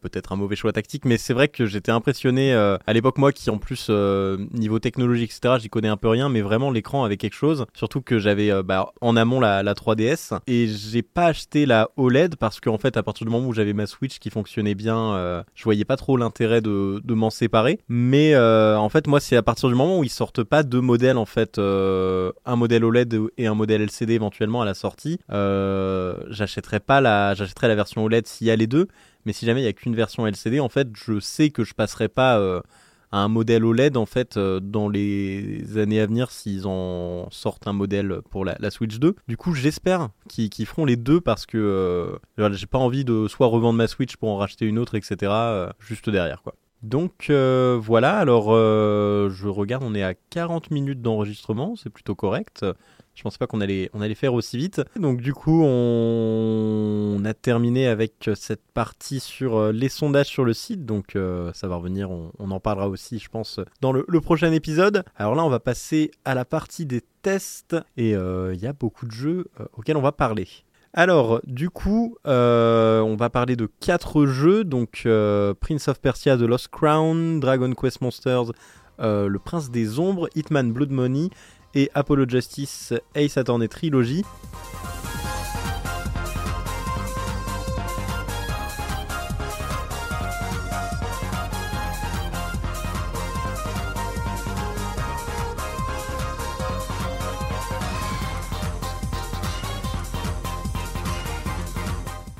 peut-être 0.00 0.32
un 0.32 0.36
mauvais 0.36 0.56
choix 0.56 0.72
tactique, 0.72 1.04
mais 1.04 1.18
c'est 1.18 1.34
vrai 1.34 1.48
que 1.48 1.66
j'étais 1.66 1.92
impressionné 1.92 2.52
euh, 2.54 2.76
à 2.86 2.92
l'époque, 2.92 3.18
moi 3.18 3.32
qui 3.32 3.50
en 3.50 3.58
plus, 3.58 3.88
euh, 3.90 4.38
niveau 4.52 4.78
technologie, 4.78 5.24
etc., 5.24 5.56
j'y 5.60 5.68
connais 5.68 5.88
un 5.88 5.96
peu 5.96 6.08
rien, 6.08 6.28
mais 6.28 6.40
vraiment 6.40 6.70
l'écran 6.70 7.04
avait 7.04 7.16
quelque 7.16 7.34
chose. 7.34 7.66
Surtout 7.74 8.00
que 8.00 8.18
j'avais 8.18 8.50
euh, 8.50 8.62
bah, 8.62 8.92
en 9.00 9.16
amont 9.16 9.40
la, 9.40 9.62
la 9.62 9.74
3DS 9.74 10.38
et 10.46 10.66
j'ai 10.68 11.02
pas 11.02 11.26
acheté 11.26 11.66
la 11.66 11.90
OLED 11.96 12.36
parce 12.36 12.60
qu'en 12.60 12.78
fait, 12.78 12.96
à 12.96 13.02
partir 13.02 13.26
du 13.26 13.32
moment 13.32 13.46
où 13.46 13.52
j'avais 13.52 13.72
ma 13.72 13.86
Switch 13.86 14.18
qui 14.18 14.30
fonctionnait 14.30 14.74
bien, 14.74 15.14
euh, 15.14 15.42
je 15.54 15.64
voyais 15.64 15.84
pas 15.84 15.96
trop 15.96 16.16
l'intérêt 16.16 16.60
de, 16.60 17.00
de 17.04 17.14
m'en 17.14 17.30
séparer. 17.30 17.80
Mais 17.88 18.34
euh, 18.34 18.78
en 18.78 18.88
fait, 18.88 19.06
moi, 19.06 19.20
c'est 19.20 19.36
à 19.36 19.42
partir 19.42 19.68
du 19.68 19.74
moment 19.74 19.98
où 19.98 20.04
ils 20.04 20.10
sortent 20.10 20.44
pas 20.44 20.62
deux 20.62 20.80
modèles, 20.80 21.18
en 21.18 21.26
fait, 21.26 21.58
un 21.58 22.56
modèle 22.56 22.84
OLED 22.84 23.18
et 23.36 23.46
un 23.46 23.54
modèle 23.54 23.82
LCD 23.82 24.14
éventuellement 24.14 24.62
à 24.62 24.64
la 24.64 24.74
sortie, 24.74 25.18
j'achèterais 25.28 26.80
pas 26.80 27.00
la, 27.00 27.34
j'achèterais 27.34 27.68
la 27.68 27.74
version 27.74 28.04
OLED 28.04 28.26
s'il 28.26 28.46
y 28.46 28.50
a 28.50 28.56
les 28.56 28.66
deux. 28.66 28.88
Mais 29.24 29.32
si 29.32 29.46
jamais 29.46 29.60
il 29.62 29.64
y 29.64 29.68
a 29.68 29.72
qu'une 29.72 29.94
version 29.94 30.26
LCD, 30.26 30.60
en 30.60 30.68
fait, 30.68 30.88
je 30.94 31.20
sais 31.20 31.50
que 31.50 31.64
je 31.64 31.74
passerai 31.74 32.08
pas 32.08 32.38
euh, 32.38 32.60
à 33.12 33.18
un 33.18 33.28
modèle 33.28 33.64
OLED 33.64 33.96
en 33.96 34.06
fait 34.06 34.36
euh, 34.36 34.60
dans 34.60 34.88
les 34.88 35.78
années 35.78 36.00
à 36.00 36.06
venir 36.06 36.30
s'ils 36.30 36.66
en 36.66 37.28
sortent 37.30 37.66
un 37.66 37.72
modèle 37.72 38.20
pour 38.30 38.44
la, 38.44 38.70
Switch 38.70 38.98
2. 38.98 39.16
Du 39.26 39.36
coup, 39.36 39.54
j'espère 39.54 40.10
qu'ils 40.28 40.66
feront 40.66 40.84
les 40.84 40.96
deux 40.96 41.20
parce 41.20 41.46
que 41.46 41.58
euh, 41.58 42.52
j'ai 42.52 42.66
pas 42.66 42.78
envie 42.78 43.04
de 43.04 43.26
soit 43.28 43.48
revendre 43.48 43.78
ma 43.78 43.88
Switch 43.88 44.16
pour 44.16 44.30
en 44.30 44.36
racheter 44.36 44.66
une 44.66 44.78
autre, 44.78 44.94
etc. 44.94 45.16
euh, 45.22 45.70
juste 45.80 46.08
derrière 46.08 46.42
quoi. 46.42 46.54
Donc 46.82 47.30
voilà, 47.30 48.16
alors 48.16 48.52
je 48.54 49.48
regarde, 49.48 49.82
on 49.84 49.94
est 49.94 50.02
à 50.02 50.14
40 50.14 50.70
minutes 50.70 51.02
d'enregistrement, 51.02 51.76
c'est 51.76 51.90
plutôt 51.90 52.14
correct. 52.14 52.64
Je 53.14 53.22
pensais 53.22 53.38
pas 53.38 53.46
qu'on 53.46 53.60
allait, 53.60 54.14
faire 54.14 54.34
aussi 54.34 54.56
vite. 54.56 54.80
Donc 54.96 55.20
du 55.20 55.34
coup, 55.34 55.62
on, 55.62 57.22
a 57.24 57.34
terminé 57.34 57.86
avec 57.86 58.30
cette 58.34 58.62
partie 58.72 59.20
sur 59.20 59.56
euh, 59.56 59.72
les 59.72 59.88
sondages 59.88 60.28
sur 60.28 60.44
le 60.44 60.54
site. 60.54 60.86
Donc 60.86 61.16
euh, 61.16 61.52
ça 61.52 61.68
va 61.68 61.76
revenir, 61.76 62.10
on, 62.10 62.50
en 62.50 62.60
parlera 62.60 62.88
aussi, 62.88 63.18
je 63.18 63.28
pense, 63.28 63.60
dans 63.80 63.92
le, 63.92 64.04
prochain 64.20 64.52
épisode. 64.52 65.04
Alors 65.16 65.34
là, 65.34 65.44
on 65.44 65.50
va 65.50 65.60
passer 65.60 66.10
à 66.24 66.34
la 66.34 66.44
partie 66.44 66.86
des 66.86 67.02
tests. 67.22 67.76
Et 67.96 68.14
euh, 68.14 68.54
il 68.54 68.60
y 68.60 68.66
a 68.66 68.72
beaucoup 68.72 69.06
de 69.06 69.12
jeux 69.12 69.46
auxquels 69.76 69.96
on 69.96 70.02
va 70.02 70.12
parler. 70.12 70.48
Alors, 70.92 71.40
du 71.44 71.70
coup, 71.70 72.16
on 72.24 73.16
va 73.18 73.30
parler 73.30 73.54
de 73.54 73.68
quatre 73.80 74.24
jeux. 74.24 74.64
Donc, 74.64 75.06
Prince 75.60 75.88
of 75.88 76.00
Persia 76.00 76.36
The 76.36 76.42
Lost 76.42 76.68
Crown, 76.68 77.38
Dragon 77.38 77.72
Quest 77.74 78.00
Monsters, 78.00 78.52
Le 78.98 79.36
Prince 79.38 79.70
des 79.70 80.00
Ombres, 80.00 80.28
Hitman 80.34 80.72
Blood 80.72 80.90
Money 80.90 81.28
et 81.74 81.90
Apollo 81.94 82.28
Justice 82.28 82.92
Ace 83.14 83.36
Attorney 83.36 83.68
Trilogy. 83.68 84.24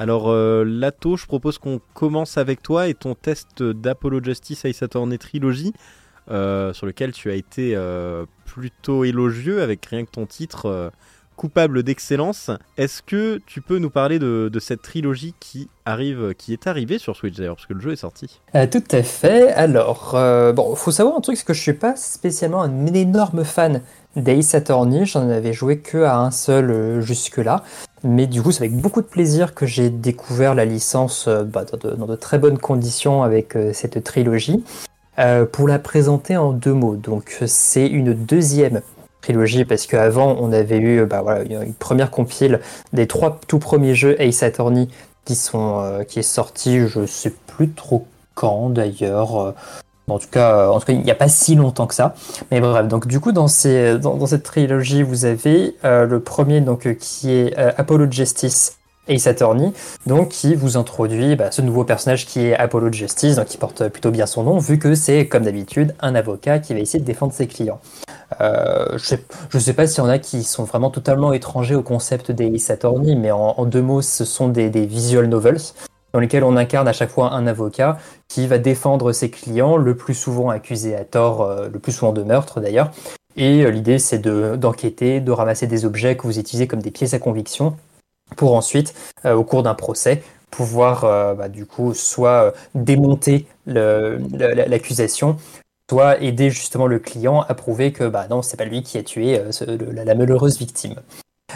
Alors, 0.01 0.31
euh, 0.31 0.65
Lato, 0.65 1.19
je 1.19 1.27
propose 1.27 1.59
qu'on 1.59 1.79
commence 1.93 2.39
avec 2.39 2.63
toi 2.63 2.89
et 2.89 2.95
ton 2.95 3.15
test 3.15 3.63
d'Apollo 3.63 4.25
Justice 4.25 4.65
Ace 4.65 4.83
Attorney 4.83 5.19
Trilogy, 5.19 5.75
euh, 6.31 6.73
sur 6.73 6.87
lequel 6.87 7.11
tu 7.11 7.29
as 7.29 7.35
été 7.35 7.73
euh, 7.75 8.25
plutôt 8.45 9.03
élogieux 9.03 9.63
avec 9.63 9.85
rien 9.87 10.05
que 10.05 10.11
ton 10.11 10.27
titre 10.27 10.67
euh, 10.67 10.91
coupable 11.35 11.83
d'excellence. 11.83 12.53
Est-ce 12.77 13.03
que 13.03 13.41
tu 13.47 13.61
peux 13.61 13.79
nous 13.79 13.91
parler 13.91 14.21
de, 14.21 14.51
cette 14.61 14.83
trilogie 14.83 15.35
qui 15.41 15.69
arrive, 15.87 16.35
qui 16.39 16.53
est 16.53 16.69
arrivée 16.69 16.99
sur 16.99 17.17
Switch 17.17 17.35
d'ailleurs, 17.35 17.57
parce 17.57 17.67
que 17.67 17.73
le 17.73 17.81
jeu 17.81 17.93
est 17.93 17.97
sorti? 17.97 18.41
Tout 18.53 18.85
à 18.93 19.03
fait. 19.03 19.51
Alors, 19.53 20.11
bon, 20.55 20.75
faut 20.75 20.91
savoir 20.91 21.17
un 21.17 21.21
truc, 21.21 21.39
c'est 21.39 21.47
que 21.47 21.55
je 21.55 21.63
suis 21.63 21.73
pas 21.73 21.97
spécialement 21.97 22.63
un 22.63 22.87
énorme 22.87 23.43
fan 23.45 23.81
d'Ace 24.17 24.55
Attorney. 24.55 25.07
J'en 25.07 25.31
avais 25.31 25.55
joué 25.55 25.79
que 25.79 26.03
à 26.03 26.19
un 26.19 26.31
seul 26.31 27.01
jusque-là. 27.01 27.65
Mais 28.05 28.27
du 28.27 28.43
coup, 28.43 28.53
c'est 28.53 28.65
avec 28.65 28.77
beaucoup 28.77 29.01
de 29.01 29.07
plaisir 29.07 29.55
que 29.55 29.65
j'ai 29.65 29.89
découvert 29.89 30.55
la 30.55 30.67
licence 30.67 31.27
bah, 31.27 31.65
dans, 31.65 32.07
de, 32.07 32.17
très 32.17 32.39
bonnes 32.39 32.59
conditions 32.59 33.23
avec 33.23 33.57
cette 33.73 34.05
trilogie. 34.05 34.63
Euh, 35.21 35.45
pour 35.45 35.69
la 35.69 35.79
présenter 35.79 36.37
en 36.37 36.53
deux 36.53 36.73
mots, 36.73 36.97
donc 36.97 37.39
c'est 37.47 37.87
une 37.87 38.15
deuxième 38.15 38.81
trilogie 39.21 39.65
parce 39.65 39.87
qu'avant 39.87 40.37
on 40.41 40.53
avait 40.53 40.79
eu 40.79 41.05
bah, 41.05 41.21
voilà, 41.23 41.43
une 41.43 41.75
première 41.75 42.11
compile 42.11 42.61
des 42.95 43.07
trois 43.07 43.39
tout 43.47 43.59
premiers 43.59 43.95
jeux 43.95 44.21
Ace 44.21 44.43
Attorney 44.43 44.89
qui 45.27 45.35
sont 45.35 45.81
euh, 45.81 46.05
qui 46.05 46.21
est 46.21 46.23
sorti, 46.23 46.89
je 46.89 47.05
sais 47.07 47.35
plus 47.47 47.71
trop 47.71 48.07
quand 48.35 48.71
d'ailleurs. 48.71 49.37
euh, 49.39 49.53
en 50.11 50.19
tout 50.19 50.29
cas, 50.31 50.55
euh, 50.55 50.69
en 50.69 50.81
tout 50.81 50.87
cas, 50.87 50.93
il 50.93 51.03
n'y 51.03 51.11
a 51.11 51.15
pas 51.15 51.29
si 51.29 51.55
longtemps 51.55 51.87
que 51.87 51.95
ça. 51.95 52.15
Mais 52.51 52.61
bref, 52.61 52.87
donc 52.89 53.07
du 53.07 53.21
coup, 53.21 53.33
dans, 53.33 53.49
cette 53.49 54.43
trilogie, 54.43 55.03
vous 55.03 55.25
avez 55.25 55.77
euh, 55.85 56.07
le 56.07 56.21
premier 56.21 56.61
donc 56.61 56.87
euh, 56.87 56.95
qui 56.95 57.33
est 57.33 57.59
euh, 57.59 57.73
Apollo 57.77 58.11
Justice 58.11 58.79
Ace 59.11 59.27
Attorney, 59.27 59.73
donc 60.07 60.29
qui 60.29 60.55
vous 60.55 60.77
introduit 60.77 61.37
bah, 61.37 61.51
ce 61.51 61.61
nouveau 61.61 61.85
personnage 61.85 62.27
qui 62.27 62.47
est 62.47 62.55
Apollo 62.57 62.93
Justice, 62.93 63.37
donc 63.37 63.47
qui 63.47 63.59
porte 63.59 63.89
plutôt 63.89 64.11
bien 64.11 64.27
son 64.27 64.45
nom, 64.45 64.59
vu 64.59 64.79
que 64.79 64.95
c'est 64.95 65.27
comme 65.27 65.45
d'habitude 65.45 65.95
un 66.01 66.15
avocat 66.15 66.59
qui 66.61 66.73
va 66.73 66.81
essayer 66.81 67.01
de 67.01 67.05
défendre 67.05 67.33
ses 67.33 67.47
clients. 67.47 67.81
Euh, 68.41 68.97
je 68.97 69.17
je 69.49 69.59
sais 69.59 69.73
pas 69.73 69.87
s'il 69.87 70.03
y 70.03 70.07
en 70.07 70.09
a 70.09 70.19
qui 70.19 70.45
sont 70.45 70.65
vraiment 70.65 70.91
totalement 70.91 71.33
étrangers 71.33 71.75
au 71.75 71.83
concept 71.83 72.31
des 72.31 72.47
Ace 72.55 72.71
Attorney, 72.71 73.17
mais 73.17 73.31
en, 73.31 73.65
deux 73.67 73.83
mots, 73.83 74.03
ce 74.03 74.25
sont 74.25 74.49
des, 74.49 74.69
visual 74.69 75.27
novels 75.27 75.59
dans 76.13 76.21
lesquels 76.21 76.45
on 76.45 76.57
incarne 76.57 76.89
à 76.89 76.93
chaque 76.93 77.11
fois 77.11 77.33
un 77.33 77.47
avocat 77.47 77.99
qui 78.29 78.47
va 78.47 78.59
défendre 78.59 79.13
ses 79.13 79.31
clients, 79.31 79.77
le 79.77 79.97
plus 79.97 80.15
souvent 80.15 80.51
accusés 80.51 80.97
à 80.97 81.05
tort, 81.05 81.43
euh, 81.43 81.69
le 81.73 81.79
plus 81.79 81.93
souvent 81.93 82.13
de 82.13 82.23
meurtre 82.23 82.61
d'ailleurs. 82.61 82.91
Et 83.37 83.65
euh, 83.65 83.71
l'idée, 83.71 83.99
c'est 83.99 84.19
de- 84.19 84.57
d'enquêter, 84.57 85.21
de 85.21 85.31
ramasser 85.31 85.67
des 85.67 85.85
objets 85.85 86.17
que 86.17 86.23
vous 86.23 86.39
utilisez 86.39 86.67
comme 86.67 86.83
des 86.83 86.91
pièces 86.91 87.15
à 87.15 87.21
conviction, 87.21 87.77
pour 88.37 88.55
ensuite, 88.55 88.95
euh, 89.25 89.35
au 89.35 89.45
cours 89.45 89.63
d'un 89.63 89.75
procès, 89.75 90.23
pouvoir 90.51 91.05
euh, 91.05 91.35
bah, 91.35 91.49
du 91.49 91.67
coup 91.67 91.95
soit 91.95 92.45
euh, 92.45 92.51
démonter 92.75 93.47
l'accusation, 93.67 95.37
soit 95.89 96.21
aider 96.23 96.51
justement 96.51 96.87
le 96.87 96.99
client 96.99 97.43
à 97.49 97.55
prouver 97.55 97.93
que 97.93 98.05
bah 98.05 98.27
non, 98.31 98.43
c'est 98.43 98.57
pas 98.57 98.65
lui 98.65 98.83
qui 98.83 98.99
a 98.99 99.03
tué 99.03 99.41
la, 99.93 100.15
malheureuse 100.15 100.59
victime. 100.59 100.95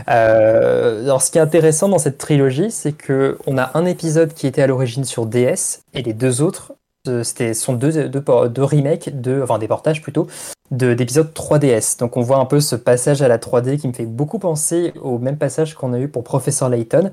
Alors, 0.07 1.23
ce 1.23 1.31
qui 1.31 1.39
est 1.39 1.41
intéressant 1.41 1.89
dans 1.89 1.99
cette 1.99 2.19
trilogie, 2.19 2.73
c'est 2.73 2.93
que 2.93 3.39
on 3.47 3.59
a 3.59 3.71
un 3.75 3.85
épisode 3.85 4.35
qui 4.35 4.49
était 4.49 4.63
à 4.63 4.67
l'origine 4.67 5.05
sur 5.05 5.27
DS 5.27 5.83
et 5.95 6.03
les 6.03 6.13
deux 6.13 6.43
autres, 6.43 6.73
c'était 7.23 7.55
sont 7.55 7.75
deux, 7.75 8.09
deux, 8.09 8.25
deux 8.49 8.65
remakes, 8.65 9.11
enfin 9.43 9.59
des 9.59 9.69
portages 9.69 10.03
plutôt, 10.03 10.27
de- 10.71 10.95
d'épisodes 10.95 11.33
3DS. 11.33 11.99
Donc 11.99 12.17
on 12.17 12.23
voit 12.23 12.39
un 12.39 12.47
peu 12.47 12.61
ce 12.61 12.77
passage 12.77 13.23
à 13.23 13.29
la 13.29 13.39
3D 13.39 13.79
qui 13.79 13.89
me 13.89 13.93
fait 13.93 14.07
beaucoup 14.07 14.39
penser 14.39 14.93
au 15.03 15.19
même 15.19 15.37
passage 15.37 15.75
qu'on 15.75 15.93
a 15.93 15.99
eu 15.99 16.09
pour 16.09 16.25
Professeur 16.25 16.69
Layton. 16.69 17.11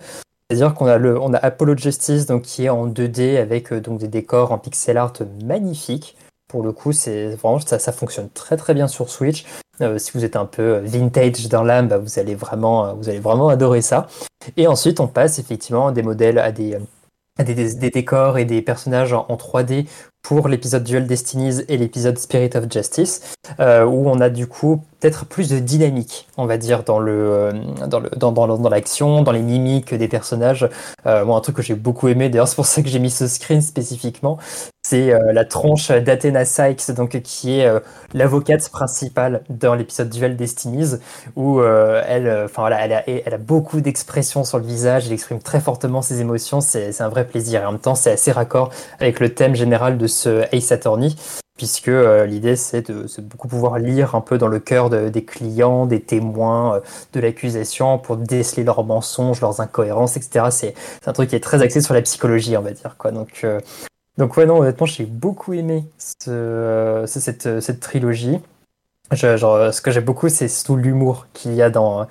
C'est-à-dire 0.50 0.74
qu'on 0.74 0.88
a 0.88 0.98
le, 0.98 1.18
a 1.18 1.38
Apollo 1.46 1.78
Justice 1.78 2.26
donc 2.26 2.42
qui 2.42 2.66
est 2.66 2.70
en 2.70 2.88
2D 2.88 3.38
avec 3.38 3.72
euh, 3.72 3.80
donc 3.80 4.00
des 4.00 4.10
décors 4.10 4.52
en 4.52 4.58
pixel 4.58 4.98
art 4.98 5.14
magnifiques. 5.44 6.18
Pour 6.50 6.64
le 6.64 6.74
coup, 6.74 6.92
vraiment 6.92 7.60
ça, 7.62 7.80
ça 7.80 7.94
fonctionne 7.94 8.28
très 8.34 8.58
très 8.58 8.74
bien 8.74 8.90
sur 8.90 9.10
Switch. 9.10 9.46
Euh, 9.80 9.98
si 9.98 10.12
vous 10.14 10.26
êtes 10.26 10.36
un 10.36 10.46
peu 10.46 10.80
vintage 10.84 11.48
dans 11.48 11.64
l'âme, 11.64 11.88
bah, 11.88 11.98
vous 11.98 12.20
allez 12.20 12.36
vraiment, 12.36 12.86
euh, 12.88 12.94
vous 12.94 13.08
allez 13.08 13.20
vraiment 13.20 13.48
adorer 13.48 13.82
ça. 13.82 14.08
Et 14.58 14.68
ensuite, 14.68 15.00
on 15.00 15.08
passe 15.08 15.40
effectivement 15.40 15.88
à 15.88 15.92
des 15.94 16.04
modèles, 16.04 16.38
à 16.38 16.52
des, 16.52 16.74
euh, 16.76 16.80
des, 17.40 17.90
décors 17.90 18.38
et 18.38 18.46
des 18.46 18.62
personnages 18.62 19.14
en, 19.14 19.26
en 19.30 19.36
3D 19.36 19.86
pour 20.22 20.48
l'épisode 20.48 20.84
Duel 20.84 21.08
Destinies 21.08 21.62
et 21.68 21.78
l'épisode 21.78 22.18
Spirit 22.18 22.52
of 22.56 22.72
Justice, 22.72 23.36
euh, 23.60 23.84
où 23.84 24.08
on 24.08 24.20
a 24.20 24.30
du 24.30 24.48
coup 24.48 24.84
peut-être 25.00 25.26
plus 25.26 25.50
de 25.50 25.58
dynamique, 25.58 26.28
on 26.38 26.46
va 26.46 26.58
dire, 26.58 26.84
dans 26.84 27.00
le, 27.00 27.12
euh, 27.12 27.52
dans 27.88 28.00
le, 28.00 28.10
dans, 28.10 28.70
l'action, 28.70 29.24
dans 29.24 29.32
les 29.32 29.42
mimiques 29.42 29.96
des 29.96 30.08
personnages. 30.08 30.70
Euh, 31.08 31.26
moi, 31.26 31.38
un 31.38 31.42
truc 31.42 31.56
que 31.56 31.64
j'ai 31.64 31.74
beaucoup 31.74 32.08
aimé, 32.08 32.30
d'ailleurs, 32.30 32.48
c'est 32.48 32.56
pour 32.56 32.68
ça 32.68 32.84
que 32.84 32.90
j'ai 32.90 33.00
mis 33.00 33.10
ce 33.10 33.28
screen 33.28 33.62
spécifiquement, 33.62 34.38
c'est 34.92 35.14
euh, 35.14 35.32
la 35.32 35.46
tronche 35.46 35.90
d'Athena 35.90 36.44
Sykes, 36.44 36.92
donc 36.92 37.22
qui 37.22 37.60
est 37.60 37.66
euh, 37.66 37.80
l'avocate 38.14 38.68
principale 38.68 39.42
dans 39.50 39.74
l'épisode 39.74 40.10
Duel 40.10 40.36
Destinies, 40.36 40.98
où 41.38 41.62
euh, 41.62 42.04
elle, 42.06 42.48
voilà, 42.54 42.84
elle 42.84 42.92
a, 42.92 43.04
elle 43.08 43.34
a 43.34 43.38
beaucoup 43.38 43.80
d'expressions 43.80 44.44
sur 44.44 44.58
le 44.58 44.66
visage, 44.66 45.08
elle 45.08 45.14
exprime 45.14 45.40
très 45.40 45.62
fortement 45.62 46.02
ses 46.02 46.20
émotions, 46.20 46.60
c'est 46.60 47.00
un 47.00 47.08
vrai 47.08 47.26
plaisir. 47.26 47.62
Et 47.62 47.66
en 47.66 47.72
même 47.72 47.80
temps, 47.80 47.96
c'est 47.96 48.12
assez 48.12 48.34
raccord 48.34 48.70
avec 49.00 49.22
le 49.22 49.34
thème 49.34 49.56
général 49.56 49.98
de 49.98 50.08
ce 50.08 50.44
Ace 50.54 50.74
Attorney, 50.74 51.16
puisque 51.56 51.92
l'idée 52.28 52.58
c'est 52.58 52.92
de, 52.92 53.06
beaucoup 53.22 53.48
pouvoir 53.48 53.80
lire 53.80 54.14
un 54.14 54.22
peu 54.22 54.38
dans 54.38 54.50
le 54.50 54.60
cœur 54.60 54.90
de- 54.90 55.08
des 55.08 55.24
clients, 55.24 55.86
des 55.86 56.02
témoins, 56.02 56.82
de 57.14 57.20
l'accusation, 57.22 57.98
pour 57.98 58.18
déceler 58.18 58.66
leurs 58.66 58.84
mensonges, 58.84 59.40
leurs 59.40 59.62
incohérences, 59.62 60.18
etc. 60.18 60.48
C'est 60.50 60.74
un 61.06 61.14
truc 61.14 61.30
qui 61.30 61.38
est 61.38 61.40
très 61.40 61.62
axé 61.62 61.80
sur 61.80 61.94
la 61.94 62.02
psychologie, 62.02 62.58
on 62.58 62.62
va 62.62 62.72
dire. 62.72 62.96
Quoi. 62.98 63.12
Donc, 63.12 63.46
Donc 64.18 64.38
ouais, 64.38 64.46
non, 64.46 64.60
honnêtement, 64.60 64.86
j'ai 64.86 65.06
beaucoup 65.06 65.54
aimé 65.54 65.86
ce, 65.98 67.04
ce- 67.08 67.20
cette, 67.20 67.62
cette 67.62 67.80
trilogie. 67.80 68.40
Je- 69.12 69.38
genre, 69.38 69.74
ce 69.74 69.82
que 69.82 69.92
j'aime 69.92 70.04
beaucoup, 70.06 70.30
c'est 70.30 70.48
tout 70.64 70.76
l'humour 70.76 71.28
qu'il 71.34 71.54
y 71.54 71.62
a 71.62 71.70
dans, 71.70 72.08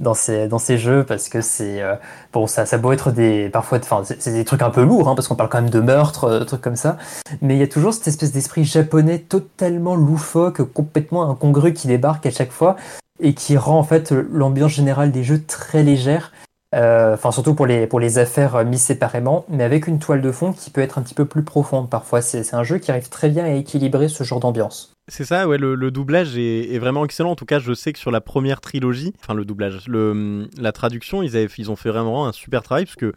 dans 0.00 0.14
ces, 0.14 0.48
dans 0.48 0.58
ces 0.58 0.78
jeux, 0.78 1.04
parce 1.04 1.28
que 1.28 1.40
c'est... 1.40 1.80
euh, 1.82 1.94
bon, 2.32 2.46
ça, 2.46 2.66
ça 2.66 2.78
beau 2.78 2.92
être 2.92 3.10
des... 3.10 3.48
Parfois, 3.50 3.78
enfin, 3.78 4.02
c'est 4.04 4.32
des 4.32 4.44
trucs 4.44 4.62
un 4.62 4.70
peu 4.70 4.82
lourds, 4.82 5.08
hein, 5.08 5.14
parce 5.14 5.28
qu'on 5.28 5.36
parle 5.36 5.50
quand 5.50 5.60
même 5.60 5.70
de 5.70 5.80
meurtre, 5.80 6.24
euh, 6.24 6.44
trucs 6.44 6.60
comme 6.62 6.76
ça. 6.76 6.98
Mais 7.42 7.54
il 7.54 7.58
y 7.60 7.62
a 7.62 7.68
toujours 7.68 7.94
cette 7.94 8.08
espèce 8.08 8.32
d'esprit 8.32 8.64
japonais 8.64 9.18
totalement 9.18 9.94
loufoque, 9.94 10.62
complètement 10.72 11.30
incongru 11.30 11.72
qui 11.72 11.86
débarque 11.86 12.26
à 12.26 12.30
chaque 12.30 12.52
fois, 12.52 12.76
et 13.20 13.34
qui 13.34 13.56
rend 13.56 13.78
en 13.78 13.84
fait 13.84 14.10
l'ambiance 14.10 14.72
générale 14.72 15.12
des 15.12 15.22
jeux 15.22 15.42
très 15.42 15.82
légère. 15.82 16.32
Euh, 16.74 17.14
Enfin, 17.14 17.30
surtout 17.32 17.54
pour 17.54 17.66
les, 17.66 17.86
pour 17.86 18.00
les 18.00 18.18
affaires 18.18 18.56
euh, 18.56 18.64
mises 18.64 18.82
séparément, 18.82 19.44
mais 19.48 19.64
avec 19.64 19.86
une 19.86 19.98
toile 19.98 20.22
de 20.22 20.32
fond 20.32 20.52
qui 20.52 20.70
peut 20.70 20.80
être 20.80 20.98
un 20.98 21.02
petit 21.02 21.14
peu 21.14 21.24
plus 21.24 21.42
profonde 21.42 21.90
parfois. 21.90 22.22
C'est 22.22 22.54
un 22.54 22.62
jeu 22.64 22.78
qui 22.78 22.90
arrive 22.90 23.08
très 23.08 23.28
bien 23.28 23.44
à 23.44 23.50
équilibrer 23.50 24.08
ce 24.08 24.24
genre 24.24 24.40
d'ambiance. 24.40 24.94
C'est 25.08 25.24
ça, 25.24 25.48
ouais, 25.48 25.58
le, 25.58 25.74
le 25.74 25.90
doublage 25.90 26.38
est, 26.38 26.72
est 26.72 26.78
vraiment 26.78 27.04
excellent. 27.04 27.32
En 27.32 27.36
tout 27.36 27.44
cas, 27.44 27.58
je 27.58 27.74
sais 27.74 27.92
que 27.92 27.98
sur 27.98 28.10
la 28.10 28.20
première 28.20 28.60
trilogie, 28.60 29.12
enfin 29.20 29.34
le 29.34 29.44
doublage, 29.44 29.86
le, 29.88 30.48
la 30.58 30.72
traduction, 30.72 31.22
ils, 31.22 31.36
avaient, 31.36 31.48
ils 31.58 31.70
ont 31.70 31.76
fait 31.76 31.90
vraiment 31.90 32.26
un 32.26 32.32
super 32.32 32.62
travail 32.62 32.84
parce 32.84 32.96
que 32.96 33.12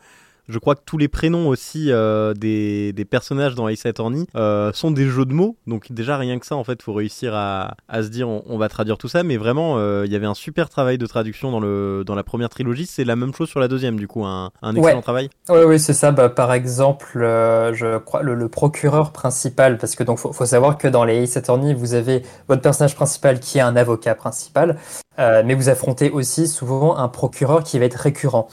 je 0.48 0.60
crois 0.60 0.76
que 0.76 0.82
tous 0.86 0.98
les 0.98 1.08
prénoms 1.08 1.48
aussi 1.48 1.92
euh, 1.92 2.34
des, 2.34 2.94
des 2.94 3.06
personnages 3.06 3.56
dans 3.56 3.68
Ace 3.68 3.86
Attorney 3.86 4.28
euh, 4.36 4.72
sont 4.74 4.92
des 4.92 5.06
jeux 5.08 5.26
de 5.26 5.34
mots. 5.34 5.58
Donc 5.68 5.92
déjà 5.92 6.18
rien 6.18 6.38
que 6.40 6.46
ça, 6.46 6.56
en 6.56 6.64
fait, 6.64 6.82
faut 6.82 6.94
réussir 6.94 7.34
à, 7.34 7.76
à 7.88 8.04
se 8.04 8.10
dire 8.10 8.30
on, 8.30 8.44
on 8.48 8.58
va 8.58 8.70
traduire 8.70 8.98
tout 8.98 9.08
ça. 9.08 9.24
Mais 9.24 9.38
vraiment, 9.38 9.78
euh, 9.78 10.04
il 10.06 10.12
y 10.12 10.16
avait 10.16 10.26
un 10.26 10.34
super 10.34 10.70
travail 10.70 10.98
de 10.98 11.06
traduction 11.06 11.52
dans, 11.52 11.60
le, 11.60 12.04
dans 12.06 12.16
la 12.16 12.24
première 12.24 12.50
trilogie. 12.50 12.86
C'est 12.86 13.04
la 13.04 13.16
même 13.16 13.34
chose 13.34 13.50
sur 13.50 13.60
la 13.60 13.68
deuxième, 13.68 13.98
du 13.98 14.08
coup, 14.08 14.26
un, 14.26 14.52
un 14.62 14.76
excellent 14.76 14.96
Ouais. 14.98 15.02
travail. 15.02 15.30
Oui, 15.50 15.60
oui, 15.66 15.80
c'est 15.80 15.94
ça. 15.94 16.12
Bah, 16.12 16.30
par 16.30 16.54
exemple, 16.54 17.22
euh, 17.22 17.74
je 17.74 17.98
crois 17.98 18.22
le, 18.24 18.36
le 18.36 18.50
procureur 18.50 19.12
principal, 19.12 19.78
parce 19.78 19.96
que 19.96 20.04
donc 20.04 20.20
faut, 20.20 20.32
faut 20.34 20.46
savoir 20.46 20.78
que 20.78 20.88
dans 20.88 21.04
les 21.06 21.24
Ace 21.24 21.38
Attorney, 21.38 21.74
vous 21.74 21.94
avez 21.94 22.22
votre 22.48 22.62
personnage 22.62 22.96
principal 22.96 23.40
qui 23.40 23.58
est 23.58 23.62
un 23.62 23.76
avocat 23.76 24.16
principal, 24.16 24.78
euh, 25.20 25.44
mais 25.46 25.56
vous 25.56 25.70
affrontez 25.70 26.10
aussi 26.12 26.48
souvent 26.48 26.98
un 26.98 27.08
procureur 27.08 27.64
qui 27.64 27.80
va 27.80 27.86
être 27.86 27.96
récurrent. 27.96 28.48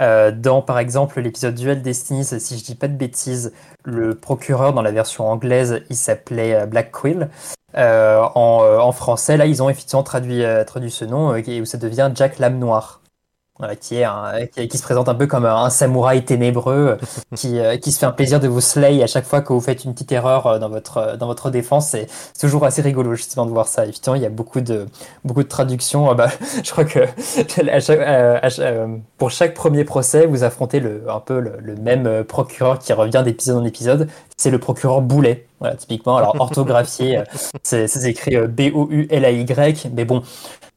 Euh, 0.00 0.30
dans 0.30 0.62
par 0.62 0.78
exemple 0.78 1.20
l'épisode 1.20 1.56
Duel 1.56 1.82
Destiny, 1.82 2.24
si 2.24 2.58
je 2.58 2.64
dis 2.64 2.76
pas 2.76 2.86
de 2.86 2.94
bêtises, 2.94 3.52
le 3.84 4.14
procureur 4.14 4.72
dans 4.72 4.82
la 4.82 4.92
version 4.92 5.28
anglaise, 5.28 5.82
il 5.90 5.96
s'appelait 5.96 6.54
euh, 6.54 6.66
Black 6.66 6.92
Quill. 6.92 7.28
Euh, 7.76 8.22
en, 8.34 8.92
français, 8.92 9.36
là, 9.36 9.46
ils 9.46 9.62
ont 9.62 9.68
effectivement 9.68 10.02
traduit, 10.02 10.42
traduit 10.66 10.90
ce 10.90 11.04
nom, 11.04 11.34
et 11.34 11.60
où 11.60 11.64
ça 11.66 11.76
devient 11.76 12.10
Jack 12.14 12.38
Lame 12.38 12.58
Noir. 12.58 13.02
Qui, 13.80 13.96
est 13.96 14.04
un- 14.04 14.46
qui, 14.54 14.68
qui 14.68 14.78
se 14.78 14.82
présente 14.84 15.08
un 15.08 15.16
peu 15.16 15.26
comme 15.26 15.44
un 15.44 15.68
samouraï 15.68 16.24
ténébreux 16.24 16.96
euh, 17.02 17.06
qui, 17.36 17.58
euh, 17.58 17.76
qui 17.76 17.90
se 17.90 17.98
fait 17.98 18.06
un 18.06 18.12
plaisir 18.12 18.38
de 18.38 18.46
vous 18.46 18.60
slay 18.60 19.02
à 19.02 19.08
chaque 19.08 19.24
fois 19.26 19.40
que 19.40 19.52
vous 19.52 19.60
faites 19.60 19.82
une 19.84 19.94
petite 19.94 20.12
erreur 20.12 20.46
euh, 20.46 20.58
dans 20.60 20.68
votre, 20.68 20.98
euh, 20.98 21.16
dans 21.16 21.26
votre 21.26 21.50
défense. 21.50 21.88
C'est 21.88 22.06
toujours 22.40 22.64
assez 22.64 22.82
rigolo 22.82 23.14
justement 23.14 23.46
de 23.46 23.50
voir 23.50 23.66
ça. 23.66 23.82
Effectivement, 23.82 24.14
il 24.14 24.22
y 24.22 24.26
a 24.26 24.30
beaucoup 24.30 24.60
de, 24.60 24.86
beaucoup 25.24 25.42
de 25.42 25.48
traductions. 25.48 26.08
Euh, 26.10 26.14
bah, 26.14 26.28
je 26.64 26.70
crois 26.70 26.84
que 26.84 27.00
à 27.70 27.80
chaque- 27.80 27.98
euh, 27.98 28.38
à 28.40 28.48
chaque- 28.48 28.64
euh, 28.64 28.86
pour 29.16 29.30
chaque 29.32 29.54
premier 29.54 29.84
procès, 29.84 30.26
vous 30.26 30.44
affrontez 30.44 30.78
le, 30.78 31.02
un 31.10 31.18
peu 31.20 31.40
le, 31.40 31.54
le 31.60 31.74
même 31.74 32.06
euh, 32.06 32.22
procureur 32.22 32.78
qui 32.78 32.92
revient 32.92 33.22
d'épisode 33.24 33.56
en 33.56 33.64
épisode. 33.64 34.08
C'est 34.36 34.50
le 34.50 34.60
procureur 34.60 35.00
Boulet. 35.02 35.46
Voilà, 35.58 35.74
typiquement. 35.74 36.16
Alors, 36.16 36.36
orthographié, 36.38 37.18
euh, 37.18 37.24
c'est 37.64 38.04
écrit 38.04 38.36
euh, 38.36 38.46
B-O-U-L-A-Y. 38.46 39.88
Mais 39.92 40.04
bon, 40.04 40.22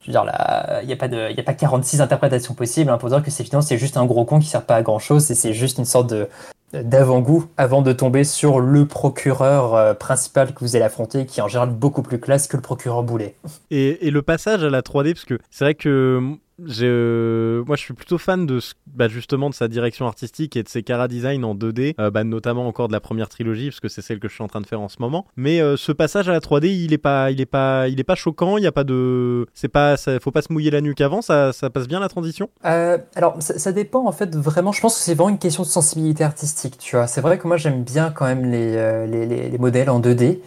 je 0.01 0.07
veux 0.07 0.13
dire, 0.13 0.23
là, 0.23 0.81
il 0.81 0.87
n'y 0.87 0.93
a, 0.93 0.95
pas 0.95 1.05
a 1.05 1.43
pas 1.43 1.53
46 1.53 2.01
interprétations 2.01 2.53
possibles 2.53 2.89
hein, 2.89 2.97
pour 2.97 3.09
dire 3.09 3.23
que 3.23 3.29
c'est 3.29 3.43
finalement 3.43 3.61
c'est 3.61 3.77
juste 3.77 3.97
un 3.97 4.05
gros 4.05 4.25
con 4.25 4.39
qui 4.39 4.47
sert 4.47 4.63
pas 4.63 4.75
à 4.75 4.81
grand 4.81 4.99
chose 4.99 5.29
et 5.29 5.35
c'est 5.35 5.53
juste 5.53 5.77
une 5.77 5.85
sorte 5.85 6.09
de 6.09 6.27
d'avant-goût 6.73 7.47
avant 7.57 7.81
de 7.81 7.91
tomber 7.91 8.23
sur 8.23 8.61
le 8.61 8.85
procureur 8.85 9.75
euh, 9.75 9.93
principal 9.93 10.53
que 10.53 10.61
vous 10.61 10.77
allez 10.77 10.85
affronter 10.85 11.25
qui 11.25 11.41
est 11.41 11.43
en 11.43 11.49
général 11.49 11.69
beaucoup 11.69 12.01
plus 12.01 12.17
classe 12.17 12.47
que 12.47 12.55
le 12.55 12.61
procureur 12.61 13.03
boulet. 13.03 13.35
Et, 13.71 14.07
et 14.07 14.09
le 14.09 14.21
passage 14.21 14.63
à 14.63 14.69
la 14.69 14.81
3D, 14.81 15.13
parce 15.13 15.25
que 15.25 15.37
c'est 15.49 15.65
vrai 15.65 15.75
que 15.75 16.37
euh, 16.81 17.63
moi 17.65 17.75
je 17.75 17.81
suis 17.81 17.93
plutôt 17.93 18.17
fan 18.17 18.45
de 18.45 18.59
bah, 18.87 19.07
justement 19.07 19.49
de 19.49 19.55
sa 19.55 19.67
direction 19.67 20.05
artistique 20.07 20.55
et 20.55 20.63
de 20.63 20.69
ses 20.69 20.83
cara 20.83 21.07
design 21.07 21.43
en 21.45 21.55
2D, 21.55 21.95
euh, 21.99 22.11
bah, 22.11 22.23
notamment 22.23 22.67
encore 22.67 22.87
de 22.87 22.93
la 22.93 22.99
première 22.99 23.29
trilogie, 23.29 23.69
parce 23.69 23.79
que 23.79 23.89
c'est 23.89 24.01
celle 24.01 24.19
que 24.19 24.27
je 24.27 24.33
suis 24.33 24.43
en 24.43 24.47
train 24.47 24.61
de 24.61 24.67
faire 24.67 24.81
en 24.81 24.89
ce 24.89 24.97
moment. 24.99 25.25
Mais 25.35 25.61
euh, 25.61 25.77
ce 25.77 25.91
passage 25.91 26.29
à 26.29 26.31
la 26.31 26.39
3D, 26.39 26.67
il 26.67 26.93
est 26.93 26.97
pas, 26.97 27.31
il 27.31 27.41
est 27.41 27.45
pas, 27.45 27.87
il 27.87 27.99
est 27.99 28.03
pas 28.03 28.15
choquant. 28.15 28.57
Il 28.57 28.63
y 28.63 28.67
a 28.67 28.71
pas 28.71 28.83
de, 28.83 29.47
c'est 29.53 29.67
pas, 29.69 29.95
faut 30.21 30.31
pas 30.31 30.41
se 30.41 30.51
mouiller 30.51 30.71
la 30.71 30.81
nuque 30.81 31.01
avant. 31.01 31.21
Ça, 31.21 31.53
ça 31.53 31.69
passe 31.69 31.87
bien 31.87 31.99
la 31.99 32.09
transition? 32.09 32.49
Euh, 32.65 32.97
alors, 33.15 33.41
ça, 33.41 33.57
ça 33.57 33.71
dépend 33.71 34.05
en 34.07 34.11
fait 34.11 34.35
vraiment. 34.35 34.71
Je 34.71 34.81
pense 34.81 34.95
que 34.97 35.01
c'est 35.01 35.15
vraiment 35.15 35.29
une 35.29 35.39
question 35.39 35.63
de 35.63 35.67
sensibilité 35.67 36.23
artistique, 36.23 36.77
tu 36.77 36.95
vois. 36.95 37.07
C'est 37.07 37.21
vrai 37.21 37.37
que 37.37 37.47
moi 37.47 37.57
j'aime 37.57 37.83
bien 37.83 38.11
quand 38.11 38.25
même 38.25 38.49
les, 38.51 38.75
euh, 38.75 39.05
les, 39.05 39.25
les- 39.25 39.49
les 39.49 39.57
modèles 39.57 39.89
en 39.89 39.99
2D, 39.99 40.41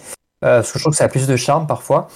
euh, 0.45 0.59
parce 0.59 0.73
que 0.73 0.79
je 0.79 0.85
trouve 0.85 0.93
que 0.93 0.97
ça 0.99 1.05
a 1.05 1.09
plus 1.09 1.27
de 1.27 1.37
charme 1.37 1.67
parfois. 1.67 2.09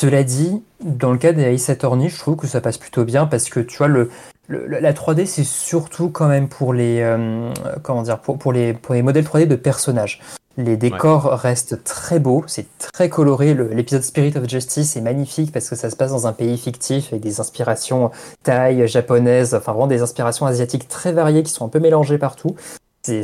Cela 0.00 0.22
dit, 0.22 0.62
dans 0.80 1.10
le 1.10 1.18
cas 1.18 1.32
des 1.32 1.42
Ace 1.52 1.70
Attorney, 1.70 2.08
je 2.08 2.16
trouve 2.20 2.36
que 2.36 2.46
ça 2.46 2.60
passe 2.60 2.78
plutôt 2.78 3.04
bien 3.04 3.26
parce 3.26 3.48
que 3.48 3.58
tu 3.58 3.78
vois, 3.78 3.88
le, 3.88 4.10
le- 4.46 4.68
la 4.78 4.92
3D 4.92 5.26
c'est 5.26 5.42
surtout 5.42 6.08
quand 6.08 6.28
même 6.28 6.46
pour 6.48 6.72
les, 6.72 7.00
euh, 7.00 7.52
comment 7.82 8.02
dire, 8.02 8.20
pour, 8.20 8.38
pour 8.38 8.52
les, 8.52 8.74
pour 8.74 8.94
les 8.94 9.02
modèles 9.02 9.24
3D 9.24 9.48
de 9.48 9.56
personnages. 9.56 10.20
Les 10.56 10.76
décors 10.76 11.24
restent 11.24 11.82
très 11.82 12.20
beaux, 12.20 12.44
c'est 12.46 12.66
très 12.78 13.08
coloré. 13.08 13.54
L'épisode 13.54 14.02
Spirit 14.02 14.34
of 14.36 14.48
Justice 14.48 14.96
est 14.96 15.00
magnifique 15.00 15.50
parce 15.50 15.68
que 15.68 15.74
ça 15.74 15.90
se 15.90 15.96
passe 15.96 16.12
dans 16.12 16.28
un 16.28 16.32
pays 16.32 16.58
fictif 16.58 17.08
avec 17.12 17.20
des 17.24 17.40
inspirations 17.40 18.12
thaï, 18.44 18.86
japonaises, 18.86 19.52
enfin 19.52 19.72
vraiment 19.72 19.88
des 19.88 20.02
inspirations 20.02 20.46
asiatiques 20.46 20.86
très 20.86 21.10
variées 21.10 21.42
qui 21.42 21.50
sont 21.52 21.64
un 21.66 21.68
peu 21.70 21.80
mélangées 21.80 22.18
partout. 22.18 22.54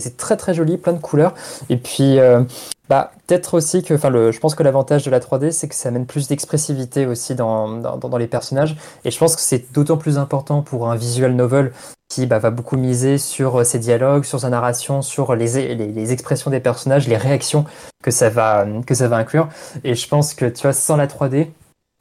C'est 0.01 0.16
très 0.16 0.37
très 0.37 0.55
joli, 0.55 0.76
plein 0.76 0.93
de 0.93 0.99
couleurs. 0.99 1.35
Et 1.68 1.76
puis, 1.76 2.18
euh, 2.18 2.43
bah, 2.89 3.12
peut-être 3.26 3.55
aussi 3.55 3.82
que, 3.82 3.95
enfin, 3.95 4.11
je 4.12 4.39
pense 4.39 4.55
que 4.55 4.62
l'avantage 4.62 5.05
de 5.05 5.11
la 5.11 5.20
3D, 5.20 5.51
c'est 5.51 5.68
que 5.68 5.74
ça 5.74 5.89
amène 5.89 6.07
plus 6.07 6.28
d'expressivité 6.28 7.07
aussi 7.07 7.35
dans, 7.35 7.80
les 8.18 8.26
personnages. 8.26 8.76
Et 9.05 9.11
je 9.11 9.18
pense 9.18 9.37
que 9.37 9.43
c'est 9.43 9.72
d'autant 9.72 9.97
plus 9.97 10.18
important 10.18 10.62
pour 10.62 10.91
un 10.91 10.97
visual 10.97 11.35
novel 11.35 11.72
qui 12.09 12.26
bah, 12.26 12.39
va 12.39 12.51
beaucoup 12.51 12.76
miser 12.76 13.18
sur 13.18 13.61
euh, 13.61 13.64
ses 13.64 13.78
dialogues, 13.78 14.24
sur 14.24 14.41
sa 14.41 14.51
narration, 14.51 15.03
sur 15.03 15.35
les 15.35 16.12
expressions 16.12 16.51
des 16.51 16.61
personnages, 16.61 17.09
les 17.09 17.16
réactions 17.16 17.64
que 18.03 18.11
ça 18.11 18.28
va, 18.28 18.66
que 18.87 18.95
ça 18.95 19.09
va 19.09 19.16
inclure. 19.16 19.49
Et 19.82 19.95
je 19.95 20.09
pense 20.09 20.35
que, 20.35 20.45
tu 20.45 20.62
vois, 20.62 20.74
sans 20.74 20.97
la 20.97 21.07
3D, 21.07 21.49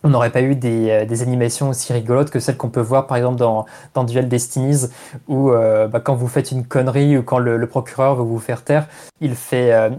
on 0.04 0.10
n'aurait 0.10 0.32
pas 0.32 0.41
eu 0.41 0.56
des, 0.56 0.89
euh, 0.89 1.06
des 1.06 1.22
animations 1.22 1.70
aussi 1.70 1.93
rigolotes 1.93 2.30
que 2.30 2.39
celles 2.39 2.58
qu'on 2.58 2.70
peut 2.70 2.82
voir 2.82 3.08
par 3.08 3.18
exemple 3.18 3.38
dans, 3.38 3.66
dans 3.93 4.04
Duel 4.04 4.28
Destinies 4.28 4.88
où 5.28 5.51
euh, 5.51 5.88
bah, 5.88 5.99
quand 5.99 6.16
vous 6.16 6.28
faites 6.28 6.51
une 6.51 6.66
connerie 6.66 7.18
ou 7.18 7.24
quand 7.24 7.39
le, 7.39 7.66
procureur 7.68 8.16
veut 8.16 8.24
vous 8.24 8.39
faire 8.39 8.64
taire, 8.64 8.88
il 9.22 9.36
fait. 9.36 9.72
euh, 9.74 9.89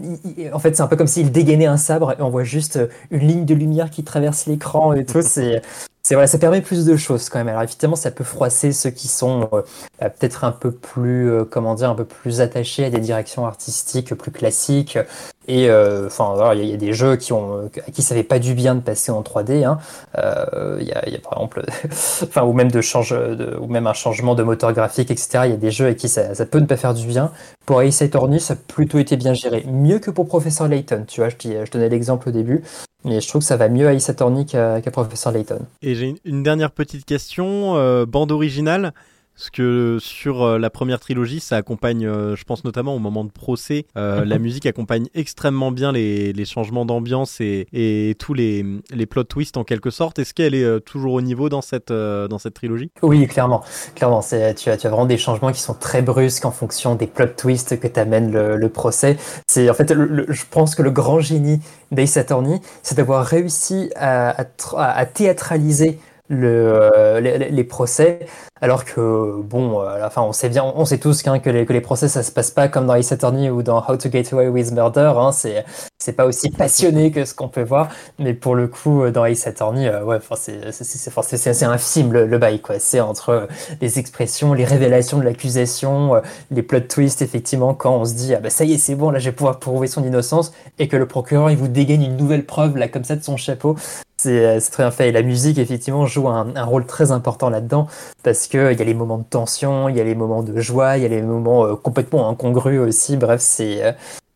en 0.52 0.58
fait, 0.58 0.76
c'est 0.76 0.82
un 0.82 0.86
peu 0.86 0.96
comme 0.96 1.06
s'il 1.06 1.32
dégainait 1.32 1.66
un 1.66 1.78
sabre 1.78 2.12
et 2.12 2.22
on 2.22 2.28
voit 2.28 2.44
juste 2.44 2.78
une 3.10 3.26
ligne 3.26 3.44
de 3.44 3.54
lumière 3.54 3.90
qui 3.90 4.04
traverse 4.04 4.46
l'écran 4.46 4.92
et 4.92 5.04
tout. 5.04 5.22
C'est. 5.22 5.62
C'est 6.06 6.16
voilà, 6.16 6.26
ça 6.26 6.36
permet 6.36 6.60
plus 6.60 6.84
de 6.84 6.96
choses 6.96 7.30
quand 7.30 7.38
même. 7.38 7.48
Alors 7.48 7.62
évidemment, 7.62 7.96
ça 7.96 8.10
peut 8.10 8.24
froisser 8.24 8.72
ceux 8.72 8.90
qui 8.90 9.08
sont 9.08 9.48
euh, 9.54 9.62
peut-être 9.98 10.44
un 10.44 10.52
peu 10.52 10.70
plus, 10.70 11.30
euh, 11.30 11.44
comment 11.46 11.74
dire, 11.74 11.88
un 11.88 11.94
peu 11.94 12.04
plus 12.04 12.42
attachés 12.42 12.84
à 12.84 12.90
des 12.90 12.98
directions 12.98 13.46
artistiques 13.46 14.14
plus 14.14 14.30
classiques. 14.30 14.98
Et 15.46 15.68
euh, 15.68 16.06
enfin, 16.06 16.52
il 16.54 16.58
y, 16.58 16.62
a- 16.62 16.74
il 16.74 16.78
des 16.78 16.92
jeux 16.94 17.16
qui 17.16 17.32
ont, 17.32 17.58
euh, 17.58 17.68
qui 17.92 18.02
savaient 18.02 18.22
pas 18.22 18.38
du 18.38 18.54
bien 18.54 18.74
de 18.74 18.80
passer 18.80 19.10
en 19.12 19.22
3D. 19.22 19.64
Hein. 19.64 19.78
Euh, 20.18 20.78
Il 20.80 20.86
y, 20.86 20.92
a, 20.92 21.06
il 21.06 21.12
y 21.12 21.16
a 21.16 21.18
par 21.20 21.34
exemple, 21.34 21.64
enfin, 22.22 22.42
ou 22.44 22.52
même 22.52 22.70
de 22.70 22.80
change, 22.80 23.10
de, 23.10 23.56
ou 23.60 23.66
même 23.66 23.86
un 23.86 23.92
changement 23.92 24.34
de 24.34 24.42
moteur 24.42 24.72
graphique, 24.72 25.10
etc. 25.10 25.40
Il 25.44 25.50
y 25.50 25.54
a 25.54 25.56
des 25.56 25.70
jeux 25.70 25.86
à 25.88 25.94
qui 25.94 26.08
ça, 26.08 26.34
ça 26.34 26.46
peut 26.46 26.58
ne 26.58 26.66
pas 26.66 26.76
faire 26.76 26.94
du 26.94 27.06
bien. 27.06 27.30
Pour 27.66 27.82
Ace 27.82 28.02
Attorney, 28.02 28.40
ça 28.40 28.54
a 28.54 28.56
plutôt 28.56 28.98
été 28.98 29.16
bien 29.16 29.34
géré, 29.34 29.64
mieux 29.70 29.98
que 29.98 30.10
pour 30.10 30.26
Professor 30.26 30.68
Layton. 30.68 31.04
Tu 31.06 31.20
vois, 31.20 31.28
je, 31.30 31.36
je 31.64 31.70
donnais 31.70 31.88
l'exemple 31.88 32.28
au 32.28 32.32
début, 32.32 32.62
mais 33.04 33.20
je 33.20 33.28
trouve 33.28 33.40
que 33.40 33.46
ça 33.46 33.56
va 33.56 33.68
mieux 33.68 33.86
à 33.88 33.92
Ace 33.94 34.10
qu'à 34.48 34.80
qu'à 34.80 34.90
Professor 34.90 35.32
Layton. 35.32 35.60
Et 35.82 35.94
j'ai 35.94 36.06
une- 36.08 36.18
une 36.24 36.42
dernière 36.42 36.70
petite 36.70 37.04
question. 37.04 37.76
euh, 37.76 38.06
bande 38.06 38.32
originale. 38.32 38.92
Parce 39.36 39.50
que 39.50 39.98
sur 40.00 40.42
euh, 40.44 40.58
la 40.58 40.70
première 40.70 41.00
trilogie, 41.00 41.40
ça 41.40 41.56
accompagne, 41.56 42.06
euh, 42.06 42.36
je 42.36 42.44
pense 42.44 42.62
notamment 42.64 42.94
au 42.94 43.00
moment 43.00 43.24
de 43.24 43.32
procès, 43.32 43.86
euh, 43.96 44.24
la 44.24 44.38
musique 44.38 44.64
accompagne 44.66 45.06
extrêmement 45.14 45.72
bien 45.72 45.90
les, 45.90 46.32
les 46.32 46.44
changements 46.44 46.84
d'ambiance 46.84 47.40
et, 47.40 47.66
et 47.72 48.14
tous 48.18 48.32
les, 48.32 48.64
les 48.92 49.06
plot 49.06 49.24
twists 49.24 49.56
en 49.56 49.64
quelque 49.64 49.90
sorte. 49.90 50.18
Est-ce 50.20 50.34
qu'elle 50.34 50.54
est 50.54 50.80
toujours 50.82 51.14
au 51.14 51.20
niveau 51.20 51.48
dans 51.48 51.62
cette, 51.62 51.92
dans 51.92 52.38
cette 52.38 52.54
trilogie? 52.54 52.90
Oui, 53.02 53.26
clairement. 53.26 53.64
Clairement, 53.96 54.20
tu, 54.22 54.36
as, 54.36 54.54
tu 54.54 54.68
as 54.70 54.76
vraiment 54.76 55.06
des 55.06 55.18
changements 55.18 55.50
qui 55.52 55.60
sont 55.60 55.74
très 55.74 56.00
brusques 56.02 56.44
en 56.44 56.52
fonction 56.52 56.94
des 56.94 57.06
plot 57.08 57.26
twists 57.36 57.80
que 57.80 57.88
t'amène 57.88 58.30
le, 58.30 58.56
le 58.56 58.68
procès. 58.68 59.16
C'est, 59.48 59.68
en 59.68 59.74
fait, 59.74 59.90
le- 59.90 60.06
le- 60.06 60.26
je 60.28 60.44
pense 60.48 60.74
que 60.76 60.82
le 60.82 60.90
grand 60.92 61.18
génie 61.20 61.58
d'Ace 61.90 62.16
Attorney, 62.16 62.60
c'est 62.82 62.96
d'avoir 62.96 63.24
réussi 63.26 63.90
à, 63.96 64.42
à 64.42 64.44
à 64.76 65.06
théâtraliser 65.06 65.98
le, 66.28 66.80
euh, 66.94 67.20
les, 67.20 67.50
les- 67.50 67.64
procès, 67.64 68.26
alors 68.60 68.84
que, 68.84 69.40
bon, 69.42 69.80
euh, 69.82 70.02
à 70.06 70.22
on 70.22 70.32
sait 70.32 70.48
bien, 70.48 70.64
on 70.64 70.84
sait 70.84 70.98
tous 70.98 71.22
qu'un- 71.22 71.38
que, 71.38 71.50
les, 71.50 71.66
que 71.66 71.72
les 71.72 71.80
procès, 71.82 72.08
ça 72.08 72.22
se 72.22 72.32
passe 72.32 72.50
pas 72.50 72.68
comme 72.68 72.86
dans 72.86 72.94
Ace 72.94 73.12
Attorney 73.12 73.50
ou 73.50 73.62
dans 73.62 73.84
How 73.86 73.96
to 73.96 74.10
Get 74.10 74.32
Away 74.32 74.48
with 74.48 74.72
Murder. 74.72 75.12
Hein, 75.16 75.32
c'est, 75.32 75.64
c'est 76.04 76.12
pas 76.12 76.26
aussi 76.26 76.50
passionné 76.50 77.10
que 77.10 77.24
ce 77.24 77.34
qu'on 77.34 77.48
peut 77.48 77.62
voir, 77.62 77.88
mais 78.18 78.34
pour 78.34 78.54
le 78.54 78.68
coup, 78.68 79.08
dans 79.10 79.24
Ace 79.24 79.46
Attorney, 79.46 79.88
ouais, 79.88 80.18
c'est 80.34 81.64
un 81.64 81.78
film 81.78 82.12
le, 82.12 82.26
le 82.26 82.38
bail, 82.38 82.60
quoi. 82.60 82.78
C'est 82.78 83.00
entre 83.00 83.48
les 83.80 83.98
expressions, 83.98 84.52
les 84.52 84.66
révélations 84.66 85.18
de 85.18 85.24
l'accusation, 85.24 86.20
les 86.50 86.62
plot 86.62 86.80
twists, 86.80 87.22
effectivement, 87.22 87.72
quand 87.72 87.96
on 87.96 88.04
se 88.04 88.12
dit, 88.12 88.34
ah 88.34 88.40
bah 88.40 88.50
ça 88.50 88.64
y 88.64 88.74
est, 88.74 88.78
c'est 88.78 88.96
bon, 88.96 89.10
là, 89.10 89.18
je 89.18 89.30
vais 89.30 89.34
pouvoir 89.34 89.58
prouver 89.58 89.86
son 89.86 90.04
innocence, 90.04 90.52
et 90.78 90.88
que 90.88 90.96
le 90.98 91.06
procureur, 91.06 91.50
il 91.50 91.56
vous 91.56 91.68
dégaine 91.68 92.02
une 92.02 92.18
nouvelle 92.18 92.44
preuve, 92.44 92.76
là, 92.76 92.88
comme 92.88 93.04
ça, 93.04 93.16
de 93.16 93.24
son 93.24 93.38
chapeau. 93.38 93.76
C'est 94.16 94.58
très 94.70 94.84
bien 94.84 94.90
fait. 94.90 95.08
Et 95.08 95.12
la 95.12 95.22
musique, 95.22 95.58
effectivement, 95.58 96.06
joue 96.06 96.28
un, 96.28 96.54
un 96.54 96.64
rôle 96.64 96.86
très 96.86 97.12
important 97.12 97.48
là-dedans, 97.50 97.88
parce 98.22 98.46
qu'il 98.46 98.60
y 98.60 98.82
a 98.82 98.84
les 98.84 98.94
moments 98.94 99.18
de 99.18 99.24
tension, 99.24 99.88
il 99.88 99.96
y 99.96 100.00
a 100.00 100.04
les 100.04 100.14
moments 100.14 100.42
de 100.42 100.60
joie, 100.60 100.96
il 100.98 101.02
y 101.02 101.06
a 101.06 101.08
les 101.08 101.22
moments 101.22 101.76
complètement 101.76 102.28
incongrus 102.28 102.78
aussi. 102.78 103.16
Bref, 103.16 103.40
c'est 103.40 103.94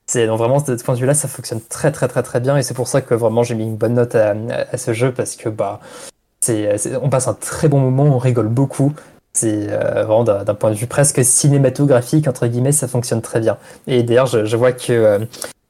c'est 0.09 0.26
donc 0.26 0.38
vraiment 0.38 0.61
de 0.61 0.76
ce 0.76 0.82
point 0.82 0.94
de 0.94 1.00
vue-là, 1.00 1.14
ça 1.14 1.28
fonctionne 1.28 1.61
très 1.61 1.92
très 1.92 2.09
très 2.09 2.22
très 2.22 2.40
bien 2.40 2.56
et 2.56 2.62
c'est 2.62 2.74
pour 2.74 2.88
ça 2.88 3.02
que 3.02 3.14
vraiment 3.14 3.42
j'ai 3.42 3.54
mis 3.54 3.64
une 3.64 3.76
bonne 3.76 3.94
note 3.94 4.14
à, 4.14 4.34
ce 4.76 4.92
jeu 4.94 5.12
parce 5.12 5.36
que 5.36 5.50
bah 5.50 5.80
c'est, 6.40 6.96
on 7.02 7.11
passe 7.11 7.28
un 7.28 7.34
très 7.34 7.68
bon 7.68 7.78
moment, 7.78 8.04
on 8.04 8.18
rigole 8.18 8.48
beaucoup. 8.48 8.94
C'est 9.34 9.66
euh, 9.68 10.04
vraiment 10.04 10.24
d'un, 10.24 10.54
point 10.54 10.70
de 10.70 10.76
vue 10.76 10.86
presque 10.86 11.22
cinématographique 11.22 12.26
entre 12.26 12.46
guillemets, 12.46 12.72
ça 12.72 12.88
fonctionne 12.88 13.20
très 13.20 13.40
bien. 13.40 13.59
Et 13.86 14.02
d'ailleurs, 14.02 14.26
je, 14.26 14.56
vois 14.56 14.72
que 14.72 14.92
euh, 14.92 15.18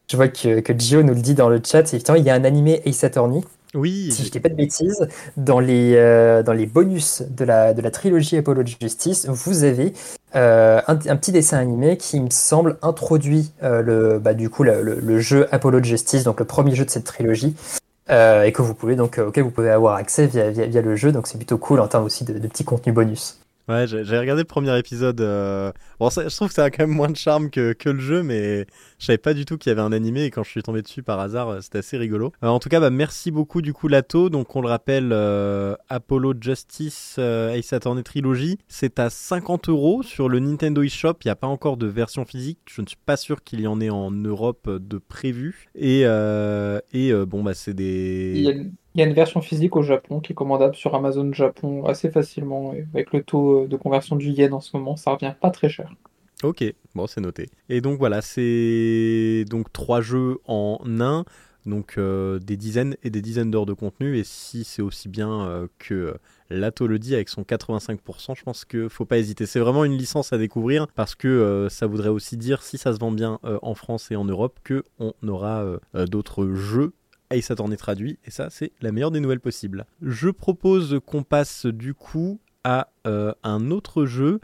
je 0.08 0.16
vois 0.16 0.28
que, 0.28 0.60
que 0.60 0.78
Gio 0.78 1.02
nous 1.02 1.14
le 1.14 1.20
dit 1.20 1.34
dans 1.34 1.48
le 1.48 1.60
chat. 1.64 1.80
Effectivement, 1.80 2.16
il 2.16 2.24
y 2.24 2.30
a 2.30 2.34
un 2.34 2.44
animé 2.44 2.80
Ace 2.86 3.02
Attorney 3.04 3.42
oui. 3.74 4.10
Si 4.12 4.24
je 4.24 4.30
dis 4.30 4.40
pas 4.40 4.48
de 4.48 4.54
bêtises, 4.54 5.06
dans 5.36 5.60
les, 5.60 5.94
euh, 5.96 6.42
dans 6.42 6.52
les 6.52 6.66
bonus 6.66 7.22
de 7.28 7.44
la, 7.44 7.74
de 7.74 7.82
la 7.82 7.90
trilogie 7.90 8.38
Apollo 8.38 8.62
Justice, 8.80 9.26
vous 9.28 9.64
avez 9.64 9.92
euh, 10.36 10.80
un, 10.86 10.96
petit 10.96 11.32
dessin 11.32 11.58
animé 11.58 11.96
qui 11.96 12.20
me 12.20 12.30
semble 12.30 12.76
introduit 12.82 13.52
euh, 13.62 13.82
le, 13.82 14.18
bah, 14.18 14.34
du 14.34 14.50
coup, 14.50 14.62
le, 14.62 15.18
jeu 15.20 15.48
Apollo 15.52 15.82
Justice, 15.82 16.24
donc 16.24 16.40
le 16.40 16.46
premier 16.46 16.74
jeu 16.74 16.84
de 16.84 16.90
cette 16.90 17.04
trilogie. 17.04 17.54
et 18.08 18.52
que 18.52 18.62
vous 18.62 18.74
pouvez 18.74 18.96
donc 18.96 19.18
auquel 19.18 19.44
vous 19.44 19.50
pouvez 19.50 19.70
avoir 19.70 19.96
accès 19.96 20.26
via, 20.26 20.50
via, 20.50 20.82
le 20.82 20.96
jeu 20.96 21.12
donc 21.12 21.26
c'est 21.26 21.36
plutôt 21.36 21.58
cool 21.58 21.80
en 21.80 21.88
termes 21.88 22.04
aussi 22.04 22.24
de 22.24 22.32
petits 22.46 22.64
contenus 22.64 22.94
bonus. 22.94 23.38
Ouais, 23.68 23.86
j'ai 23.86 24.18
regardé 24.18 24.42
le 24.42 24.46
premier 24.46 24.76
épisode. 24.78 25.20
Euh, 25.20 25.72
bon, 26.00 26.08
je 26.08 26.34
trouve 26.34 26.48
que 26.48 26.54
ça 26.54 26.64
a 26.64 26.70
quand 26.70 26.86
même 26.86 26.96
moins 26.96 27.10
de 27.10 27.16
charme 27.16 27.50
que, 27.50 27.74
que 27.74 27.90
le 27.90 28.00
jeu, 28.00 28.22
mais 28.22 28.66
je 28.98 29.04
savais 29.04 29.18
pas 29.18 29.34
du 29.34 29.44
tout 29.44 29.58
qu'il 29.58 29.68
y 29.68 29.72
avait 29.72 29.82
un 29.82 29.92
animé 29.92 30.24
et 30.24 30.30
quand 30.30 30.42
je 30.42 30.48
suis 30.48 30.62
tombé 30.62 30.80
dessus 30.80 31.02
par 31.02 31.20
hasard, 31.20 31.50
euh, 31.50 31.60
c'était 31.60 31.78
assez 31.78 31.98
rigolo. 31.98 32.32
Euh, 32.42 32.46
en 32.46 32.60
tout 32.60 32.70
cas, 32.70 32.80
bah, 32.80 32.88
merci 32.88 33.30
beaucoup 33.30 33.60
du 33.60 33.74
coup 33.74 33.86
Lato. 33.88 34.30
Donc 34.30 34.56
on 34.56 34.62
le 34.62 34.68
rappelle, 34.68 35.12
Apollo 35.90 36.32
Justice 36.40 37.18
Ace 37.18 37.72
Attorney 37.74 38.02
Trilogy, 38.02 38.56
c'est 38.68 38.98
à 38.98 39.10
50 39.10 39.68
euros 39.68 40.02
sur 40.02 40.30
le 40.30 40.38
Nintendo 40.38 40.82
eShop. 40.82 41.16
Il 41.24 41.26
n'y 41.26 41.32
a 41.32 41.36
pas 41.36 41.46
encore 41.46 41.76
de 41.76 41.86
version 41.86 42.24
physique. 42.24 42.60
Je 42.70 42.80
ne 42.80 42.86
suis 42.86 42.96
pas 43.04 43.18
sûr 43.18 43.44
qu'il 43.44 43.60
y 43.60 43.66
en 43.66 43.82
ait 43.82 43.90
en 43.90 44.10
Europe 44.10 44.70
de 44.70 44.96
prévu. 44.96 45.68
Et, 45.74 46.04
et 46.04 47.12
bon, 47.26 47.42
bah 47.42 47.52
c'est 47.52 47.74
des... 47.74 48.70
version 49.06 49.40
physique 49.40 49.76
au 49.76 49.82
Japon 49.82 50.20
qui 50.20 50.32
est 50.32 50.34
commandable 50.34 50.74
sur 50.74 50.94
Amazon 50.94 51.32
Japon 51.32 51.84
assez 51.86 52.10
facilement. 52.10 52.74
Avec 52.94 53.12
le 53.12 53.22
taux 53.22 53.64
euh, 53.64 53.66
de 53.68 53.76
conversion 53.76 54.16
du 54.16 54.30
yen 54.30 54.52
en 54.52 54.60
ce 54.60 54.76
moment, 54.76 54.96
ça 54.96 55.12
revient 55.12 55.34
pas 55.40 55.50
très 55.50 55.68
cher. 55.68 55.94
Ok, 56.42 56.64
bon, 56.94 57.06
c'est 57.06 57.20
noté. 57.20 57.48
Et 57.68 57.80
donc 57.80 57.98
voilà, 57.98 58.22
c'est 58.22 59.44
donc 59.48 59.72
trois 59.72 60.00
jeux 60.00 60.38
en 60.46 60.78
un, 61.00 61.24
donc 61.66 61.94
euh, 61.98 62.38
des 62.38 62.56
dizaines 62.56 62.96
et 63.02 63.10
des 63.10 63.22
dizaines 63.22 63.50
d'heures 63.50 63.66
de 63.66 63.72
contenu. 63.72 64.16
Et 64.16 64.22
si 64.22 64.62
c'est 64.62 64.82
aussi 64.82 65.08
bien 65.08 65.48
euh, 65.48 65.66
que 65.80 66.16
Lato 66.48 66.86
le 66.86 67.00
dit 67.00 67.14
avec 67.14 67.28
son 67.28 67.42
85%, 67.42 68.36
je 68.36 68.42
pense 68.44 68.64
qu'il 68.64 68.88
faut 68.88 69.04
pas 69.04 69.18
hésiter. 69.18 69.46
C'est 69.46 69.58
vraiment 69.58 69.84
une 69.84 69.96
licence 69.96 70.32
à 70.32 70.38
découvrir 70.38 70.86
parce 70.88 71.16
que 71.16 71.66
ça 71.70 71.86
voudrait 71.86 72.08
aussi 72.08 72.36
dire, 72.36 72.62
si 72.62 72.78
ça 72.78 72.92
se 72.92 72.98
vend 72.98 73.10
bien 73.10 73.40
en 73.42 73.74
France 73.74 74.10
et 74.12 74.16
en 74.16 74.24
Europe, 74.24 74.60
qu'on 74.66 75.28
aura 75.28 75.64
d'autres 76.06 76.48
jeux 76.54 76.92
Ace 77.30 77.50
Attorney 77.50 77.76
traduit, 77.76 78.18
et 78.24 78.30
ça 78.30 78.48
c'est 78.50 78.72
la 78.80 78.92
meilleure 78.92 79.10
des 79.10 79.20
nouvelles 79.20 79.40
possibles. 79.40 79.86
Je 80.02 80.28
propose 80.30 81.00
qu'on 81.06 81.22
passe 81.22 81.66
du 81.66 81.94
coup 81.94 82.40
à 82.64 82.88
euh, 83.06 83.32
un 83.42 83.70
autre 83.70 84.04
jeu. 84.04 84.40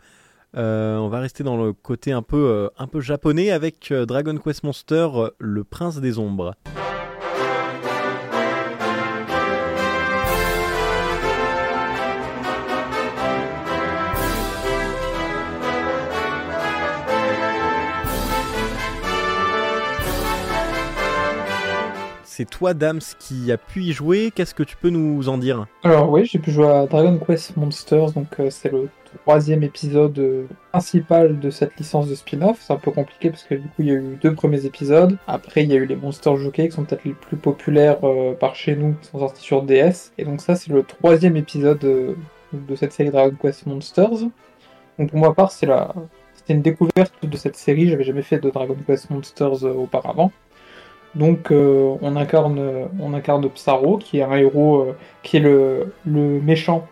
Euh, 0.57 0.97
on 0.99 1.09
va 1.09 1.21
rester 1.21 1.43
dans 1.43 1.57
le 1.63 1.73
côté 1.73 2.13
un 2.13 2.23
peu, 2.23 2.49
euh, 2.49 2.69
un 2.79 2.87
peu 2.87 3.01
japonais 3.01 3.51
avec 3.51 3.93
Dragon 3.93 4.37
Quest 4.37 4.63
Monster, 4.63 5.09
le 5.39 5.65
prince 5.65 6.01
des 6.01 6.19
ombres. 6.19 6.55
C'est 22.37 22.51
toi, 22.51 22.75
Dams, 22.75 23.01
qui 23.21 23.53
a 23.53 23.57
pu 23.57 23.83
y 23.83 23.93
jouer. 23.93 24.33
Qu'est-ce 24.35 24.57
que 24.57 24.65
tu 24.65 24.77
peux 24.77 24.91
nous 24.91 25.29
en 25.29 25.39
dire? 25.39 25.67
Alors 25.85 26.11
oui, 26.11 26.25
j'ai 26.25 26.41
pu 26.41 26.51
jouer 26.51 26.67
à 26.67 26.87
Dragon 26.87 27.17
Quest 27.25 27.57
Monsters, 27.57 28.11
donc 28.11 28.41
euh, 28.41 28.51
c'est 28.51 28.73
le 28.73 28.89
troisième 29.23 29.63
épisode 29.63 30.19
euh, 30.19 30.47
principal 30.73 31.39
de 31.39 31.51
cette 31.51 31.77
licence 31.77 32.09
de 32.09 32.17
spin-off. 32.17 32.59
C'est 32.61 32.73
un 32.73 32.79
peu 32.79 32.91
compliqué 32.91 33.31
parce 33.31 33.45
que 33.45 33.55
du 33.55 33.69
coup 33.69 33.83
il 33.83 33.87
y 33.87 33.91
a 33.93 33.95
eu 33.95 34.19
deux 34.21 34.35
premiers 34.35 34.67
épisodes. 34.67 35.17
Après 35.29 35.63
il 35.63 35.71
y 35.71 35.75
a 35.75 35.77
eu 35.77 35.87
les 35.87 35.95
Monster 35.95 36.35
Jockey 36.37 36.69
qui 36.69 36.75
sont 36.75 36.83
peut-être 36.83 37.05
les 37.05 37.13
plus 37.13 37.37
populaires 37.37 37.99
euh, 38.03 38.35
par 38.35 38.57
chez 38.57 38.75
nous, 38.75 38.95
qui 39.01 39.11
sont 39.11 39.21
sortis 39.21 39.43
sur 39.43 39.63
DS. 39.63 40.13
Et 40.19 40.25
donc 40.25 40.41
ça 40.41 40.57
c'est 40.57 40.73
le 40.73 40.83
troisième 40.83 41.37
épisode 41.37 41.79
de 41.79 42.75
cette 42.75 42.93
série 42.93 43.11
Dragon 43.11 43.37
Quest 43.41 43.65
Monsters. 43.67 44.29
Donc 44.99 45.11
pour 45.13 45.21
ma 45.21 45.33
part 45.33 45.53
c'est 45.53 45.67
la... 45.67 45.95
C'était 46.35 46.55
une 46.55 46.63
découverte 46.63 47.15
de 47.23 47.37
cette 47.37 47.55
série, 47.55 47.89
j'avais 47.89 48.03
jamais 48.03 48.23
fait 48.23 48.41
de 48.41 48.51
Dragon 48.51 48.77
Quest 48.85 49.09
Monsters 49.11 49.63
auparavant. 49.63 50.33
Donc 51.15 51.53
euh, 51.53 51.97
on 52.03 52.17
incarne 52.17 52.89
on 53.01 53.49
Psaro 53.51 53.99
qui 53.99 54.19
est 54.19 54.23
un 54.23 54.35
héros 54.35 54.81
euh, 54.81 54.97
qui 55.23 55.37
est 55.37 55.41
le, 55.41 55.93
méchant 56.05 56.87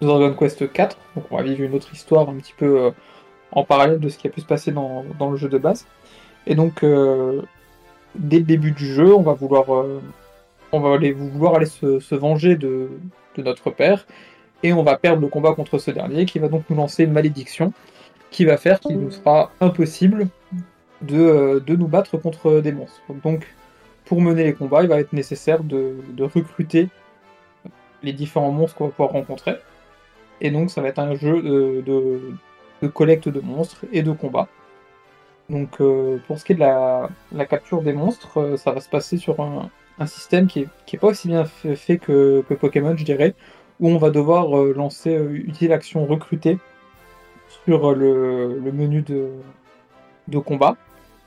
de 0.00 0.06
Dragon 0.06 0.34
Quest 0.34 0.70
4. 0.70 0.96
Donc 1.16 1.24
on 1.30 1.36
va 1.36 1.42
vivre 1.42 1.62
une 1.62 1.74
autre 1.74 1.92
histoire 1.92 2.28
un 2.28 2.34
petit 2.34 2.54
peu 2.56 2.80
euh, 2.80 2.90
en 3.52 3.64
parallèle 3.64 4.00
de 4.00 4.08
ce 4.08 4.18
qui 4.18 4.26
a 4.26 4.30
pu 4.30 4.40
se 4.40 4.46
passer 4.46 4.72
dans, 4.72 5.04
le 5.30 5.36
jeu 5.36 5.48
de 5.48 5.58
base. 5.58 5.86
Et 6.46 6.54
donc 6.54 6.82
dès 8.14 8.38
le 8.38 8.44
début 8.44 8.72
du 8.72 8.86
jeu, 8.86 9.14
on 9.14 9.22
va 9.22 9.32
vouloir 9.32 9.66
aller 10.72 11.66
se, 11.66 12.14
venger 12.14 12.56
de, 12.56 12.90
notre 13.38 13.70
père 13.70 14.06
et 14.62 14.72
on 14.72 14.82
va 14.82 14.96
perdre 14.96 15.22
le 15.22 15.28
combat 15.28 15.54
contre 15.54 15.78
ce 15.78 15.90
dernier 15.90 16.26
qui 16.26 16.38
va 16.40 16.48
donc 16.48 16.64
nous 16.68 16.76
lancer 16.76 17.04
une 17.04 17.12
malédiction 17.12 17.72
qui 18.30 18.44
va 18.44 18.56
faire 18.56 18.80
qu'il 18.80 18.98
nous 18.98 19.12
sera 19.12 19.52
impossible 19.60 20.28
euh, 21.12 21.60
de, 21.60 21.76
nous 21.76 21.86
battre 21.86 22.18
contre 22.18 22.60
des 22.60 22.72
monstres. 22.72 23.02
Donc, 23.22 23.46
pour 24.04 24.20
mener 24.20 24.44
les 24.44 24.54
combats, 24.54 24.82
il 24.82 24.88
va 24.88 24.98
être 24.98 25.12
nécessaire 25.12 25.62
de, 25.62 25.96
recruter 26.18 26.88
les 28.02 28.12
différents 28.12 28.50
monstres 28.50 28.76
qu'on 28.76 28.86
va 28.86 28.90
pouvoir 28.90 29.10
rencontrer. 29.10 29.56
Et 30.40 30.50
donc, 30.50 30.70
ça 30.70 30.82
va 30.82 30.88
être 30.88 30.98
un 30.98 31.14
jeu 31.14 31.42
de, 31.82 32.88
collecte 32.88 33.28
de 33.28 33.40
monstres 33.40 33.84
et 33.92 34.02
de 34.02 34.12
combat. 34.12 34.48
Donc, 35.50 35.80
euh, 35.80 36.18
pour 36.26 36.38
ce 36.38 36.44
qui 36.44 36.52
est 36.52 36.56
de 36.56 36.60
la, 36.60 37.46
capture 37.46 37.82
des 37.82 37.92
monstres, 37.92 38.38
euh, 38.38 38.56
ça 38.56 38.72
va 38.72 38.80
se 38.80 38.88
passer 38.88 39.16
sur 39.16 39.40
un, 39.40 39.70
système 40.06 40.46
qui 40.46 40.60
est, 40.92 40.98
pas 40.98 41.08
aussi 41.08 41.28
bien 41.28 41.44
fait, 41.44 41.98
que, 41.98 42.42
Pokémon, 42.60 42.96
je 42.96 43.04
dirais, 43.04 43.34
où 43.80 43.88
on 43.88 43.98
va 43.98 44.10
devoir 44.10 44.48
lancer, 44.74 45.14
utiliser 45.14 45.68
l'action 45.68 46.06
recruter 46.06 46.58
sur 47.64 47.94
le, 47.94 48.60
menu 48.72 49.02
de 49.02 50.38
combat. 50.38 50.76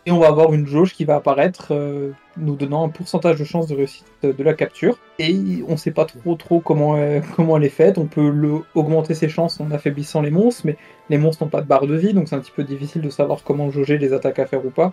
Et 0.05 0.11
on 0.11 0.19
va 0.19 0.27
avoir 0.27 0.53
une 0.53 0.65
jauge 0.65 0.93
qui 0.93 1.05
va 1.05 1.15
apparaître, 1.15 1.67
euh, 1.71 2.11
nous 2.35 2.55
donnant 2.55 2.85
un 2.85 2.89
pourcentage 2.89 3.37
de 3.37 3.43
chance 3.43 3.67
de 3.67 3.75
réussite 3.75 4.05
de 4.23 4.43
la 4.43 4.55
capture. 4.55 4.97
Et 5.19 5.63
on 5.67 5.73
ne 5.73 5.77
sait 5.77 5.91
pas 5.91 6.05
trop 6.05 6.35
trop 6.35 6.59
comment 6.59 6.97
elle, 6.97 7.21
comment 7.35 7.57
elle 7.57 7.63
est 7.63 7.69
faite. 7.69 7.97
On 7.99 8.07
peut 8.07 8.29
le, 8.29 8.61
augmenter 8.73 9.13
ses 9.13 9.29
chances 9.29 9.59
en 9.59 9.69
affaiblissant 9.69 10.21
les 10.21 10.31
monstres, 10.31 10.63
mais 10.65 10.77
les 11.09 11.19
monstres 11.19 11.43
n'ont 11.43 11.49
pas 11.49 11.61
de 11.61 11.67
barre 11.67 11.85
de 11.85 11.95
vie, 11.95 12.13
donc 12.13 12.29
c'est 12.29 12.35
un 12.35 12.39
petit 12.39 12.51
peu 12.55 12.63
difficile 12.63 13.01
de 13.01 13.09
savoir 13.09 13.43
comment 13.43 13.69
jauger 13.69 13.97
les 13.97 14.13
attaques 14.13 14.39
à 14.39 14.47
faire 14.47 14.65
ou 14.65 14.71
pas. 14.71 14.91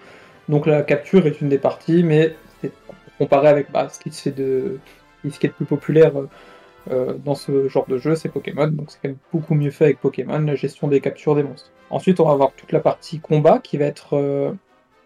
Donc 0.49 0.67
la 0.67 0.83
capture 0.83 1.27
est 1.27 1.41
une 1.41 1.49
des 1.49 1.59
parties, 1.59 2.03
mais 2.03 2.35
comparé 3.19 3.49
avec 3.49 3.71
bah, 3.73 3.89
ce 3.89 3.99
qui 3.99 4.11
se 4.11 4.23
fait 4.23 4.31
de 4.31 4.79
ce 5.29 5.39
qui 5.39 5.47
est 5.47 5.51
le 5.51 5.55
plus 5.55 5.67
populaire 5.67 6.13
euh, 6.91 7.15
dans 7.25 7.35
ce 7.35 7.69
genre 7.69 7.87
de 7.87 7.99
jeu, 7.99 8.15
c'est 8.15 8.29
Pokémon. 8.29 8.69
Donc 8.69 8.91
c'est 8.91 8.99
quand 9.03 9.09
même 9.09 9.19
beaucoup 9.33 9.55
mieux 9.55 9.71
fait 9.71 9.85
avec 9.85 10.01
Pokémon, 10.01 10.39
la 10.39 10.55
gestion 10.55 10.89
des 10.89 11.01
captures 11.01 11.35
des 11.35 11.43
monstres. 11.43 11.71
Ensuite, 11.91 12.21
on 12.21 12.27
va 12.27 12.33
avoir 12.33 12.53
toute 12.53 12.73
la 12.73 12.81
partie 12.81 13.19
combat 13.19 13.59
qui 13.59 13.77
va 13.77 13.87
être 13.87 14.17
euh, 14.17 14.53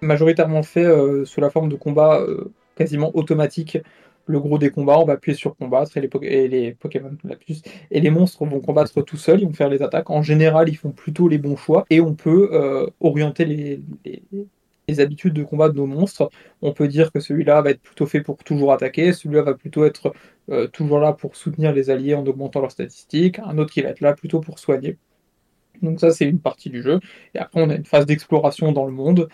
majoritairement 0.03 0.63
fait 0.63 0.85
euh, 0.85 1.25
sous 1.25 1.41
la 1.41 1.51
forme 1.51 1.69
de 1.69 1.77
combats 1.77 2.21
euh, 2.21 2.53
quasiment 2.77 3.11
automatiques. 3.17 3.79
Le 4.27 4.39
gros 4.39 4.59
des 4.59 4.71
combats, 4.71 4.99
on 4.99 5.05
va 5.05 5.15
appuyer 5.15 5.37
sur 5.37 5.57
combattre 5.57 5.97
et 5.97 6.49
les, 6.49 6.73
Pokémon 6.73 7.11
et 7.91 8.01
les 8.01 8.11
monstres 8.11 8.45
vont 8.45 8.61
combattre 8.61 9.03
tout 9.03 9.17
seuls, 9.17 9.41
ils 9.41 9.47
vont 9.47 9.53
faire 9.53 9.69
les 9.69 9.83
attaques. 9.83 10.11
En 10.11 10.23
général, 10.23 10.69
ils 10.69 10.77
font 10.77 10.93
plutôt 10.93 11.27
les 11.27 11.39
bons 11.39 11.57
choix 11.57 11.85
et 11.91 12.01
on 12.01 12.15
peut 12.15 12.51
euh, 12.53 12.87
orienter 13.01 13.45
les, 13.45 13.83
les, 14.05 15.01
habitudes 15.01 15.33
de 15.33 15.43
combat 15.43 15.71
de 15.71 15.77
nos 15.77 15.87
monstres. 15.87 16.31
On 16.61 16.73
peut 16.73 16.87
dire 16.87 17.11
que 17.11 17.19
celui-là 17.19 17.63
va 17.63 17.71
être 17.71 17.81
plutôt 17.81 18.07
fait 18.07 18.21
pour 18.21 18.37
toujours 18.45 18.73
attaquer, 18.73 19.13
celui-là 19.13 19.43
va 19.43 19.55
plutôt 19.55 19.85
être 19.85 20.13
toujours 20.73 20.99
là 20.99 21.13
pour 21.13 21.35
soutenir 21.35 21.73
les 21.73 21.91
alliés 21.91 22.15
en 22.15 22.27
augmentant 22.27 22.61
leurs 22.61 22.73
statistiques, 22.73 23.39
un 23.41 23.59
autre 23.59 23.73
qui 23.73 23.83
va 23.83 23.89
être 23.89 24.01
là 24.01 24.13
plutôt 24.13 24.41
pour 24.41 24.59
soigner. 24.59 24.99
Donc 25.83 26.01
ça, 26.01 26.11
c'est 26.11 26.27
une 26.27 26.41
partie 26.41 26.71
du 26.71 26.83
jeu. 26.83 27.01
Et 27.35 27.39
après, 27.39 27.61
on 27.61 27.71
a 27.71 27.75
une 27.75 27.85
phase 27.85 28.07
d'exploration 28.07 28.73
dans 28.73 28.87
le 28.87 28.93
monde 28.93 29.29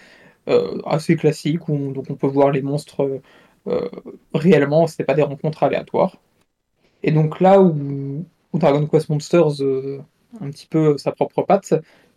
assez 0.87 1.17
classique, 1.17 1.69
où 1.69 1.75
on, 1.75 1.91
donc 1.93 2.07
on 2.11 2.15
peut 2.15 2.27
voir 2.27 2.51
les 2.51 2.63
monstres 2.63 3.21
euh, 3.69 3.89
réellement, 4.35 4.87
ce 4.87 4.97
n'est 4.99 5.05
pas 5.05 5.15
des 5.15 5.23
rencontres 5.23 5.63
aléatoires. 5.63 6.17
Et 7.03 7.13
donc 7.13 7.41
là 7.41 7.61
où, 7.61 8.25
Dragon 8.55 8.87
Quest 8.87 9.09
Monsters 9.09 9.63
euh, 9.63 10.01
un 10.41 10.51
petit 10.51 10.67
peu 10.67 10.99
sa 10.99 11.13
propre 11.13 11.43
patte, 11.43 11.75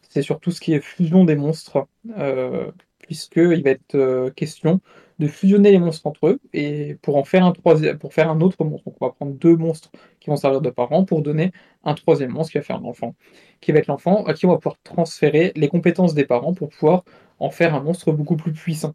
c'est 0.10 0.22
sur 0.22 0.40
tout 0.40 0.52
ce 0.52 0.62
qui 0.62 0.74
est 0.74 0.82
fusion 0.82 1.24
des 1.26 1.36
monstres, 1.36 1.88
euh, 2.18 2.72
puisqu'il 3.00 3.64
va 3.64 3.72
être 3.72 3.96
euh, 3.96 4.30
question 4.32 4.82
de 5.20 5.28
fusionner 5.28 5.72
les 5.72 5.80
monstres 5.80 6.08
entre 6.08 6.28
eux 6.28 6.40
et 6.54 6.96
pour 7.02 7.16
en 7.16 7.24
faire 7.24 7.46
un 7.46 7.52
troisième, 7.52 7.98
pour 8.00 8.14
faire 8.14 8.30
un 8.30 8.42
autre 8.42 8.64
monstre. 8.64 8.86
Donc 8.86 8.96
on 9.02 9.06
va 9.06 9.12
prendre 9.12 9.34
deux 9.34 9.56
monstres 9.56 9.92
qui 10.20 10.30
vont 10.30 10.36
servir 10.36 10.62
de 10.62 10.70
parents 10.70 11.06
pour 11.06 11.22
donner 11.22 11.52
un 11.84 11.94
troisième 11.94 12.32
monstre 12.32 12.54
qui 12.54 12.58
va 12.58 12.64
faire 12.64 12.78
un 12.78 12.86
enfant, 12.86 13.16
qui 13.62 13.72
va 13.72 13.80
être 13.80 13.88
l'enfant 13.88 14.24
à 14.26 14.34
qui 14.34 14.46
on 14.46 14.50
va 14.50 14.58
pouvoir 14.58 14.78
transférer 14.84 15.52
les 15.56 15.68
compétences 15.68 16.16
des 16.16 16.26
parents 16.26 16.54
pour 16.54 16.70
pouvoir 16.70 17.04
en 17.42 17.50
faire 17.50 17.76
un 17.76 17.82
monstre 17.82 18.12
beaucoup 18.12 18.38
plus 18.38 18.54
puissant. 18.54 18.94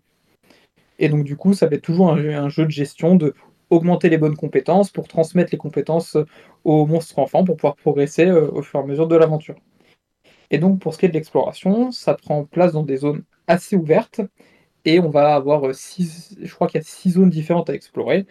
Et 0.98 1.08
donc 1.08 1.24
du 1.24 1.36
coup, 1.36 1.52
ça 1.52 1.66
va 1.66 1.76
être 1.76 1.82
toujours 1.82 2.12
un, 2.12 2.48
jeu 2.48 2.64
de 2.64 2.70
gestion 2.70 3.16
de 3.16 3.34
augmenter 3.68 4.08
les 4.08 4.18
bonnes 4.18 4.36
compétences 4.36 4.90
pour 4.90 5.08
transmettre 5.08 5.50
les 5.52 5.58
compétences 5.58 6.16
au 6.64 6.86
monstre 6.86 7.18
enfant 7.18 7.44
pour 7.44 7.56
pouvoir 7.56 7.74
progresser 7.74 8.26
euh, 8.26 8.48
au 8.52 8.62
fur 8.62 8.78
et 8.78 8.82
à 8.82 8.86
mesure 8.86 9.08
de 9.08 9.16
l'aventure. 9.16 9.56
Et 10.50 10.58
donc 10.58 10.78
pour 10.78 10.94
ce 10.94 10.98
qui 10.98 11.06
est 11.06 11.08
de 11.08 11.14
l'exploration, 11.14 11.90
ça 11.90 12.14
prend 12.14 12.44
place 12.44 12.72
dans 12.72 12.84
des 12.84 12.98
zones 12.98 13.24
assez 13.48 13.74
ouvertes 13.74 14.20
et 14.84 15.00
on 15.00 15.10
va 15.10 15.34
avoir 15.34 15.74
six, 15.74 16.36
je 16.40 16.54
crois 16.54 16.68
qu'il 16.68 16.78
y 16.78 16.84
a 16.84 16.86
six 16.86 17.10
zones 17.10 17.30
différentes 17.30 17.68
à 17.68 17.74
explorer. 17.74 18.26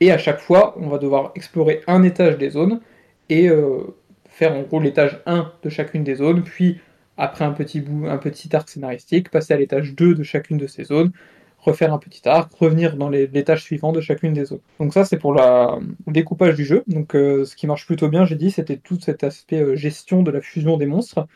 Et 0.00 0.10
à 0.10 0.18
chaque 0.18 0.40
fois, 0.40 0.74
on 0.78 0.88
va 0.88 0.98
devoir 0.98 1.30
explorer 1.36 1.82
un 1.86 2.02
étage 2.02 2.36
des 2.36 2.50
zones 2.50 2.80
et 3.28 3.48
euh, 3.48 3.94
faire 4.26 4.52
en 4.56 4.62
gros 4.62 4.80
l'étage 4.80 5.20
1 5.26 5.52
de 5.62 5.68
chacune 5.68 6.02
des 6.02 6.16
zones, 6.16 6.42
puis 6.42 6.80
après 7.16 7.44
un 7.44 7.52
petit 7.52 7.80
bout, 7.80 8.06
un 8.06 8.18
petit 8.18 8.54
arc 8.54 8.68
scénaristique, 8.68 9.30
passer 9.30 9.54
à 9.54 9.56
l'étage 9.56 9.94
2 9.94 10.14
de 10.14 10.22
chacune 10.22 10.58
de 10.58 10.66
ces 10.66 10.84
zones, 10.84 11.12
refaire 11.58 11.92
un 11.92 11.98
petit 11.98 12.26
arc, 12.28 12.52
revenir 12.54 12.96
dans 12.96 13.08
l'étage 13.08 13.62
suivant 13.62 13.92
de 13.92 14.00
chacune 14.00 14.32
des 14.32 14.46
zones. 14.46 14.60
Donc 14.78 14.94
ça 14.94 15.04
c'est 15.04 15.18
pour 15.18 15.34
le 15.34 15.80
découpage 16.06 16.54
du 16.56 16.64
jeu. 16.64 16.82
Donc 16.86 17.14
euh, 17.14 17.44
ce 17.44 17.56
qui 17.56 17.66
marche 17.66 17.86
plutôt 17.86 18.08
bien, 18.08 18.24
j'ai 18.24 18.36
dit, 18.36 18.50
c'était 18.50 18.78
tout 18.78 18.98
cet 19.00 19.24
aspect 19.24 19.60
euh, 19.60 19.76
gestion 19.76 20.22
de 20.22 20.30
la 20.30 20.40
fusion 20.40 20.76
des 20.76 20.86
monstres. 20.86 21.26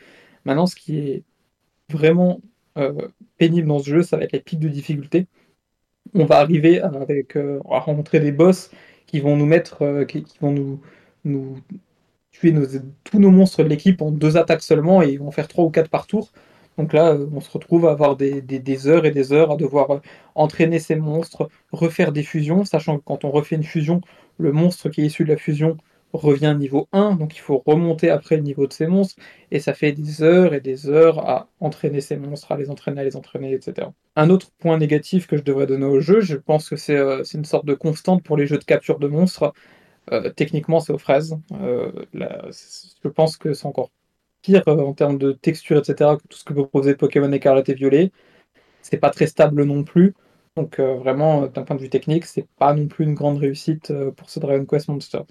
Maintenant, 0.45 0.67
ce 0.67 0.77
qui 0.77 0.99
est 0.99 1.23
vraiment 1.91 2.41
euh, 2.79 3.09
pénible 3.39 3.69
dans 3.69 3.79
ce 3.79 3.91
jeu, 3.91 4.03
ça 4.03 4.17
va 4.17 4.25
être 4.25 4.33
les 4.33 4.41
pics 4.41 4.61
de 4.61 4.69
difficulté. 4.69 5.27
On 6.15 6.25
va 6.27 6.39
arriver 6.39 6.81
avec, 6.81 7.37
à 7.37 7.79
rencontrer 7.79 8.21
des 8.21 8.33
boss 8.33 8.71
qui 9.07 9.21
vont 9.21 9.37
nous 9.37 9.47
mettre, 9.47 10.05
qui, 10.05 10.23
qui 10.23 10.39
vont 10.39 10.53
nous, 10.53 10.81
nous 11.25 11.57
tuer 12.35 12.53
tous 13.05 13.19
nos 13.19 13.31
monstres 13.31 13.63
de 13.63 13.69
l'équipe 13.69 14.03
en 14.03 14.11
deux 14.11 14.37
attaques 14.37 14.63
seulement 14.63 15.03
et 15.03 15.11
ils 15.11 15.21
vont 15.21 15.31
faire 15.31 15.49
trois 15.49 15.65
ou 15.65 15.71
quatre 15.71 15.89
par 15.89 16.07
tour. 16.07 16.31
Donc 16.77 16.93
là, 16.93 17.13
euh, 17.13 17.27
on 17.33 17.41
se 17.41 17.51
retrouve 17.51 17.87
à 17.87 17.93
avoir 17.93 18.17
des, 18.17 18.89
heures 18.89 19.07
et 19.07 19.13
des 19.13 19.33
heures 19.33 19.53
à 19.53 19.57
devoir 19.57 19.91
euh, 19.93 19.99
entraîner 20.35 20.81
ces 20.81 20.97
monstres, 20.97 21.49
refaire 21.71 22.11
des 22.11 22.25
fusions, 22.25 22.65
sachant 22.65 22.99
que 22.99 23.05
quand 23.05 23.25
on 23.25 23.31
refait 23.31 23.55
une 23.55 23.63
fusion, 23.63 24.01
le 24.39 24.51
monstre 24.51 24.89
qui 24.89 25.03
est 25.03 25.07
issu 25.07 25.23
de 25.25 25.29
la 25.29 25.37
fusion 25.37 25.77
revient 26.13 26.55
niveau 26.59 26.89
1, 26.93 27.17
donc 27.17 27.37
il 27.37 27.41
faut 27.41 27.63
remonter 27.67 28.11
après 28.11 28.37
le 28.37 28.43
niveau 28.43 28.67
de 28.67 28.73
ces 28.73 28.87
monstres, 28.87 29.17
et 29.51 29.59
ça 29.61 29.75
fait 29.75 29.93
des 29.93 30.23
heures 30.23 30.55
et 30.55 30.61
des 30.61 30.89
heures 30.89 31.29
à 31.29 31.49
entraîner 31.61 32.01
ces 32.01 32.17
monstres, 32.17 32.53
à 32.53 32.57
les 32.57 32.71
entraîner, 32.71 33.01
à 33.01 33.05
les 33.05 33.17
entraîner, 33.17 33.53
etc. 33.53 33.89
Un 34.17 34.31
autre 34.31 34.51
point 34.59 34.79
négatif 34.79 35.27
que 35.27 35.37
je 35.37 35.43
devrais 35.43 35.67
donner 35.67 35.87
au 35.87 36.01
jeu, 36.01 36.21
je 36.21 36.37
pense 36.37 36.69
que 36.69 36.77
c'est 36.77 36.97
euh, 36.97 37.23
c'est 37.25 37.39
une 37.39 37.45
sorte 37.45 37.67
de 37.67 37.75
constante 37.75 38.23
pour 38.23 38.37
les 38.37 38.47
jeux 38.47 38.59
de 38.59 38.65
capture 38.65 38.99
de 38.99 39.09
monstres. 39.09 39.53
Euh, 40.13 40.31
techniquement, 40.31 40.81
c'est 40.81 40.93
aux 40.93 40.99
fraises. 40.99 41.39
Euh, 41.53 41.91
je 42.13 43.09
pense 43.09 43.37
que 43.37 43.55
c'est 43.55 43.67
encore 43.67 43.91
pire 44.43 44.63
euh, 44.69 44.83
en 44.83 44.93
termes 44.93 45.19
de 45.19 45.33
texture, 45.33 45.79
etc., 45.79 46.17
que 46.17 46.29
tout 46.29 46.39
ce 46.39 46.45
que 46.45 46.53
peut 46.53 46.63
proposer 46.63 46.95
Pokémon 46.95 47.33
Écarlate 47.33 47.69
et 47.69 47.75
Violet. 47.75 48.13
C'est 48.83 48.99
pas 48.99 49.11
très 49.11 49.27
stable 49.27 49.65
non 49.65 49.83
plus. 49.83 50.15
Donc 50.57 50.79
vraiment, 50.79 51.47
d'un 51.47 51.63
point 51.63 51.75
de 51.75 51.81
vue 51.81 51.89
technique, 51.89 52.27
c'est 52.27 52.47
pas 52.59 52.75
non 52.75 52.87
plus 52.87 53.05
une 53.05 53.15
grande 53.15 53.39
réussite 53.39 53.93
pour 54.17 54.31
ce 54.31 54.39
Dragon 54.39 54.65
Quest 54.65 54.89
Monster. 54.89 55.23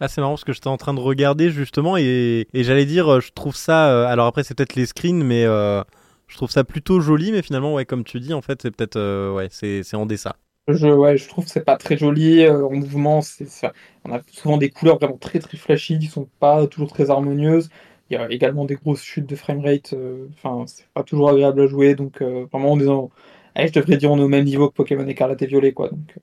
Ah, 0.00 0.08
c'est 0.08 0.22
marrant 0.22 0.32
parce 0.32 0.44
que 0.44 0.54
j'étais 0.54 0.68
en 0.68 0.78
train 0.78 0.94
de 0.94 1.00
regarder 1.00 1.50
justement 1.50 1.98
et, 1.98 2.48
et 2.54 2.64
j'allais 2.64 2.86
dire, 2.86 3.20
je 3.20 3.32
trouve 3.32 3.54
ça. 3.54 4.08
alors 4.08 4.26
après, 4.26 4.44
c'est 4.44 4.54
peut-être 4.54 4.74
les 4.74 4.86
screens, 4.86 5.22
mais 5.22 5.42
je 5.44 6.36
trouve 6.36 6.50
ça 6.50 6.64
plutôt 6.64 7.00
joli. 7.00 7.32
Mais 7.32 7.42
finalement, 7.42 7.74
ouais, 7.74 7.84
comme 7.84 8.04
tu 8.04 8.18
dis, 8.18 8.32
en 8.32 8.40
fait, 8.40 8.62
c'est 8.62 8.70
peut-être. 8.70 9.34
ouais, 9.34 9.48
c'est 9.50 9.94
en 9.94 10.06
dessin. 10.06 10.32
Je, 10.68 10.88
ouais, 10.88 11.16
je 11.16 11.28
trouve 11.28 11.44
que 11.44 11.50
c'est 11.50 11.64
pas 11.64 11.76
très 11.76 11.96
joli 11.96 12.42
euh, 12.42 12.66
en 12.66 12.72
mouvement. 12.72 13.22
C'est, 13.22 13.46
ça- 13.48 13.72
on 14.04 14.12
a 14.12 14.20
souvent 14.32 14.56
des 14.58 14.70
couleurs 14.70 14.98
vraiment 14.98 15.16
très 15.18 15.38
très 15.38 15.56
flashy 15.56 15.98
qui 16.00 16.06
sont 16.06 16.28
pas 16.40 16.66
toujours 16.66 16.92
très 16.92 17.10
harmonieuses. 17.10 17.68
Il 18.10 18.14
y 18.14 18.16
a 18.16 18.28
également 18.30 18.64
des 18.64 18.74
grosses 18.76 19.02
chutes 19.02 19.26
de 19.26 19.36
framerate. 19.36 19.92
euh, 19.92 20.28
Enfin, 20.34 20.64
c'est 20.66 20.88
pas 20.92 21.04
toujours 21.04 21.30
agréable 21.30 21.60
à 21.62 21.66
jouer. 21.68 21.94
Donc 21.94 22.20
euh, 22.22 22.46
vraiment, 22.52 22.72
on 22.72 22.80
est 22.80 23.68
je 23.68 23.72
devrais 23.72 23.96
dire 23.96 24.10
on 24.12 24.18
est 24.18 24.22
au 24.22 24.28
même 24.28 24.44
niveau 24.44 24.68
que 24.68 24.74
Pokémon 24.74 25.06
Écarlate 25.06 25.42
et 25.42 25.46
Violet, 25.46 25.72
quoi. 25.72 25.88
Donc, 25.90 26.16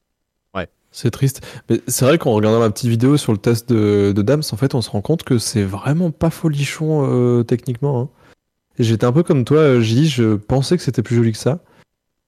C'est 0.91 1.09
triste. 1.09 1.41
Mais 1.69 1.81
c'est 1.87 2.05
vrai 2.05 2.19
qu'en 2.19 2.33
regardant 2.33 2.59
ma 2.59 2.69
petite 2.69 2.89
vidéo 2.89 3.17
sur 3.17 3.31
le 3.31 3.39
test 3.39 3.67
de, 3.69 4.13
de 4.15 4.21
Dams, 4.21 4.43
en 4.51 4.57
fait, 4.57 4.75
on 4.75 4.81
se 4.81 4.91
rend 4.91 5.01
compte 5.01 5.23
que 5.23 5.39
c'est 5.39 5.63
vraiment 5.63 6.11
pas 6.11 6.29
folichon 6.29 7.03
euh, 7.11 7.43
techniquement. 7.43 7.99
hein. 8.01 8.09
J'étais 8.79 9.05
un 9.05 9.13
peu 9.13 9.23
comme 9.23 9.45
toi, 9.45 9.59
euh, 9.59 9.81
J, 9.81 10.07
je 10.07 10.35
pensais 10.35 10.77
que 10.77 10.83
c'était 10.83 11.03
plus 11.03 11.15
joli 11.17 11.33
que 11.33 11.39
ça. 11.39 11.59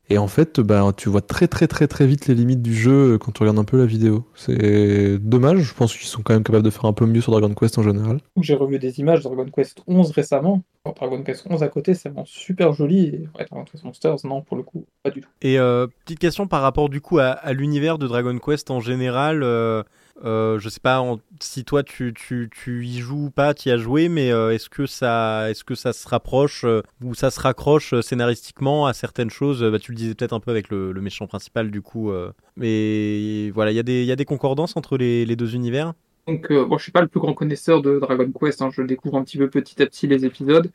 Et 0.09 0.17
en 0.17 0.27
fait, 0.27 0.59
bah, 0.59 0.91
tu 0.95 1.09
vois 1.09 1.21
très 1.21 1.47
très 1.47 1.67
très 1.67 1.87
très 1.87 2.05
vite 2.05 2.27
les 2.27 2.35
limites 2.35 2.61
du 2.61 2.75
jeu 2.75 3.13
euh, 3.13 3.17
quand 3.17 3.31
tu 3.31 3.41
regardes 3.41 3.57
un 3.57 3.63
peu 3.63 3.77
la 3.77 3.85
vidéo. 3.85 4.23
C'est 4.35 5.17
dommage, 5.17 5.59
je 5.59 5.73
pense 5.73 5.95
qu'ils 5.97 6.07
sont 6.07 6.21
quand 6.21 6.33
même 6.33 6.43
capables 6.43 6.63
de 6.63 6.69
faire 6.69 6.85
un 6.85 6.93
peu 6.93 7.05
mieux 7.05 7.21
sur 7.21 7.31
Dragon 7.31 7.53
Quest 7.53 7.77
en 7.77 7.83
général. 7.83 8.19
j'ai 8.39 8.53
revu 8.53 8.77
des 8.77 8.99
images 8.99 9.19
de 9.19 9.23
Dragon 9.23 9.49
Quest 9.49 9.81
11 9.87 10.11
récemment. 10.11 10.63
Alors, 10.85 10.95
Dragon 10.95 11.23
Quest 11.23 11.47
11 11.49 11.63
à 11.63 11.67
côté, 11.67 11.95
c'est 11.95 12.09
vraiment 12.09 12.25
super 12.25 12.73
joli. 12.73 13.05
Et 13.05 13.29
ouais, 13.37 13.45
Dragon 13.49 13.65
Quest 13.65 13.83
Monsters, 13.83 14.17
non, 14.25 14.41
pour 14.41 14.57
le 14.57 14.63
coup, 14.63 14.85
pas 15.01 15.09
du 15.09 15.21
tout. 15.21 15.29
Et 15.41 15.57
euh, 15.57 15.87
petite 16.05 16.19
question 16.19 16.47
par 16.47 16.61
rapport 16.61 16.89
du 16.89 17.01
coup 17.01 17.17
à, 17.17 17.29
à 17.29 17.53
l'univers 17.53 17.97
de 17.97 18.07
Dragon 18.07 18.37
Quest 18.37 18.69
en 18.69 18.79
général. 18.79 19.41
Euh, 19.41 19.81
euh, 20.23 20.59
je 20.59 20.69
sais 20.69 20.79
pas 20.79 21.03
si 21.41 21.65
toi 21.65 21.83
tu, 21.83 22.13
tu, 22.13 22.49
tu 22.49 22.85
y 22.85 22.99
joues 22.99 23.25
ou 23.25 23.29
pas, 23.29 23.53
tu 23.53 23.69
y 23.69 23.71
as 23.71 23.77
joué, 23.77 24.07
mais 24.07 24.31
euh, 24.31 24.53
est-ce 24.53 24.69
que 24.69 24.85
ça 24.85 25.49
est-ce 25.49 25.63
que 25.63 25.75
ça 25.75 25.91
se 25.91 26.07
rapproche 26.07 26.63
euh, 26.63 26.81
ou 27.03 27.13
ça 27.15 27.31
se 27.31 27.39
raccroche 27.39 27.99
scénaristiquement 28.01 28.85
à 28.85 28.93
certaines 28.93 29.29
choses? 29.29 29.63
Bah, 29.63 29.79
Tu 29.79 29.91
le 29.91 29.97
disais 29.97 30.15
peut-être 30.15 30.33
un 30.33 30.39
peu 30.39 30.51
avec 30.51 30.69
le, 30.69 30.93
méchant 30.93 31.27
principal 31.27 31.69
du 31.69 31.81
coup, 31.81 32.11
mais 32.55 33.51
voilà, 33.51 33.71
il 33.71 33.75
y 33.75 33.79
a 33.79 33.83
des 33.83 34.03
y 34.05 34.11
a 34.11 34.15
des 34.15 34.25
concordances 34.25 34.77
entre 34.77 34.97
les, 34.97 35.25
les 35.25 35.35
deux 35.35 35.55
univers? 35.55 35.93
Donc, 36.27 36.51
euh, 36.51 36.65
bon, 36.65 36.77
je 36.77 36.83
suis 36.83 36.91
pas 36.91 37.01
le 37.01 37.07
plus 37.07 37.19
grand 37.19 37.33
connaisseur 37.33 37.81
de 37.81 37.99
Dragon 37.99 38.31
Quest, 38.31 38.61
hein, 38.61 38.69
je 38.71 38.81
découvre 38.81 39.17
un 39.17 39.23
petit 39.23 39.37
peu 39.37 39.47
petit 39.49 39.81
à 39.81 39.85
petit 39.85 40.07
les 40.07 40.25
épisodes. 40.25 40.71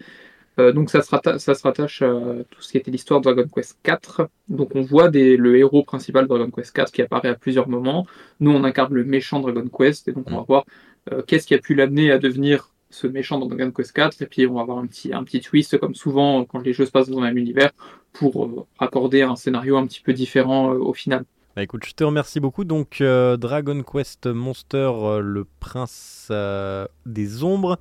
Euh, 0.60 0.72
donc, 0.72 0.90
ça 0.90 1.00
se, 1.02 1.10
ratta- 1.10 1.38
ça 1.38 1.54
se 1.54 1.62
rattache 1.62 2.02
à 2.02 2.10
tout 2.50 2.60
ce 2.60 2.70
qui 2.70 2.76
était 2.78 2.90
l'histoire 2.90 3.20
de 3.20 3.24
Dragon 3.24 3.48
Quest 3.54 3.78
4. 3.82 4.28
Donc, 4.48 4.70
on 4.74 4.82
voit 4.82 5.08
des, 5.08 5.36
le 5.36 5.56
héros 5.56 5.82
principal 5.82 6.24
de 6.24 6.28
Dragon 6.28 6.50
Quest 6.50 6.74
4 6.74 6.92
qui 6.92 7.02
apparaît 7.02 7.28
à 7.28 7.34
plusieurs 7.34 7.68
moments. 7.68 8.06
Nous, 8.40 8.50
on 8.50 8.62
incarne 8.64 8.92
le 8.94 9.04
méchant 9.04 9.40
Dragon 9.40 9.66
Quest, 9.68 10.08
et 10.08 10.12
donc 10.12 10.30
on 10.30 10.36
va 10.36 10.42
voir 10.42 10.64
euh, 11.12 11.22
qu'est-ce 11.26 11.46
qui 11.46 11.54
a 11.54 11.58
pu 11.58 11.74
l'amener 11.74 12.10
à 12.12 12.18
devenir 12.18 12.70
ce 12.90 13.06
méchant 13.06 13.38
dans 13.38 13.46
Dragon 13.46 13.70
Quest 13.70 13.92
4. 13.92 14.20
Et 14.22 14.26
puis, 14.26 14.46
on 14.46 14.54
va 14.54 14.60
avoir 14.62 14.78
un 14.78 14.86
petit, 14.86 15.12
un 15.14 15.24
petit 15.24 15.40
twist, 15.40 15.78
comme 15.78 15.94
souvent 15.94 16.44
quand 16.44 16.60
les 16.60 16.72
jeux 16.72 16.84
se 16.86 16.90
passent 16.90 17.08
dans 17.08 17.20
le 17.20 17.26
même 17.26 17.38
univers, 17.38 17.70
pour 18.12 18.44
euh, 18.44 18.66
raccorder 18.78 19.22
un 19.22 19.36
scénario 19.36 19.76
un 19.76 19.86
petit 19.86 20.02
peu 20.02 20.12
différent 20.12 20.72
au 20.72 20.92
final. 20.92 21.24
Bah 21.56 21.64
écoute, 21.64 21.84
je 21.84 21.92
te 21.94 22.04
remercie 22.04 22.38
beaucoup. 22.38 22.64
Donc 22.64 23.02
Dragon 23.02 23.82
Quest 23.82 24.26
Monster, 24.26 24.92
le 25.20 25.44
prince 25.58 26.30
des 27.06 27.44
ombres, 27.44 27.76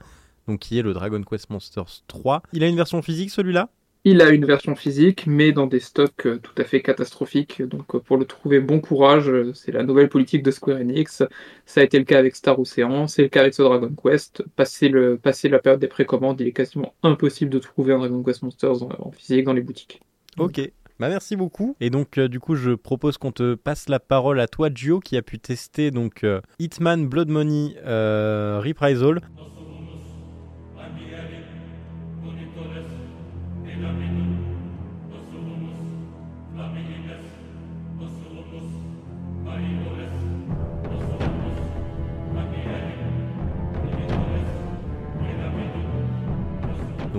donc 0.49 0.59
qui 0.59 0.79
est 0.79 0.81
le 0.81 0.93
Dragon 0.93 1.21
Quest 1.21 1.49
Monsters 1.49 2.03
3. 2.07 2.41
Il 2.53 2.63
a 2.63 2.67
une 2.67 2.75
version 2.75 3.01
physique 3.01 3.29
celui-là? 3.29 3.69
Il 4.05 4.21
a 4.21 4.29
une 4.29 4.45
version 4.45 4.75
physique, 4.75 5.27
mais 5.27 5.51
dans 5.51 5.67
des 5.67 5.81
stocks 5.81 6.25
euh, 6.25 6.39
tout 6.39 6.53
à 6.57 6.63
fait 6.63 6.81
catastrophiques. 6.81 7.61
Donc, 7.61 7.95
euh, 7.95 7.99
pour 7.99 8.15
le 8.17 8.23
trouver, 8.25 8.61
bon 8.61 8.79
courage. 8.79 9.29
euh, 9.29 9.53
C'est 9.53 9.73
la 9.73 9.83
nouvelle 9.83 10.07
politique 10.07 10.41
de 10.41 10.51
Square 10.51 10.77
Enix. 10.79 11.21
Ça 11.65 11.81
a 11.81 11.83
été 11.83 11.99
le 11.99 12.05
cas 12.05 12.17
avec 12.17 12.35
Star 12.35 12.57
Ocean, 12.57 13.07
c'est 13.07 13.23
le 13.23 13.27
cas 13.27 13.41
avec 13.41 13.53
ce 13.53 13.61
Dragon 13.61 13.93
Quest. 14.01 14.43
Passé, 14.55 14.87
le, 14.87 15.17
passé 15.17 15.49
la 15.49 15.59
période 15.59 15.81
des 15.81 15.89
précommandes, 15.89 16.39
il 16.39 16.47
est 16.47 16.53
quasiment 16.53 16.93
impossible 17.03 17.51
de 17.51 17.59
trouver 17.59 17.93
un 17.93 17.99
Dragon 17.99 18.23
Quest 18.23 18.41
Monsters 18.41 18.83
en, 18.83 18.89
en 18.99 19.11
physique 19.11 19.43
dans 19.43 19.53
les 19.53 19.61
boutiques. 19.61 20.01
Ok. 20.37 20.61
Bah 20.99 21.07
merci 21.07 21.37
beaucoup. 21.37 21.77
Et 21.79 21.89
donc 21.89 22.17
euh, 22.17 22.27
du 22.27 22.41
coup 22.41 22.55
je 22.55 22.71
propose 22.71 23.17
qu'on 23.17 23.31
te 23.31 23.55
passe 23.55 23.87
la 23.87 24.01
parole 24.01 24.37
à 24.41 24.47
toi 24.47 24.69
Gio 24.73 24.99
qui 24.99 25.15
a 25.15 25.21
pu 25.21 25.39
tester 25.39 25.91
donc 25.91 26.25
euh, 26.25 26.41
Hitman 26.59 27.07
Blood 27.07 27.29
Money 27.29 27.75
euh, 27.85 28.59
Reprisal. 28.61 29.21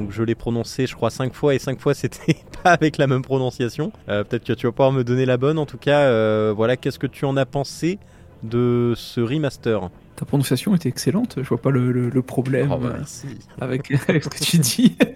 Donc 0.01 0.11
je 0.13 0.23
l'ai 0.23 0.35
prononcé 0.35 0.87
je 0.87 0.95
crois 0.95 1.11
cinq 1.11 1.35
fois 1.35 1.55
et 1.55 1.59
cinq 1.59 1.79
fois 1.81 1.95
c'était 2.03 2.37
pas 2.63 2.71
avec 2.73 2.97
la 2.99 3.07
même 3.07 3.23
prononciation. 3.23 3.93
Euh, 4.09 4.25
Peut-être 4.25 4.45
que 4.45 4.53
tu 4.55 4.67
vas 4.67 4.73
pouvoir 4.73 4.93
me 4.93 5.05
donner 5.05 5.27
la 5.27 5.37
bonne. 5.37 5.59
En 5.59 5.67
tout 5.67 5.79
cas, 5.79 6.01
euh, 6.01 6.53
voilà, 6.57 6.77
qu'est-ce 6.77 6.99
que 6.99 7.07
tu 7.07 7.25
en 7.25 7.37
as 7.37 7.47
pensé 7.47 7.99
de 8.43 8.95
ce 8.97 9.21
remaster? 9.21 9.91
Ta 10.17 10.25
prononciation 10.27 10.75
était 10.75 10.89
excellente. 10.89 11.37
Je 11.39 11.49
vois 11.49 11.61
pas 11.61 11.71
le, 11.71 11.93
le- 11.93 12.11
le 12.11 12.23
problème 12.23 12.71
Oh, 12.75 12.79
bah, 12.79 12.97
euh, 12.99 13.29
avec, 13.61 13.91
avec 14.09 14.25
ce 14.25 14.29
que 14.29 14.39
tu 14.45 14.59
dis. 14.59 14.97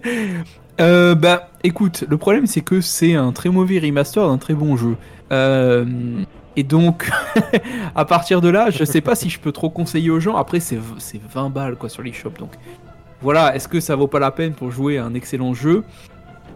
Euh, 0.81 1.15
bah, 1.15 1.51
écoute, 1.63 2.03
le 2.09 2.17
problème 2.17 2.47
c'est 2.47 2.59
que 2.59 2.81
c'est 2.81 3.13
un 3.15 3.31
très 3.31 3.47
mauvais 3.49 3.79
remaster 3.79 4.27
d'un 4.27 4.37
très 4.37 4.53
bon 4.53 4.75
jeu. 4.75 4.97
Euh, 5.31 5.85
et 6.57 6.63
donc, 6.63 7.09
à 7.95 8.03
partir 8.03 8.41
de 8.41 8.49
là, 8.49 8.71
je 8.71 8.83
sais 8.83 8.99
pas 8.99 9.15
si 9.15 9.29
je 9.29 9.39
peux 9.39 9.53
trop 9.53 9.69
conseiller 9.69 10.09
aux 10.09 10.19
gens. 10.19 10.35
Après, 10.35 10.59
c'est 10.59 10.77
20 11.33 11.49
balles 11.49 11.77
quoi 11.77 11.87
sur 11.87 12.03
l'eShop. 12.03 12.31
Donc, 12.39 12.51
voilà, 13.25 13.55
est-ce 13.55 13.67
que 13.67 13.79
ça 13.79 13.95
vaut 13.95 14.05
pas 14.05 14.19
la 14.19 14.29
peine 14.29 14.53
pour 14.53 14.69
jouer 14.69 14.99
un 14.99 15.15
excellent 15.15 15.55
jeu? 15.55 15.83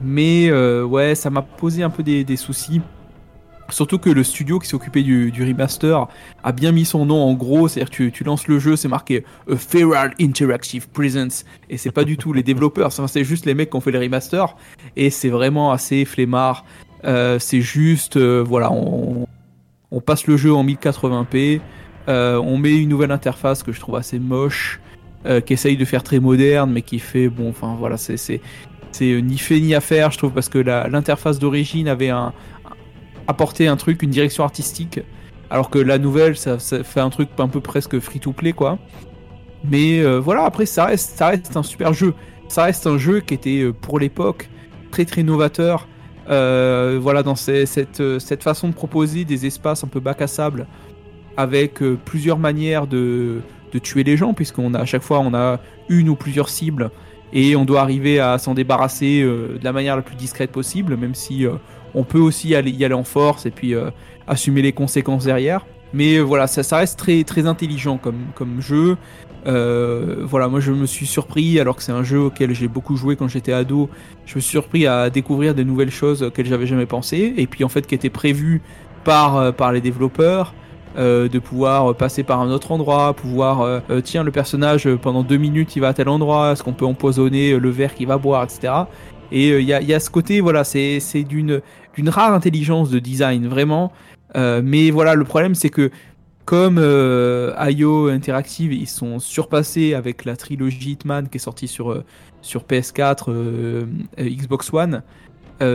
Mais 0.01 0.49
euh, 0.51 0.83
ouais, 0.83 1.15
ça 1.15 1.31
m'a 1.31 1.41
posé 1.41 1.81
un 1.81 1.89
peu 1.89 2.03
des, 2.03 2.37
soucis. 2.37 2.79
Surtout 3.69 3.97
que 3.97 4.11
le 4.11 4.23
studio 4.23 4.59
qui 4.59 4.67
s'est 4.67 4.75
occupé 4.75 5.01
du, 5.01 5.33
remaster 5.43 6.07
a 6.43 6.51
bien 6.51 6.71
mis 6.71 6.85
son 6.85 7.07
nom 7.07 7.23
en 7.23 7.33
gros, 7.33 7.67
c'est-à-dire 7.67 7.89
que 7.89 7.95
tu, 7.95 8.11
tu 8.11 8.23
lances 8.23 8.47
le 8.47 8.59
jeu, 8.59 8.75
c'est 8.75 8.87
marqué 8.87 9.25
A 9.51 9.55
Feral 9.55 10.13
Interactive 10.21 10.87
Presence, 10.89 11.43
et 11.71 11.77
c'est 11.77 11.91
pas 11.91 12.03
du 12.03 12.17
tout 12.17 12.33
les 12.33 12.43
développeurs, 12.43 12.91
c'est 12.91 13.23
juste 13.23 13.47
les 13.47 13.55
mecs 13.55 13.71
qui 13.71 13.75
ont 13.75 13.81
fait 13.81 13.91
les 13.91 13.99
remasters, 13.99 14.55
et 14.95 15.09
c'est 15.09 15.29
vraiment 15.29 15.71
assez 15.71 16.05
flemmard. 16.05 16.65
Euh, 17.03 17.39
c'est 17.39 17.61
juste, 17.61 18.15
euh, 18.17 18.43
voilà, 18.45 18.71
on, 18.71 19.25
passe 20.05 20.27
le 20.27 20.37
jeu 20.37 20.53
en 20.53 20.63
1080p, 20.63 21.61
euh, 22.09 22.37
on 22.37 22.59
met 22.59 22.77
une 22.77 22.89
nouvelle 22.89 23.11
interface 23.11 23.63
que 23.63 23.71
je 23.71 23.79
trouve 23.79 23.95
assez 23.95 24.19
moche, 24.19 24.79
euh, 25.25 25.41
qui 25.41 25.53
essaye 25.53 25.77
de 25.77 25.85
faire 25.85 26.03
très 26.03 26.19
moderne, 26.19 26.71
mais 26.71 26.81
qui 26.81 26.99
fait, 26.99 27.29
bon, 27.29 27.49
enfin 27.49 27.75
voilà, 27.77 27.97
c'est 27.97 28.17
c'est 28.17 28.41
c'est 28.91 29.21
ni 29.21 29.37
fait 29.37 29.59
ni 29.59 29.75
à 29.75 29.81
faire, 29.81 30.11
je 30.11 30.17
trouve, 30.17 30.31
parce 30.31 30.49
que 30.49 30.57
l'interface 30.57 31.37
d'origine 31.39 31.87
avait 31.87 32.09
un 32.09 32.33
apporté 33.27 33.67
un 33.67 33.77
truc, 33.77 34.01
une 34.01 34.09
direction 34.09 34.43
artistique, 34.43 34.99
alors 35.51 35.69
que 35.69 35.77
la 35.77 35.99
nouvelle, 35.99 36.35
ça, 36.35 36.57
fait 36.59 36.99
un 36.99 37.09
truc 37.11 37.29
un 37.37 37.47
peu 37.47 37.61
presque 37.61 37.99
free-to-play, 37.99 38.53
quoi. 38.53 38.79
Mais 39.69 39.99
euh, 39.99 40.19
voilà, 40.19 40.43
après, 40.45 40.65
ça 40.65 40.85
reste, 40.85 41.17
ça 41.17 41.27
reste 41.27 41.55
un 41.55 41.63
super 41.63 41.93
jeu. 41.93 42.13
Ça 42.47 42.63
reste 42.63 42.87
un 42.87 42.97
jeu 42.97 43.19
qui 43.19 43.35
était, 43.35 43.61
euh, 43.61 43.73
pour 43.73 43.99
l'époque, 43.99 44.49
très 44.91 45.05
très 45.05 45.21
novateur. 45.21 45.87
Euh, 46.29 46.99
voilà, 47.01 47.23
dans 47.23 47.35
cette, 47.35 47.99
euh, 48.01 48.19
cette 48.19 48.43
façon 48.43 48.67
de 48.67 48.73
proposer 48.73 49.25
des 49.25 49.47
espaces 49.47 49.83
un 49.83 49.87
peu 49.87 49.99
bac 49.99 50.21
à 50.21 50.27
sable, 50.27 50.67
avec 51.37 51.81
euh, 51.81 51.97
plusieurs 52.05 52.37
manières 52.37 52.85
de, 52.85 53.41
de 53.71 53.79
tuer 53.79 54.03
les 54.03 54.17
gens, 54.17 54.33
puisqu'on 54.33 54.73
a 54.73 54.79
à 54.79 54.85
chaque 54.85 55.03
fois 55.03 55.19
on 55.19 55.33
a 55.33 55.59
une 55.89 56.09
ou 56.09 56.15
plusieurs 56.15 56.49
cibles, 56.49 56.91
et 57.33 57.55
on 57.55 57.65
doit 57.65 57.81
arriver 57.81 58.19
à 58.19 58.37
s'en 58.37 58.53
débarrasser 58.53 59.21
euh, 59.21 59.57
de 59.59 59.63
la 59.63 59.71
manière 59.71 59.95
la 59.95 60.01
plus 60.01 60.15
discrète 60.15 60.51
possible, 60.51 60.97
même 60.97 61.15
si 61.15 61.45
euh, 61.45 61.53
on 61.93 62.03
peut 62.03 62.19
aussi 62.19 62.55
aller, 62.55 62.71
y 62.71 62.83
aller 62.85 62.93
en 62.93 63.03
force 63.03 63.45
et 63.45 63.51
puis 63.51 63.75
euh, 63.75 63.91
assumer 64.27 64.61
les 64.61 64.73
conséquences 64.73 65.25
derrière. 65.25 65.65
Mais 65.93 66.19
voilà, 66.19 66.45
ça, 66.45 66.61
ça 66.61 66.77
reste 66.77 66.99
très, 66.99 67.23
très 67.23 67.47
intelligent 67.47 67.97
comme, 67.97 68.27
comme 68.35 68.61
jeu. 68.61 68.97
Voilà, 69.45 70.47
moi 70.47 70.59
je 70.59 70.71
me 70.71 70.85
suis 70.85 71.07
surpris, 71.07 71.59
alors 71.59 71.75
que 71.75 71.81
c'est 71.81 71.91
un 71.91 72.03
jeu 72.03 72.19
auquel 72.19 72.53
j'ai 72.53 72.67
beaucoup 72.67 72.95
joué 72.95 73.15
quand 73.15 73.27
j'étais 73.27 73.53
ado, 73.53 73.89
je 74.27 74.35
me 74.35 74.41
suis 74.41 74.51
surpris 74.51 74.85
à 74.85 75.09
découvrir 75.09 75.55
des 75.55 75.65
nouvelles 75.65 75.89
choses 75.89 76.21
auxquelles 76.21 76.45
j'avais 76.45 76.67
jamais 76.67 76.85
pensé, 76.85 77.33
et 77.37 77.47
puis 77.47 77.63
en 77.63 77.69
fait 77.69 77.87
qui 77.87 77.95
étaient 77.95 78.11
prévues 78.11 78.61
par, 79.03 79.51
par 79.55 79.71
les 79.71 79.81
développeurs. 79.81 80.53
Euh, 80.97 81.27
de 81.27 81.39
pouvoir 81.39 81.95
passer 81.95 82.23
par 82.23 82.39
un 82.41 82.49
autre 82.49 82.71
endroit, 82.71 83.13
pouvoir 83.13 83.61
euh, 83.61 83.79
euh, 83.89 84.01
tiens 84.01 84.23
le 84.23 84.31
personnage 84.31 84.87
pendant 84.95 85.23
deux 85.23 85.37
minutes 85.37 85.75
il 85.75 85.79
va 85.79 85.89
à 85.89 85.93
tel 85.93 86.09
endroit, 86.09 86.53
est-ce 86.53 86.63
qu'on 86.63 86.73
peut 86.73 86.85
empoisonner 86.85 87.57
le 87.57 87.69
verre 87.69 87.93
qu'il 87.93 88.07
va 88.07 88.17
boire, 88.17 88.43
etc. 88.43 88.73
Et 89.31 89.49
il 89.59 89.65
y, 89.65 89.73
a, 89.73 89.99
ce 89.99 90.09
côté 90.09 90.41
voilà 90.41 90.63
c'est 90.63 90.99
d'une 91.27 91.61
d'une 91.95 92.09
rare 92.09 92.33
intelligence 92.33 92.89
de 92.89 92.99
design 92.99 93.47
vraiment. 93.47 93.91
Mais 94.35 94.89
voilà 94.91 95.15
le 95.15 95.23
problème 95.23 95.55
c'est 95.55 95.69
que 95.69 95.91
comme 96.49 96.79
euh, 96.79 97.53
IO 97.69 98.07
Interactive, 98.07 98.73
ils 98.73 98.89
sont 98.89 99.19
surpassés 99.19 99.93
avec 99.93 100.25
la 100.25 100.35
trilogie 100.35 100.93
Hitman 100.93 101.29
qui 101.29 101.37
est 101.37 101.39
sortie 101.39 101.67
sur, 101.67 102.03
sur 102.41 102.63
PS4, 102.63 103.25
euh, 103.27 103.85
euh, 104.17 104.23
Xbox 104.23 104.73
One. 104.73 105.03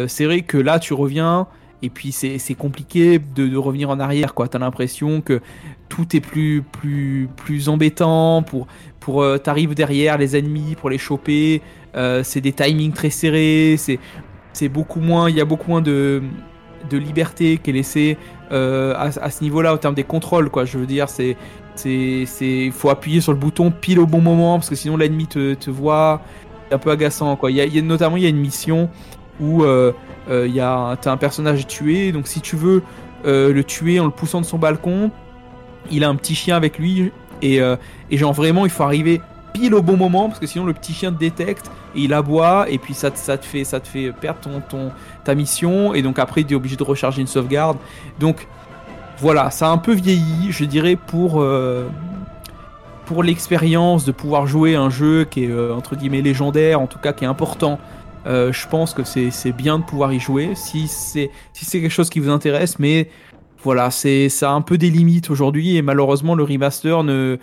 C'est 0.09 0.25
vrai 0.25 0.41
que 0.41 0.59
là, 0.59 0.81
tu 0.81 0.93
reviens 0.93 1.47
et 1.85 1.91
puis 1.91 2.11
c'est 2.12 2.55
compliqué 2.55 3.18
de, 3.18 3.47
de 3.47 3.57
revenir 3.57 3.91
en 3.91 4.01
arrière. 4.01 4.32
quoi. 4.35 4.49
T'as 4.49 4.59
l'impression 4.59 5.20
que 5.20 5.41
tout 5.89 6.16
est 6.16 6.20
plus, 6.20 6.62
plus, 6.62 7.28
plus 7.37 7.68
embêtant 7.68 8.43
pour, 8.43 8.66
pour 9.01 9.22
euh, 9.22 9.39
t'arrives 9.39 9.74
derrière 9.74 10.16
les 10.18 10.37
ennemis 10.37 10.74
pour 10.80 10.91
les 10.91 10.99
choper. 10.99 11.61
Euh, 11.95 12.22
c'est 12.24 12.41
des 12.41 12.53
timings 12.53 12.93
très 12.93 13.11
serrés. 13.11 13.76
C'est 13.78 13.99
c'est 14.53 14.68
beaucoup 14.68 15.01
moins, 15.01 15.28
il 15.28 15.37
y 15.37 15.41
a 15.41 15.45
beaucoup 15.45 15.68
moins 15.70 15.82
de, 15.82 16.22
de 16.89 16.97
liberté 16.97 17.59
qui 17.59 17.70
est 17.70 17.72
laissée 17.72 18.16
euh, 18.53 18.95
à, 18.95 19.07
à 19.26 19.30
ce 19.30 19.43
niveau-là, 19.43 19.74
au 19.74 19.78
terme 19.78 19.95
des 19.97 20.05
contrôles, 20.05 20.49
quoi. 20.49 20.64
Je 20.64 20.78
veux 20.78 20.87
dire, 20.87 21.09
c'est, 21.09 21.37
c'est, 21.74 22.70
faut 22.70 22.89
appuyer 22.89 23.20
sur 23.20 23.32
le 23.32 23.39
bouton 23.39 23.72
pile 23.72 23.99
au 23.99 24.07
bon 24.07 24.20
moment 24.20 24.57
parce 24.59 24.70
que 24.70 24.76
sinon 24.76 24.97
l'ennemi 24.97 25.26
te, 25.26 25.55
te 25.55 25.70
voit. 25.70 26.22
C'est 26.68 26.76
un 26.76 26.78
peu 26.78 26.91
agaçant, 26.93 27.35
quoi. 27.37 27.51
Il 27.51 27.57
y 27.57 27.78
a- 27.78 27.82
notamment, 27.82 28.16
il 28.16 28.22
y 28.22 28.26
a 28.26 28.30
une 28.30 28.39
mission 28.41 28.89
où 29.41 29.64
euh, 30.31 30.49
y 30.49 30.61
a, 30.61 30.97
t'as 31.01 31.12
un 31.12 31.16
personnage 31.16 31.66
tué, 31.66 32.12
donc 32.12 32.27
si 32.29 32.41
tu 32.41 32.57
veux 32.57 32.83
euh, 33.27 33.53
le 33.53 33.64
tuer 33.64 34.01
en 34.01 34.05
le 34.05 34.11
poussant 34.11 34.41
de 34.41 34.47
son 34.47 34.59
balcon, 34.59 35.11
il 35.91 36.05
a 36.05 36.09
un 36.09 36.14
petit 36.16 36.35
chien 36.35 36.57
avec 36.57 36.79
lui 36.79 37.12
et, 37.43 37.61
euh, 37.61 37.77
et 38.11 38.16
genre 38.16 38.33
vraiment, 38.33 38.64
il 38.64 38.70
faut 38.70 38.83
arriver 38.85 39.20
pile 39.53 39.75
au 39.75 39.83
bon 39.83 39.97
moment 39.97 40.29
parce 40.29 40.41
que 40.41 40.47
sinon 40.47 40.64
le 40.64 40.72
petit 40.72 40.93
chien 40.93 41.12
te 41.12 41.18
détecte 41.18 41.70
et 41.95 42.01
il 42.01 42.12
aboie 42.12 42.66
et 42.68 42.79
puis 42.79 42.93
ça, 42.93 43.11
te- 43.11 43.18
ça 43.18 43.39
te 43.39 43.45
fait 43.47 43.62
ça 43.62 43.79
te 43.79 43.87
fait 43.87 44.11
perdre 44.12 44.41
ton, 44.41 44.61
ton 44.68 44.91
ta 45.22 45.35
mission 45.37 45.95
et 45.95 46.03
donc 46.03 46.18
après 46.18 46.43
tu 46.43 46.55
es 46.55 46.57
obligé 46.57 46.75
de 46.77 46.83
recharger 46.83 47.20
une 47.20 47.29
sauvegarde. 47.29 47.77
Donc 48.18 48.49
voilà 49.18 49.51
ça 49.53 49.68
a 49.68 49.70
un 49.70 49.79
peu 49.79 49.93
vieilli 49.93 50.51
je 50.51 50.64
dirais 50.64 50.97
pour 50.97 51.41
euh, 51.41 51.87
pour 53.07 53.22
l'expérience 53.22 54.05
de 54.05 54.11
pouvoir 54.12 54.47
jouer 54.47 54.75
un 54.75 54.91
jeu 54.91 55.25
qui 55.25 55.45
est 55.45 55.55
entre 55.70 55.95
guillemets 55.95 56.22
légendaire 56.22 56.81
en 56.81 56.87
tout 56.89 56.99
cas 56.99 57.12
qui 57.12 57.22
est 57.25 57.29
important 57.29 57.79
euh, 58.27 58.53
je 58.53 58.66
pense 58.68 58.95
que 58.95 59.03
c'est 59.05 59.53
bien 59.53 59.79
de 59.79 59.85
pouvoir 59.85 60.12
y 60.12 60.20
jouer 60.20 60.51
si 60.55 60.89
c'est 60.89 61.31
si 61.53 61.81
quelque 61.81 61.93
chose 61.93 62.11
qui 62.11 62.20
vous 62.20 62.31
intéresse 62.31 62.79
mais 62.79 63.09
voilà 63.62 63.91
c'est 63.91 64.29
ça 64.29 64.51
a 64.51 64.55
un 64.55 64.62
peu 64.62 64.79
des 64.79 64.91
limites 64.91 65.31
aujourd'hui 65.31 65.77
et 65.77 65.83
malheureusement 65.83 66.35
le 66.35 66.45
remaster 66.45 67.03
ne 67.05 67.39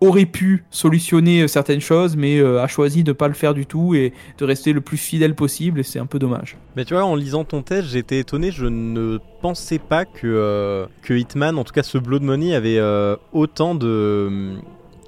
aurait 0.00 0.26
pu 0.26 0.64
solutionner 0.70 1.42
euh, 1.42 1.46
certaines 1.46 1.80
choses, 1.80 2.16
mais 2.16 2.38
euh, 2.38 2.60
a 2.60 2.66
choisi 2.66 3.04
de 3.04 3.12
ne 3.12 3.16
pas 3.16 3.28
le 3.28 3.34
faire 3.34 3.54
du 3.54 3.66
tout 3.66 3.94
et 3.94 4.12
de 4.36 4.44
rester 4.44 4.72
le 4.72 4.80
plus 4.80 4.96
fidèle 4.96 5.36
possible, 5.36 5.78
et 5.78 5.84
c'est 5.84 6.00
un 6.00 6.06
peu 6.06 6.18
dommage. 6.18 6.56
Mais 6.74 6.84
tu 6.84 6.94
vois, 6.94 7.04
en 7.04 7.14
lisant 7.14 7.44
ton 7.44 7.62
test, 7.62 7.86
j'étais 7.86 8.18
étonné. 8.18 8.50
Je 8.50 8.66
ne 8.66 9.18
pensais 9.42 9.78
pas 9.78 10.04
que, 10.04 10.88
que 11.02 11.14
Hitman, 11.14 11.56
en 11.56 11.62
tout 11.62 11.72
cas 11.72 11.84
ce 11.84 11.98
Blood 11.98 12.22
Money, 12.22 12.52
avait 12.52 12.80
autant 13.32 13.76
de, 13.76 14.56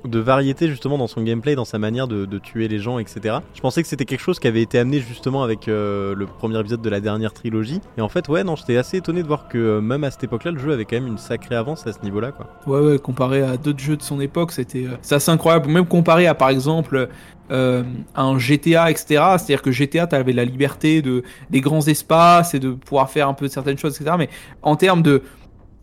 de 0.05 0.19
variété 0.19 0.69
justement 0.69 0.99
dans 0.99 1.07
son 1.07 1.23
gameplay, 1.23 1.55
dans 1.55 1.65
sa 1.65 1.79
manière 1.79 2.09
de, 2.09 2.39
tuer 2.39 2.69
les 2.69 2.79
gens, 2.79 2.99
etc. 2.99 3.37
Je 3.55 3.61
pensais 3.61 3.83
que 3.83 3.89
c'était 3.89 4.05
quelque 4.05 4.21
chose 4.21 4.39
qui 4.39 4.49
avait 4.49 4.61
été 4.61 4.79
amené 4.79 4.99
justement 5.01 5.43
avec 5.43 5.69
euh, 5.69 6.15
le 6.15 6.27
premier 6.27 6.59
épisode 6.59 6.83
de 6.83 6.91
la 6.91 7.01
dernière 7.01 7.33
trilogie. 7.33 7.81
Et 7.97 8.01
en 8.01 8.09
fait, 8.09 8.29
ouais, 8.29 8.45
non, 8.45 8.57
j'étais 8.57 8.77
assez 8.77 8.99
étonné 8.99 9.23
de 9.23 9.29
voir 9.29 9.49
que 9.49 9.57
euh, 9.57 9.81
même 9.81 10.05
à 10.05 10.11
cette 10.11 10.25
époque-là, 10.25 10.51
le 10.51 10.59
jeu 10.59 10.73
avait 10.73 10.85
quand 10.85 10.97
même 10.97 11.07
une 11.07 11.19
sacrée 11.19 11.55
avance 11.55 11.87
à 11.87 11.93
ce 11.93 12.01
niveau-là, 12.03 12.33
quoi. 12.33 12.47
Ouais, 12.67 12.81
ouais, 12.81 12.99
comparé 12.99 13.43
à 13.43 13.57
d'autres 13.57 13.79
jeux 13.79 13.97
de 13.97 14.03
son 14.03 14.21
époque, 14.21 14.53
c'était 14.53 14.87
euh, 14.87 15.15
assez 15.17 15.31
incroyable. 15.31 15.71
Même 15.71 15.87
comparé 15.87 16.27
à 16.27 16.35
par 16.35 16.49
exemple 16.51 17.09
euh, 17.51 17.83
un 18.15 18.39
GTA, 18.39 18.91
etc. 18.91 19.05
C'est-à-dire 19.37 19.61
que 19.61 19.71
GTA, 19.71 20.07
tu 20.07 20.17
avais 20.17 20.33
la 20.33 20.45
liberté 20.45 21.03
de 21.03 21.23
des 21.51 21.61
grands 21.61 21.87
espaces 21.87 22.55
et 22.55 22.59
de 22.59 22.71
pouvoir 22.71 23.11
faire 23.11 23.29
un 23.29 23.35
peu 23.35 23.49
certaines 23.49 23.79
choses, 23.79 23.97
etc. 23.97 24.17
Mais 24.19 24.31
en 24.63 24.77
termes 24.77 25.03
de 25.03 25.23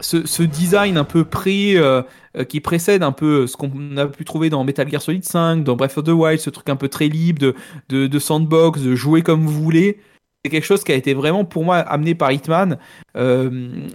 ce, 0.01 0.25
ce 0.27 0.43
design 0.43 0.97
un 0.97 1.03
peu 1.03 1.23
pré 1.25 1.75
euh, 1.75 2.01
euh, 2.37 2.43
qui 2.43 2.59
précède 2.59 3.03
un 3.03 3.11
peu 3.11 3.47
ce 3.47 3.55
qu'on 3.57 3.97
a 3.97 4.07
pu 4.07 4.25
trouver 4.25 4.49
dans 4.49 4.63
Metal 4.63 4.89
Gear 4.89 5.01
Solid 5.01 5.23
5, 5.23 5.63
dans 5.63 5.75
Breath 5.75 5.97
of 5.97 6.05
the 6.05 6.09
Wild, 6.09 6.39
ce 6.39 6.49
truc 6.49 6.69
un 6.69 6.75
peu 6.75 6.89
très 6.89 7.07
libre 7.07 7.39
de, 7.39 7.55
de, 7.89 8.07
de 8.07 8.19
sandbox, 8.19 8.81
de 8.81 8.95
jouer 8.95 9.21
comme 9.21 9.45
vous 9.45 9.63
voulez. 9.63 9.99
C'est 10.43 10.51
quelque 10.51 10.65
chose 10.65 10.83
qui 10.83 10.91
a 10.91 10.95
été 10.95 11.13
vraiment 11.13 11.45
pour 11.45 11.63
moi 11.63 11.77
amené 11.77 12.15
par 12.15 12.31
Hitman. 12.31 12.77
Euh, 13.15 13.87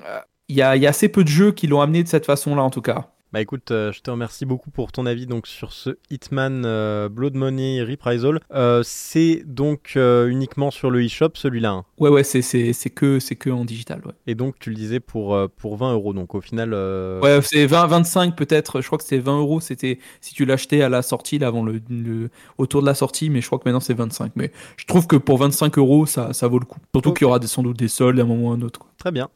Il 0.48 0.56
y, 0.56 0.62
a, 0.62 0.76
il 0.76 0.82
y 0.82 0.86
a 0.86 0.90
assez 0.90 1.08
peu 1.08 1.24
de 1.24 1.28
jeux 1.28 1.50
qui 1.52 1.66
l'ont 1.66 1.80
amené 1.80 2.02
de 2.04 2.08
cette 2.08 2.24
façon-là 2.26 2.62
en 2.62 2.70
tout 2.70 2.82
cas. 2.82 3.15
Bah 3.32 3.40
écoute, 3.40 3.70
euh, 3.72 3.92
je 3.92 4.00
te 4.00 4.10
remercie 4.10 4.46
beaucoup 4.46 4.70
pour 4.70 4.92
ton 4.92 5.04
avis 5.04 5.26
donc 5.26 5.46
sur 5.46 5.72
ce 5.72 5.98
Hitman 6.10 6.62
euh, 6.64 7.08
Blood 7.08 7.34
Money 7.34 7.82
Reprisal. 7.82 8.40
Euh, 8.54 8.82
c'est 8.84 9.42
donc 9.44 9.94
euh, 9.96 10.28
uniquement 10.28 10.70
sur 10.70 10.90
le 10.90 11.02
eShop 11.02 11.30
celui-là. 11.34 11.70
hein? 11.70 11.84
Ouais, 11.98 12.08
ouais, 12.08 12.22
c'est, 12.22 12.40
c'est, 12.40 12.72
c'est, 12.72 12.88
que, 12.88 13.18
c'est 13.18 13.34
que 13.34 13.50
en 13.50 13.64
digital. 13.64 14.00
Ouais, 14.06 14.12
Et 14.28 14.34
donc 14.36 14.58
tu 14.60 14.70
le 14.70 14.76
disais 14.76 15.00
pour, 15.00 15.36
pour 15.56 15.76
20 15.76 15.92
euros. 15.92 16.12
Donc 16.14 16.34
au 16.34 16.40
final, 16.40 16.72
ouais 16.72 17.40
c'est 17.42 17.66
20, 17.66 17.86
25 17.88 18.36
peut-être. 18.36 18.80
Je 18.80 18.86
crois 18.86 18.96
que 18.96 19.04
c'était 19.04 19.18
20 19.18 19.38
euros. 19.40 19.60
C'était 19.60 19.98
si 20.20 20.32
tu 20.32 20.44
l'achetais 20.46 20.80
à 20.82 20.88
la 20.88 21.02
sortie, 21.02 21.38
là, 21.38 21.48
avant 21.48 21.64
le, 21.64 21.80
le- 21.90 22.30
autour 22.58 22.80
de 22.80 22.86
la 22.86 22.94
sortie. 22.94 23.28
Mais 23.28 23.40
je 23.40 23.46
crois 23.46 23.58
que 23.58 23.64
maintenant 23.68 23.80
c'est 23.80 23.92
25. 23.94 24.32
Mais 24.36 24.52
je 24.76 24.86
trouve 24.86 25.06
que 25.08 25.16
pour 25.16 25.38
25 25.38 25.76
euros, 25.78 26.06
ça, 26.06 26.32
ça 26.32 26.46
vaut 26.48 26.60
le 26.60 26.64
coup. 26.64 26.78
Surtout 26.94 27.12
qu'il 27.12 27.24
y 27.24 27.28
aura 27.28 27.40
des, 27.40 27.48
sans 27.48 27.62
doute 27.64 27.76
des 27.76 27.88
soldes 27.88 28.18
à 28.20 28.22
un 28.22 28.26
moment 28.26 28.48
ou 28.48 28.52
à 28.52 28.54
un 28.54 28.62
autre. 28.62 28.78
quoi. 28.78 28.90
très 28.98 29.10
bien. 29.10 29.28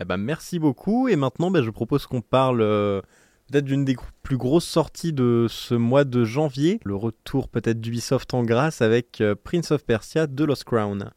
Eh 0.00 0.04
ben, 0.04 0.16
merci 0.16 0.60
beaucoup. 0.60 1.08
Et 1.08 1.16
maintenant, 1.16 1.50
bah, 1.50 1.60
je 1.62 1.70
propose 1.70 2.06
qu'on 2.06 2.20
parle 2.20 2.62
peut-être 3.50 3.64
d'une 3.64 3.84
des 3.84 3.96
plus 4.22 4.36
grosses 4.36 4.66
sorties 4.66 5.12
de 5.12 5.46
ce 5.48 5.74
mois 5.74 6.04
de 6.04 6.24
janvier. 6.24 6.80
Le 6.84 6.94
retour 6.94 7.48
peut-être 7.48 7.80
d'Ubisoft 7.80 8.34
en 8.34 8.42
grâce 8.42 8.82
avec 8.82 9.20
euh, 9.20 9.34
Prince 9.42 9.70
of 9.70 9.84
Persia 9.84 10.26
The 10.26 10.40
Lost 10.40 10.64
Crown. 10.64 11.10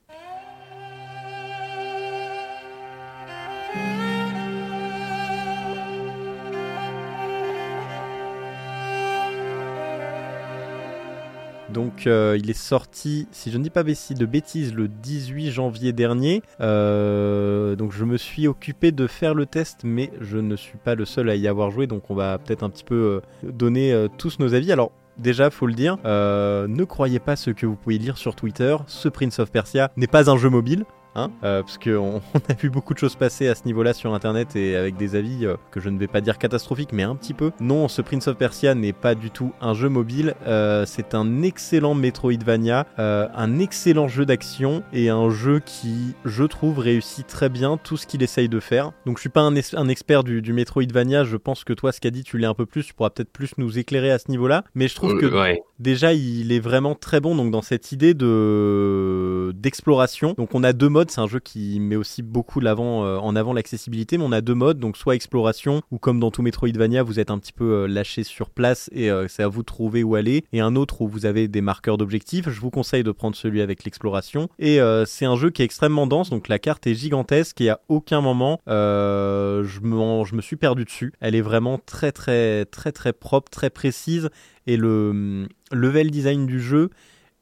Donc 11.74 12.06
euh, 12.08 12.38
il 12.40 12.50
est 12.50 12.54
sorti, 12.54 13.28
si 13.32 13.52
je 13.52 13.58
ne 13.58 13.64
dis 13.64 13.70
pas 13.70 13.84
de 13.84 14.26
bêtises, 14.26 14.74
le 14.74 14.88
18 14.88 15.52
janvier 15.52 15.94
dernier. 15.94 16.42
Euh, 16.60 17.76
donc 17.76 17.92
je 17.92 18.04
me 18.04 18.18
suis 18.18 18.48
occupé 18.48 18.92
de 18.92 19.08
faire 19.08 19.34
le 19.34 19.46
test, 19.46 19.82
mais 19.84 20.12
je 20.20 20.38
ne 20.38 20.56
suis 20.56 20.78
pas 20.78 20.96
le 20.96 21.06
seul 21.06 21.30
à 21.30 21.36
y 21.36 21.48
avoir 21.48 21.72
joué, 21.72 21.88
donc 21.88 22.10
on 22.10 22.16
va 22.16 22.38
peut-être 22.38 22.64
un 22.64 22.70
petit 22.70 22.84
peu 22.84 23.22
euh, 23.44 23.50
donner 23.52 24.08
tous 24.18 24.40
nos 24.40 24.54
avis. 24.54 24.72
Alors 24.72 24.92
déjà, 25.18 25.50
faut 25.50 25.68
le 25.68 25.74
dire, 25.74 25.98
ne 26.06 26.84
croyez 26.84 27.20
pas 27.20 27.36
ce 27.36 27.52
que 27.52 27.66
vous 27.66 27.76
pouvez 27.76 27.98
lire 27.98 28.18
sur 28.18 28.36
Twitter. 28.36 28.76
Ce 28.88 29.10
Prince 29.10 29.40
of 29.40 29.52
Persia 29.52 29.92
n'est 29.98 30.08
pas 30.08 30.30
un 30.30 30.38
jeu 30.38 30.50
mobile. 30.50 30.86
Hein 31.16 31.30
euh, 31.44 31.62
parce 31.62 31.78
qu'on 31.78 32.22
on 32.34 32.40
a 32.50 32.54
vu 32.54 32.70
beaucoup 32.70 32.94
de 32.94 33.00
choses 33.00 33.16
passer 33.16 33.48
à 33.48 33.56
ce 33.56 33.64
niveau-là 33.66 33.94
sur 33.94 34.14
Internet 34.14 34.56
et 34.56 34.76
avec 34.76 34.96
des 34.96 35.16
avis 35.16 35.46
euh, 35.46 35.56
que 35.72 35.80
je 35.80 35.90
ne 35.90 36.00
vais 36.00 36.08
pas 36.08 36.22
dire 36.22 36.38
catastrophiques, 36.38 36.94
mais 36.94 37.04
un 37.04 37.16
petit 37.16 37.34
peu. 37.34 37.52
Non, 37.60 37.88
ce 37.88 38.02
Prince 38.02 38.28
of 38.28 38.38
Persia 38.38 38.76
n'est 38.76 38.94
pas 38.94 39.16
du 39.16 39.30
tout 39.30 39.52
un 39.62 39.74
jeu 39.74 39.90
mobile. 39.90 40.36
Euh, 40.48 40.86
c'est 40.86 41.14
un 41.14 41.42
excellent 41.42 41.96
Metroidvania, 41.96 42.88
un 42.98 43.60
excellent 43.60 44.08
jeu 44.08 44.26
d'action 44.26 44.84
et 44.94 45.10
un 45.10 45.30
jeu 45.30 45.60
qui, 45.60 46.16
je 46.26 46.44
trouve, 46.44 46.80
réussit 46.80 47.28
très 47.28 47.50
bien 47.50 47.78
tout 47.78 47.98
ce 47.98 48.08
qu'il 48.08 48.24
essaye 48.24 48.50
de 48.50 48.60
faire. 48.60 48.92
Donc 49.06 49.18
je 49.18 49.22
suis 49.22 49.30
pas 49.30 49.42
un, 49.42 49.54
un 49.56 49.88
expert 49.88 50.24
du, 50.24 50.42
du, 50.42 50.54
Metroidvania. 50.54 51.24
Je 51.24 51.38
pense 51.38 51.64
que 51.64 51.74
toi, 51.74 51.92
ce 51.92 52.00
qu'a 52.00 52.10
dit, 52.10 52.24
tu 52.24 52.38
l'es 52.38 52.48
un 52.48 52.54
peu 52.54 52.66
plus. 52.66 52.86
Tu 52.86 52.94
pourras 52.94 53.10
peut-être 53.10 53.32
plus 53.32 53.52
nous 53.58 53.78
éclairer 53.78 54.12
à 54.12 54.20
ce 54.20 54.30
niveau-là. 54.30 54.64
Mais 54.76 54.88
je 54.88 54.96
trouve 54.96 55.18
que 55.18 55.56
déjà, 55.80 56.14
il 56.14 56.52
est 56.52 56.60
vraiment 56.60 56.96
très 56.96 57.20
bon 57.20 57.36
donc 57.36 57.52
dans 57.52 57.62
cette 57.62 57.92
idée 57.92 58.14
de 58.14 59.54
d'exploration. 59.56 60.34
Donc 60.38 60.56
on 60.56 60.64
a 60.64 60.74
deux 60.74 60.90
modes 60.90 61.01
c'est 61.10 61.22
un 61.22 61.28
jeu 61.28 61.40
qui 61.40 61.80
met 61.80 61.96
aussi 61.96 62.22
beaucoup 62.22 62.60
euh, 62.62 63.18
en 63.18 63.36
avant 63.36 63.54
l'accessibilité, 63.54 64.18
mais 64.18 64.24
on 64.24 64.32
a 64.32 64.42
deux 64.42 64.54
modes, 64.54 64.80
donc 64.80 64.98
soit 64.98 65.16
exploration, 65.16 65.82
ou 65.92 65.98
comme 65.98 66.20
dans 66.20 66.32
tout 66.32 66.42
Metroidvania, 66.42 67.04
vous 67.04 67.20
êtes 67.20 67.32
un 67.32 67.40
petit 67.40 67.54
peu 67.54 67.84
euh, 67.84 67.88
lâché 67.88 68.24
sur 68.24 68.50
place 68.50 68.90
et 68.94 69.10
euh, 69.10 69.28
c'est 69.28 69.44
à 69.44 69.48
vous 69.48 69.62
de 69.62 69.66
trouver 69.66 70.04
où 70.04 70.16
aller, 70.16 70.44
et 70.54 70.60
un 70.60 70.76
autre 70.76 71.02
où 71.02 71.08
vous 71.08 71.26
avez 71.26 71.48
des 71.48 71.62
marqueurs 71.62 71.98
d'objectifs. 71.98 72.50
Je 72.50 72.60
vous 72.60 72.70
conseille 72.70 73.04
de 73.04 73.12
prendre 73.12 73.36
celui 73.36 73.62
avec 73.62 73.84
l'exploration. 73.84 74.50
Et 74.60 74.80
c'est 75.06 75.26
un 75.26 75.36
jeu 75.36 75.50
qui 75.50 75.62
est 75.62 75.66
extrêmement 75.66 76.08
dense, 76.08 76.30
donc 76.30 76.48
la 76.48 76.60
carte 76.60 76.86
est 76.88 76.94
gigantesque 76.94 77.62
et 77.62 77.70
à 77.70 77.80
aucun 77.88 78.22
moment 78.22 78.60
je, 78.68 79.80
me, 79.82 80.26
je 80.26 80.36
me 80.36 80.42
suis 80.42 80.56
perdu 80.56 80.86
dessus. 80.86 81.14
Elle 81.20 81.36
est 81.36 81.42
vraiment 81.42 81.78
très 81.78 82.12
très 82.12 82.66
très 82.66 82.92
très 82.92 83.14
propre, 83.14 83.50
très 83.50 83.70
précise, 83.70 84.30
et 84.68 84.78
le 84.78 85.10
hum, 85.10 85.48
level 85.72 86.12
design 86.12 86.46
du 86.46 86.60
jeu 86.60 86.90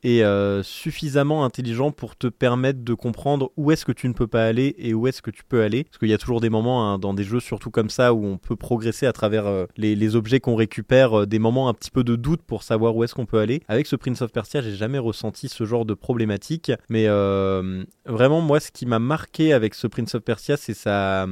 est 0.04 0.24
euh, 0.24 0.64
suffisamment 0.64 1.44
intelligent 1.44 1.92
pour 1.92 2.16
te 2.16 2.28
permettre 2.28 2.84
de 2.84 2.94
comprendre 2.94 3.52
où 3.58 3.72
est-ce 3.72 3.86
que 3.86 3.92
tu 3.92 4.08
ne 4.08 4.14
peux 4.14 4.28
pas 4.28 4.46
aller 4.46 4.76
et 4.78 4.94
où 4.94 5.08
est-ce 5.08 5.22
que 5.22 5.32
tu 5.32 5.44
peux 5.44 5.62
aller. 5.62 5.84
Parce 5.84 5.98
qu'il 5.98 6.10
y 6.10 6.14
a 6.14 6.18
toujours 6.18 6.42
des 6.42 6.50
moments 6.50 6.90
hein, 6.90 7.00
dans 7.00 7.14
des 7.14 7.24
jeux 7.24 7.40
surtout 7.40 7.72
comme 7.72 7.90
ça 7.90 8.14
où 8.14 8.26
on 8.26 8.38
peut 8.38 8.56
progresser 8.56 9.06
à 9.06 9.14
travers 9.14 9.46
euh, 9.46 9.66
les, 9.78 10.16
objets 10.16 10.40
qu'on 10.40 10.56
récupère, 10.56 11.22
euh, 11.22 11.26
des 11.26 11.40
moments 11.40 11.70
un 11.70 11.74
petit 11.74 11.92
peu 11.92 12.04
de 12.04 12.16
doute 12.16 12.42
pour 12.42 12.64
savoir 12.64 12.96
où 12.96 13.04
est-ce 13.04 13.14
qu'on 13.14 13.26
peut 13.26 13.40
aller. 13.40 13.62
Avec 13.68 13.88
ce 13.88 13.96
Prince 13.96 14.22
of 14.22 14.32
Persia, 14.32 14.62
j'ai 14.62 14.76
jamais 14.76 15.00
ressenti 15.00 15.50
ce 15.50 15.66
genre 15.66 15.86
de 15.86 15.94
problématique. 15.94 16.72
Mais 16.90 17.08
vraiment, 18.06 18.42
moi, 18.42 18.60
ce 18.60 18.72
qui 18.72 18.86
m'a 18.86 19.00
marqué 19.00 19.54
avec 19.54 19.74
ce 19.74 19.88
Prince 19.88 20.16
of 20.16 20.24
Persia, 20.24 20.58
c'est 20.58 20.74
sa 20.74 21.28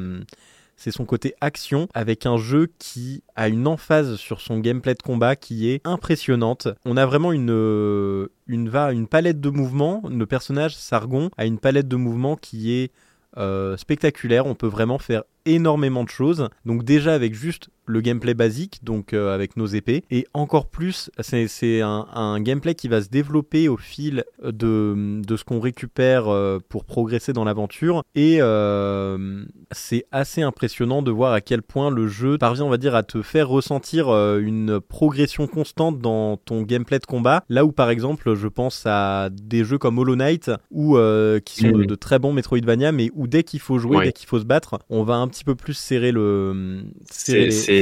c'est 0.77 0.91
son 0.91 1.05
côté 1.05 1.33
action 1.41 1.89
avec 1.93 2.25
un 2.25 2.37
jeu 2.37 2.69
qui 2.79 3.23
a 3.35 3.49
une 3.49 3.67
emphase 3.67 4.15
sur 4.15 4.39
son 4.39 4.59
gameplay 4.59 4.93
de 4.93 5.01
combat 5.01 5.35
qui 5.35 5.69
est 5.69 5.81
impressionnante. 5.85 6.67
On 6.85 6.95
a 6.95 7.05
vraiment 7.05 7.31
une, 7.31 7.51
euh, 7.51 8.27
une, 8.45 8.73
une 8.73 9.07
palette 9.07 9.41
de 9.41 9.49
mouvements. 9.49 10.03
Le 10.09 10.25
personnage 10.25 10.75
Sargon 10.75 11.31
a 11.37 11.45
une 11.45 11.57
palette 11.57 11.87
de 11.87 11.95
mouvements 11.95 12.35
qui 12.35 12.73
est 12.73 12.91
euh, 13.37 13.75
spectaculaire. 13.75 14.45
On 14.45 14.55
peut 14.55 14.67
vraiment 14.67 14.99
faire 14.99 15.23
énormément 15.45 16.03
de 16.03 16.09
choses. 16.09 16.49
Donc 16.65 16.83
déjà 16.83 17.13
avec 17.13 17.33
juste 17.33 17.69
le 17.87 18.01
gameplay 18.01 18.33
basique, 18.33 18.79
donc 18.83 19.13
euh, 19.13 19.33
avec 19.33 19.57
nos 19.57 19.65
épées, 19.65 20.03
et 20.11 20.27
encore 20.33 20.67
plus, 20.67 21.09
c'est 21.19 21.81
un, 21.81 22.39
gameplay 22.41 22.75
qui 22.75 22.87
va 22.87 23.01
se 23.01 23.09
développer 23.09 23.69
au 23.69 23.77
fil 23.77 24.23
de, 24.43 25.21
de 25.25 25.37
ce 25.37 25.43
qu'on 25.43 25.59
récupère 25.59 26.27
euh, 26.27 26.59
pour 26.69 26.85
progresser 26.85 27.33
dans 27.33 27.45
l'aventure, 27.45 28.03
et 28.13 28.37
euh, 28.41 29.43
c'est 29.71 30.05
assez 30.11 30.41
impressionnant 30.41 31.01
de 31.01 31.11
voir 31.11 31.33
à 31.33 31.41
quel 31.41 31.61
point 31.61 31.89
le 31.89 32.07
jeu 32.07 32.37
parvient, 32.37 32.65
on 32.65 32.69
va 32.69 32.77
dire, 32.77 32.95
à 32.95 33.03
te 33.03 33.21
faire 33.21 33.47
ressentir 33.47 34.09
une 34.37 34.79
progression 34.81 35.47
constante 35.47 35.99
dans 35.99 36.37
ton 36.37 36.63
gameplay 36.63 36.99
de 36.99 37.05
combat, 37.05 37.43
là 37.49 37.65
où 37.65 37.71
par 37.71 37.89
exemple, 37.89 38.35
je 38.35 38.47
pense 38.47 38.83
à 38.85 39.29
des 39.31 39.63
jeux 39.63 39.77
comme 39.77 39.97
Hollow 39.97 40.15
Knight, 40.15 40.51
ou 40.71 40.97
qui 41.45 41.61
sont 41.61 41.77
de, 41.77 41.95
très 41.95 42.19
bons 42.19 42.33
Metroidvania, 42.33 42.91
mais 42.91 43.09
où 43.15 43.27
dès 43.27 43.43
qu'il 43.43 43.61
faut 43.61 43.79
jouer, 43.79 44.05
dès 44.05 44.11
qu'il 44.11 44.27
faut 44.27 44.39
se 44.39 44.45
battre, 44.45 44.79
on 44.89 45.03
va 45.03 45.15
un 45.15 45.27
petit 45.27 45.45
peu 45.45 45.55
plus 45.55 45.73
serrer 45.73 46.11
le 46.11 46.83
serrer, 47.09 47.45
les, 47.45 47.76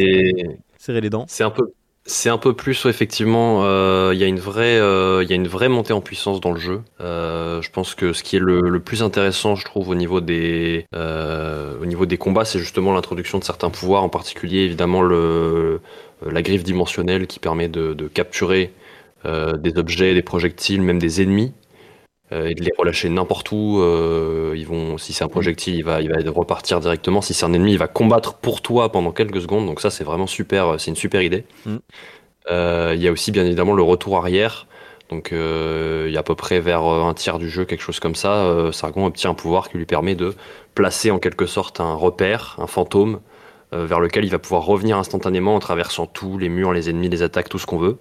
serrer 0.78 1.02
les 1.02 1.10
dents. 1.10 1.26
C'est 1.28 1.44
un 1.44 1.52
peu 1.52 1.72
c'est 2.08 2.30
un 2.30 2.38
peu 2.38 2.54
plus 2.54 2.86
effectivement. 2.86 3.62
Euh, 3.64 4.12
il 4.14 4.20
y 4.20 4.24
a 4.24 4.28
une 4.28 4.40
vraie, 4.40 4.80
euh, 4.80 5.24
il 5.24 5.30
y 5.30 5.34
a 5.34 5.36
une 5.36 5.48
vraie 5.48 5.70
montée 5.70 5.94
en 5.94 6.02
puissance 6.02 6.40
dans 6.40 6.52
le 6.52 6.60
jeu. 6.60 6.82
Euh, 7.02 7.62
je 7.62 7.72
pense 7.72 7.96
que 7.96 8.14
ce 8.14 8.22
qui 8.22 8.36
est 8.36 8.40
le, 8.40 8.80
plus 8.80 9.02
intéressant, 9.02 9.56
je 9.56 9.66
trouve, 9.66 9.90
au 9.90 9.96
niveau 9.96 10.22
des, 10.22 10.86
au 10.94 11.86
niveau 11.86 12.06
des 12.06 12.18
combats, 12.18 12.46
c'est 12.46 12.60
justement 12.60 12.94
l'introduction 12.94 13.40
de 13.40 13.44
certains 13.44 13.70
pouvoirs, 13.70 14.04
en 14.04 14.10
particulier 14.10 14.60
évidemment 14.60 15.02
le, 15.02 15.82
la 16.26 16.42
griffe 16.42 16.64
dimensionnelle 16.64 17.26
qui 17.28 17.40
permet 17.40 17.68
de, 17.68 17.94
de 17.94 18.08
capturer 18.08 18.72
des 19.26 19.78
objets, 19.78 20.14
des 20.14 20.22
projectiles, 20.22 20.84
même 20.84 21.00
des 21.00 21.24
ennemis. 21.24 21.52
Euh, 22.32 22.48
et 22.48 22.56
de 22.56 22.64
les 22.64 22.72
relâcher 22.76 23.10
n'importe 23.10 23.52
où. 23.52 23.80
Euh, 23.80 24.54
ils 24.56 24.66
vont, 24.66 24.98
si 24.98 25.14
c'est 25.14 25.24
un 25.24 25.28
projectile, 25.28 25.76
il 25.76 25.84
va, 25.84 26.02
il 26.02 26.10
va 26.10 26.32
repartir 26.32 26.80
directement. 26.80 27.22
Si 27.22 27.34
c'est 27.34 27.46
un 27.46 27.54
ennemi, 27.54 27.74
il 27.74 27.78
va 27.78 27.88
combattre 27.88 28.36
pour 28.36 28.62
toi 28.62 28.92
pendant 28.92 29.12
quelques 29.12 29.42
secondes. 29.42 29.68
Donc 29.68 29.80
ça, 29.80 29.92
c'est 29.92 30.04
vraiment 30.04 30.28
super. 30.28 30.80
C'est 30.80 30.90
une 30.90 30.96
super 30.96 31.22
idée. 31.22 31.46
Mm. 31.66 31.76
Euh, 32.50 32.94
il 32.96 33.02
y 33.02 33.08
a 33.08 33.12
aussi 33.12 33.32
bien 33.32 33.46
évidemment 33.46 33.74
le 33.74 33.84
retour 33.84 34.18
arrière. 34.18 34.68
Donc 35.10 35.30
il 35.32 36.12
y 36.12 36.18
a 36.18 36.20
à 36.20 36.24
peu 36.24 36.34
près 36.34 36.60
vers 36.60 36.82
un 36.82 37.14
tiers 37.14 37.38
du 37.38 37.48
jeu, 37.48 37.66
quelque 37.66 37.84
chose 37.84 38.00
comme 38.00 38.16
ça. 38.16 38.72
Sargon 38.72 39.06
obtient 39.06 39.30
un 39.30 39.36
pouvoir 39.36 39.70
qui 39.70 39.78
lui 39.78 39.86
permet 39.86 40.16
de 40.16 40.34
placer 40.74 41.12
en 41.12 41.20
quelque 41.20 41.46
sorte 41.46 41.80
un 41.80 41.94
repère, 41.94 42.56
un 42.58 42.66
fantôme, 42.66 43.20
vers 43.72 44.00
lequel 44.00 44.26
il 44.26 44.32
va 44.32 44.40
pouvoir 44.40 44.66
revenir 44.66 44.98
instantanément 44.98 45.54
en 45.54 45.60
traversant 45.60 46.08
tout, 46.08 46.40
les 46.40 46.50
murs, 46.50 46.74
les 46.74 46.90
ennemis, 46.90 47.10
les 47.10 47.22
attaques, 47.22 47.50
tout 47.50 47.60
ce 47.60 47.68
qu'on 47.68 47.78
veut. 47.78 48.00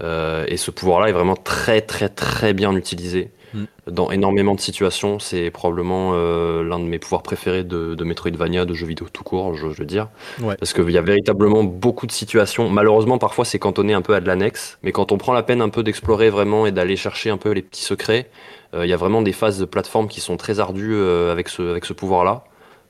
et 0.00 0.56
ce 0.56 0.70
pouvoir-là 0.70 1.08
est 1.08 1.12
vraiment 1.12 1.34
très 1.34 1.80
très 1.80 2.08
très 2.08 2.52
bien 2.52 2.72
utilisé. 2.76 3.32
Mm. 3.54 3.64
Dans 3.86 4.10
énormément 4.10 4.54
de 4.54 4.60
situations, 4.60 5.18
c'est 5.18 5.50
probablement 5.50 6.12
euh, 6.14 6.62
l'un 6.62 6.78
de 6.78 6.84
mes 6.84 6.98
pouvoirs 6.98 7.22
préférés 7.22 7.64
de, 7.64 7.94
de, 7.94 8.04
Metroidvania, 8.04 8.64
de 8.64 8.74
jeux 8.74 8.86
vidéo 8.86 9.06
tout 9.12 9.24
court, 9.24 9.54
je, 9.54 9.66
veux 9.66 9.84
dire. 9.84 10.08
Parce 10.40 10.72
qu'il 10.72 10.90
y 10.90 10.98
a 10.98 11.02
véritablement 11.02 11.64
beaucoup 11.64 12.06
de 12.06 12.12
situations. 12.12 12.68
Malheureusement, 12.68 13.18
parfois, 13.18 13.44
c'est 13.44 13.58
cantonné 13.58 13.94
un 13.94 14.02
peu 14.02 14.14
à 14.14 14.20
de 14.20 14.26
l'annexe. 14.26 14.78
Mais 14.82 14.92
quand 14.92 15.12
on 15.12 15.18
prend 15.18 15.32
la 15.32 15.42
peine 15.42 15.62
un 15.62 15.68
peu 15.68 15.82
d'explorer 15.82 16.30
vraiment 16.30 16.66
et 16.66 16.72
d'aller 16.72 16.96
chercher 16.96 17.30
un 17.30 17.38
peu 17.38 17.50
les 17.50 17.62
petits 17.62 17.84
secrets, 17.84 18.30
euh, 18.74 18.84
il 18.84 18.88
y 18.88 18.92
a 18.92 18.96
vraiment 18.96 19.22
des 19.22 19.32
phases 19.32 19.58
de 19.58 19.64
plateforme 19.64 20.08
qui 20.08 20.20
sont 20.20 20.36
très 20.36 20.60
ardues 20.60 20.94
euh, 20.94 21.32
avec 21.32 21.48
ce, 21.48 21.62
avec 21.62 21.84
ce 21.84 21.92
pouvoir-là. 21.92 22.44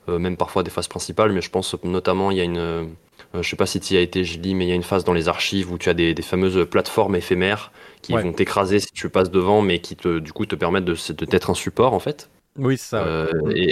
même 0.07 0.37
parfois 0.37 0.63
des 0.63 0.71
phases 0.71 0.87
principales, 0.87 1.31
mais 1.31 1.41
je 1.41 1.49
pense 1.49 1.75
notamment, 1.83 2.31
il 2.31 2.37
y 2.37 2.41
a 2.41 2.43
une. 2.43 2.89
Je 3.33 3.47
sais 3.47 3.55
pas 3.55 3.65
si 3.65 3.79
tu 3.79 3.93
y 3.93 3.97
as 3.97 4.01
été, 4.01 4.23
je 4.23 4.39
mais 4.39 4.65
il 4.65 4.69
y 4.69 4.71
a 4.71 4.75
une 4.75 4.83
phase 4.83 5.03
dans 5.03 5.13
les 5.13 5.27
archives 5.27 5.71
où 5.71 5.77
tu 5.77 5.89
as 5.89 5.93
des, 5.93 6.13
des 6.13 6.21
fameuses 6.21 6.67
plateformes 6.69 7.15
éphémères 7.15 7.71
qui 8.01 8.13
vont 8.13 8.33
t'écraser 8.33 8.79
si 8.79 8.91
tu 8.93 9.09
passes 9.09 9.31
devant, 9.31 9.61
mais 9.61 9.79
qui 9.79 9.95
te, 9.95 10.19
du 10.19 10.33
coup 10.33 10.45
te 10.45 10.55
permettent 10.55 10.85
de, 10.85 10.95
de 11.13 11.25
t'être 11.25 11.49
un 11.49 11.55
support 11.55 11.93
en 11.93 11.99
fait. 11.99 12.29
Oui, 12.57 12.77
ça. 12.77 13.05
Euh, 13.05 13.31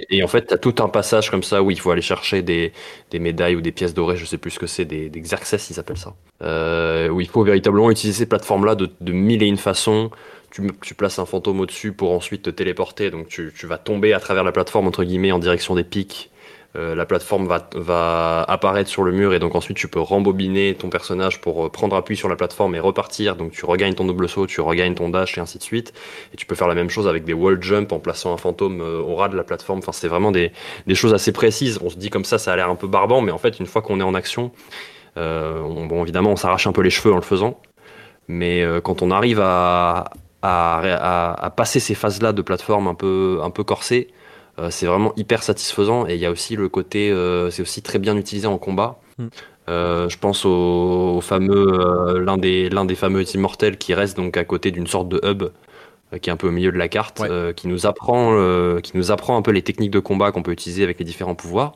et, 0.09 0.23
en 0.23 0.27
fait, 0.27 0.47
tu 0.47 0.53
as 0.53 0.57
tout 0.57 0.75
un 0.79 0.87
passage 0.87 1.29
comme 1.29 1.43
ça 1.43 1.61
où 1.61 1.71
il 1.71 1.79
faut 1.79 1.91
aller 1.91 2.01
chercher 2.01 2.41
des, 2.41 2.71
des 3.11 3.19
médailles 3.19 3.55
ou 3.55 3.61
des 3.61 3.71
pièces 3.71 3.93
dorées, 3.93 4.15
je 4.15 4.25
sais 4.25 4.37
plus 4.37 4.51
ce 4.51 4.59
que 4.59 4.67
c'est, 4.67 4.85
des, 4.85 5.09
des 5.09 5.19
Xerxes, 5.19 5.69
ils 5.69 5.79
appellent 5.79 5.97
ça. 5.97 6.13
Euh, 6.41 7.09
où 7.09 7.19
il 7.19 7.27
faut 7.27 7.43
véritablement 7.43 7.91
utiliser 7.91 8.19
ces 8.19 8.25
plateformes-là 8.25 8.75
de, 8.75 8.89
de 9.01 9.11
mille 9.11 9.43
et 9.43 9.47
une 9.47 9.57
façons. 9.57 10.09
Tu, 10.51 10.61
tu 10.81 10.93
places 10.93 11.19
un 11.19 11.25
fantôme 11.25 11.59
au-dessus 11.59 11.91
pour 11.91 12.11
ensuite 12.11 12.43
te 12.43 12.49
téléporter, 12.49 13.11
donc 13.11 13.27
tu, 13.27 13.51
tu, 13.57 13.67
vas 13.67 13.77
tomber 13.77 14.13
à 14.13 14.19
travers 14.21 14.45
la 14.45 14.53
plateforme, 14.53 14.87
entre 14.87 15.03
guillemets, 15.03 15.33
en 15.33 15.39
direction 15.39 15.75
des 15.75 15.83
pics 15.83 16.31
euh, 16.77 16.93
la 16.93 17.05
plateforme 17.07 17.47
va, 17.47 18.43
apparaître 18.43 18.89
sur 18.89 19.03
le 19.03 19.11
mur 19.11 19.33
et 19.33 19.39
donc 19.39 19.55
ensuite 19.55 19.77
tu 19.77 19.87
peux 19.87 19.99
rembobiner 19.99 20.75
ton 20.75 20.89
personnage 20.89 21.41
pour 21.41 21.65
euh, 21.65 21.69
prendre 21.69 21.95
appui 21.95 22.15
sur 22.15 22.29
la 22.29 22.35
plateforme 22.35 22.75
et 22.75 22.79
repartir. 22.79 23.35
Donc 23.35 23.51
tu 23.51 23.65
regagnes 23.65 23.95
ton 23.95 24.05
double 24.05 24.29
saut, 24.29 24.45
tu 24.45 24.61
regagnes 24.61 24.93
ton 24.93 25.09
dash 25.09 25.37
et 25.37 25.41
ainsi 25.41 25.57
de 25.57 25.63
suite. 25.63 25.93
Et 26.33 26.37
tu 26.37 26.45
peux 26.45 26.53
faire 26.53 26.67
la 26.67 26.75
même 26.75 26.89
chose 26.89 27.07
avec 27.07 27.23
des 27.23 27.33
wall 27.33 27.61
jump 27.63 27.91
en 27.91 27.99
plaçant 27.99 28.31
un 28.31 28.37
fantôme 28.37 28.81
euh, 28.81 29.01
au 29.01 29.15
ras 29.15 29.29
de 29.29 29.35
la 29.35 29.43
plateforme. 29.43 29.79
Enfin, 29.79 29.91
c'est 29.91 30.07
vraiment 30.07 30.31
des, 30.31 30.51
choses 30.93 31.15
assez 31.15 31.31
précises. 31.31 31.79
On 31.83 31.89
se 31.89 31.97
dit 31.97 32.11
comme 32.11 32.25
ça, 32.25 32.37
ça 32.37 32.53
a 32.53 32.55
l'air 32.55 32.69
un 32.69 32.75
peu 32.75 32.87
barbant, 32.87 33.21
mais 33.21 33.31
en 33.31 33.39
fait, 33.39 33.59
une 33.59 33.65
fois 33.65 33.81
qu'on 33.81 33.99
est 33.99 34.03
en 34.03 34.13
action, 34.13 34.51
bon, 35.15 36.03
évidemment, 36.03 36.31
on 36.31 36.35
s'arrache 36.35 36.67
un 36.67 36.71
peu 36.71 36.81
les 36.81 36.91
cheveux 36.91 37.11
en 37.11 37.17
le 37.17 37.23
faisant. 37.23 37.59
Mais 38.27 38.63
quand 38.83 39.01
on 39.01 39.09
arrive 39.09 39.39
à, 39.41 40.11
passer 41.55 41.79
ces 41.79 41.95
phases-là 41.95 42.33
de 42.33 42.41
plateforme 42.41 42.87
un 42.87 42.95
peu, 42.95 43.39
un 43.43 43.49
peu 43.49 43.63
corsées, 43.63 44.09
c'est 44.69 44.85
vraiment 44.85 45.13
hyper 45.15 45.43
satisfaisant 45.43 46.07
et 46.07 46.15
il 46.15 46.19
y 46.19 46.25
a 46.25 46.31
aussi 46.31 46.55
le 46.55 46.69
côté, 46.69 47.11
euh, 47.11 47.51
c'est 47.51 47.61
aussi 47.61 47.81
très 47.81 47.99
bien 47.99 48.17
utilisé 48.17 48.47
en 48.47 48.57
combat. 48.57 48.99
Mm. 49.17 49.27
Euh, 49.69 50.09
je 50.09 50.17
pense 50.17 50.45
au, 50.45 51.19
fameux, 51.21 52.19
l'un 52.19 52.37
des, 52.37 52.69
l'un 52.69 52.85
des 52.85 52.95
fameux 52.95 53.23
immortels 53.35 53.77
qui 53.77 53.93
reste 53.93 54.15
donc 54.15 54.37
à 54.37 54.45
côté 54.45 54.71
d'une 54.71 54.87
sorte 54.87 55.09
de 55.09 55.19
hub 55.23 55.43
qui 56.21 56.29
est 56.29 56.33
un 56.33 56.37
peu 56.37 56.47
au 56.47 56.51
milieu 56.51 56.71
de 56.71 56.77
la 56.77 56.87
carte, 56.87 57.21
qui 57.57 57.67
nous 57.67 57.85
apprend, 57.85 58.79
qui 58.81 58.95
nous 58.95 59.11
apprend 59.11 59.35
un 59.35 59.41
peu 59.41 59.51
les 59.51 59.61
techniques 59.61 59.91
de 59.91 59.99
combat 59.99 60.31
qu'on 60.31 60.41
peut 60.41 60.53
utiliser 60.53 60.83
avec 60.83 60.99
les 60.99 61.05
différents 61.05 61.35
pouvoirs. 61.35 61.75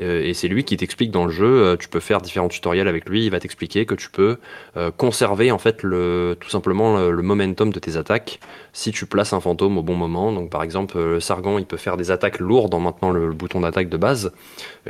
Euh, 0.00 0.22
et 0.22 0.34
c'est 0.34 0.48
lui 0.48 0.64
qui 0.64 0.76
t'explique 0.76 1.10
dans 1.10 1.24
le 1.24 1.30
jeu. 1.30 1.44
euh, 1.44 1.76
tu 1.76 1.88
peux 1.88 2.00
faire 2.00 2.20
différents 2.20 2.48
tutoriels 2.48 2.88
avec 2.88 3.08
lui. 3.08 3.24
Il 3.24 3.30
va 3.30 3.40
t'expliquer 3.40 3.86
que 3.86 3.94
tu 3.94 4.10
peux 4.10 4.38
euh, 4.76 4.90
conserver 4.90 5.50
en 5.50 5.58
fait 5.58 5.82
le, 5.82 6.36
tout 6.40 6.50
simplement 6.50 6.98
le, 6.98 7.22
momentum 7.22 7.72
de 7.72 7.78
tes 7.78 7.96
attaques 7.96 8.40
si 8.72 8.90
tu 8.90 9.06
places 9.06 9.32
un 9.32 9.40
fantôme 9.40 9.78
au 9.78 9.82
bon 9.82 9.94
moment. 9.94 10.32
Donc 10.32 10.50
par 10.50 10.62
exemple, 10.62 10.98
le 10.98 11.20
Sargon, 11.20 11.58
il 11.58 11.66
peut 11.66 11.76
faire 11.76 11.96
des 11.96 12.10
attaques 12.10 12.38
lourdes 12.38 12.74
en 12.74 12.80
maintenant 12.80 13.10
le, 13.10 13.32
bouton 13.32 13.60
d'attaque 13.60 13.88
de 13.88 13.96
base 13.96 14.32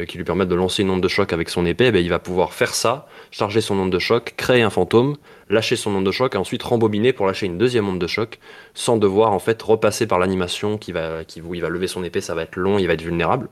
qui 0.09 0.17
lui 0.17 0.25
permettent 0.25 0.49
de 0.49 0.55
lancer 0.55 0.83
une 0.83 0.91
onde 0.91 1.03
de 1.03 1.09
choc 1.09 1.33
avec 1.33 1.49
son 1.49 1.67
épée. 1.67 1.91
Ben, 1.93 2.03
il 2.03 2.09
va 2.09 2.19
pouvoir 2.19 2.53
faire 2.53 2.75
ça, 2.75 3.07
charger 3.31 3.61
son 3.61 3.79
onde 3.79 3.91
de 3.91 3.99
choc, 3.99 4.35
créer 4.37 4.63
un 4.63 4.71
fantôme, 4.71 5.17
lâcher 5.53 5.77
son 5.77 5.95
onde 5.95 6.05
de 6.07 6.11
choc 6.11 6.35
et 6.35 6.39
ensuite 6.39 6.63
rembobiner 6.63 7.13
pour 7.13 7.27
lâcher 7.27 7.47
une 7.47 7.59
deuxième 7.59 7.89
onde 7.89 7.99
de 8.01 8.07
choc 8.07 8.39
sans 8.75 8.97
devoir 8.97 9.33
en 9.33 9.39
fait 9.39 9.61
repasser 9.63 10.07
par 10.07 10.19
l'animation 10.19 10.79
qui 10.79 10.93
va, 10.93 11.25
qui, 11.25 11.41
où 11.41 11.55
il 11.55 11.61
va 11.63 11.69
lever 11.69 11.87
son 11.87 12.03
épée, 12.05 12.21
ça 12.21 12.35
va 12.35 12.43
être 12.43 12.57
long, 12.57 12.79
il 12.79 12.87
va 12.87 12.95
être 12.95 13.03
vulnérable. 13.03 13.49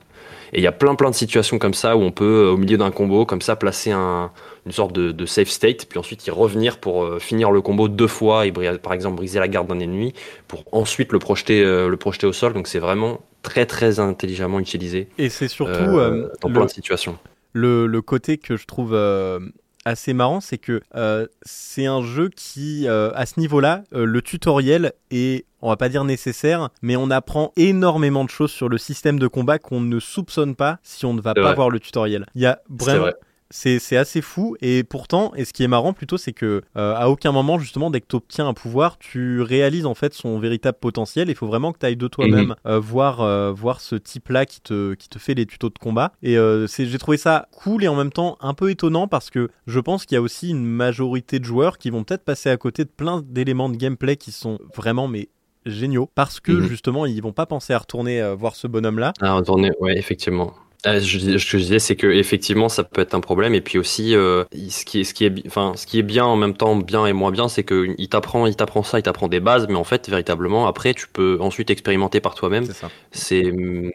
Et 0.53 0.57
il 0.59 0.63
y 0.63 0.67
a 0.67 0.71
plein 0.73 0.95
plein 0.95 1.09
de 1.09 1.15
situations 1.15 1.59
comme 1.59 1.73
ça 1.73 1.95
où 1.95 2.01
on 2.01 2.11
peut, 2.11 2.45
euh, 2.47 2.51
au 2.51 2.57
milieu 2.57 2.77
d'un 2.77 2.91
combo, 2.91 3.25
comme 3.25 3.41
ça, 3.41 3.55
placer 3.55 3.91
un, 3.91 4.31
une 4.65 4.71
sorte 4.73 4.91
de, 4.93 5.11
de 5.11 5.25
safe 5.25 5.49
state, 5.49 5.85
puis 5.87 5.97
ensuite 5.99 6.25
y 6.27 6.31
revenir 6.31 6.77
pour 6.79 7.03
euh, 7.05 7.19
finir 7.19 7.51
le 7.51 7.61
combo 7.61 7.87
deux 7.87 8.07
fois 8.07 8.45
et 8.45 8.51
par 8.51 8.93
exemple 8.93 9.15
briser 9.15 9.39
la 9.39 9.47
garde 9.47 9.67
d'un 9.67 9.79
ennemi 9.79 10.13
pour 10.47 10.65
ensuite 10.73 11.11
le 11.13 11.19
projeter, 11.19 11.63
euh, 11.63 11.87
le 11.87 11.97
projeter 11.97 12.27
au 12.27 12.33
sol. 12.33 12.53
Donc 12.53 12.67
c'est 12.67 12.79
vraiment 12.79 13.21
très 13.43 13.65
très 13.65 13.99
intelligemment 13.99 14.59
utilisé 14.59 15.07
Et 15.17 15.29
c'est 15.29 15.47
surtout 15.47 15.97
euh, 15.97 16.25
euh, 16.25 16.29
dans 16.41 16.49
le- 16.49 16.53
plein 16.53 16.65
de 16.65 16.69
situations. 16.71 17.17
le, 17.53 17.87
le 17.87 18.01
côté 18.01 18.37
que 18.37 18.55
je 18.57 18.65
trouve 18.65 18.93
euh, 18.93 19.39
assez 19.85 20.13
marrant, 20.13 20.41
c'est 20.41 20.57
que 20.57 20.81
euh, 20.95 21.27
c'est 21.43 21.85
un 21.85 22.01
jeu 22.01 22.29
qui, 22.29 22.87
euh, 22.87 23.11
à 23.15 23.25
ce 23.25 23.39
niveau-là, 23.39 23.83
euh, 23.93 24.05
le 24.05 24.21
tutoriel 24.21 24.93
est, 25.09 25.45
on 25.61 25.69
va 25.69 25.77
pas 25.77 25.89
dire 25.89 26.03
nécessaire, 26.03 26.69
mais 26.81 26.95
on 26.95 27.09
apprend 27.09 27.51
énormément 27.55 28.23
de 28.23 28.29
choses 28.29 28.51
sur 28.51 28.69
le 28.69 28.77
système 28.77 29.19
de 29.19 29.27
combat 29.27 29.59
qu'on 29.59 29.81
ne 29.81 29.99
soupçonne 29.99 30.55
pas 30.55 30.79
si 30.83 31.05
on 31.05 31.13
ne 31.13 31.21
va 31.21 31.33
pas 31.33 31.41
vrai. 31.41 31.55
voir 31.55 31.69
le 31.69 31.79
tutoriel. 31.79 32.25
Il 32.35 32.41
y 32.41 32.45
a 32.45 32.61
vraiment. 32.69 33.07
C'est 33.51 33.97
assez 33.97 34.21
fou 34.21 34.55
et 34.61 34.83
pourtant, 34.83 35.33
et 35.35 35.45
ce 35.45 35.53
qui 35.53 35.63
est 35.63 35.67
marrant 35.67 35.93
plutôt, 35.93 36.17
c'est 36.17 36.33
que 36.33 36.61
euh, 36.77 36.95
à 36.95 37.09
aucun 37.09 37.31
moment 37.31 37.59
justement, 37.59 37.89
dès 37.91 38.01
que 38.01 38.07
tu 38.07 38.15
obtiens 38.15 38.47
un 38.47 38.53
pouvoir, 38.53 38.97
tu 38.97 39.41
réalises 39.41 39.85
en 39.85 39.93
fait 39.93 40.13
son 40.13 40.39
véritable 40.39 40.77
potentiel. 40.79 41.29
Il 41.29 41.35
faut 41.35 41.47
vraiment 41.47 41.71
que 41.73 41.79
tu 41.79 41.85
ailles 41.85 41.97
de 41.97 42.07
toi-même 42.07 42.47
Mhm. 42.47 42.55
euh, 42.65 42.79
voir 42.79 43.21
euh, 43.21 43.51
voir 43.51 43.81
ce 43.81 43.95
type-là 43.95 44.45
qui 44.45 44.61
te 44.61 44.93
qui 44.93 45.09
te 45.09 45.19
fait 45.19 45.33
les 45.33 45.45
tutos 45.45 45.69
de 45.69 45.77
combat. 45.79 46.11
Et 46.23 46.35
j'ai 46.67 46.97
trouvé 46.97 47.17
ça 47.17 47.47
cool 47.51 47.83
et 47.83 47.87
en 47.87 47.95
même 47.95 48.11
temps 48.11 48.37
un 48.41 48.53
peu 48.53 48.69
étonnant 48.71 49.07
parce 49.07 49.29
que 49.29 49.49
je 49.67 49.79
pense 49.79 50.05
qu'il 50.05 50.15
y 50.15 50.17
a 50.17 50.21
aussi 50.21 50.49
une 50.49 50.65
majorité 50.65 51.39
de 51.39 51.45
joueurs 51.45 51.77
qui 51.77 51.89
vont 51.89 52.03
peut-être 52.03 52.23
passer 52.23 52.49
à 52.49 52.57
côté 52.57 52.83
de 52.85 52.89
plein 52.89 53.21
d'éléments 53.21 53.69
de 53.69 53.75
gameplay 53.75 54.15
qui 54.15 54.31
sont 54.31 54.57
vraiment 54.75 55.07
mais 55.07 55.29
géniaux 55.65 56.09
parce 56.15 56.39
que 56.39 56.53
Mhm. 56.53 56.63
justement 56.67 57.05
ils 57.05 57.21
vont 57.21 57.33
pas 57.33 57.45
penser 57.45 57.73
à 57.73 57.77
retourner 57.77 58.33
voir 58.35 58.55
ce 58.55 58.65
bonhomme 58.67 58.97
là 58.97 59.13
Ah, 59.21 59.33
retourner, 59.35 59.69
ouais, 59.79 59.97
effectivement. 59.97 60.53
Ah, 60.83 60.99
je, 60.99 61.19
ce 61.19 61.51
que 61.51 61.57
je 61.59 61.63
disais, 61.63 61.77
c'est 61.77 61.95
que 61.95 62.07
effectivement, 62.07 62.67
ça 62.67 62.83
peut 62.83 63.01
être 63.01 63.13
un 63.13 63.19
problème. 63.19 63.53
Et 63.53 63.61
puis 63.61 63.77
aussi, 63.77 64.15
euh, 64.15 64.45
ce 64.69 64.83
qui 64.83 65.01
est, 65.01 65.03
ce 65.03 65.13
qui 65.13 65.25
est, 65.25 65.29
bi- 65.29 65.43
enfin, 65.45 65.73
ce 65.75 65.85
qui 65.85 65.99
est 65.99 66.03
bien 66.03 66.25
en 66.25 66.35
même 66.35 66.57
temps, 66.57 66.75
bien 66.75 67.05
et 67.05 67.13
moins 67.13 67.29
bien, 67.29 67.47
c'est 67.49 67.63
que 67.63 67.93
il 67.99 68.09
t'apprend, 68.09 68.47
il 68.47 68.55
t'apprend 68.55 68.81
ça, 68.81 68.97
il 68.97 69.03
t'apprend 69.03 69.27
des 69.27 69.39
bases, 69.39 69.67
mais 69.69 69.75
en 69.75 69.83
fait, 69.83 70.09
véritablement, 70.09 70.65
après, 70.65 70.95
tu 70.95 71.07
peux 71.07 71.37
ensuite 71.39 71.69
expérimenter 71.69 72.19
par 72.19 72.33
toi-même. 72.33 72.69
C'est, 73.11 73.43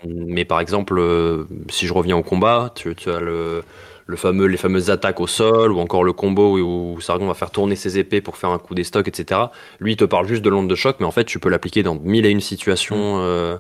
mais 0.05 0.45
par 0.45 0.61
exemple, 0.61 0.97
euh, 1.01 1.45
si 1.71 1.89
je 1.89 1.93
reviens 1.93 2.17
au 2.17 2.23
combat, 2.23 2.73
tu, 2.77 2.95
tu 2.95 3.11
as 3.11 3.19
le, 3.19 3.65
le 4.07 4.17
fameux, 4.17 4.47
les 4.47 4.57
fameuses 4.57 4.89
attaques 4.89 5.19
au 5.21 5.27
sol, 5.27 5.73
ou 5.73 5.81
encore 5.81 6.05
le 6.05 6.13
combo 6.13 6.57
où, 6.57 6.95
où 6.95 7.01
Sargon 7.01 7.27
va 7.27 7.35
faire 7.35 7.51
tourner 7.51 7.75
ses 7.75 7.99
épées 7.99 8.21
pour 8.21 8.37
faire 8.37 8.51
un 8.51 8.59
coup 8.61 8.77
des 8.77 8.85
stocks, 8.85 9.09
etc. 9.09 9.51
Lui, 9.81 9.95
il 9.95 9.97
te 9.97 10.05
parle 10.05 10.29
juste 10.29 10.43
de 10.43 10.51
l'onde 10.51 10.69
de 10.69 10.75
choc, 10.77 10.97
mais 11.01 11.07
en 11.07 11.11
fait, 11.11 11.25
tu 11.25 11.41
peux 11.41 11.49
l'appliquer 11.49 11.83
dans 11.83 11.97
mille 11.97 12.27
et 12.27 12.31
une 12.31 12.41
situations 12.41 13.19
euh, 13.23 13.57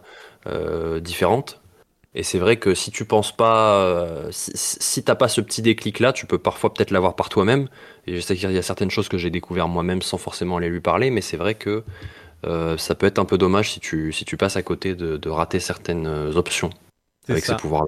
euh, 0.47 1.01
différentes. 1.01 1.61
Et 2.19 2.23
c'est 2.23 2.39
vrai 2.39 2.57
que 2.57 2.75
si 2.75 2.91
tu 2.91 3.05
penses 3.05 3.31
pas, 3.31 3.75
euh, 3.75 4.29
si, 4.31 4.51
si 4.55 5.03
t'as 5.03 5.14
pas 5.14 5.29
ce 5.29 5.43
petit 5.43 5.61
déclic 5.61 6.01
là, 6.01 6.14
tu 6.14 6.25
peux 6.25 6.39
parfois 6.39 6.73
peut-être 6.73 6.91
l'avoir 6.91 7.14
par 7.14 7.29
toi-même. 7.29 7.69
Et 8.07 8.17
je 8.17 8.21
sais 8.21 8.35
qu'il 8.35 8.51
y 8.51 8.59
a 8.59 8.62
certaines 8.62 8.91
choses 8.91 9.09
que 9.09 9.19
j'ai 9.19 9.29
découvert 9.29 9.69
moi-même 9.69 10.01
sans 10.01 10.17
forcément 10.17 10.57
aller 10.57 10.71
lui 10.71 10.81
parler, 10.81 11.11
mais 11.11 11.21
c'est 11.21 11.37
vrai 11.37 11.55
que 11.55 11.85
euh, 12.45 12.79
ça 12.79 12.95
peut 12.95 13.07
être 13.07 13.19
un 13.19 13.27
peu 13.27 13.37
dommage 13.37 13.73
si 13.73 13.81
tu, 13.81 14.12
si 14.12 14.25
tu 14.25 14.39
passes 14.39 14.57
à 14.57 14.62
côté 14.62 14.95
de, 14.95 15.19
de 15.19 15.29
rater 15.29 15.61
certaines 15.61 16.07
euh, 16.07 16.33
options 16.33 16.71
avec 17.29 17.45
ça. 17.45 17.55
ces 17.55 17.61
pouvoirs. 17.61 17.87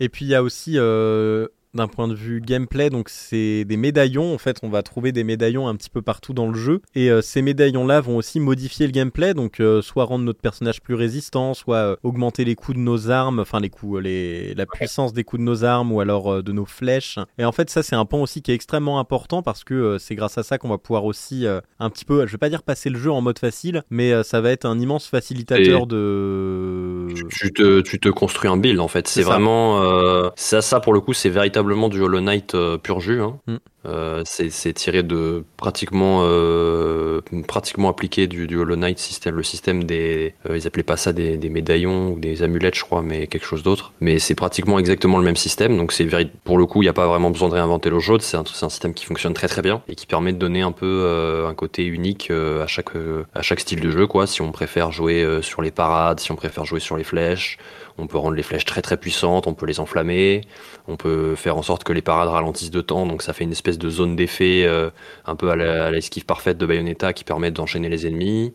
Et 0.00 0.08
puis 0.08 0.24
il 0.24 0.28
y 0.28 0.34
a 0.34 0.42
aussi 0.42 0.74
euh, 0.76 1.46
d'un 1.74 1.86
point 1.86 2.08
de 2.08 2.14
vue 2.14 2.40
gameplay, 2.40 2.90
donc 2.90 3.08
c'est 3.08 3.64
des 3.64 3.76
médaillons. 3.76 4.34
En 4.34 4.38
fait, 4.38 4.58
on 4.62 4.68
va 4.68 4.82
trouver 4.82 5.12
des 5.12 5.24
médaillons 5.24 5.68
un 5.68 5.76
petit 5.76 5.90
peu 5.90 6.02
partout 6.02 6.32
dans 6.32 6.48
le 6.48 6.54
jeu. 6.54 6.80
Et 6.94 7.10
euh, 7.10 7.22
ces 7.22 7.42
médaillons-là 7.42 8.00
vont 8.00 8.16
aussi 8.16 8.40
modifier 8.40 8.86
le 8.86 8.92
gameplay, 8.92 9.34
donc 9.34 9.60
euh, 9.60 9.82
soit 9.82 10.04
rendre 10.04 10.24
notre 10.24 10.40
personnage 10.40 10.80
plus 10.80 10.94
résistant, 10.94 11.54
soit 11.54 11.76
euh, 11.76 11.96
augmenter 12.02 12.44
les 12.44 12.54
coups 12.54 12.76
de 12.76 12.82
nos 12.82 13.10
armes, 13.10 13.38
enfin 13.38 13.60
les 13.60 13.70
coups, 13.70 14.02
les, 14.02 14.54
la 14.54 14.66
puissance 14.66 15.12
des 15.12 15.24
coups 15.24 15.40
de 15.40 15.44
nos 15.44 15.64
armes 15.64 15.92
ou 15.92 16.00
alors 16.00 16.42
de 16.42 16.52
nos 16.52 16.64
flèches. 16.64 17.18
Et 17.38 17.44
en 17.44 17.52
fait, 17.52 17.70
ça 17.70 17.82
c'est 17.82 17.96
un 17.96 18.04
point 18.04 18.20
aussi 18.20 18.42
qui 18.42 18.50
est 18.50 18.54
extrêmement 18.54 18.98
important 18.98 19.42
parce 19.42 19.64
que 19.64 19.98
c'est 19.98 20.14
grâce 20.14 20.38
à 20.38 20.42
ça 20.42 20.58
qu'on 20.58 20.68
va 20.68 20.78
pouvoir 20.78 21.04
aussi 21.04 21.46
un 21.78 21.90
petit 21.90 22.04
peu, 22.04 22.26
je 22.26 22.32
vais 22.32 22.38
pas 22.38 22.48
dire 22.48 22.62
passer 22.62 22.90
le 22.90 22.98
jeu 22.98 23.10
en 23.10 23.20
mode 23.20 23.38
facile, 23.38 23.82
mais 23.90 24.22
ça 24.22 24.40
va 24.40 24.50
être 24.50 24.64
un 24.64 24.78
immense 24.78 25.06
facilitateur 25.06 25.86
de. 25.86 27.06
Tu, 27.30 27.52
te, 27.52 27.80
tu 27.80 27.98
te 28.00 28.08
construis 28.08 28.50
un 28.50 28.56
build 28.56 28.80
en 28.80 28.88
fait. 28.88 29.08
C'est 29.08 29.22
vraiment 29.22 30.30
ça, 30.36 30.62
ça 30.62 30.80
pour 30.80 30.92
le 30.92 31.00
coup, 31.00 31.12
c'est 31.12 31.30
véritablement 31.60 31.88
du 31.88 32.00
Hollow 32.00 32.20
Knight 32.20 32.54
euh, 32.54 32.78
pur 32.78 33.00
jus. 33.00 33.20
hein. 33.20 33.38
Mm. 33.46 33.56
Euh, 33.86 34.22
c'est 34.26 34.74
tiré 34.74 35.02
de 35.02 35.44
pratiquement 35.56 36.20
euh, 36.24 37.22
pratiquement 37.48 37.88
appliqué 37.88 38.26
du, 38.26 38.44
Hollow 38.54 38.76
Knight 38.76 38.98
système, 38.98 39.36
le 39.36 39.42
système 39.42 39.84
des 39.84 40.34
euh, 40.48 40.58
ils 40.58 40.66
appelaient 40.66 40.82
pas 40.82 40.98
ça 40.98 41.14
des, 41.14 41.38
médaillons 41.48 42.12
ou 42.12 42.18
des 42.18 42.42
amulettes, 42.42 42.76
je 42.76 42.84
crois, 42.84 43.00
mais 43.00 43.26
quelque 43.26 43.46
chose 43.46 43.62
d'autre. 43.62 43.92
Mais 44.00 44.18
c'est 44.18 44.34
pratiquement 44.34 44.78
exactement 44.78 45.18
le 45.18 45.24
même 45.24 45.36
système. 45.36 45.76
Donc 45.78 45.92
c'est 45.92 46.06
pour 46.44 46.58
le 46.58 46.66
coup, 46.66 46.82
il 46.82 46.86
n'y 46.86 46.90
a 46.90 46.94
pas 46.94 47.06
vraiment 47.06 47.30
besoin 47.30 47.48
de 47.48 47.54
réinventer 47.54 47.88
l'eau 47.88 48.00
chaude. 48.00 48.20
C'est 48.20 48.36
un, 48.36 48.40
un 48.40 48.68
système 48.68 48.92
qui 48.92 49.06
fonctionne 49.06 49.32
très 49.32 49.48
très 49.48 49.62
bien 49.62 49.82
et 49.88 49.94
qui 49.94 50.06
permet 50.06 50.32
de 50.32 50.38
donner 50.38 50.60
un 50.60 50.72
peu 50.72 51.44
un 51.48 51.54
côté 51.54 51.84
unique 51.86 52.30
à 52.30 52.66
chaque 52.66 52.90
à 53.34 53.42
chaque 53.42 53.60
style 53.60 53.80
de 53.80 53.90
jeu 53.90 54.06
quoi. 54.06 54.26
Si 54.26 54.42
on 54.42 54.52
préfère 54.52 54.92
jouer 54.92 55.40
sur 55.40 55.62
les 55.62 55.70
parades, 55.70 56.20
si 56.20 56.32
on 56.32 56.36
préfère 56.36 56.64
jouer 56.64 56.80
sur 56.80 56.96
les 56.96 57.04
flèches, 57.04 57.58
on 58.00 58.06
peut 58.06 58.18
rendre 58.18 58.34
les 58.34 58.42
flèches 58.42 58.64
très 58.64 58.82
très 58.82 58.96
puissantes, 58.96 59.46
on 59.46 59.54
peut 59.54 59.66
les 59.66 59.80
enflammer, 59.80 60.42
on 60.88 60.96
peut 60.96 61.34
faire 61.34 61.56
en 61.56 61.62
sorte 61.62 61.84
que 61.84 61.92
les 61.92 62.02
parades 62.02 62.28
ralentissent 62.28 62.70
de 62.70 62.80
temps, 62.80 63.06
donc 63.06 63.22
ça 63.22 63.32
fait 63.32 63.44
une 63.44 63.52
espèce 63.52 63.69
de 63.78 63.90
zone 63.90 64.16
d'effet 64.16 64.64
euh, 64.64 64.90
un 65.26 65.36
peu 65.36 65.50
à 65.50 65.90
l'esquive 65.90 66.24
parfaite 66.24 66.58
de 66.58 66.66
Bayonetta 66.66 67.12
qui 67.12 67.24
permet 67.24 67.50
d'enchaîner 67.50 67.88
les 67.88 68.06
ennemis. 68.06 68.52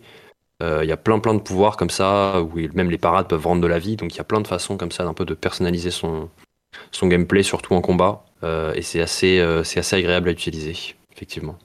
Euh, 0.63 0.81
Il 0.83 0.89
y 0.89 0.91
a 0.91 0.97
plein 0.97 1.19
plein 1.19 1.33
de 1.33 1.39
pouvoirs 1.39 1.77
comme 1.77 1.89
ça, 1.89 2.41
où 2.41 2.59
même 2.73 2.89
les 2.89 2.97
parades 2.97 3.27
peuvent 3.27 3.45
rendre 3.45 3.61
de 3.61 3.67
la 3.67 3.79
vie, 3.79 3.95
donc 3.95 4.13
il 4.13 4.17
y 4.17 4.21
a 4.21 4.23
plein 4.23 4.41
de 4.41 4.47
façons 4.47 4.77
comme 4.77 4.91
ça 4.91 5.03
d'un 5.03 5.13
peu 5.13 5.25
de 5.25 5.33
personnaliser 5.33 5.91
son, 5.91 6.29
son 6.91 7.07
gameplay, 7.07 7.43
surtout 7.43 7.73
en 7.73 7.81
combat, 7.81 8.23
Euh, 8.43 8.73
et 8.75 8.81
c'est 8.81 9.01
assez, 9.01 9.43
c'est 9.63 9.79
assez 9.79 9.95
agréable 9.95 10.29
à 10.29 10.31
utiliser, 10.31 10.75
effectivement. 11.13 11.57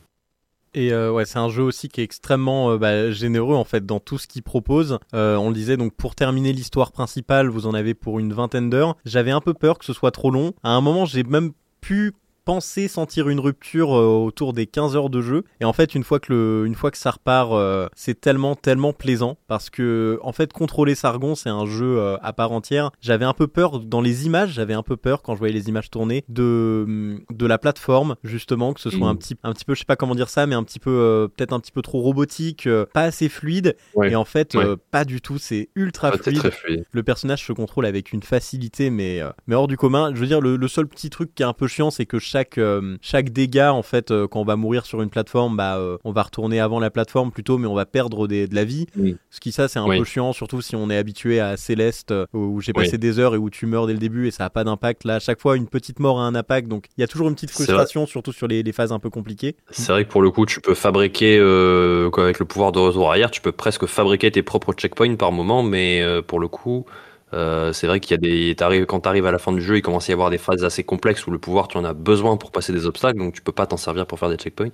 Et 0.73 0.95
ouais, 0.95 1.25
c'est 1.25 1.39
un 1.39 1.49
jeu 1.49 1.65
aussi 1.65 1.89
qui 1.89 2.01
est 2.01 2.05
extrêmement 2.05 2.77
bah, 2.77 3.11
généreux 3.11 3.57
en 3.57 3.65
fait 3.65 3.85
dans 3.85 3.99
tout 3.99 4.19
ce 4.19 4.29
qu'il 4.29 4.45
propose. 4.45 4.99
On 5.13 5.49
le 5.49 5.55
disait 5.55 5.77
donc 5.77 5.95
pour 5.95 6.15
terminer 6.15 6.53
l'histoire 6.53 6.93
principale, 6.93 7.49
vous 7.49 7.67
en 7.67 7.75
avez 7.75 7.95
pour 7.95 8.21
une 8.21 8.33
vingtaine 8.33 8.71
d'heures. 8.71 8.97
J'avais 9.05 9.33
un 9.33 9.41
peu 9.41 9.53
peur 9.53 9.79
que 9.81 9.85
ce 9.85 9.93
soit 9.93 10.13
trop 10.13 10.31
long. 10.31 10.53
À 10.63 10.71
un 10.71 10.81
moment, 10.81 11.07
j'ai 11.07 11.25
même 11.25 11.51
pu 11.81 12.13
penser 12.45 12.89
sentir 12.89 13.29
une 13.29 13.41
rupture 13.41 13.95
euh, 13.97 14.07
autour 14.07 14.53
des 14.53 14.67
15 14.67 14.97
heures 14.97 15.11
de 15.11 15.21
jeu. 15.21 15.45
Et 15.61 15.65
en 15.65 15.73
fait 15.73 15.95
une 15.95 16.05
fois 16.05 16.21
que 16.21 16.33
le 16.33 16.65
une 16.67 16.75
fois 16.75 16.91
que 16.91 16.99
ça 16.99 17.11
repart 17.13 17.53
euh, 17.53 17.89
c'est 17.95 18.21
tellement 18.21 18.55
tellement 18.57 18.93
plaisant 18.93 19.37
parce 19.49 19.71
que 19.71 20.19
en 20.23 20.33
fait 20.33 20.53
contrôler 20.53 20.95
Sargon 20.95 21.35
c'est 21.35 21.49
un 21.51 21.67
jeu 21.67 21.99
euh, 21.99 22.17
à 22.23 22.33
part 22.33 22.53
entière. 22.53 22.91
J'avais 23.01 23.25
un 23.25 23.33
peu 23.35 23.47
peur 23.47 23.81
dans 23.81 24.01
les 24.01 24.27
images 24.27 24.53
j'avais 24.53 24.75
un 24.75 24.83
peu 24.83 24.97
peur 24.97 25.23
quand 25.23 25.35
je 25.35 25.39
voyais 25.39 25.55
les 25.55 25.69
images 25.69 25.91
tourner 25.91 26.25
de 26.29 27.21
de 27.31 27.47
la 27.47 27.59
plateforme 27.59 28.17
justement 28.25 28.73
que 28.73 28.81
ce 28.81 28.91
soit 28.91 29.09
un 29.09 29.17
petit 29.17 29.37
un 29.43 29.53
petit 29.53 29.65
peu 29.65 29.75
je 29.75 29.81
sais 29.81 29.85
pas 29.85 29.97
comment 29.97 30.15
dire 30.15 30.29
ça 30.29 30.47
mais 30.47 30.55
un 30.55 30.63
petit 30.65 30.79
peu 30.79 30.91
euh, 30.91 31.29
peut-être 31.29 31.53
un 31.53 31.61
petit 31.61 31.73
peu 31.73 31.83
trop 31.83 32.01
robotique 32.01 32.69
pas 32.95 33.03
assez 33.03 33.29
fluide. 33.29 33.77
Ouais. 33.95 34.13
et 34.13 34.17
en 34.17 34.25
fait 34.25 34.55
Ouais. 34.55 34.75
pas 34.91 35.05
du 35.05 35.21
tout 35.21 35.39
c'est 35.39 35.69
ultra 35.77 36.11
fluide. 36.13 36.85
le 36.91 37.03
personnage 37.03 37.45
se 37.47 37.53
contrôle 37.53 37.87
avec 37.87 38.13
une 38.13 38.23
facilité 38.23 38.91
mais 38.91 39.21
mais 39.47 39.55
hors 39.55 39.69
du 39.69 39.77
commun. 39.77 40.13
Je 40.15 40.21
veux 40.21 40.27
dire 40.27 40.41
le, 40.41 40.57
le 40.57 40.69
seul 40.69 40.87
petit 40.89 41.11
truc 41.11 41.35
qui 41.35 41.43
est 41.43 41.47
un 41.47 41.53
peu 41.53 41.67
chiant 41.69 41.91
c'est 41.91 42.07
que 42.07 42.19
chaque 42.31 42.59
euh, 42.59 42.97
chaque 43.03 43.31
dégât 43.31 43.73
en 43.73 43.83
fait 43.83 44.11
euh, 44.11 44.27
quand 44.29 44.41
on 44.41 44.45
va 44.45 44.57
mourir 44.57 44.87
sur 44.87 45.03
une 45.03 45.11
plateforme 45.11 45.57
bah 45.57 45.77
euh, 45.79 45.99
on 46.05 46.13
va 46.13 46.23
retourner 46.23 46.61
avant 46.61 46.79
la 46.79 46.91
plateforme 46.91 47.31
plutôt 47.33 47.59
mais 47.59 47.67
on 47.67 47.75
va 47.75 47.87
perdre 47.87 48.29
des, 48.29 48.47
de 48.47 48.55
la 48.55 48.65
vie 48.65 48.87
Oui. 48.97 49.17
ce 49.31 49.41
qui 49.41 49.53
ça 49.53 49.67
c'est 49.69 49.79
un 49.79 49.87
Oui. 49.89 49.99
peu 49.99 50.05
chiant 50.05 50.33
surtout 50.33 50.61
si 50.63 50.77
on 50.77 50.89
est 50.91 50.97
habitué 50.97 51.41
à 51.41 51.57
Céleste 51.57 52.15
où 52.33 52.61
j'ai 52.61 52.73
Oui. 52.77 52.85
passé 52.85 52.99
des 52.99 53.19
heures 53.19 53.35
et 53.35 53.39
où 53.39 53.51
tu 53.51 53.67
meurs 53.67 53.87
dès 53.87 53.93
le 53.95 53.99
début 53.99 54.29
et 54.29 54.31
ça 54.31 54.45
a 54.45 54.51
pas 54.51 54.65
d'impact 54.65 55.05
là 55.05 55.17
à 55.17 55.19
chaque 55.21 55.41
fois 55.41 55.57
une 55.57 55.67
petite 55.67 55.99
mort 55.99 56.21
a 56.21 56.23
un 56.25 56.35
impact 56.35 56.69
donc 56.69 56.87
il 56.97 57.01
y 57.01 57.05
a 57.05 57.09
toujours 57.09 57.29
une 57.29 57.35
petite 57.35 57.51
frustration 57.51 58.07
surtout 58.07 58.33
sur 58.33 58.47
les, 58.47 58.63
les 58.63 58.73
phases 58.73 58.93
un 58.93 58.99
peu 58.99 59.11
compliquées 59.11 59.57
C'est 59.71 59.91
vrai 59.93 60.05
que 60.05 60.11
pour 60.11 60.23
le 60.23 60.31
coup, 60.31 60.47
tu 60.47 60.61
peux 60.61 60.75
fabriquer, 60.75 61.39
euh, 61.39 62.11
quoi, 62.11 62.25
avec 62.25 62.39
le 62.39 62.45
pouvoir 62.45 62.73
de 62.73 62.79
retour 62.79 63.09
arrière, 63.11 63.31
tu 63.31 63.41
peux 63.41 63.53
presque 63.53 63.87
fabriquer 63.87 64.31
tes 64.31 64.43
propres 64.43 64.73
checkpoints 64.73 65.17
par 65.17 65.33
moment, 65.33 65.63
mais 65.63 66.01
euh, 66.03 66.23
pour 66.23 66.39
le 66.41 66.49
coup, 66.49 66.85
euh, 67.33 67.73
c'est 67.73 67.87
vrai 67.87 68.01
qu'il 68.01 68.13
y 68.13 68.15
a 68.15 68.19
des, 68.19 68.55
t'arrives, 68.57 68.87
quand 68.87 69.01
tu 69.01 69.09
arrives 69.09 69.27
à 69.27 69.33
la 69.33 69.39
fin 69.39 69.53
du 69.53 69.63
jeu, 69.63 69.77
il 69.79 69.83
commence 69.83 70.09
à 70.09 70.13
y 70.13 70.15
avoir 70.15 70.31
des 70.31 70.39
phases 70.39 70.65
assez 70.65 70.85
complexes 70.85 71.27
où 71.27 71.31
le 71.31 71.39
pouvoir, 71.39 71.69
tu 71.69 71.77
en 71.79 71.85
as 71.85 71.93
besoin 71.95 72.37
pour 72.37 72.51
passer 72.53 72.73
des 72.73 72.87
obstacles, 72.87 73.19
donc 73.19 73.35
tu 73.35 73.43
peux 73.43 73.53
pas 73.53 73.67
t'en 73.67 73.77
servir 73.77 74.07
pour 74.07 74.19
faire 74.19 74.29
des 74.31 74.37
checkpoints. 74.37 74.73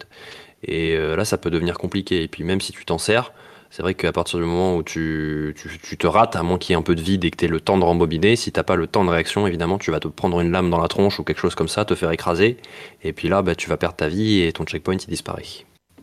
Et 0.62 0.96
euh, 0.96 1.16
là, 1.16 1.24
ça 1.24 1.38
peut 1.38 1.50
devenir 1.50 1.78
compliqué. 1.78 2.22
Et 2.22 2.28
puis 2.28 2.44
même 2.44 2.60
si 2.60 2.72
tu 2.72 2.84
t'en 2.84 2.98
sers, 2.98 3.32
C'est 3.70 3.82
vrai 3.82 3.94
qu'à 3.94 4.12
partir 4.12 4.38
du 4.38 4.44
moment 4.44 4.76
où 4.76 4.82
tu, 4.82 5.54
tu, 5.56 5.78
tu 5.78 5.96
te 5.98 6.06
rates, 6.06 6.36
à 6.36 6.42
moins 6.42 6.58
qu'il 6.58 6.72
y 6.72 6.76
ait 6.76 6.78
un 6.78 6.82
peu 6.82 6.94
de 6.94 7.00
vide 7.02 7.24
et 7.24 7.30
que 7.30 7.36
tu 7.36 7.44
aies 7.46 7.48
le 7.48 7.60
temps 7.60 7.78
de 7.78 7.84
rembobiner, 7.84 8.36
si 8.36 8.52
t'as 8.52 8.62
pas 8.62 8.76
le 8.76 8.86
temps 8.86 9.04
de 9.04 9.10
réaction, 9.10 9.46
évidemment, 9.46 9.78
tu 9.78 9.90
vas 9.90 10.00
te 10.00 10.08
prendre 10.08 10.40
une 10.40 10.52
lame 10.52 10.70
dans 10.70 10.80
la 10.80 10.88
tronche 10.88 11.18
ou 11.18 11.24
quelque 11.24 11.40
chose 11.40 11.54
comme 11.54 11.68
ça, 11.68 11.84
te 11.84 11.94
faire 11.94 12.10
écraser, 12.12 12.58
et 13.02 13.12
puis 13.12 13.28
là, 13.28 13.42
bah, 13.42 13.54
tu 13.54 13.68
vas 13.68 13.76
perdre 13.76 13.96
ta 13.96 14.08
vie 14.08 14.42
et 14.42 14.52
ton 14.52 14.64
checkpoint 14.64 14.96
il 14.96 15.08
disparaît. 15.08 15.44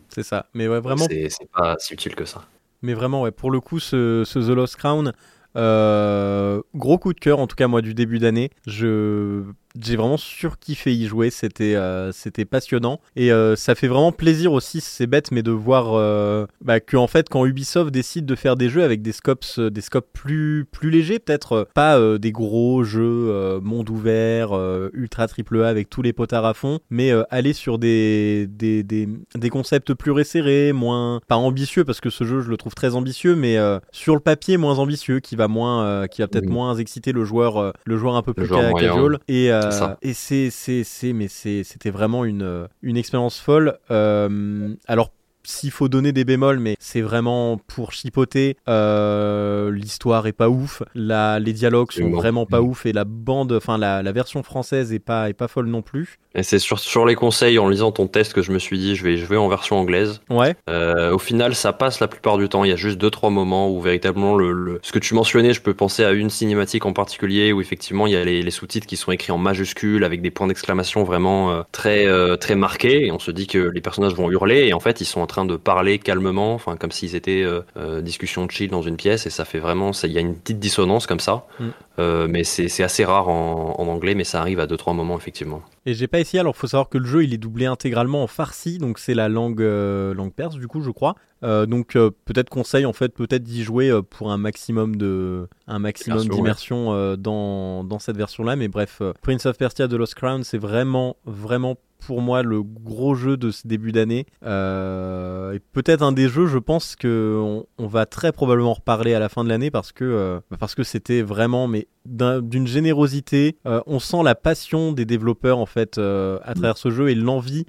C'est 0.08 0.22
ça. 0.22 0.46
Mais 0.54 0.68
ouais, 0.68 0.80
vraiment. 0.80 1.06
C'est 1.10 1.28
c'est 1.30 1.48
pas 1.52 1.76
si 1.78 1.92
utile 1.94 2.14
que 2.14 2.24
ça. 2.24 2.48
Mais 2.82 2.94
vraiment, 2.94 3.22
ouais, 3.22 3.30
pour 3.32 3.50
le 3.50 3.60
coup, 3.60 3.80
ce, 3.80 4.22
ce 4.24 4.38
The 4.38 4.54
Lost 4.54 4.76
Crown, 4.76 5.12
gros 5.54 6.98
coup 6.98 7.12
de 7.12 7.20
cœur, 7.20 7.38
en 7.38 7.46
tout 7.46 7.56
cas 7.56 7.68
moi 7.68 7.82
du 7.82 7.94
début 7.94 8.18
d'année. 8.18 8.50
Je 8.66 9.42
j'ai 9.80 9.96
vraiment 9.96 10.16
surkiffé 10.16 10.92
y 10.94 11.06
jouer, 11.06 11.30
c'était 11.30 11.74
euh, 11.74 12.12
c'était 12.12 12.44
passionnant 12.44 13.00
et 13.16 13.32
euh, 13.32 13.56
ça 13.56 13.74
fait 13.74 13.88
vraiment 13.88 14.12
plaisir 14.12 14.52
aussi, 14.52 14.80
c'est 14.80 15.06
bête, 15.06 15.30
mais 15.32 15.42
de 15.42 15.50
voir 15.50 15.94
euh, 15.94 16.46
bah, 16.60 16.80
que 16.80 16.96
en 16.96 17.06
fait 17.06 17.28
quand 17.28 17.44
Ubisoft 17.44 17.90
décide 17.90 18.26
de 18.26 18.34
faire 18.34 18.56
des 18.56 18.68
jeux 18.68 18.84
avec 18.84 19.02
des 19.02 19.12
scopes 19.12 19.44
des 19.58 19.80
scopes 19.80 20.08
plus 20.12 20.64
plus 20.70 20.90
légers, 20.90 21.18
peut-être 21.18 21.68
pas 21.74 21.98
des 22.18 22.32
gros 22.32 22.84
jeux 22.84 23.58
monde 23.62 23.90
ouvert, 23.90 24.50
ultra 24.92 25.26
triple 25.28 25.62
A 25.62 25.68
avec 25.68 25.90
tous 25.90 26.02
les 26.02 26.12
potards 26.12 26.44
à 26.44 26.54
fond, 26.54 26.78
mais 26.90 27.12
aller 27.30 27.52
sur 27.52 27.78
des, 27.78 28.46
des 28.48 28.82
des 28.82 29.08
des 29.34 29.50
concepts 29.50 29.92
plus 29.94 30.10
resserrés, 30.12 30.72
moins 30.72 31.20
pas 31.26 31.36
ambitieux 31.36 31.84
parce 31.84 32.00
que 32.00 32.10
ce 32.10 32.24
jeu 32.24 32.40
je 32.42 32.48
le 32.50 32.56
trouve 32.56 32.74
très 32.74 32.94
ambitieux, 32.94 33.34
mais 33.34 33.56
sur 33.92 34.14
le 34.14 34.20
papier 34.20 34.56
moins 34.56 34.78
ambitieux, 34.78 35.20
qui 35.20 35.36
va 35.36 35.48
moins 35.48 36.06
qui 36.08 36.20
va 36.22 36.28
peut-être 36.28 36.46
Oui. 36.46 36.52
moins 36.52 36.76
exciter 36.76 37.12
le 37.12 37.24
joueur 37.24 37.72
le 37.84 37.96
joueur 37.96 38.16
un 38.16 38.22
peu 38.22 38.30
Le 38.30 38.34
plus 38.34 38.46
joueur 38.46 38.60
ca- 38.60 38.70
moyen. 38.70 38.88
casual 38.88 39.18
et 39.28 39.50
ça. 39.72 39.98
et 40.02 40.12
c'est 40.14 40.50
c'est 40.50 40.84
c'est 40.84 41.12
mais 41.12 41.28
c'était 41.28 41.90
vraiment 41.90 42.24
une 42.24 42.42
euh, 42.42 42.66
une 42.82 42.96
expérience 42.96 43.38
folle 43.40 43.78
Euh, 43.90 44.74
alors 44.86 45.10
s'il 45.44 45.70
faut 45.70 45.88
donner 45.88 46.12
des 46.12 46.24
bémols, 46.24 46.58
mais 46.58 46.76
c'est 46.78 47.00
vraiment 47.00 47.58
pour 47.66 47.92
chipoter. 47.92 48.56
Euh, 48.68 49.70
L'histoire 49.70 50.26
est 50.26 50.32
pas 50.32 50.48
ouf, 50.48 50.82
la, 50.94 51.38
les 51.38 51.52
dialogues 51.52 51.92
sont 51.92 52.10
vraiment 52.10 52.46
pas 52.46 52.60
Mm. 52.60 52.64
ouf 52.66 52.86
et 52.86 52.92
la 52.92 53.04
bande, 53.04 53.52
enfin 53.52 53.78
la, 53.78 54.02
la 54.02 54.12
version 54.12 54.42
française 54.42 54.92
est 54.92 54.98
pas 54.98 55.28
est 55.28 55.34
pas 55.34 55.48
folle 55.48 55.66
non 55.66 55.82
plus. 55.82 56.18
Et 56.34 56.42
c'est 56.42 56.58
sur, 56.58 56.78
sur 56.80 57.06
les 57.06 57.14
conseils, 57.14 57.58
en 57.60 57.68
lisant 57.68 57.92
ton 57.92 58.08
test, 58.08 58.32
que 58.32 58.42
je 58.42 58.50
me 58.50 58.58
suis 58.58 58.76
dit, 58.78 58.96
je 58.96 59.04
vais 59.04 59.16
jouer 59.16 59.36
en 59.36 59.48
version 59.48 59.76
anglaise. 59.78 60.20
Ouais, 60.30 60.56
Euh, 60.68 61.12
au 61.12 61.18
final, 61.18 61.54
ça 61.54 61.72
passe 61.72 62.00
la 62.00 62.08
plupart 62.08 62.38
du 62.38 62.48
temps. 62.48 62.64
Il 62.64 62.70
y 62.70 62.72
a 62.72 62.76
juste 62.76 62.98
deux 62.98 63.10
trois 63.10 63.30
moments 63.30 63.70
où 63.70 63.80
véritablement 63.80 64.34
le, 64.36 64.50
le- 64.52 64.80
ce 64.82 64.90
que 64.92 64.98
tu 64.98 65.14
mentionnais, 65.14 65.52
je 65.52 65.60
peux 65.62 65.74
penser 65.74 66.04
à 66.04 66.10
une 66.12 66.30
cinématique 66.30 66.86
en 66.86 66.92
particulier 66.92 67.52
où 67.52 67.60
effectivement 67.60 68.06
il 68.06 68.12
y 68.12 68.16
a 68.16 68.24
les, 68.24 68.42
les 68.42 68.50
sous-titres 68.50 68.86
qui 68.86 68.96
sont 68.96 69.12
écrits 69.12 69.32
en 69.32 69.38
majuscules 69.38 70.02
avec 70.04 70.22
des 70.22 70.30
points 70.30 70.46
d'exclamation 70.48 71.04
vraiment 71.04 71.52
euh, 71.52 71.62
très 71.72 72.06
très 72.38 72.54
marqués 72.56 73.06
et 73.06 73.12
on 73.12 73.18
se 73.18 73.30
dit 73.30 73.46
que 73.46 73.58
les 73.58 73.80
personnages 73.80 74.14
vont 74.14 74.30
hurler 74.30 74.66
et 74.66 74.72
en 74.72 74.80
fait 74.80 75.00
ils 75.00 75.04
sont 75.04 75.20
en 75.20 75.26
train 75.26 75.33
de 75.44 75.56
parler 75.56 75.98
calmement, 75.98 76.54
enfin 76.54 76.76
comme 76.76 76.92
s'ils 76.92 77.16
étaient 77.16 77.42
euh, 77.42 77.62
euh, 77.76 78.00
discussion 78.00 78.48
chill 78.48 78.70
dans 78.70 78.82
une 78.82 78.96
pièce 78.96 79.26
et 79.26 79.30
ça 79.30 79.44
fait 79.44 79.58
vraiment 79.58 79.92
ça. 79.92 80.06
Il 80.06 80.12
y 80.12 80.18
a 80.18 80.20
une 80.20 80.36
petite 80.36 80.60
dissonance 80.60 81.06
comme 81.08 81.20
ça, 81.20 81.46
Mm. 81.58 81.64
Euh, 82.00 82.26
mais 82.28 82.42
c'est 82.42 82.82
assez 82.82 83.04
rare 83.04 83.28
en, 83.28 83.76
en 83.78 83.86
anglais, 83.86 84.16
mais 84.16 84.24
ça 84.24 84.40
arrive 84.40 84.58
à 84.58 84.66
deux 84.66 84.76
trois 84.76 84.94
moments 84.94 85.16
effectivement. 85.16 85.62
et 85.86 85.94
j'ai 85.94 86.08
pas 86.08 86.18
essayé. 86.18 86.40
Alors 86.40 86.56
faut 86.56 86.66
savoir 86.66 86.88
que 86.88 86.98
le 86.98 87.06
jeu 87.06 87.22
il 87.22 87.32
est 87.32 87.38
doublé 87.38 87.66
intégralement 87.66 88.22
en 88.24 88.26
farsi, 88.26 88.78
donc 88.78 88.98
c'est 88.98 89.14
la 89.14 89.28
langue 89.28 89.62
euh, 89.62 90.12
langue 90.12 90.32
perse 90.32 90.56
du 90.56 90.66
coup 90.66 90.80
je 90.80 90.90
crois. 90.90 91.14
Donc 91.42 91.92
peut-être 92.24 92.48
conseil 92.48 92.86
en 92.86 92.94
fait 92.94 93.10
peut-être 93.14 93.42
d'y 93.42 93.62
jouer 93.62 93.92
pour 94.08 94.32
un 94.32 94.38
maximum 94.38 94.96
de 94.96 95.46
un 95.66 95.78
maximum 95.78 96.20
ouais. 96.20 96.28
d'immersion 96.28 97.16
dans 97.16 97.84
dans 97.84 97.98
cette 97.98 98.16
version 98.16 98.44
là. 98.44 98.56
Mais 98.56 98.68
bref, 98.68 99.02
Prince 99.22 99.44
of 99.46 99.58
Persia 99.58 99.86
de 99.86 99.96
Lost 99.96 100.14
Crown 100.14 100.42
c'est 100.42 100.58
vraiment 100.58 101.16
vraiment 101.26 101.76
pour 102.06 102.20
moi 102.22 102.42
le 102.42 102.62
gros 102.62 103.14
jeu 103.14 103.36
de 103.36 103.50
ce 103.50 103.66
début 103.66 103.92
d'année. 103.92 104.26
Euh, 104.44 105.52
et 105.52 105.60
peut-être 105.60 106.02
un 106.02 106.12
des 106.12 106.28
jeux, 106.28 106.46
je 106.46 106.58
pense 106.58 106.96
que 106.96 107.40
on, 107.78 107.86
va 107.86 108.06
très 108.06 108.32
probablement 108.32 108.74
reparler 108.74 109.14
à 109.14 109.18
la 109.18 109.28
fin 109.28 109.44
de 109.44 109.48
l'année 109.48 109.70
parce 109.70 109.92
que 109.92 110.04
euh, 110.04 110.40
parce 110.58 110.74
que 110.74 110.82
c'était 110.82 111.22
vraiment 111.22 111.68
mais 111.68 111.86
d'un- 112.06 112.40
d'une 112.40 112.66
générosité. 112.66 113.56
Euh, 113.66 113.80
on 113.86 113.98
sent 113.98 114.22
la 114.24 114.34
passion 114.34 114.92
des 114.92 115.04
développeurs 115.04 115.58
en 115.58 115.66
fait 115.66 115.98
à 115.98 116.52
travers 116.54 116.76
ce 116.76 116.90
jeu 116.90 117.08
et 117.10 117.14
l'envie 117.14 117.66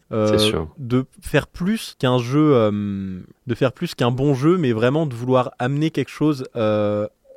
de 0.78 1.06
faire 1.22 1.48
plus 1.48 1.96
qu'un 2.00 2.18
jeu, 2.18 2.72
de 2.72 3.56
faire 3.56 3.72
plus 3.74 3.96
qu'un 3.96 4.12
bon 4.12 4.34
jeu, 4.34 4.58
mais 4.58 4.72
vraiment 4.72 5.06
de 5.06 5.14
vouloir 5.14 5.52
amener 5.60 5.92
quelque 5.92 6.12
chose. 6.12 6.46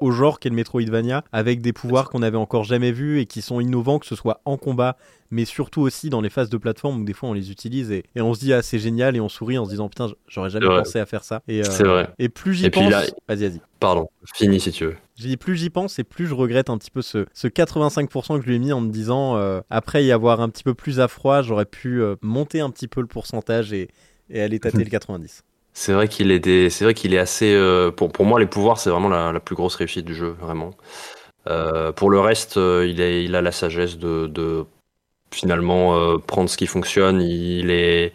Au 0.01 0.11
genre 0.11 0.39
qu'est 0.41 0.49
le 0.49 0.55
Metroidvania, 0.55 1.25
avec 1.33 1.61
des 1.61 1.73
pouvoirs 1.73 2.09
qu'on 2.11 2.21
n'avait 2.21 2.37
encore 2.37 2.65
jamais 2.65 2.93
vus 2.93 3.21
et 3.21 3.27
qui 3.27 3.43
sont 3.43 3.61
innovants, 3.61 3.99
que 3.99 4.07
ce 4.07 4.15
soit 4.15 4.41
en 4.45 4.57
combat, 4.57 4.97
mais 5.31 5.45
surtout 5.45 5.81
aussi 5.83 6.09
dans 6.11 6.21
les 6.21 6.31
phases 6.31 6.49
de 6.49 6.57
plateforme 6.57 7.03
où 7.03 7.05
des 7.05 7.13
fois 7.13 7.29
on 7.29 7.33
les 7.35 7.51
utilise 7.51 7.91
et, 7.91 8.05
et 8.15 8.21
on 8.23 8.33
se 8.33 8.41
dit 8.41 8.53
ah 8.53 8.63
c'est 8.63 8.79
génial 8.79 9.17
et 9.17 9.21
on 9.21 9.29
sourit 9.29 9.59
en 9.59 9.65
se 9.65 9.71
disant 9.71 9.89
putain 9.89 10.09
j'aurais 10.27 10.51
jamais 10.51 10.67
pensé 10.79 10.99
à 11.01 11.07
faire 11.07 11.25
ça. 11.25 11.43
Et, 11.49 11.61
euh, 11.61 11.65
C'est 11.65 11.85
vrai. 11.85 12.09
Et 12.19 12.29
plus 12.29 12.55
j'y 12.55 12.67
pense, 12.71 12.91
là- 12.91 13.03
vas-y 13.29 13.49
vas-y. 13.49 13.61
Pardon, 13.81 14.09
fini 14.35 14.59
si 14.61 14.71
tu 14.73 14.85
veux. 14.87 14.97
J'ai 15.17 15.29
dit 15.29 15.37
plus 15.37 15.57
j'y 15.57 15.69
pense 15.71 15.99
et 15.99 16.05
plus 16.05 16.27
je 16.27 16.35
regrette 16.35 16.71
un 16.71 16.79
petit 16.79 16.91
peu 16.91 17.03
ce, 17.03 17.27
ce 17.35 17.47
85% 17.49 18.37
que 18.39 18.43
je 18.43 18.49
lui 18.49 18.57
ai 18.57 18.59
mis 18.59 18.73
en 18.73 18.81
me 18.81 18.91
disant 18.91 19.37
euh, 19.37 19.61
après 19.69 20.05
y 20.05 20.13
avoir 20.13 20.41
un 20.41 20.49
petit 20.49 20.65
peu 20.65 20.75
plus 20.75 21.01
à 21.01 21.09
froid, 21.09 21.43
j'aurais 21.43 21.67
pu 21.67 22.01
euh, 22.01 22.17
monter 22.23 22.61
un 22.61 22.71
petit 22.71 22.89
peu 22.89 23.01
le 23.01 23.07
pourcentage 23.07 23.73
et, 23.73 23.89
et 24.31 24.41
aller 24.41 24.59
tâter 24.61 24.79
le 24.85 24.91
90. 24.91 25.43
C'est 25.81 25.93
vrai 25.93 26.09
qu'il 26.09 26.33
est 26.33 26.41
des... 26.41 26.71
c'est 26.71 26.83
vrai 26.85 26.93
qu'il 26.95 27.15
est 27.15 27.19
assez 27.19 27.55
euh, 27.55 27.93
pour 27.93 28.11
pour 28.11 28.25
moi 28.27 28.41
les 28.41 28.47
pouvoirs 28.47 28.79
c'est 28.81 28.91
vraiment 28.91 29.09
la, 29.09 29.31
la 29.33 29.39
plus 29.39 29.55
grosse 29.55 29.77
réussite 29.77 30.05
du 30.05 30.15
jeu 30.15 30.35
vraiment. 30.41 30.71
Euh, 31.49 31.93
pour 31.93 32.11
le 32.11 32.21
reste 32.21 32.57
euh, 32.59 32.87
il 32.89 33.01
est 33.01 33.25
il 33.25 33.35
a 33.37 33.43
la 33.43 33.53
sagesse 33.53 33.99
de, 33.99 34.27
de 34.29 34.67
finalement 35.33 36.19
prendre 36.21 36.51
ce 36.51 36.57
qui 36.59 36.67
fonctionne. 36.67 37.23
Il 37.23 37.71
est 37.71 38.13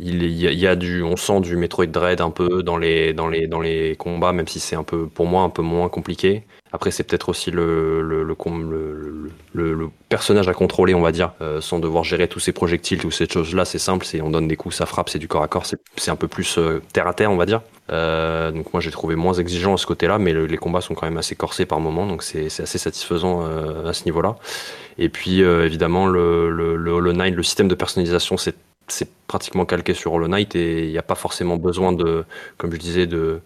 il, 0.00 0.24
est- 0.24 0.56
y 0.56 0.66
a 0.68 0.76
du 0.76 1.02
on 1.02 1.16
sent 1.16 1.40
du 1.42 1.56
Metroid 1.56 1.86
Dread 1.86 2.20
un 2.22 2.30
peu 2.30 2.62
dans 2.62 2.78
les 2.78 3.14
dans 3.14 3.28
les 3.28 3.46
dans 3.48 3.60
les 3.60 3.96
combats 3.96 4.32
même 4.32 4.48
si 4.48 4.60
c'est 4.60 4.76
un 4.76 4.84
peu 4.84 5.08
pour 5.08 5.26
moi 5.26 5.42
un 5.44 5.50
peu 5.50 5.62
moins 5.62 5.88
compliqué. 5.90 6.44
Après 6.72 6.90
c'est 6.90 7.04
peut-être 7.04 7.28
aussi 7.28 7.50
le 7.50 8.02
le, 8.02 9.88
personnage 10.08 10.48
à 10.48 10.54
contrôler 10.54 10.94
on 10.94 11.00
va 11.00 11.12
dire 11.12 11.32
euh, 11.40 11.60
sans 11.60 11.78
devoir 11.78 12.04
gérer 12.04 12.28
tous 12.28 12.40
ces 12.40 12.52
projectiles 12.52 12.98
toutes 12.98 13.12
ces 13.12 13.28
choses 13.28 13.54
là 13.54 13.64
c'est 13.64 13.78
simple 13.78 14.04
c'est 14.06 14.20
on 14.22 14.30
donne 14.30 14.48
des 14.48 14.56
coups 14.56 14.74
ça 14.76 14.86
frappe 14.86 15.08
c'est 15.10 15.18
du 15.18 15.28
corps 15.28 15.42
à 15.42 15.48
corps 15.48 15.66
c'est 15.96 16.10
un 16.10 16.16
peu 16.16 16.28
plus 16.28 16.56
euh, 16.58 16.80
terre 16.92 17.06
à 17.06 17.14
terre 17.14 17.30
on 17.30 17.36
va 17.36 17.46
dire 17.46 17.60
Euh, 17.90 18.50
donc 18.52 18.66
moi 18.74 18.80
j'ai 18.82 18.90
trouvé 18.90 19.16
moins 19.16 19.32
exigeant 19.32 19.72
à 19.74 19.78
ce 19.78 19.86
côté-là, 19.86 20.18
mais 20.18 20.32
le- 20.34 20.44
les 20.46 20.58
combats 20.58 20.82
sont 20.82 20.94
quand 20.94 21.06
même 21.06 21.16
assez 21.16 21.34
corsés 21.36 21.64
par 21.66 21.80
moment, 21.80 22.04
donc 22.06 22.22
c'est 22.22 22.46
assez 22.60 22.78
satisfaisant 22.78 23.34
à 23.90 23.92
ce 23.94 24.04
niveau-là. 24.04 24.36
Et 24.98 25.08
puis 25.08 25.40
évidemment 25.40 26.06
le, 26.06 26.50
le, 26.50 26.90
Hollow 26.92 27.12
Knight, 27.12 27.34
le 27.34 27.42
système 27.42 27.68
de 27.68 27.74
personnalisation, 27.74 28.36
c'est 28.36 28.56
c'est 28.90 29.08
pratiquement 29.26 29.66
calqué 29.66 29.94
sur 29.94 30.12
Hollow 30.14 30.28
Knight 30.28 30.56
et 30.56 30.84
il 30.86 30.90
n'y 30.90 30.98
a 30.98 31.02
pas 31.02 31.14
forcément 31.14 31.56
besoin 31.58 31.92
de, 31.92 32.24
comme 32.56 32.72
je 32.72 32.78
disais, 32.78 33.06
de 33.06 33.40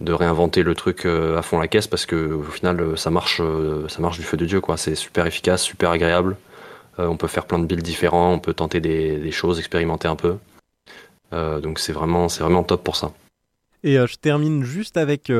de 0.00 0.12
réinventer 0.12 0.62
le 0.62 0.74
truc 0.74 1.06
euh, 1.06 1.38
à 1.38 1.42
fond 1.42 1.58
la 1.58 1.68
caisse 1.68 1.86
parce 1.86 2.06
que 2.06 2.32
au 2.32 2.42
final 2.42 2.80
euh, 2.80 2.96
ça 2.96 3.10
marche 3.10 3.40
euh, 3.40 3.88
ça 3.88 4.00
marche 4.00 4.18
du 4.18 4.24
feu 4.24 4.36
de 4.36 4.44
dieu 4.44 4.60
quoi. 4.60 4.76
C'est 4.76 4.94
super 4.94 5.26
efficace 5.26 5.62
super 5.62 5.90
agréable. 5.90 6.36
On 6.98 7.18
peut 7.18 7.26
faire 7.26 7.44
plein 7.44 7.58
de 7.58 7.66
builds 7.66 7.84
différents 7.84 8.32
on 8.32 8.38
peut 8.38 8.54
tenter 8.54 8.80
des, 8.80 9.30
choses 9.30 9.58
expérimenter 9.58 10.08
un 10.08 10.16
peu. 10.16 10.36
Donc 11.30 11.78
c'est 11.78 11.92
vraiment 11.92 12.30
c'est 12.30 12.42
vraiment 12.42 12.62
top 12.62 12.82
pour 12.82 12.96
ça. 12.96 13.12
Et 13.84 13.96
je 13.96 14.16
termine 14.16 14.64
juste 14.64 14.96
avec 14.96 15.30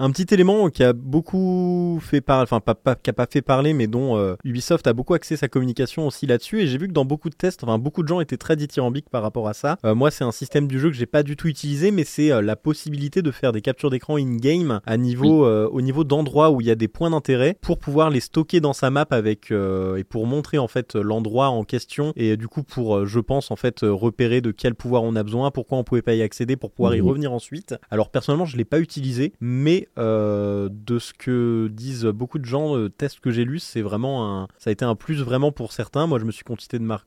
un 0.00 0.10
petit 0.10 0.32
élément 0.32 0.70
qui 0.70 0.82
a 0.82 0.94
beaucoup 0.94 1.98
fait 2.00 2.22
parler, 2.22 2.44
enfin 2.44 2.60
pas, 2.60 2.74
pas, 2.74 2.94
qui 2.94 3.10
a 3.10 3.12
pas 3.12 3.26
fait 3.30 3.42
parler, 3.42 3.74
mais 3.74 3.86
dont 3.86 4.16
euh, 4.16 4.34
Ubisoft 4.44 4.86
a 4.86 4.94
beaucoup 4.94 5.12
axé 5.12 5.36
sa 5.36 5.46
communication 5.46 6.06
aussi 6.06 6.26
là-dessus. 6.26 6.62
Et 6.62 6.66
j'ai 6.66 6.78
vu 6.78 6.88
que 6.88 6.92
dans 6.94 7.04
beaucoup 7.04 7.28
de 7.28 7.34
tests, 7.34 7.62
enfin 7.64 7.78
beaucoup 7.78 8.02
de 8.02 8.08
gens 8.08 8.20
étaient 8.20 8.38
très 8.38 8.56
dithyrambiques 8.56 9.10
par 9.10 9.22
rapport 9.22 9.46
à 9.46 9.52
ça. 9.52 9.76
Euh, 9.84 9.94
moi, 9.94 10.10
c'est 10.10 10.24
un 10.24 10.32
système 10.32 10.66
du 10.68 10.80
jeu 10.80 10.88
que 10.88 10.96
j'ai 10.96 11.04
pas 11.04 11.22
du 11.22 11.36
tout 11.36 11.48
utilisé, 11.48 11.90
mais 11.90 12.04
c'est 12.04 12.32
euh, 12.32 12.40
la 12.40 12.56
possibilité 12.56 13.20
de 13.20 13.30
faire 13.30 13.52
des 13.52 13.60
captures 13.60 13.90
d'écran 13.90 14.16
in-game 14.16 14.80
à 14.86 14.96
niveau, 14.96 15.44
euh, 15.44 15.68
au 15.70 15.82
niveau 15.82 16.02
d'endroits 16.02 16.50
où 16.50 16.62
il 16.62 16.66
y 16.66 16.70
a 16.70 16.76
des 16.76 16.88
points 16.88 17.10
d'intérêt 17.10 17.58
pour 17.60 17.78
pouvoir 17.78 18.08
les 18.08 18.20
stocker 18.20 18.60
dans 18.60 18.72
sa 18.72 18.88
map 18.88 19.06
avec 19.10 19.50
euh, 19.50 19.96
et 19.96 20.04
pour 20.04 20.26
montrer 20.26 20.56
en 20.56 20.68
fait 20.68 20.94
l'endroit 20.94 21.48
en 21.48 21.64
question 21.64 22.14
et 22.16 22.38
du 22.38 22.48
coup 22.48 22.62
pour, 22.62 23.04
je 23.04 23.20
pense 23.20 23.50
en 23.50 23.56
fait 23.56 23.80
repérer 23.82 24.40
de 24.40 24.50
quel 24.50 24.74
pouvoir 24.74 25.02
on 25.02 25.14
a 25.14 25.22
besoin, 25.22 25.50
pourquoi 25.50 25.76
on 25.76 25.84
pouvait 25.84 26.00
pas 26.00 26.14
y 26.14 26.22
accéder, 26.22 26.56
pour 26.56 26.70
pouvoir 26.70 26.94
y 26.94 27.02
revenir 27.02 27.32
ensuite. 27.32 27.74
Alors 27.90 28.08
personnellement, 28.08 28.46
je 28.46 28.56
l'ai 28.56 28.64
pas 28.64 28.80
utilisé, 28.80 29.34
mais 29.40 29.88
euh, 29.98 30.68
de 30.70 30.98
ce 30.98 31.12
que 31.12 31.68
disent 31.72 32.06
beaucoup 32.06 32.38
de 32.38 32.44
gens, 32.44 32.76
euh, 32.76 32.88
tests 32.88 33.20
que 33.20 33.30
j'ai 33.30 33.44
lus, 33.44 33.60
c'est 33.60 33.82
vraiment 33.82 34.42
un, 34.42 34.48
ça 34.58 34.70
a 34.70 34.72
été 34.72 34.84
un 34.84 34.94
plus 34.94 35.22
vraiment 35.22 35.52
pour 35.52 35.72
certains. 35.72 36.06
Moi, 36.06 36.18
je 36.18 36.24
me 36.24 36.30
suis 36.30 36.44
contenté 36.44 36.78
de 36.78 36.84
mar-. 36.84 37.06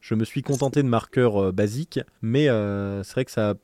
Je 0.00 0.14
me 0.14 0.24
suis 0.24 0.42
contenté 0.42 0.82
de 0.82 0.88
marqueurs 0.88 1.42
euh, 1.42 1.52
basiques, 1.52 2.00
mais 2.22 2.48
euh, 2.48 3.02
c'est 3.02 3.14
vrai 3.14 3.24
que 3.24 3.30
ça 3.30 3.54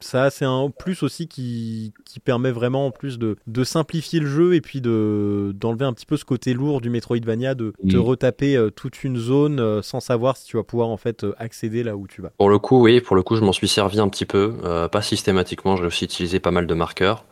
ça 0.00 0.30
c'est 0.30 0.44
un 0.44 0.70
plus 0.70 1.02
aussi 1.02 1.28
qui, 1.28 1.92
qui 2.04 2.20
permet 2.20 2.50
vraiment 2.50 2.86
en 2.86 2.90
plus 2.90 3.18
de, 3.18 3.36
de 3.46 3.64
simplifier 3.64 4.20
le 4.20 4.26
jeu 4.26 4.54
et 4.54 4.60
puis 4.60 4.80
de 4.80 5.52
d'enlever 5.54 5.84
un 5.84 5.92
petit 5.92 6.06
peu 6.06 6.16
ce 6.16 6.24
côté 6.24 6.54
lourd 6.54 6.80
du 6.80 6.90
Metroidvania 6.90 7.54
de 7.54 7.72
te 7.88 7.96
retaper 7.96 8.56
euh, 8.56 8.70
toute 8.70 9.04
une 9.04 9.16
zone 9.16 9.60
euh, 9.60 9.82
sans 9.82 10.00
savoir 10.00 10.36
si 10.36 10.46
tu 10.46 10.56
vas 10.56 10.64
pouvoir 10.64 10.88
en 10.88 10.96
fait 10.96 11.24
euh, 11.24 11.34
accéder 11.38 11.82
là 11.82 11.96
où 11.96 12.06
tu 12.06 12.22
vas. 12.22 12.30
Pour 12.38 12.50
le 12.50 12.58
coup, 12.58 12.80
oui, 12.80 13.00
pour 13.00 13.14
le 13.16 13.22
coup, 13.22 13.36
je 13.36 13.42
m'en 13.42 13.52
suis 13.52 13.68
servi 13.68 14.00
un 14.00 14.08
petit 14.08 14.24
peu, 14.24 14.54
pas 14.90 15.02
systématiquement. 15.02 15.76
J'ai 15.76 15.84
aussi 15.84 16.04
utilisé 16.04 16.40
pas 16.40 16.50
mal 16.50 16.66
de 16.66 16.74
marqueurs, 16.74 17.24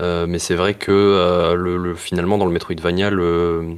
Euh, 0.00 0.26
mais 0.26 0.38
c'est 0.38 0.54
vrai 0.56 0.74
que 0.74 0.90
euh, 0.92 1.54
le, 1.54 1.76
le- 1.76 1.94
finalement, 1.94 2.38
dans 2.38 2.46
le 2.46 2.52
Metroidvania, 2.52 3.10
le, 3.10 3.76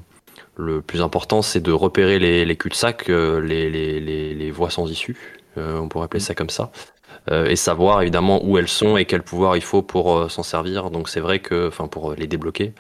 le 0.56 0.82
plus 0.82 1.02
important, 1.02 1.43
c'est 1.43 1.60
de 1.60 1.72
repérer 1.72 2.18
les, 2.18 2.44
les 2.44 2.56
cul-de-sac, 2.56 3.10
euh, 3.10 3.40
les, 3.40 3.70
les, 3.70 4.01
les, 4.34 4.51
voies 4.51 4.70
sans 4.70 4.90
issue. 4.90 5.16
Euh, 5.59 5.78
on 5.78 5.88
pourrait 5.88 6.06
appeler 6.06 6.20
ça 6.20 6.34
comme 6.34 6.51
ça. 6.51 6.70
et 7.30 7.56
savoir 7.56 8.02
évidemment 8.02 8.40
où 8.44 8.59
elles 8.59 8.68
sont 8.68 8.97
et 8.98 9.05
quel 9.06 9.22
pouvoir 9.22 9.56
il 9.56 9.62
faut 9.62 9.82
pour 9.82 10.30
s'en 10.30 10.43
servir. 10.44 10.90
Donc 10.90 11.09
c'est 11.09 11.20
vrai 11.20 11.40
que, 11.40 11.68
enfin 11.68 11.88
pour 11.88 12.14
les 12.14 12.26
débloquer. 12.28 12.74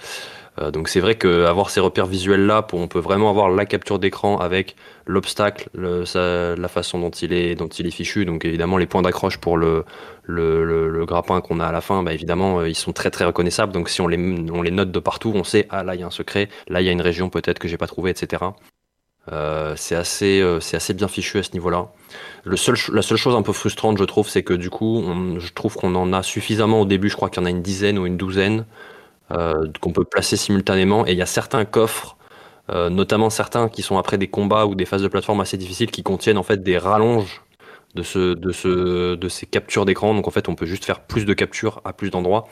Euh, 0.58 0.70
donc 0.70 0.88
c'est 0.88 1.00
vrai 1.00 1.16
qu'avoir 1.16 1.70
ces 1.70 1.80
repères 1.80 2.06
visuels 2.06 2.46
là, 2.46 2.66
on 2.72 2.88
peut 2.88 2.98
vraiment 2.98 3.28
avoir 3.30 3.50
la 3.50 3.66
capture 3.66 3.98
d'écran 3.98 4.38
avec 4.38 4.74
l'obstacle, 5.06 5.68
la 5.74 6.68
façon 6.68 6.98
dont 6.98 7.10
il 7.10 7.32
est, 7.32 7.54
dont 7.54 7.68
il 7.68 7.86
est 7.86 7.90
fichu. 7.90 8.24
Donc 8.24 8.44
évidemment 8.44 8.78
les 8.78 8.86
points 8.86 9.02
d'accroche 9.02 9.38
pour 9.38 9.56
le, 9.56 9.84
le, 10.24 10.64
le- 10.64 11.06
grappin 11.06 11.40
qu'on 11.40 11.60
a 11.60 11.66
à 11.66 11.72
la 11.72 11.80
fin, 11.80 12.02
bah, 12.02 12.12
évidemment 12.12 12.60
euh, 12.60 12.68
ils 12.68 12.74
sont 12.74 12.92
très 12.92 13.10
très 13.10 13.24
reconnaissables. 13.24 13.72
Donc 13.72 13.88
si 13.88 14.00
on 14.00 14.08
les, 14.08 14.18
on 14.50 14.62
les 14.62 14.70
note 14.70 14.90
de 14.90 14.98
partout, 14.98 15.32
on 15.34 15.44
sait 15.44 15.66
ah 15.70 15.84
là 15.84 15.94
il 15.94 16.00
y 16.00 16.04
a 16.04 16.06
un 16.06 16.10
secret, 16.10 16.48
là 16.68 16.80
il 16.80 16.86
y 16.86 16.88
a 16.88 16.92
une 16.92 17.02
région 17.02 17.28
peut-être 17.28 17.58
que 17.58 17.68
j'ai 17.68 17.76
pas 17.78 17.86
trouvé, 17.86 18.10
etc. 18.10 18.42
Euh, 19.32 19.74
c'est 19.76 19.96
assez, 19.96 20.40
assez 20.72 20.94
bien 20.94 21.08
fichu 21.08 21.38
à 21.38 21.42
ce 21.42 21.52
niveau-là. 21.52 21.88
La 22.44 22.56
seule 22.56 22.76
chose 22.76 23.34
un 23.34 23.42
peu 23.42 23.52
frustrante, 23.52 23.98
je 23.98 24.04
trouve, 24.04 24.28
c'est 24.28 24.44
que 24.44 24.54
du 24.54 24.70
coup, 24.70 25.02
je 25.38 25.52
trouve 25.52 25.74
qu'on 25.74 25.96
en 25.96 26.12
a 26.12 26.22
suffisamment 26.22 26.82
au 26.82 26.84
début. 26.84 27.08
Je 27.10 27.16
crois 27.16 27.28
qu'il 27.28 27.40
y 27.40 27.42
en 27.42 27.46
a 27.46 27.50
une 27.50 27.62
dizaine 27.62 27.98
ou 27.98 28.06
une 28.06 28.16
douzaine 28.16 28.66
qu'on 29.30 29.92
peut 29.92 30.04
placer 30.04 30.36
simultanément. 30.36 31.06
Et 31.06 31.12
il 31.12 31.18
y 31.18 31.22
a 31.22 31.26
certains 31.26 31.64
coffres, 31.64 32.16
euh, 32.70 32.90
notamment 32.90 33.30
certains 33.30 33.68
qui 33.68 33.82
sont 33.82 33.98
après 33.98 34.18
des 34.18 34.28
combats 34.28 34.66
ou 34.66 34.74
des 34.74 34.84
phases 34.84 35.02
de 35.02 35.08
plateforme 35.08 35.40
assez 35.40 35.56
difficiles, 35.56 35.90
qui 35.90 36.02
contiennent 36.02 36.38
en 36.38 36.42
fait 36.42 36.62
des 36.62 36.78
rallonges 36.78 37.42
de, 37.94 38.02
ce, 38.02 38.34
de, 38.34 38.52
ce, 38.52 39.14
de 39.14 39.28
ces 39.28 39.46
captures 39.46 39.84
d'écran. 39.84 40.14
Donc 40.14 40.28
en 40.28 40.30
fait, 40.30 40.48
on 40.48 40.54
peut 40.54 40.66
juste 40.66 40.84
faire 40.84 41.00
plus 41.00 41.24
de 41.24 41.34
captures 41.34 41.80
à 41.84 41.92
plus 41.92 42.10
d'endroits. 42.10 42.46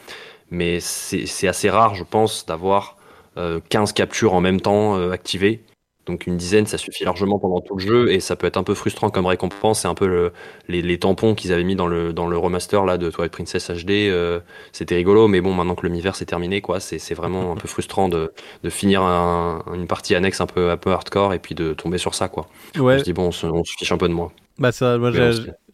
Mais 0.51 0.79
c'est 0.81 1.49
assez 1.49 1.71
rare, 1.71 1.95
je 1.95 2.05
pense, 2.05 2.47
d'avoir 2.47 2.97
euh, 3.37 3.61
15 3.69 3.93
captures 3.93 4.35
en 4.35 4.41
même 4.41 4.61
temps 4.61 4.97
euh, 4.97 5.11
activées. 5.11 5.65
Donc 6.07 6.27
une 6.27 6.37
dizaine, 6.37 6.67
ça 6.67 6.77
suffit 6.79 7.05
largement 7.05 7.39
pendant 7.39 7.61
tout 7.61 7.77
le 7.77 7.81
jeu 7.83 8.13
et 8.13 8.21
ça 8.21 8.37
peut 8.37 8.47
être 8.47 8.57
un 8.59 8.63
peu 8.63 8.75
frustrant 8.75 9.11
comme 9.11 9.27
récompense. 9.27 9.81
C'est 9.83 9.89
un 9.89 9.95
peu 9.95 10.07
le- 10.07 10.33
les, 10.69 10.83
les 10.83 10.99
tampons 10.99 11.35
qu'ils 11.35 11.53
avaient 11.53 11.65
mis 11.65 11.77
dans 11.77 11.87
le, 11.87 12.13
dans 12.13 12.27
le 12.27 12.37
remaster 12.37 12.85
là 12.85 12.99
de 12.99 13.11
Twilight 13.11 13.33
Princess 13.33 13.71
HD. 13.71 14.09
euh, 14.11 14.41
C'était 14.73 14.97
rigolo, 14.97 15.29
mais 15.29 15.41
bon, 15.41 15.55
maintenant 15.55 15.75
que 15.75 15.83
le 15.83 15.89
l'univers 15.89 16.17
s'est 16.17 16.27
terminé, 16.27 16.61
quoi, 16.61 16.81
c'est 16.81 16.99
c'est 16.99 17.15
vraiment 17.15 17.53
un 17.53 17.57
peu 17.57 17.69
frustrant 17.69 18.09
de, 18.09 18.33
de 18.63 18.71
finir 18.71 19.03
un- 19.03 19.65
une 19.75 19.87
partie 19.87 20.15
annexe 20.15 20.41
un 20.41 20.47
peu, 20.47 20.71
un 20.71 20.77
peu 20.77 20.91
hardcore 20.93 21.33
et 21.35 21.39
puis 21.39 21.55
de 21.55 21.73
tomber 21.75 21.99
sur 21.99 22.15
ça, 22.15 22.29
quoi. 22.29 22.47
On 22.91 22.99
Ouais, 22.99 22.99
se 22.99 23.05
dit 23.05 23.13
bon, 23.13 23.29
on 23.29 23.33
se, 23.33 23.47
on 23.47 23.65
se 23.65 23.73
fiche 23.79 23.93
un 23.93 23.99
peu 23.99 24.09
de 24.09 24.15
moi. 24.15 24.33
bah 24.59 24.73
ça, 24.73 24.99
moi 24.99 25.13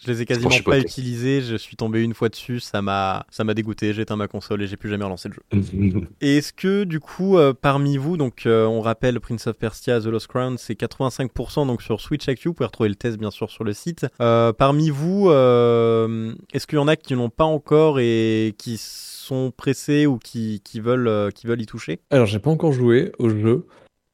Je 0.02 0.10
les 0.10 0.22
ai 0.22 0.24
quasiment 0.24 0.50
pas 0.64 0.78
utilisés, 0.78 1.42
je 1.42 1.56
suis 1.56 1.76
tombé 1.76 2.02
une 2.02 2.14
fois 2.14 2.30
dessus, 2.30 2.58
ça 2.58 2.80
m'a 2.80 3.26
ça 3.30 3.44
m'a 3.44 3.52
dégoûté, 3.52 3.92
j'ai 3.92 4.02
éteint 4.02 4.16
ma 4.16 4.28
console 4.28 4.62
et 4.62 4.66
j'ai 4.66 4.78
plus 4.78 4.88
jamais 4.88 5.04
relancé 5.04 5.28
le 5.28 5.34
jeu. 5.34 6.00
Et 6.22 6.38
est-ce 6.38 6.54
que 6.54 6.84
du 6.84 7.00
coup 7.00 7.36
euh, 7.36 7.52
parmi 7.52 7.98
vous, 7.98 8.16
donc 8.16 8.46
euh, 8.46 8.64
on 8.64 8.80
rappelle 8.80 9.20
Prince 9.20 9.46
of 9.46 9.56
Persia 9.56 10.00
The 10.00 10.06
Lost 10.06 10.28
Crown, 10.28 10.56
c'est 10.56 10.72
85% 10.72 11.66
donc 11.66 11.82
sur 11.82 12.00
Switch 12.00 12.26
Actu, 12.30 12.48
vous 12.48 12.54
pouvez 12.54 12.66
retrouver 12.66 12.88
le 12.88 12.94
test 12.94 13.18
bien 13.18 13.30
sûr 13.30 13.50
sur 13.50 13.62
le 13.62 13.74
site. 13.74 14.06
Euh, 14.22 14.54
parmi 14.54 14.88
vous, 14.88 15.28
est-ce 15.30 16.66
qu'il 16.66 16.76
y 16.76 16.80
en 16.80 16.88
a 16.88 16.96
qui 16.96 17.14
n'ont 17.14 17.28
pas 17.28 17.44
encore 17.44 18.00
et 18.00 18.54
qui 18.56 18.76
sont 18.78 19.52
pressés 19.54 20.06
ou 20.06 20.16
qui, 20.18 20.62
qui 20.64 20.80
veulent 20.80 21.30
qui 21.34 21.46
veulent 21.46 21.60
y 21.60 21.66
toucher? 21.66 22.00
Alors, 22.10 22.26
j'ai 22.26 22.38
pas 22.38 22.50
encore 22.50 22.72
joué 22.72 23.12
au 23.18 23.28
jeu, 23.28 23.66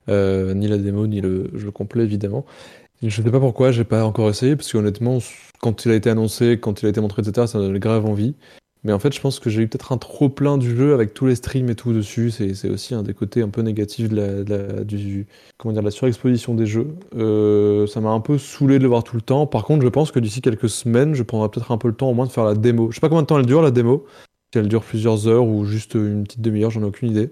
ni 0.09 0.67
la 0.67 0.79
démo, 0.79 1.07
ni 1.07 1.21
le 1.21 1.51
jeu 1.55 1.71
complet, 1.71 2.03
évidemment. 2.03 2.45
Je 3.03 3.23
sais 3.23 3.31
pas 3.31 3.41
pourquoi, 3.41 3.73
j'ai 3.73 3.85
pas 3.85 4.05
encore 4.05 4.29
essayé, 4.31 4.57
parce 4.57 4.73
qu'honnêtement, 4.73 5.19
quand 5.61 5.85
il 5.85 5.91
a 5.93 5.95
été 5.95 6.09
annoncé, 6.11 6.59
quand 6.59 6.83
il 6.83 6.87
a 6.87 6.89
été 6.89 7.01
montré, 7.01 7.23
etc., 7.23 7.47
ça 7.47 7.59
donnait 7.59 7.79
grave 7.79 8.07
envie. 8.07 8.35
Mais 8.85 8.93
en 8.93 8.99
fait, 8.99 9.13
je 9.13 9.21
pense 9.21 9.41
que 9.41 9.51
j'ai 9.51 9.63
eu 9.63 9.69
peut-être 9.69 9.93
un 9.93 9.99
trop 9.99 10.29
plein 10.29 10.59
du 10.59 10.75
jeu 10.77 10.95
avec 10.95 11.13
tous 11.13 11.27
les 11.27 11.35
streams 11.35 11.69
et 11.71 11.75
tout 11.75 11.93
dessus. 11.93 12.31
C'est 12.31 12.71
aussi 12.71 12.95
un 12.95 13.03
des 13.03 13.15
côtés 13.15 13.43
un 13.43 13.49
peu 13.49 13.61
négatifs 13.63 14.09
de 14.09 14.17
la, 14.17 14.45
de 14.45 14.55
la- 14.55 14.85
du, 14.85 15.27
comment 15.59 15.73
dire, 15.73 15.83
de 15.83 15.87
la 15.87 15.91
surexposition 15.91 16.55
des 16.55 16.67
jeux. 16.67 16.89
Euh, 17.17 17.87
ça 17.89 18.01
m'a 18.01 18.11
un 18.11 18.21
peu 18.21 18.39
saoulé 18.39 18.79
de 18.79 18.83
le 18.85 18.89
voir 18.89 19.03
tout 19.03 19.17
le 19.17 19.23
temps. 19.23 19.47
Par 19.47 19.65
contre, 19.65 19.83
je 19.83 19.89
pense 19.89 20.13
que 20.13 20.21
d'ici 20.21 20.41
quelques 20.41 20.69
semaines, 20.71 21.15
je 21.15 21.23
prendrai 21.25 21.49
peut-être 21.51 21.73
un 21.73 21.79
peu 21.79 21.89
le 21.89 21.95
temps 21.95 22.11
au 22.11 22.15
moins 22.15 22.27
de 22.27 22.31
faire 22.33 22.45
la 22.45 22.55
démo. 22.55 22.91
Je 22.91 22.97
sais 22.97 23.01
pas 23.01 23.09
combien 23.09 23.23
de 23.23 23.27
temps 23.27 23.39
elle 23.39 23.47
dure, 23.47 23.61
la 23.63 23.73
démo. 23.73 24.07
Si 24.53 24.59
elle 24.61 24.69
dure 24.69 24.85
plusieurs 24.85 25.27
heures 25.27 25.47
ou 25.47 25.65
juste 25.65 25.95
une 25.95 26.25
petite 26.25 26.41
demi-heure, 26.41 26.71
j'en 26.71 26.83
ai 26.83 26.85
aucune 26.85 27.11
idée. 27.11 27.31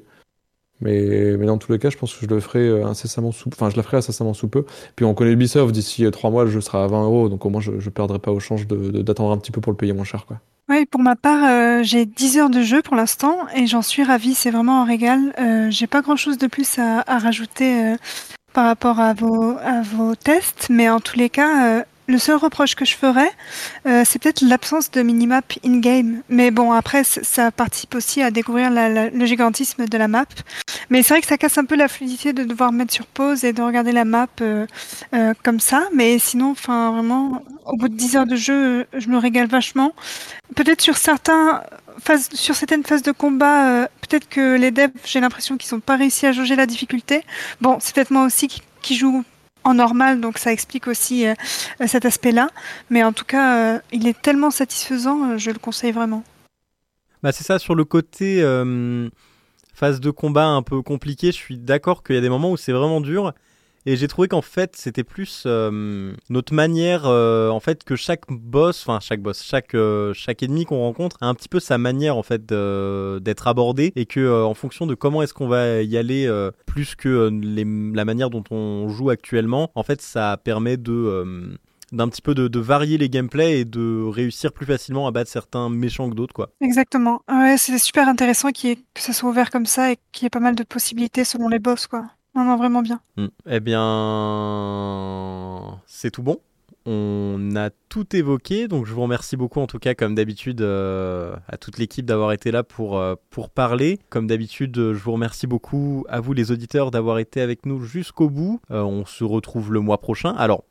Mais, 0.84 1.36
mais 1.38 1.46
dans 1.46 1.58
tous 1.58 1.72
les 1.72 1.78
cas, 1.78 1.88
je 1.90 1.96
pense 1.96 2.14
que 2.14 2.20
je 2.20 2.26
le 2.26 2.40
ferai 2.40 2.60
euh, 2.60 2.86
incessamment 2.86 3.32
sous 3.32 3.48
Enfin, 3.48 3.70
je 3.70 3.76
la 3.76 3.82
ferai 3.82 3.96
incessamment 3.96 4.34
sous 4.34 4.48
peu. 4.48 4.64
Puis 4.94 5.04
on 5.04 5.14
connaît 5.14 5.32
Ubisoft, 5.32 5.72
d'ici 5.72 6.04
euh, 6.04 6.10
trois 6.10 6.30
mois, 6.30 6.44
le 6.44 6.50
jeu 6.50 6.60
sera 6.60 6.84
à 6.84 6.86
20 6.86 7.04
euros. 7.04 7.28
Donc 7.28 7.44
au 7.46 7.50
moins, 7.50 7.62
je, 7.62 7.80
je 7.80 7.90
perdrai 7.90 8.18
pas 8.18 8.30
au 8.30 8.38
change 8.38 8.66
d'attendre 8.68 9.32
un 9.32 9.38
petit 9.38 9.50
peu 9.50 9.60
pour 9.60 9.72
le 9.72 9.76
payer 9.76 9.94
moins 9.94 10.04
cher, 10.04 10.26
quoi. 10.26 10.38
Oui, 10.68 10.86
pour 10.86 11.02
ma 11.02 11.16
part, 11.16 11.44
euh, 11.44 11.82
j'ai 11.82 12.06
10 12.06 12.38
heures 12.38 12.50
de 12.50 12.62
jeu 12.62 12.80
pour 12.80 12.96
l'instant 12.96 13.36
et 13.54 13.66
j'en 13.66 13.82
suis 13.82 14.02
ravie. 14.02 14.34
C'est 14.34 14.50
vraiment 14.50 14.82
un 14.82 14.84
régal. 14.84 15.34
Euh, 15.38 15.70
j'ai 15.70 15.86
pas 15.86 16.02
grand 16.02 16.16
chose 16.16 16.38
de 16.38 16.46
plus 16.46 16.78
à, 16.78 17.02
à 17.06 17.18
rajouter 17.18 17.96
par 18.52 18.66
rapport 18.66 19.00
à 19.00 19.14
vos, 19.14 19.56
à 19.62 19.82
vos 19.82 20.14
tests, 20.14 20.68
mais 20.70 20.88
en 20.88 21.00
tous 21.00 21.18
les 21.18 21.28
cas, 21.28 21.84
le 22.06 22.18
seul 22.18 22.36
reproche 22.36 22.74
que 22.74 22.84
je 22.84 22.96
ferais, 22.96 23.30
euh, 23.86 24.02
c'est 24.04 24.18
peut-être 24.18 24.42
l'absence 24.42 24.90
de 24.90 25.02
minimap 25.02 25.54
in-game. 25.64 26.22
Mais 26.28 26.50
bon, 26.50 26.72
après, 26.72 27.04
ça 27.04 27.50
participe 27.50 27.94
aussi 27.94 28.22
à 28.22 28.30
découvrir 28.30 28.70
le 28.70 29.26
gigantisme 29.26 29.86
de 29.86 29.98
la 29.98 30.08
map. 30.08 30.26
Mais 30.90 31.02
c'est 31.02 31.14
vrai 31.14 31.20
que 31.20 31.26
ça 31.26 31.38
casse 31.38 31.58
un 31.58 31.64
peu 31.64 31.76
la 31.76 31.88
fluidité 31.88 32.32
de 32.32 32.44
devoir 32.44 32.72
mettre 32.72 32.92
sur 32.92 33.06
pause 33.06 33.44
et 33.44 33.52
de 33.52 33.62
regarder 33.62 33.92
la 33.92 34.04
map 34.04 34.26
euh, 34.40 34.66
euh, 35.14 35.34
comme 35.42 35.60
ça. 35.60 35.88
Mais 35.94 36.18
sinon, 36.18 36.50
enfin, 36.50 36.92
vraiment, 36.92 37.42
au 37.66 37.76
bout 37.76 37.88
de 37.88 37.94
10 37.94 38.16
heures 38.16 38.26
de 38.26 38.36
jeu, 38.36 38.80
euh, 38.80 38.84
je 38.94 39.08
me 39.08 39.18
régale 39.18 39.46
vachement. 39.46 39.92
Peut-être 40.54 40.80
sur 40.80 40.96
certains 40.96 41.62
sur 42.34 42.54
certaines 42.54 42.84
phases 42.84 43.02
de 43.02 43.12
combat, 43.12 43.68
euh, 43.68 43.86
peut-être 44.00 44.28
que 44.28 44.56
les 44.56 44.70
devs, 44.70 44.90
j'ai 45.04 45.20
l'impression 45.20 45.56
qu'ils 45.56 45.74
n'ont 45.74 45.80
pas 45.80 45.96
réussi 45.96 46.26
à 46.26 46.32
jauger 46.32 46.56
la 46.56 46.66
difficulté. 46.66 47.22
Bon, 47.60 47.78
c'est 47.80 47.94
peut-être 47.94 48.10
moi 48.10 48.24
aussi 48.24 48.48
qui, 48.48 48.62
qui 48.82 48.96
joue 48.96 49.24
en 49.64 49.74
normal, 49.74 50.20
donc 50.20 50.38
ça 50.38 50.52
explique 50.52 50.86
aussi 50.86 51.26
euh, 51.26 51.34
euh, 51.80 51.86
cet 51.86 52.04
aspect-là. 52.04 52.48
Mais 52.90 53.02
en 53.02 53.12
tout 53.12 53.24
cas, 53.24 53.74
euh, 53.74 53.78
il 53.92 54.06
est 54.06 54.20
tellement 54.20 54.50
satisfaisant, 54.50 55.38
je 55.38 55.50
le 55.50 55.58
conseille 55.58 55.92
vraiment. 55.92 56.22
Bah 57.22 57.32
c'est 57.32 57.44
ça 57.44 57.58
sur 57.58 57.74
le 57.74 57.84
côté 57.84 58.42
phase 59.72 59.98
de 60.00 60.10
combat 60.10 60.44
un 60.44 60.62
peu 60.62 60.82
compliqué. 60.82 61.28
Je 61.28 61.36
suis 61.38 61.56
d'accord 61.56 62.02
qu'il 62.02 62.16
y 62.16 62.18
a 62.18 62.20
des 62.20 62.28
moments 62.28 62.50
où 62.50 62.58
c'est 62.58 62.72
vraiment 62.72 63.00
dur. 63.00 63.32
Et 63.86 63.96
j'ai 63.96 64.08
trouvé 64.08 64.28
qu'en 64.28 64.42
fait 64.42 64.76
c'était 64.76 65.04
plus 65.04 65.44
euh, 65.46 66.14
notre 66.30 66.54
manière, 66.54 67.02
euh, 67.04 67.50
en 67.50 67.60
fait 67.60 67.84
que 67.84 67.96
chaque 67.96 68.22
boss, 68.30 68.82
enfin 68.86 68.98
chaque 69.00 69.20
boss, 69.20 69.42
chaque 69.42 69.74
euh, 69.74 70.14
chaque 70.14 70.42
ennemi 70.42 70.64
qu'on 70.64 70.78
rencontre 70.78 71.18
a 71.20 71.26
un 71.26 71.34
petit 71.34 71.50
peu 71.50 71.60
sa 71.60 71.76
manière 71.76 72.16
en 72.16 72.22
fait 72.22 72.46
d'être 72.46 73.46
abordé 73.46 73.92
et 73.96 74.06
que 74.06 74.42
en 74.44 74.54
fonction 74.54 74.86
de 74.86 74.94
comment 74.94 75.22
est-ce 75.22 75.34
qu'on 75.34 75.48
va 75.48 75.82
y 75.82 75.96
aller, 75.98 76.30
plus 76.66 76.94
que 76.94 77.30
la 77.94 78.04
manière 78.04 78.30
dont 78.30 78.44
on 78.50 78.88
joue 78.88 79.10
actuellement, 79.10 79.70
en 79.74 79.82
fait 79.82 80.00
ça 80.00 80.38
permet 80.42 80.76
de 80.76 81.56
d'un 81.92 82.08
petit 82.08 82.22
peu 82.22 82.34
de, 82.34 82.58
varier 82.58 82.98
les 82.98 83.08
gameplays 83.08 83.60
et 83.60 83.64
de 83.64 84.02
réussir 84.04 84.52
plus 84.52 84.66
facilement 84.66 85.06
à 85.06 85.10
battre 85.10 85.30
certains 85.30 85.68
méchants 85.68 86.10
que 86.10 86.14
d'autres 86.14 86.34
quoi. 86.34 86.50
Exactement. 86.60 87.20
Ouais, 87.30 87.56
c'est 87.56 87.78
super 87.78 88.08
intéressant 88.08 88.48
ait- 88.48 88.76
que 88.76 89.00
ça 89.00 89.12
soit 89.12 89.30
ouvert 89.30 89.50
comme 89.50 89.66
ça 89.66 89.92
et 89.92 89.98
qu'il 90.12 90.24
y 90.24 90.26
ait 90.26 90.30
pas 90.30 90.40
mal 90.40 90.54
de 90.54 90.64
possibilités 90.64 91.24
selon 91.24 91.48
les 91.48 91.58
boss, 91.58 91.86
quoi. 91.86 92.06
Non, 92.34 92.44
non, 92.44 92.56
vraiment 92.56 92.82
bien. 92.82 93.00
Hmm. 93.16 93.28
Eh 93.48 93.60
bien, 93.60 93.80
c'est 95.86 96.10
tout 96.10 96.22
bon. 96.22 96.40
On 96.86 97.56
a 97.56 97.70
tout 97.88 98.14
évoqué, 98.14 98.68
donc 98.68 98.84
je 98.84 98.92
vous 98.92 99.00
remercie 99.00 99.36
beaucoup 99.36 99.60
en 99.60 99.66
tout 99.66 99.78
cas, 99.78 99.94
comme 99.94 100.14
d'habitude, 100.14 100.60
euh, 100.60 101.34
à 101.48 101.56
toute 101.56 101.78
l'équipe 101.78 102.04
d'avoir 102.04 102.32
été 102.32 102.50
là 102.50 102.62
pour, 102.62 102.98
euh, 102.98 103.14
pour 103.30 103.48
parler. 103.48 103.98
Comme 104.10 104.26
d'habitude, 104.26 104.76
je 104.76 104.92
vous 104.92 105.12
remercie 105.12 105.46
beaucoup 105.46 106.04
à 106.10 106.20
vous 106.20 106.34
les 106.34 106.52
auditeurs 106.52 106.90
d'avoir 106.90 107.18
été 107.18 107.40
avec 107.40 107.64
nous 107.64 107.80
jusqu'au 107.82 108.28
bout. 108.28 108.60
Euh, 108.70 108.82
on 108.82 109.06
se 109.06 109.24
retrouve 109.24 109.72
le 109.72 109.80
mois 109.80 109.98
prochain. 109.98 110.32
Alors, 110.32 110.64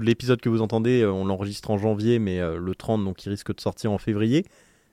l'épisode 0.00 0.40
que 0.40 0.48
vous 0.48 0.62
entendez, 0.62 1.06
on 1.06 1.24
l'enregistre 1.24 1.70
en 1.70 1.78
janvier, 1.78 2.18
mais 2.18 2.40
le 2.40 2.74
30, 2.74 3.04
donc 3.04 3.24
il 3.24 3.28
risque 3.28 3.54
de 3.54 3.60
sortir 3.60 3.92
en 3.92 3.98
février. 3.98 4.44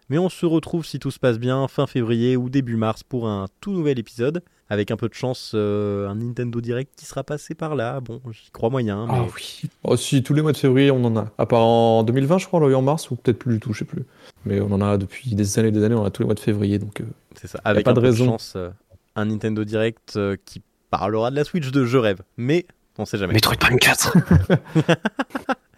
Mais 0.09 0.19
on 0.19 0.29
se 0.29 0.45
retrouve, 0.45 0.85
si 0.85 0.99
tout 0.99 1.11
se 1.11 1.19
passe 1.19 1.39
bien, 1.39 1.67
fin 1.67 1.87
février 1.87 2.37
ou 2.37 2.49
début 2.49 2.75
mars 2.75 3.03
pour 3.03 3.27
un 3.27 3.47
tout 3.59 3.71
nouvel 3.71 3.97
épisode. 3.97 4.43
Avec 4.71 4.91
un 4.91 4.97
peu 4.97 5.09
de 5.09 5.15
chance, 5.15 5.53
euh, 5.55 6.07
un 6.07 6.15
Nintendo 6.15 6.61
Direct 6.61 6.91
qui 6.95 7.05
sera 7.05 7.23
passé 7.23 7.55
par 7.55 7.75
là. 7.75 7.99
Bon, 8.01 8.21
j'y 8.31 8.51
crois 8.51 8.69
moyen. 8.69 9.07
Mais... 9.07 9.13
Ah 9.15 9.25
oui. 9.35 9.63
Oh, 9.83 9.97
si, 9.97 10.21
tous 10.21 10.35
les 10.35 10.43
mois 10.43 10.51
de 10.51 10.57
février, 10.57 10.91
on 10.91 11.03
en 11.05 11.17
a. 11.17 11.31
À 11.39 11.45
part 11.47 11.61
en 11.65 12.03
2020, 12.03 12.37
je 12.37 12.45
crois, 12.45 12.59
on 12.59 12.63
l'a 12.67 12.71
eu 12.71 12.75
en 12.75 12.83
mars, 12.83 13.09
ou 13.09 13.15
peut-être 13.15 13.39
plus 13.39 13.53
du 13.55 13.59
tout, 13.59 13.73
je 13.73 13.79
sais 13.79 13.85
plus. 13.85 14.05
Mais 14.45 14.61
on 14.61 14.71
en 14.71 14.79
a 14.81 14.97
depuis 14.97 15.33
des 15.33 15.57
années 15.57 15.69
et 15.69 15.71
des 15.71 15.83
années, 15.83 15.95
on 15.95 16.05
a 16.05 16.11
tous 16.11 16.21
les 16.21 16.27
mois 16.27 16.35
de 16.35 16.39
février, 16.39 16.77
donc... 16.77 17.01
euh, 17.01 17.05
C'est 17.35 17.47
ça. 17.47 17.59
Avec 17.65 17.83
pas 17.83 17.91
un 17.91 17.93
de 17.95 17.99
peu 17.99 18.05
raison. 18.05 18.25
de 18.25 18.29
chance, 18.29 18.53
euh, 18.55 18.69
un 19.15 19.25
Nintendo 19.25 19.63
Direct 19.63 20.13
euh, 20.17 20.35
qui 20.45 20.61
parlera 20.91 21.31
de 21.31 21.35
la 21.35 21.43
Switch 21.45 21.71
de 21.71 21.85
Je 21.85 21.97
rêve. 21.97 22.21
Mais 22.37 22.67
on 22.99 23.05
sait 23.05 23.17
jamais. 23.17 23.33
Metroid 23.33 23.55
Prime 23.57 23.79
4 23.79 24.17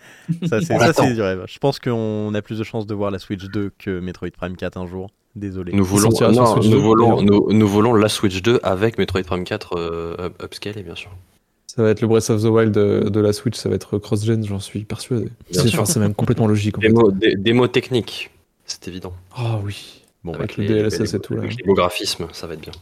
Ça, 0.48 0.60
c'est 0.62 0.78
ça, 0.94 1.12
du 1.14 1.22
rêve. 1.22 1.44
Je 1.48 1.60
pense 1.60 1.80
qu'on 1.80 2.34
a 2.34 2.42
plus 2.42 2.58
de 2.60 2.64
chances 2.64 2.86
de 2.88 2.94
voir 2.94 3.12
la 3.12 3.20
Switch 3.20 3.44
2 3.46 3.72
que 3.78 4.00
Metroid 4.00 4.30
Prime 4.32 4.56
4 4.56 4.78
un 4.78 4.88
jour. 4.88 5.10
Désolé. 5.36 5.72
Nous 5.74 5.86
voulons, 5.86 6.12
sortira 6.12 6.34
sur 6.34 6.44
non, 6.44 6.54
Switch 6.54 6.66
nous, 6.66 6.72
2, 6.72 6.78
voulons, 6.78 7.16
d'ailleurs. 7.22 7.24
nous, 7.24 7.54
nous 7.54 7.68
voulons 7.68 7.94
la 7.94 8.10
Switch 8.10 8.42
2 8.42 8.60
avec 8.64 8.98
Metroid 8.98 9.24
Prime 9.24 9.44
4 9.46 9.78
euh, 9.78 10.16
up- 10.20 10.44
upscale, 10.44 10.84
bien 10.84 10.96
sûr. 10.96 11.12
Ça 11.68 11.84
va 11.84 11.90
être 11.90 12.02
le 12.02 12.08
Breath 12.08 12.30
of 12.30 12.42
the 12.42 12.46
Wild 12.48 12.74
de, 12.74 13.08
de 13.08 13.20
la 13.22 13.32
Switch, 13.32 13.56
ça 13.56 13.70
va 13.70 13.76
être 13.76 13.98
cross-gen, 13.98 14.46
j'en 14.46 14.60
suis 14.60 14.84
persuadé. 14.84 15.30
Bien 15.50 15.62
C'est 15.62 15.70
sûr. 15.70 15.80
enfin, 15.80 15.86
c'est 15.92 16.00
même 16.02 16.14
complètement 16.14 16.48
logique, 16.48 16.78
en 16.78 16.82
fait. 16.82 16.88
Démo, 16.90 17.12
dé- 17.12 17.36
démo 17.38 17.68
technique, 17.68 18.30
c'est 18.66 18.90
évident. 18.90 19.14
Ah 19.38 19.58
oui. 19.64 20.02
Bon, 20.26 20.34
bah, 20.34 20.40
Avec 20.40 20.58
le 20.58 20.66
DLSS 20.68 21.14
et 21.14 21.20
tout, 21.22 21.34
là. 21.34 21.40
Avec 21.44 21.56
les 21.56 21.64
beaux 21.64 21.74
graphismes, 21.76 22.28
ça 22.34 22.46
va 22.46 22.56
être 22.56 22.60
bien. 22.62 22.74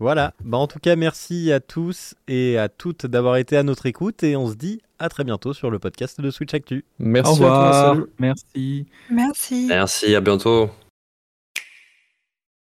voilà. 0.00 0.34
Bah, 0.44 0.58
en 0.58 0.66
tout 0.66 0.80
cas, 0.80 0.96
merci 0.96 1.52
à 1.52 1.60
tous 1.60 2.14
et 2.26 2.58
à 2.58 2.68
toutes 2.68 3.06
d'avoir 3.06 3.36
été 3.36 3.56
à 3.56 3.62
notre 3.62 3.86
écoute. 3.86 4.22
Et 4.24 4.34
on 4.36 4.48
se 4.50 4.54
dit 4.56 4.80
à 5.02 5.08
très 5.08 5.24
bientôt 5.24 5.52
sur 5.52 5.70
le 5.70 5.78
podcast 5.78 6.20
de 6.20 6.30
Switch 6.30 6.54
Actu. 6.54 6.84
Merci 6.98 7.30
Au 7.32 7.34
à 7.34 7.38
toi. 7.38 7.48
revoir. 7.48 7.94
Salut. 7.94 8.06
Merci. 8.18 8.86
Merci. 9.10 9.66
Merci, 9.68 10.14
à 10.14 10.20
bientôt. 10.20 10.70